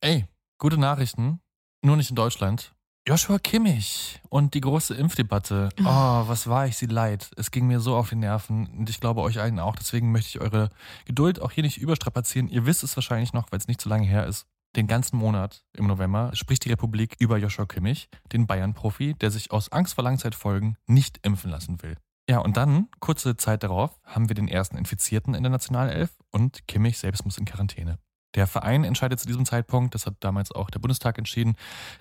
Ey, 0.00 0.26
gute 0.58 0.78
Nachrichten. 0.78 1.40
Nur 1.82 1.96
nicht 1.96 2.10
in 2.10 2.16
Deutschland. 2.16 2.72
Joshua 3.08 3.38
Kimmich 3.38 4.20
und 4.28 4.54
die 4.54 4.60
große 4.60 4.94
Impfdebatte. 4.94 5.70
Oh, 5.80 5.84
was 5.84 6.46
war 6.48 6.66
ich 6.66 6.76
sie 6.76 6.86
leid. 6.86 7.30
Es 7.36 7.50
ging 7.50 7.66
mir 7.66 7.80
so 7.80 7.96
auf 7.96 8.10
die 8.10 8.16
Nerven 8.16 8.66
und 8.78 8.90
ich 8.90 9.00
glaube 9.00 9.22
euch 9.22 9.40
allen 9.40 9.58
auch. 9.58 9.74
Deswegen 9.76 10.12
möchte 10.12 10.28
ich 10.28 10.40
eure 10.40 10.70
Geduld 11.06 11.40
auch 11.40 11.50
hier 11.50 11.64
nicht 11.64 11.78
überstrapazieren. 11.78 12.48
Ihr 12.48 12.66
wisst 12.66 12.84
es 12.84 12.96
wahrscheinlich 12.96 13.32
noch, 13.32 13.50
weil 13.50 13.58
es 13.58 13.68
nicht 13.68 13.80
so 13.80 13.88
lange 13.88 14.06
her 14.06 14.26
ist. 14.26 14.46
Den 14.76 14.86
ganzen 14.86 15.16
Monat 15.16 15.64
im 15.76 15.86
November 15.86 16.30
spricht 16.34 16.64
die 16.64 16.70
Republik 16.70 17.16
über 17.18 17.38
Joshua 17.38 17.66
Kimmich, 17.66 18.08
den 18.32 18.46
Bayern-Profi, 18.46 19.14
der 19.14 19.30
sich 19.30 19.50
aus 19.50 19.72
Angst 19.72 19.94
vor 19.94 20.04
Langzeitfolgen 20.04 20.76
nicht 20.86 21.18
impfen 21.26 21.50
lassen 21.50 21.82
will. 21.82 21.96
Ja, 22.28 22.38
und 22.38 22.56
dann, 22.56 22.88
kurze 23.00 23.36
Zeit 23.36 23.64
darauf, 23.64 23.98
haben 24.04 24.28
wir 24.28 24.36
den 24.36 24.46
ersten 24.46 24.76
Infizierten 24.76 25.34
in 25.34 25.42
der 25.42 25.50
Nationalelf 25.50 26.16
und 26.30 26.68
Kimmich 26.68 26.98
selbst 26.98 27.24
muss 27.24 27.38
in 27.38 27.44
Quarantäne. 27.44 27.98
Der 28.36 28.46
Verein 28.46 28.84
entscheidet 28.84 29.18
zu 29.18 29.26
diesem 29.26 29.44
Zeitpunkt, 29.44 29.96
das 29.96 30.06
hat 30.06 30.14
damals 30.20 30.52
auch 30.52 30.70
der 30.70 30.78
Bundestag 30.78 31.18
entschieden, 31.18 31.56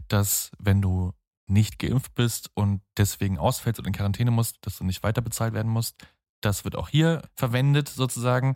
dass 0.08 0.52
wenn 0.60 0.82
du 0.82 1.14
nicht 1.48 1.80
geimpft 1.80 2.14
bist 2.14 2.52
und 2.54 2.82
deswegen 2.98 3.40
ausfällst 3.40 3.80
und 3.80 3.88
in 3.88 3.94
Quarantäne 3.94 4.30
musst, 4.30 4.58
dass 4.62 4.78
du 4.78 4.84
nicht 4.84 5.02
weiter 5.02 5.22
bezahlt 5.22 5.56
werden 5.56 5.72
musst. 5.72 5.96
Das 6.42 6.64
wird 6.64 6.76
auch 6.76 6.90
hier 6.90 7.24
verwendet 7.34 7.90
sozusagen. 7.90 8.56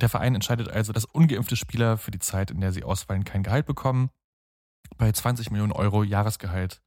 Der 0.00 0.08
Verein 0.08 0.34
entscheidet 0.34 0.68
also, 0.68 0.92
dass 0.92 1.04
ungeimpfte 1.06 1.56
Spieler 1.56 1.96
für 1.96 2.10
die 2.10 2.18
Zeit, 2.18 2.50
in 2.50 2.60
der 2.60 2.72
sie 2.72 2.84
ausfallen, 2.84 3.24
kein 3.24 3.42
Gehalt 3.42 3.66
bekommen. 3.66 4.10
Bei 4.98 5.10
20 5.10 5.50
Millionen 5.50 5.72
Euro 5.72 6.02
Jahresgehalt 6.02 6.82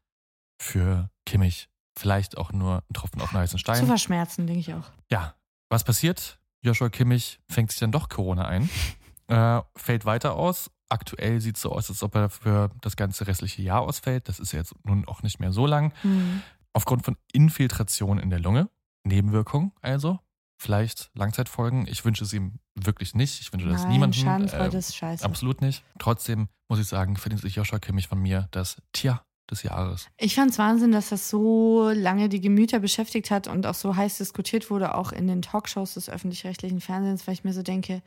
für 0.61 1.09
Kimmich 1.25 1.69
vielleicht 1.97 2.37
auch 2.37 2.51
nur 2.51 2.83
ein 2.89 2.93
Tropfen 2.93 3.21
auf 3.21 3.33
einen 3.33 3.41
heißen 3.41 3.59
Stein. 3.59 3.79
Zu 3.79 3.87
verschmerzen, 3.87 4.47
denke 4.47 4.59
ich 4.59 4.73
auch. 4.73 4.89
Ja. 5.11 5.35
Was 5.69 5.83
passiert? 5.83 6.39
Joshua 6.61 6.89
Kimmich 6.89 7.39
fängt 7.49 7.71
sich 7.71 7.79
dann 7.79 7.91
doch 7.91 8.09
Corona 8.09 8.45
ein, 8.47 8.69
äh, 9.27 9.61
fällt 9.75 10.05
weiter 10.05 10.35
aus. 10.35 10.71
Aktuell 10.89 11.39
sieht 11.39 11.55
es 11.55 11.61
so 11.61 11.71
aus, 11.71 11.89
als 11.89 12.01
ob 12.01 12.15
er 12.15 12.29
für 12.29 12.71
das 12.81 12.95
ganze 12.95 13.27
restliche 13.27 13.61
Jahr 13.61 13.81
ausfällt. 13.81 14.27
Das 14.27 14.39
ist 14.39 14.51
jetzt 14.51 14.73
nun 14.83 15.07
auch 15.07 15.21
nicht 15.21 15.39
mehr 15.39 15.51
so 15.51 15.67
lang. 15.67 15.93
Mhm. 16.03 16.41
Aufgrund 16.73 17.05
von 17.05 17.15
Infiltration 17.31 18.19
in 18.19 18.29
der 18.29 18.39
Lunge. 18.39 18.69
Nebenwirkung 19.03 19.71
also 19.81 20.19
vielleicht 20.59 21.09
Langzeitfolgen. 21.15 21.87
Ich 21.87 22.03
wünsche 22.03 22.25
es 22.25 22.33
ihm 22.33 22.59
wirklich 22.75 23.15
nicht. 23.15 23.39
Ich 23.39 23.51
wünsche 23.53 23.67
das 23.67 23.83
Nein, 23.83 23.93
niemandem. 23.93 24.21
Schadenfreude 24.21 24.75
äh, 24.75 24.79
ist 24.79 24.95
scheiße. 24.95 25.23
Absolut 25.23 25.61
nicht. 25.61 25.83
Trotzdem 25.97 26.49
muss 26.67 26.79
ich 26.79 26.87
sagen, 26.87 27.15
verdient 27.15 27.41
sich 27.41 27.55
Joshua 27.55 27.79
Kimmich 27.79 28.07
von 28.07 28.19
mir 28.19 28.47
das 28.51 28.81
Tier 28.91 29.21
des 29.49 29.63
Jahres. 29.63 30.07
Ich 30.17 30.35
fand 30.35 30.51
es 30.51 30.59
Wahnsinn, 30.59 30.91
dass 30.91 31.09
das 31.09 31.29
so 31.29 31.89
lange 31.89 32.29
die 32.29 32.41
Gemüter 32.41 32.79
beschäftigt 32.79 33.31
hat 33.31 33.47
und 33.47 33.65
auch 33.65 33.73
so 33.73 33.95
heiß 33.95 34.17
diskutiert 34.17 34.69
wurde, 34.69 34.95
auch 34.95 35.11
in 35.11 35.27
den 35.27 35.41
Talkshows 35.41 35.95
des 35.95 36.09
öffentlich-rechtlichen 36.09 36.81
Fernsehens, 36.81 37.25
weil 37.25 37.33
ich 37.33 37.43
mir 37.43 37.53
so 37.53 37.63
denke, 37.63 38.03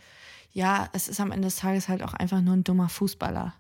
ja, 0.53 0.89
es 0.93 1.09
ist 1.09 1.21
am 1.21 1.33
Ende 1.33 1.47
des 1.47 1.57
Tages 1.57 1.89
halt 1.89 2.03
auch 2.03 2.13
einfach 2.13 2.43
nur 2.43 2.55
ein 2.55 2.65
dummer 2.65 2.91
Fußballer. 2.91 3.55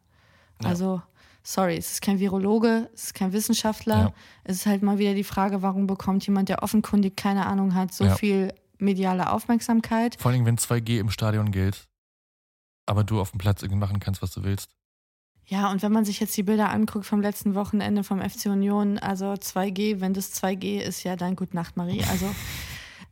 Ja. 0.62 0.68
Also, 0.68 1.02
sorry, 1.42 1.76
es 1.76 1.94
ist 1.94 2.02
kein 2.02 2.20
Virologe, 2.20 2.90
es 2.94 3.04
ist 3.04 3.14
kein 3.14 3.32
Wissenschaftler. 3.32 3.96
Ja. 3.96 4.14
Es 4.44 4.56
ist 4.56 4.66
halt 4.66 4.82
mal 4.82 4.98
wieder 4.98 5.14
die 5.14 5.24
Frage, 5.24 5.62
warum 5.62 5.86
bekommt 5.86 6.26
jemand, 6.26 6.50
der 6.50 6.62
offenkundig 6.62 7.16
keine 7.16 7.46
Ahnung 7.46 7.74
hat, 7.74 7.92
so 7.94 8.04
ja. 8.04 8.14
viel 8.14 8.52
mediale 8.82 9.30
Aufmerksamkeit. 9.30 10.16
Vor 10.20 10.30
allem, 10.30 10.44
wenn 10.44 10.58
2G 10.58 10.98
im 10.98 11.10
Stadion 11.10 11.50
gilt, 11.50 11.88
aber 12.86 13.04
du 13.04 13.20
auf 13.20 13.30
dem 13.30 13.38
Platz 13.38 13.62
irgendwie 13.62 13.80
machen 13.80 14.00
kannst, 14.00 14.22
was 14.22 14.32
du 14.32 14.42
willst. 14.42 14.70
Ja, 15.46 15.70
und 15.70 15.82
wenn 15.82 15.92
man 15.92 16.04
sich 16.04 16.20
jetzt 16.20 16.36
die 16.36 16.44
Bilder 16.44 16.70
anguckt 16.70 17.04
vom 17.04 17.20
letzten 17.20 17.54
Wochenende 17.54 18.04
vom 18.04 18.20
FC 18.20 18.46
Union, 18.46 18.98
also 18.98 19.32
2G, 19.32 20.00
wenn 20.00 20.14
das 20.14 20.32
2G 20.42 20.78
ist, 20.78 21.02
ja 21.02 21.16
dann 21.16 21.36
Gute 21.36 21.56
Nacht, 21.56 21.76
Marie. 21.76 22.04
Also 22.04 22.32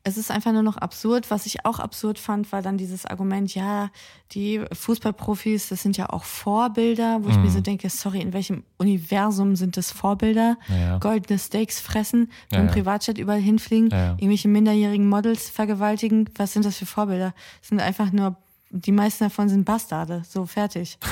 es 0.02 0.16
ist 0.16 0.30
einfach 0.30 0.52
nur 0.52 0.62
noch 0.62 0.78
absurd. 0.78 1.30
Was 1.30 1.46
ich 1.46 1.66
auch 1.66 1.78
absurd 1.78 2.18
fand, 2.18 2.50
war 2.52 2.62
dann 2.62 2.78
dieses 2.78 3.04
Argument, 3.04 3.54
ja, 3.54 3.90
die 4.32 4.62
Fußballprofis, 4.72 5.68
das 5.68 5.82
sind 5.82 5.96
ja 5.96 6.08
auch 6.08 6.24
Vorbilder, 6.24 7.18
wo 7.22 7.28
mhm. 7.28 7.30
ich 7.30 7.38
mir 7.38 7.50
so 7.50 7.58
mhm. 7.58 7.64
denke, 7.64 7.90
sorry, 7.90 8.20
in 8.20 8.32
welchem 8.32 8.64
Universum 8.78 9.56
sind 9.56 9.76
das 9.76 9.92
Vorbilder? 9.92 10.56
Ja. 10.68 10.98
Goldene 10.98 11.38
Steaks 11.38 11.80
fressen, 11.80 12.30
mit 12.50 12.60
ja, 12.60 12.66
Privatjet 12.66 13.18
überall 13.18 13.40
hinfliegen, 13.40 13.90
ja, 13.90 14.12
irgendwelche 14.12 14.48
minderjährigen 14.48 15.08
Models 15.08 15.50
vergewaltigen. 15.50 16.30
Was 16.36 16.54
sind 16.54 16.64
das 16.64 16.78
für 16.78 16.86
Vorbilder? 16.86 17.34
Das 17.60 17.68
sind 17.68 17.80
einfach 17.80 18.10
nur, 18.10 18.36
die 18.70 18.92
meisten 18.92 19.24
davon 19.24 19.48
sind 19.48 19.64
Bastarde. 19.64 20.22
So, 20.26 20.46
fertig. 20.46 20.98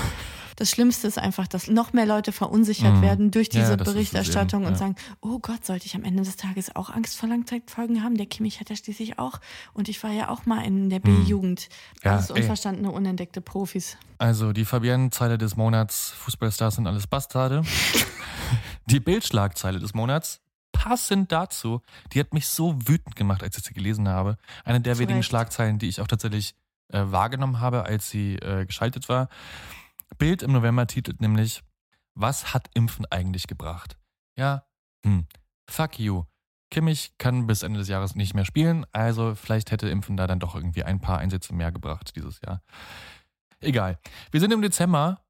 Das 0.59 0.70
Schlimmste 0.70 1.06
ist 1.06 1.18
einfach, 1.18 1.47
dass 1.47 1.68
noch 1.68 1.93
mehr 1.93 2.05
Leute 2.05 2.32
verunsichert 2.32 2.97
mhm. 2.97 3.02
werden 3.02 3.30
durch 3.30 3.48
diese 3.48 3.70
ja, 3.70 3.76
Berichterstattung 3.76 4.62
eben, 4.62 4.64
ja. 4.64 4.72
und 4.72 4.76
sagen, 4.76 4.97
oh 5.20 5.39
Gott, 5.39 5.64
sollte 5.64 5.86
ich 5.86 5.94
am 5.94 6.02
Ende 6.02 6.24
des 6.24 6.36
Tages 6.36 6.74
auch 6.74 6.90
Angst 6.90 7.16
vor 7.16 7.28
Langzeitfolgen 7.28 8.02
haben? 8.02 8.16
Der 8.16 8.26
Kimmich 8.26 8.59
hat 8.59 8.68
ja 8.68 8.74
schließlich 8.74 9.20
auch. 9.20 9.39
Und 9.72 9.89
ich 9.89 10.02
war 10.02 10.10
ja 10.10 10.30
auch 10.30 10.47
mal 10.47 10.64
in 10.64 10.90
der 10.90 10.98
mhm. 10.98 11.22
B-Jugend. 11.22 11.68
Ja, 12.02 12.14
alles 12.14 12.32
unverstandene, 12.32 12.90
unentdeckte 12.90 13.40
Profis. 13.40 13.98
Also 14.18 14.52
die 14.52 14.64
Fabienne-Zeile 14.64 15.39
des 15.39 15.55
Monats, 15.55 16.10
Fußballstars 16.18 16.74
sind 16.74 16.89
alles 16.89 17.06
Bastarde. 17.06 17.62
die 18.86 18.98
Bildschlagzeile 18.98 19.78
des 19.78 19.94
Monats, 19.94 20.40
passend 20.72 21.30
dazu, 21.30 21.82
die 22.12 22.18
hat 22.18 22.35
mich 22.35 22.48
so 22.48 22.74
wütend 22.85 23.14
gemacht, 23.14 23.44
als 23.44 23.56
ich 23.56 23.62
sie 23.62 23.74
gelesen 23.74 24.09
habe. 24.09 24.39
Eine 24.64 24.80
der 24.80 24.94
Zurecht. 24.94 25.09
wenigen 25.09 25.22
Schlagzeilen, 25.22 25.78
die 25.78 25.86
ich 25.86 26.01
auch 26.01 26.09
tatsächlich 26.09 26.56
äh, 26.89 27.02
wahrgenommen 27.05 27.60
habe, 27.60 27.85
als 27.85 28.10
sie 28.10 28.35
äh, 28.36 28.66
geschaltet 28.66 29.09
war. 29.09 29.28
Bild 30.16 30.43
im 30.43 30.52
November 30.52 30.86
titelt 30.86 31.20
nämlich, 31.20 31.62
was 32.14 32.55
hat 32.55 32.70
Impfen 32.74 33.06
eigentlich 33.10 33.47
gebracht? 33.47 33.97
Ja, 34.36 34.64
hm, 35.05 35.26
fuck 35.68 35.98
you. 35.98 36.24
Kimmich 36.70 37.12
kann 37.18 37.47
bis 37.47 37.62
Ende 37.62 37.78
des 37.78 37.89
Jahres 37.89 38.14
nicht 38.14 38.35
mehr 38.35 38.44
spielen, 38.44 38.85
also 38.93 39.35
vielleicht 39.35 39.70
hätte 39.70 39.89
Impfen 39.89 40.16
da 40.16 40.26
dann 40.26 40.39
doch 40.39 40.55
irgendwie 40.55 40.85
ein 40.85 41.01
paar 41.01 41.18
Einsätze 41.18 41.55
mehr 41.55 41.72
gebracht 41.72 42.12
dieses 42.16 42.40
Jahr. 42.43 42.62
Egal. 43.60 43.98
Wir 44.30 44.40
sind 44.40 44.52
im 44.52 44.62
Dezember. 44.62 45.20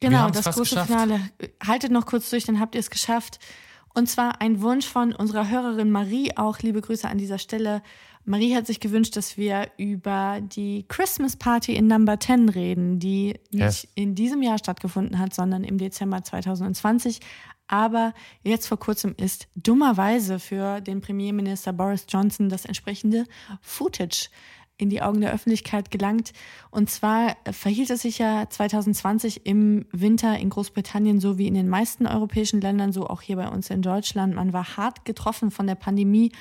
Genau, 0.00 0.30
das 0.30 0.44
große 0.44 0.62
geschafft. 0.62 0.86
Finale. 0.88 1.20
Haltet 1.64 1.90
noch 1.90 2.06
kurz 2.06 2.30
durch, 2.30 2.44
dann 2.44 2.60
habt 2.60 2.74
ihr 2.74 2.80
es 2.80 2.90
geschafft. 2.90 3.38
Und 3.94 4.08
zwar 4.08 4.42
ein 4.42 4.60
Wunsch 4.60 4.86
von 4.86 5.14
unserer 5.14 5.48
Hörerin 5.48 5.90
Marie, 5.90 6.36
auch 6.36 6.58
liebe 6.58 6.82
Grüße 6.82 7.08
an 7.08 7.16
dieser 7.16 7.38
Stelle. 7.38 7.82
Marie 8.26 8.56
hat 8.56 8.66
sich 8.66 8.80
gewünscht, 8.80 9.16
dass 9.16 9.36
wir 9.36 9.68
über 9.78 10.40
die 10.42 10.84
Christmas 10.88 11.36
Party 11.36 11.76
in 11.76 11.86
Number 11.86 12.18
10 12.18 12.48
reden, 12.48 12.98
die 12.98 13.34
yes. 13.50 13.84
nicht 13.84 13.88
in 13.94 14.14
diesem 14.16 14.42
Jahr 14.42 14.58
stattgefunden 14.58 15.20
hat, 15.20 15.32
sondern 15.32 15.62
im 15.62 15.78
Dezember 15.78 16.22
2020. 16.22 17.20
Aber 17.68 18.14
jetzt 18.42 18.66
vor 18.66 18.78
kurzem 18.78 19.14
ist 19.16 19.46
dummerweise 19.54 20.40
für 20.40 20.80
den 20.80 21.00
Premierminister 21.00 21.72
Boris 21.72 22.06
Johnson 22.08 22.48
das 22.48 22.64
entsprechende 22.64 23.24
Footage 23.60 24.28
in 24.76 24.90
die 24.90 25.02
Augen 25.02 25.20
der 25.20 25.32
Öffentlichkeit 25.32 25.92
gelangt. 25.92 26.32
Und 26.70 26.90
zwar 26.90 27.36
verhielt 27.50 27.90
es 27.90 28.02
sich 28.02 28.18
ja 28.18 28.50
2020 28.50 29.46
im 29.46 29.86
Winter 29.92 30.36
in 30.36 30.50
Großbritannien 30.50 31.20
so 31.20 31.38
wie 31.38 31.46
in 31.46 31.54
den 31.54 31.68
meisten 31.68 32.06
europäischen 32.06 32.60
Ländern, 32.60 32.92
so 32.92 33.06
auch 33.06 33.22
hier 33.22 33.36
bei 33.36 33.48
uns 33.48 33.70
in 33.70 33.82
Deutschland. 33.82 34.34
Man 34.34 34.52
war 34.52 34.76
hart 34.76 35.04
getroffen 35.04 35.52
von 35.52 35.68
der 35.68 35.76
Pandemie 35.76 36.32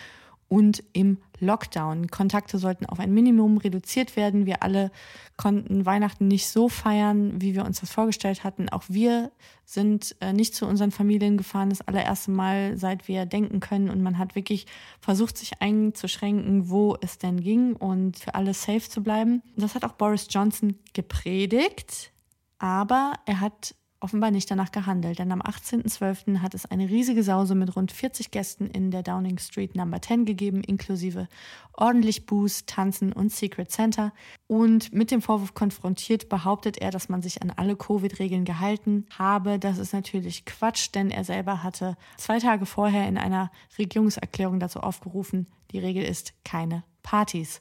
und 0.47 0.83
im 0.93 1.17
Lockdown. 1.39 2.07
Kontakte 2.07 2.57
sollten 2.57 2.85
auf 2.85 2.99
ein 2.99 3.13
Minimum 3.13 3.57
reduziert 3.57 4.15
werden. 4.15 4.45
Wir 4.45 4.63
alle 4.63 4.91
konnten 5.37 5.85
Weihnachten 5.85 6.27
nicht 6.27 6.47
so 6.47 6.69
feiern, 6.69 7.41
wie 7.41 7.55
wir 7.55 7.65
uns 7.65 7.81
das 7.81 7.91
vorgestellt 7.91 8.43
hatten. 8.43 8.69
Auch 8.69 8.83
wir 8.87 9.31
sind 9.65 10.15
äh, 10.21 10.33
nicht 10.33 10.55
zu 10.55 10.65
unseren 10.65 10.91
Familien 10.91 11.37
gefahren, 11.37 11.69
das 11.69 11.81
allererste 11.81 12.31
Mal, 12.31 12.77
seit 12.77 13.07
wir 13.07 13.25
denken 13.25 13.59
können. 13.59 13.89
Und 13.89 14.01
man 14.01 14.17
hat 14.17 14.35
wirklich 14.35 14.65
versucht, 14.99 15.37
sich 15.37 15.61
einzuschränken, 15.61 16.69
wo 16.69 16.97
es 17.01 17.17
denn 17.17 17.41
ging 17.41 17.75
und 17.75 18.17
für 18.17 18.35
alle 18.35 18.53
safe 18.53 18.89
zu 18.89 19.03
bleiben. 19.03 19.41
Das 19.55 19.75
hat 19.75 19.83
auch 19.83 19.93
Boris 19.93 20.27
Johnson 20.29 20.79
gepredigt, 20.93 22.11
aber 22.59 23.13
er 23.25 23.41
hat 23.41 23.75
offenbar 24.05 24.29
nicht 24.29 24.51
danach 24.51 24.71
gehandelt, 24.71 25.17
denn 25.17 25.31
am 25.31 25.41
18.12. 25.41 26.37
hat 26.37 26.53
es 26.53 26.67
eine 26.67 26.87
riesige 26.87 27.23
Sause 27.23 27.55
mit 27.55 27.75
rund 27.75 27.91
40 27.91 28.29
Gästen 28.29 28.67
in 28.67 28.91
der 28.91 29.01
Downing 29.01 29.39
Street 29.39 29.75
Number 29.75 29.99
10 29.99 30.25
gegeben, 30.25 30.63
inklusive 30.63 31.27
ordentlich 31.73 32.27
Booze, 32.27 32.67
Tanzen 32.67 33.11
und 33.11 33.31
Secret 33.31 33.71
Center. 33.71 34.13
Und 34.45 34.93
mit 34.93 35.09
dem 35.09 35.23
Vorwurf 35.23 35.55
konfrontiert 35.55 36.29
behauptet 36.29 36.77
er, 36.77 36.91
dass 36.91 37.09
man 37.09 37.23
sich 37.23 37.41
an 37.41 37.51
alle 37.55 37.75
Covid-Regeln 37.75 38.45
gehalten 38.45 39.07
habe. 39.17 39.57
Das 39.57 39.79
ist 39.79 39.91
natürlich 39.91 40.45
Quatsch, 40.45 40.89
denn 40.93 41.09
er 41.09 41.23
selber 41.23 41.63
hatte 41.63 41.97
zwei 42.17 42.37
Tage 42.37 42.67
vorher 42.67 43.07
in 43.07 43.17
einer 43.17 43.51
Regierungserklärung 43.79 44.59
dazu 44.59 44.81
aufgerufen, 44.81 45.47
die 45.71 45.79
Regel 45.79 46.03
ist 46.03 46.35
keine 46.43 46.83
Partys. 47.01 47.59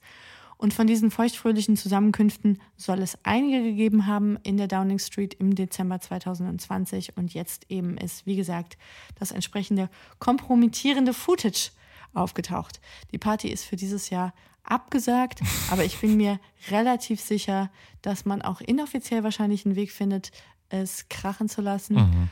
Und 0.64 0.72
von 0.72 0.86
diesen 0.86 1.10
feuchtfröhlichen 1.10 1.76
Zusammenkünften 1.76 2.58
soll 2.78 3.02
es 3.02 3.18
einige 3.22 3.62
gegeben 3.62 4.06
haben 4.06 4.38
in 4.44 4.56
der 4.56 4.66
Downing 4.66 4.98
Street 4.98 5.34
im 5.34 5.54
Dezember 5.54 6.00
2020. 6.00 7.18
Und 7.18 7.34
jetzt 7.34 7.66
eben 7.70 7.98
ist, 7.98 8.24
wie 8.24 8.34
gesagt, 8.34 8.78
das 9.18 9.30
entsprechende 9.30 9.90
kompromittierende 10.20 11.12
Footage 11.12 11.70
aufgetaucht. 12.14 12.80
Die 13.12 13.18
Party 13.18 13.48
ist 13.48 13.64
für 13.64 13.76
dieses 13.76 14.08
Jahr 14.08 14.32
abgesagt, 14.62 15.42
aber 15.70 15.84
ich 15.84 16.00
bin 16.00 16.16
mir 16.16 16.40
relativ 16.70 17.20
sicher, 17.20 17.70
dass 18.00 18.24
man 18.24 18.40
auch 18.40 18.62
inoffiziell 18.62 19.22
wahrscheinlich 19.22 19.66
einen 19.66 19.76
Weg 19.76 19.92
findet, 19.92 20.30
es 20.70 21.10
krachen 21.10 21.50
zu 21.50 21.60
lassen. 21.60 21.96
Mhm. 21.96 22.30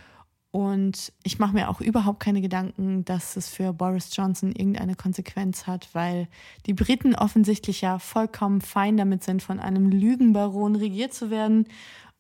Und 0.53 1.15
ich 1.23 1.39
mache 1.39 1.55
mir 1.55 1.71
auch 1.71 1.81
überhaupt 1.81 2.21
keine 2.21 2.43
Gedanken, 2.43 3.07
dass 3.07 3.37
es 3.37 3.49
für 3.49 3.73
Boris 3.73 4.15
Johnson 4.15 4.53
irgendeine 4.53 4.95
Konsequenz 4.95 5.67
hat, 5.67 5.89
weil 5.95 6.29
die 6.67 6.75
Briten 6.75 7.15
offensichtlich 7.15 7.81
ja 7.81 7.99
vollkommen 7.99 8.61
fein 8.61 8.99
damit 8.99 9.25
sind, 9.25 9.43
von 9.43 9.59
einem 9.59 9.89
Lügenbaron 9.89 10.77
regiert 10.77 11.15
zu 11.15 11.31
werden 11.31 11.67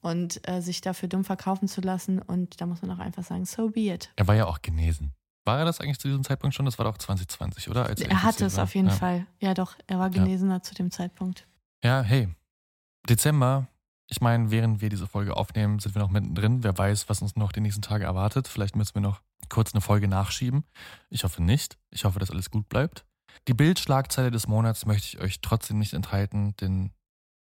und 0.01 0.41
äh, 0.49 0.63
sich 0.63 0.81
dafür 0.81 1.11
dumm 1.11 1.25
verkaufen 1.25 1.69
zu 1.69 1.83
lassen. 1.83 2.21
Und 2.21 2.59
da 2.63 2.65
muss 2.65 2.81
man 2.81 2.91
auch 2.93 3.01
einfach 3.01 3.23
sagen, 3.23 3.45
so 3.45 3.69
be 3.69 3.93
it. 3.93 4.11
Er 4.17 4.27
war 4.27 4.35
ja 4.35 4.47
auch 4.47 4.63
genesen. 4.63 5.13
War 5.45 5.59
er 5.59 5.67
das 5.67 5.81
eigentlich 5.81 5.99
zu 5.99 6.09
diesem 6.09 6.25
Zeitpunkt 6.25 6.55
schon? 6.55 6.65
Das 6.65 6.79
war 6.79 6.87
doch 6.87 6.97
2020, 6.97 7.69
oder? 7.69 7.85
Als 7.85 8.01
er, 8.01 8.11
er 8.11 8.23
hatte 8.23 8.47
es 8.47 8.57
war. 8.57 8.65
auf 8.65 8.75
jeden 8.75 8.89
ja. 8.89 8.95
Fall. 8.95 9.27
Ja, 9.41 9.53
doch, 9.53 9.77
er 9.87 9.99
war 9.99 10.09
Genesener 10.09 10.55
ja. 10.55 10.63
zu 10.63 10.75
dem 10.75 10.91
Zeitpunkt. 10.91 11.47
Ja, 11.85 12.01
hey, 12.01 12.29
Dezember 13.09 13.69
ich 14.13 14.21
meine, 14.21 14.51
während 14.51 14.83
wir 14.83 14.91
diese 14.91 15.07
Folge 15.07 15.39
aufnehmen, 15.39 15.79
sind 15.79 15.95
wir 15.95 16.03
noch 16.03 16.11
mittendrin. 16.11 16.63
Wer 16.63 16.77
weiß, 16.77 17.09
was 17.09 17.23
uns 17.23 17.35
noch 17.35 17.51
die 17.51 17.63
nächsten 17.63 17.81
Tage 17.81 18.05
erwartet. 18.05 18.47
Vielleicht 18.47 18.77
müssen 18.77 18.95
wir 18.95 19.01
noch 19.01 19.23
kurz 19.49 19.73
eine 19.73 19.81
Folge 19.81 20.07
nachschieben. 20.07 20.65
Ich 21.09 21.25
hoffe 21.25 21.43
nicht. 21.43 21.79
Ich 21.91 22.05
hoffe, 22.05 22.19
dass 22.19 22.31
alles 22.31 22.51
gut 22.51 22.69
bleibt. 22.69 23.07
Die 23.49 23.55
Bildschlagzeile 23.55 24.31
des 24.31 24.47
Monats 24.47 24.85
möchte 24.85 25.07
ich 25.07 25.19
euch 25.19 25.41
trotzdem 25.41 25.79
nicht 25.79 25.95
enthalten, 25.95 26.55
denn 26.59 26.93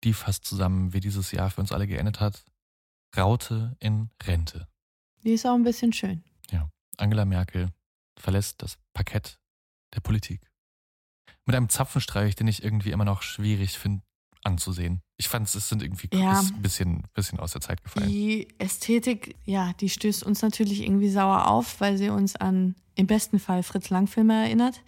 die 0.03 0.13
fasst 0.13 0.45
zusammen, 0.45 0.93
wie 0.93 0.99
dieses 0.99 1.31
Jahr 1.31 1.49
für 1.49 1.61
uns 1.61 1.71
alle 1.71 1.87
geendet 1.87 2.19
hat. 2.19 2.45
Raute 3.17 3.75
in 3.79 4.11
Rente. 4.21 4.67
Die 5.23 5.33
ist 5.33 5.47
auch 5.47 5.55
ein 5.55 5.63
bisschen 5.63 5.93
schön. 5.93 6.23
Ja. 6.51 6.69
Angela 6.97 7.25
Merkel 7.25 7.69
verlässt 8.19 8.61
das 8.61 8.77
Parkett 8.93 9.39
der 9.95 10.01
Politik. 10.01 10.47
Mit 11.47 11.55
einem 11.55 11.69
Zapfenstreich, 11.69 12.35
den 12.35 12.47
ich 12.47 12.63
irgendwie 12.63 12.91
immer 12.91 13.05
noch 13.05 13.23
schwierig 13.23 13.79
finde 13.79 14.03
anzusehen. 14.43 15.01
Ich 15.17 15.27
fand 15.27 15.53
es 15.53 15.69
sind 15.69 15.83
irgendwie 15.83 16.09
ja. 16.13 16.39
ein 16.39 16.61
bisschen, 16.61 17.03
bisschen 17.13 17.39
aus 17.39 17.51
der 17.51 17.61
Zeit 17.61 17.83
gefallen. 17.83 18.09
Die 18.09 18.47
Ästhetik, 18.57 19.35
ja, 19.45 19.73
die 19.79 19.89
stößt 19.89 20.23
uns 20.23 20.41
natürlich 20.41 20.81
irgendwie 20.81 21.09
sauer 21.09 21.47
auf, 21.47 21.79
weil 21.79 21.97
sie 21.97 22.09
uns 22.09 22.35
an 22.35 22.75
im 22.95 23.07
besten 23.07 23.39
Fall 23.39 23.63
Fritz 23.63 23.89
Lang-Filme 23.89 24.45
erinnert, 24.45 24.81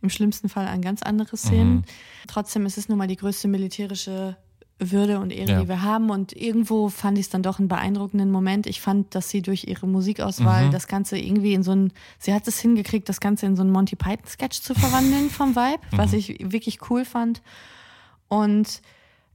im 0.00 0.10
schlimmsten 0.10 0.48
Fall 0.48 0.68
an 0.68 0.80
ganz 0.80 1.02
andere 1.02 1.36
Szenen. 1.36 1.76
Mhm. 1.76 1.84
Trotzdem 2.28 2.66
ist 2.66 2.78
es 2.78 2.88
nun 2.88 2.98
mal 2.98 3.08
die 3.08 3.16
größte 3.16 3.48
militärische 3.48 4.36
würde 4.78 5.18
und 5.18 5.32
Ehre, 5.32 5.50
ja. 5.50 5.60
die 5.60 5.68
wir 5.68 5.82
haben. 5.82 6.10
Und 6.10 6.32
irgendwo 6.32 6.88
fand 6.88 7.18
ich 7.18 7.26
es 7.26 7.30
dann 7.30 7.42
doch 7.42 7.58
einen 7.58 7.68
beeindruckenden 7.68 8.30
Moment. 8.30 8.66
Ich 8.66 8.80
fand, 8.80 9.14
dass 9.14 9.28
sie 9.28 9.42
durch 9.42 9.64
ihre 9.64 9.88
Musikauswahl 9.88 10.66
mhm. 10.66 10.70
das 10.70 10.86
Ganze 10.86 11.18
irgendwie 11.18 11.54
in 11.54 11.62
so 11.62 11.72
ein, 11.72 11.92
sie 12.18 12.32
hat 12.32 12.46
es 12.46 12.60
hingekriegt, 12.60 13.08
das 13.08 13.20
Ganze 13.20 13.46
in 13.46 13.56
so 13.56 13.62
einen 13.62 13.72
Monty 13.72 13.96
Python-Sketch 13.96 14.60
zu 14.60 14.74
verwandeln 14.74 15.30
vom 15.30 15.56
Vibe, 15.56 15.80
mhm. 15.90 15.98
was 15.98 16.12
ich 16.12 16.36
wirklich 16.40 16.90
cool 16.90 17.04
fand. 17.04 17.42
Und 18.28 18.82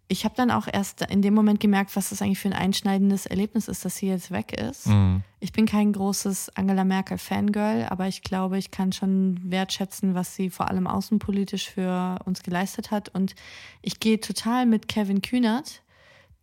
ich 0.08 0.26
habe 0.26 0.36
dann 0.36 0.52
auch 0.52 0.68
erst 0.72 1.02
in 1.10 1.22
dem 1.22 1.34
Moment 1.34 1.60
gemerkt, 1.60 1.96
was 1.96 2.10
das 2.10 2.22
eigentlich 2.22 2.40
für 2.40 2.50
ein 2.50 2.54
einschneidendes 2.54 3.26
Erlebnis 3.26 3.68
ist, 3.68 3.86
dass 3.86 3.98
sie 3.98 4.08
jetzt 4.08 4.32
weg 4.32 4.60
ist. 4.60 4.88
Mhm. 4.88 5.24
Ich 5.40 5.54
bin 5.54 5.66
kein 5.66 5.94
großes 5.94 6.56
Angela 6.56 6.84
Merkel-Fangirl, 6.84 7.88
aber 7.90 8.08
ich 8.08 8.22
glaube, 8.22 8.58
ich 8.58 8.72
kann 8.72 8.92
schon 8.92 9.40
wertschätzen, 9.44 10.14
was 10.14 10.36
sie 10.36 10.50
vor 10.50 10.70
allem 10.70 10.88
außenpolitisch 10.88 11.70
für 11.70 12.20
uns 12.26 12.44
geleistet 12.44 12.92
hat. 12.92 13.10
Und 13.10 13.36
ich 13.82 14.00
gehe 14.00 14.20
total 14.20 14.66
mit 14.66 14.88
Kevin 14.88 15.22
Kühnert, 15.22 15.83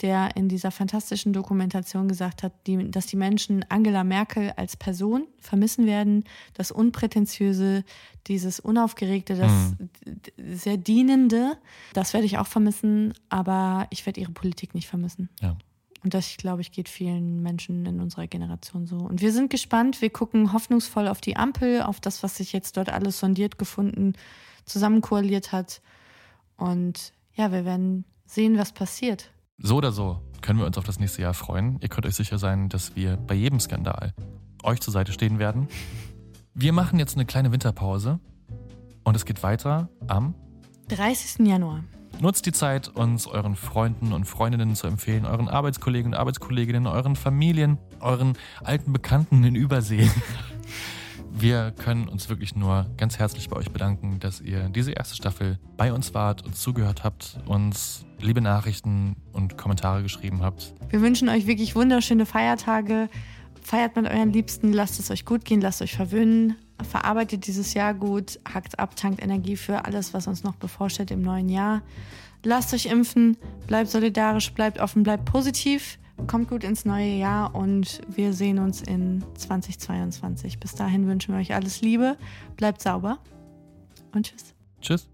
der 0.03 0.37
in 0.37 0.49
dieser 0.49 0.71
fantastischen 0.71 1.33
Dokumentation 1.33 2.09
gesagt 2.09 2.43
hat, 2.43 2.53
die, 2.67 2.91
dass 2.91 3.07
die 3.07 3.17
Menschen 3.17 3.65
Angela 3.69 4.05
Merkel 4.05 4.53
als 4.57 4.77
Person 4.77 5.27
vermissen 5.39 5.87
werden, 5.87 6.25
das 6.55 6.71
Unprätentiöse, 6.71 7.85
dieses 8.27 8.61
Unaufgeregte, 8.61 9.37
das 9.37 9.53
mhm. 9.79 10.55
sehr 10.55 10.77
Dienende, 10.77 11.57
das 11.93 12.13
werde 12.13 12.27
ich 12.27 12.39
auch 12.39 12.47
vermissen, 12.47 13.15
aber 13.29 13.87
ich 13.91 14.07
werde 14.07 14.21
ihre 14.21 14.33
Politik 14.33 14.75
nicht 14.75 14.89
vermissen. 14.89 15.29
Ja. 15.41 15.57
Und 16.03 16.15
das, 16.15 16.37
glaube 16.39 16.63
ich, 16.63 16.73
geht 16.73 16.89
vielen 16.89 17.43
Menschen 17.43 17.85
in 17.85 18.01
unserer 18.01 18.27
Generation 18.27 18.87
so. 18.87 18.97
Und 18.97 19.21
wir 19.21 19.33
sind 19.33 19.51
gespannt, 19.51 20.01
wir 20.01 20.09
gucken 20.09 20.53
hoffnungsvoll 20.53 21.09
auf 21.09 21.21
die 21.21 21.37
Ampel, 21.37 21.83
auf 21.83 22.01
das, 22.01 22.23
was 22.23 22.37
sich 22.37 22.53
jetzt 22.53 22.79
dort 22.79 22.89
alles 22.89 23.19
sondiert, 23.21 23.59
gefunden, 23.59 24.15
zusammenkoaliert 24.65 25.53
hat. 25.53 25.83
Und 26.57 27.13
ja, 27.35 27.53
wir 27.53 27.67
werden 27.67 28.05
sehen, 28.25 28.57
was 28.57 28.73
passiert. 28.73 29.31
So 29.63 29.77
oder 29.77 29.93
so 29.93 30.21
können 30.41 30.59
wir 30.59 30.67
uns 30.67 30.79
auf 30.79 30.85
das 30.85 30.99
nächste 30.99 31.21
Jahr 31.21 31.35
freuen. 31.35 31.79
Ihr 31.83 31.89
könnt 31.89 32.07
euch 32.07 32.15
sicher 32.15 32.39
sein, 32.39 32.71
dass 32.71 32.97
wir 32.97 33.19
bei 33.19 33.35
jedem 33.35 33.61
Skandal 33.61 34.15
euch 34.63 34.81
zur 34.81 34.93
Seite 34.93 35.13
stehen 35.13 35.39
werden. 35.39 35.69
Wir 36.55 36.73
machen 36.73 36.99
jetzt 36.99 37.15
eine 37.15 37.27
kleine 37.27 37.53
Winterpause 37.53 38.21
und 39.05 39.17
es 39.17 39.27
geht 39.27 39.43
weiter 39.43 39.91
am 40.09 40.35
30. 40.89 41.47
Januar. 41.47 41.85
Nutzt 42.21 42.47
die 42.47 42.53
Zeit, 42.53 42.89
uns 42.89 43.27
euren 43.27 43.55
Freunden 43.55 44.13
und 44.15 44.25
Freundinnen 44.25 44.75
zu 44.75 44.87
empfehlen, 44.87 45.27
euren 45.27 45.49
Arbeitskollegen 45.49 46.13
und 46.13 46.19
Arbeitskolleginnen, 46.19 46.87
euren 46.87 47.15
Familien, 47.15 47.77
euren 48.01 48.39
alten 48.65 48.95
Bekannten 48.95 49.45
in 49.45 49.55
Übersee. 49.55 50.09
Wir 51.33 51.73
können 51.73 52.09
uns 52.09 52.29
wirklich 52.29 52.55
nur 52.55 52.87
ganz 52.97 53.19
herzlich 53.19 53.49
bei 53.49 53.57
euch 53.57 53.71
bedanken, 53.71 54.21
dass 54.21 54.41
ihr 54.41 54.69
diese 54.69 54.93
erste 54.93 55.15
Staffel 55.17 55.59
bei 55.77 55.93
uns 55.93 56.13
wart, 56.13 56.45
und 56.45 56.57
zugehört 56.57 57.05
habt, 57.05 57.39
uns 57.47 58.05
liebe 58.21 58.41
Nachrichten 58.41 59.17
und 59.33 59.57
Kommentare 59.57 60.03
geschrieben 60.03 60.43
habt. 60.43 60.75
Wir 60.91 61.01
wünschen 61.01 61.29
euch 61.29 61.47
wirklich 61.47 61.75
wunderschöne 61.75 62.27
Feiertage. 62.27 63.09
Feiert 63.63 63.97
mit 63.97 64.07
euren 64.07 64.33
Liebsten, 64.33 64.73
lasst 64.73 64.99
es 64.99 65.11
euch 65.11 65.25
gut 65.25 65.45
gehen, 65.45 65.61
lasst 65.61 65.83
euch 65.83 65.95
verwöhnen. 65.95 66.57
Verarbeitet 66.83 67.47
dieses 67.47 67.75
Jahr 67.75 67.95
gut, 67.95 68.41
hackt 68.53 68.79
ab, 68.79 68.97
tankt 68.97 69.23
Energie 69.23 69.57
für 69.57 69.85
alles, 69.85 70.15
was 70.15 70.27
uns 70.27 70.43
noch 70.43 70.57
bevorsteht 70.57 71.11
im 71.11 71.23
neuen 71.23 71.49
Jahr. 71.49 71.83
Lasst 72.43 72.73
euch 72.73 72.87
impfen, 72.87 73.37
bleibt 73.67 73.91
solidarisch, 73.91 74.53
bleibt 74.53 74.81
offen, 74.81 75.03
bleibt 75.03 75.27
positiv. 75.27 75.99
Kommt 76.27 76.49
gut 76.49 76.65
ins 76.65 76.85
neue 76.85 77.19
Jahr 77.19 77.55
und 77.55 78.01
wir 78.09 78.33
sehen 78.33 78.59
uns 78.59 78.83
in 78.83 79.25
2022. 79.37 80.59
Bis 80.61 80.75
dahin 80.75 81.07
wünschen 81.07 81.35
wir 81.35 81.41
euch 81.41 81.55
alles 81.55 81.81
Liebe, 81.81 82.17
bleibt 82.57 82.81
sauber 82.81 83.19
und 84.13 84.27
tschüss. 84.27 84.55
Tschüss. 84.81 85.09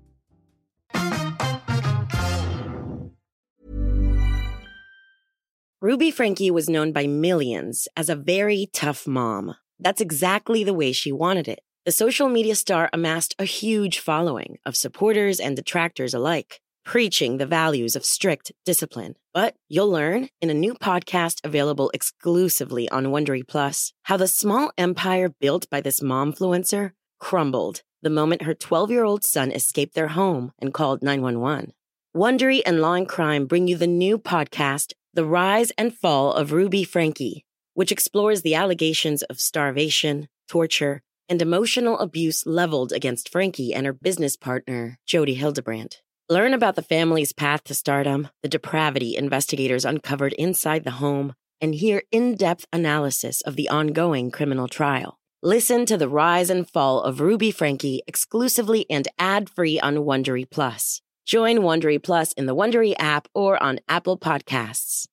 Ruby 5.83 6.11
Frankie 6.11 6.51
was 6.51 6.67
known 6.67 6.93
by 6.93 7.07
millions 7.07 7.87
as 7.97 8.09
a 8.09 8.17
very 8.17 8.69
tough 8.73 9.07
mom. 9.07 9.55
That's 9.79 10.01
exactly 10.01 10.65
the 10.65 10.75
way 10.75 10.93
she 10.93 11.13
wanted 11.13 11.49
it. 11.49 11.61
The 11.85 11.93
social 11.93 12.29
media 12.29 12.57
star 12.57 12.91
amassed 12.93 13.37
a 13.39 13.45
huge 13.45 14.01
following 14.01 14.59
of 14.67 14.75
supporters 14.75 15.39
and 15.39 15.55
detractors 15.55 16.15
alike. 16.15 16.61
Preaching 16.87 17.37
the 17.37 17.47
values 17.47 17.97
of 17.97 18.05
strict 18.05 18.53
discipline. 18.65 19.17
But 19.35 19.57
you'll 19.69 19.91
learn 19.91 20.29
in 20.41 20.51
a 20.51 20.55
new 20.55 20.73
podcast 20.73 21.45
available 21.45 21.91
exclusively 21.93 22.89
on 22.89 23.07
Wondery 23.07 23.47
Plus 23.47 23.93
how 24.05 24.17
the 24.17 24.29
small 24.29 24.71
empire 24.79 25.29
built 25.29 25.69
by 25.69 25.81
this 25.81 26.01
momfluencer 26.01 26.93
crumbled 27.19 27.83
the 28.03 28.09
moment 28.11 28.43
her 28.43 28.55
12 28.55 28.93
year 28.93 29.03
old 29.03 29.25
son 29.25 29.51
escaped 29.51 29.95
their 29.95 30.09
home 30.09 30.53
and 30.61 30.73
called 30.73 31.03
911. 31.03 31.73
Wondery 32.17 32.63
and 32.65 32.81
Law 32.81 32.95
and 32.95 33.09
Crime 33.09 33.47
bring 33.47 33.67
you 33.67 33.77
the 33.77 33.89
new 33.89 34.17
podcast, 34.17 34.93
The 35.13 35.25
Rise 35.25 35.73
and 35.77 35.93
Fall 35.93 36.33
of 36.33 36.53
Ruby 36.53 36.85
Frankie, 36.85 37.45
which 37.75 37.91
explores 37.91 38.43
the 38.43 38.55
allegations 38.55 39.25
of 39.25 39.41
starvation, 39.41 40.29
torture, 40.49 41.03
and 41.29 41.43
emotional 41.43 41.99
abuse 41.99 42.47
leveled 42.47 42.93
against 42.93 43.29
Frankie 43.29 43.75
and 43.75 43.87
her 43.87 43.93
business 43.93 44.37
partner, 44.37 44.99
Jody 45.05 45.35
Hildebrandt. 45.35 46.01
Learn 46.29 46.55
about 46.55 46.75
the 46.75 46.83
family's 46.83 47.33
path 47.33 47.63
to 47.65 47.75
stardom, 47.75 48.31
the 48.43 48.49
depravity 48.49 49.17
investigators 49.17 49.85
uncovered 49.85 50.33
inside 50.33 50.83
the 50.83 50.99
home, 51.03 51.35
and 51.61 51.73
hear 51.73 52.03
in 52.11 52.35
depth 52.35 52.67
analysis 52.73 53.43
of 53.43 53.55
the 53.55 53.69
ongoing 53.69 54.33
criminal 54.33 54.67
trial. 54.67 55.21
Listen 55.41 55.87
to 55.87 55.97
the 55.97 56.09
rise 56.09 56.51
and 56.51 56.69
fall 56.69 57.01
of 57.01 57.21
Ruby 57.21 57.53
Frankie 57.53 58.03
exclusively 58.09 58.87
and 58.91 59.07
ad 59.21 59.49
free 59.49 59.79
on 59.79 59.99
Wondery 59.99 60.51
Plus. 60.51 61.01
Join 61.27 61.59
Wondery 61.59 62.03
Plus 62.03 62.33
in 62.33 62.47
the 62.47 62.57
Wondery 62.57 62.97
app 62.99 63.29
or 63.33 63.63
on 63.63 63.79
Apple 63.89 64.19
Podcasts. 64.19 65.07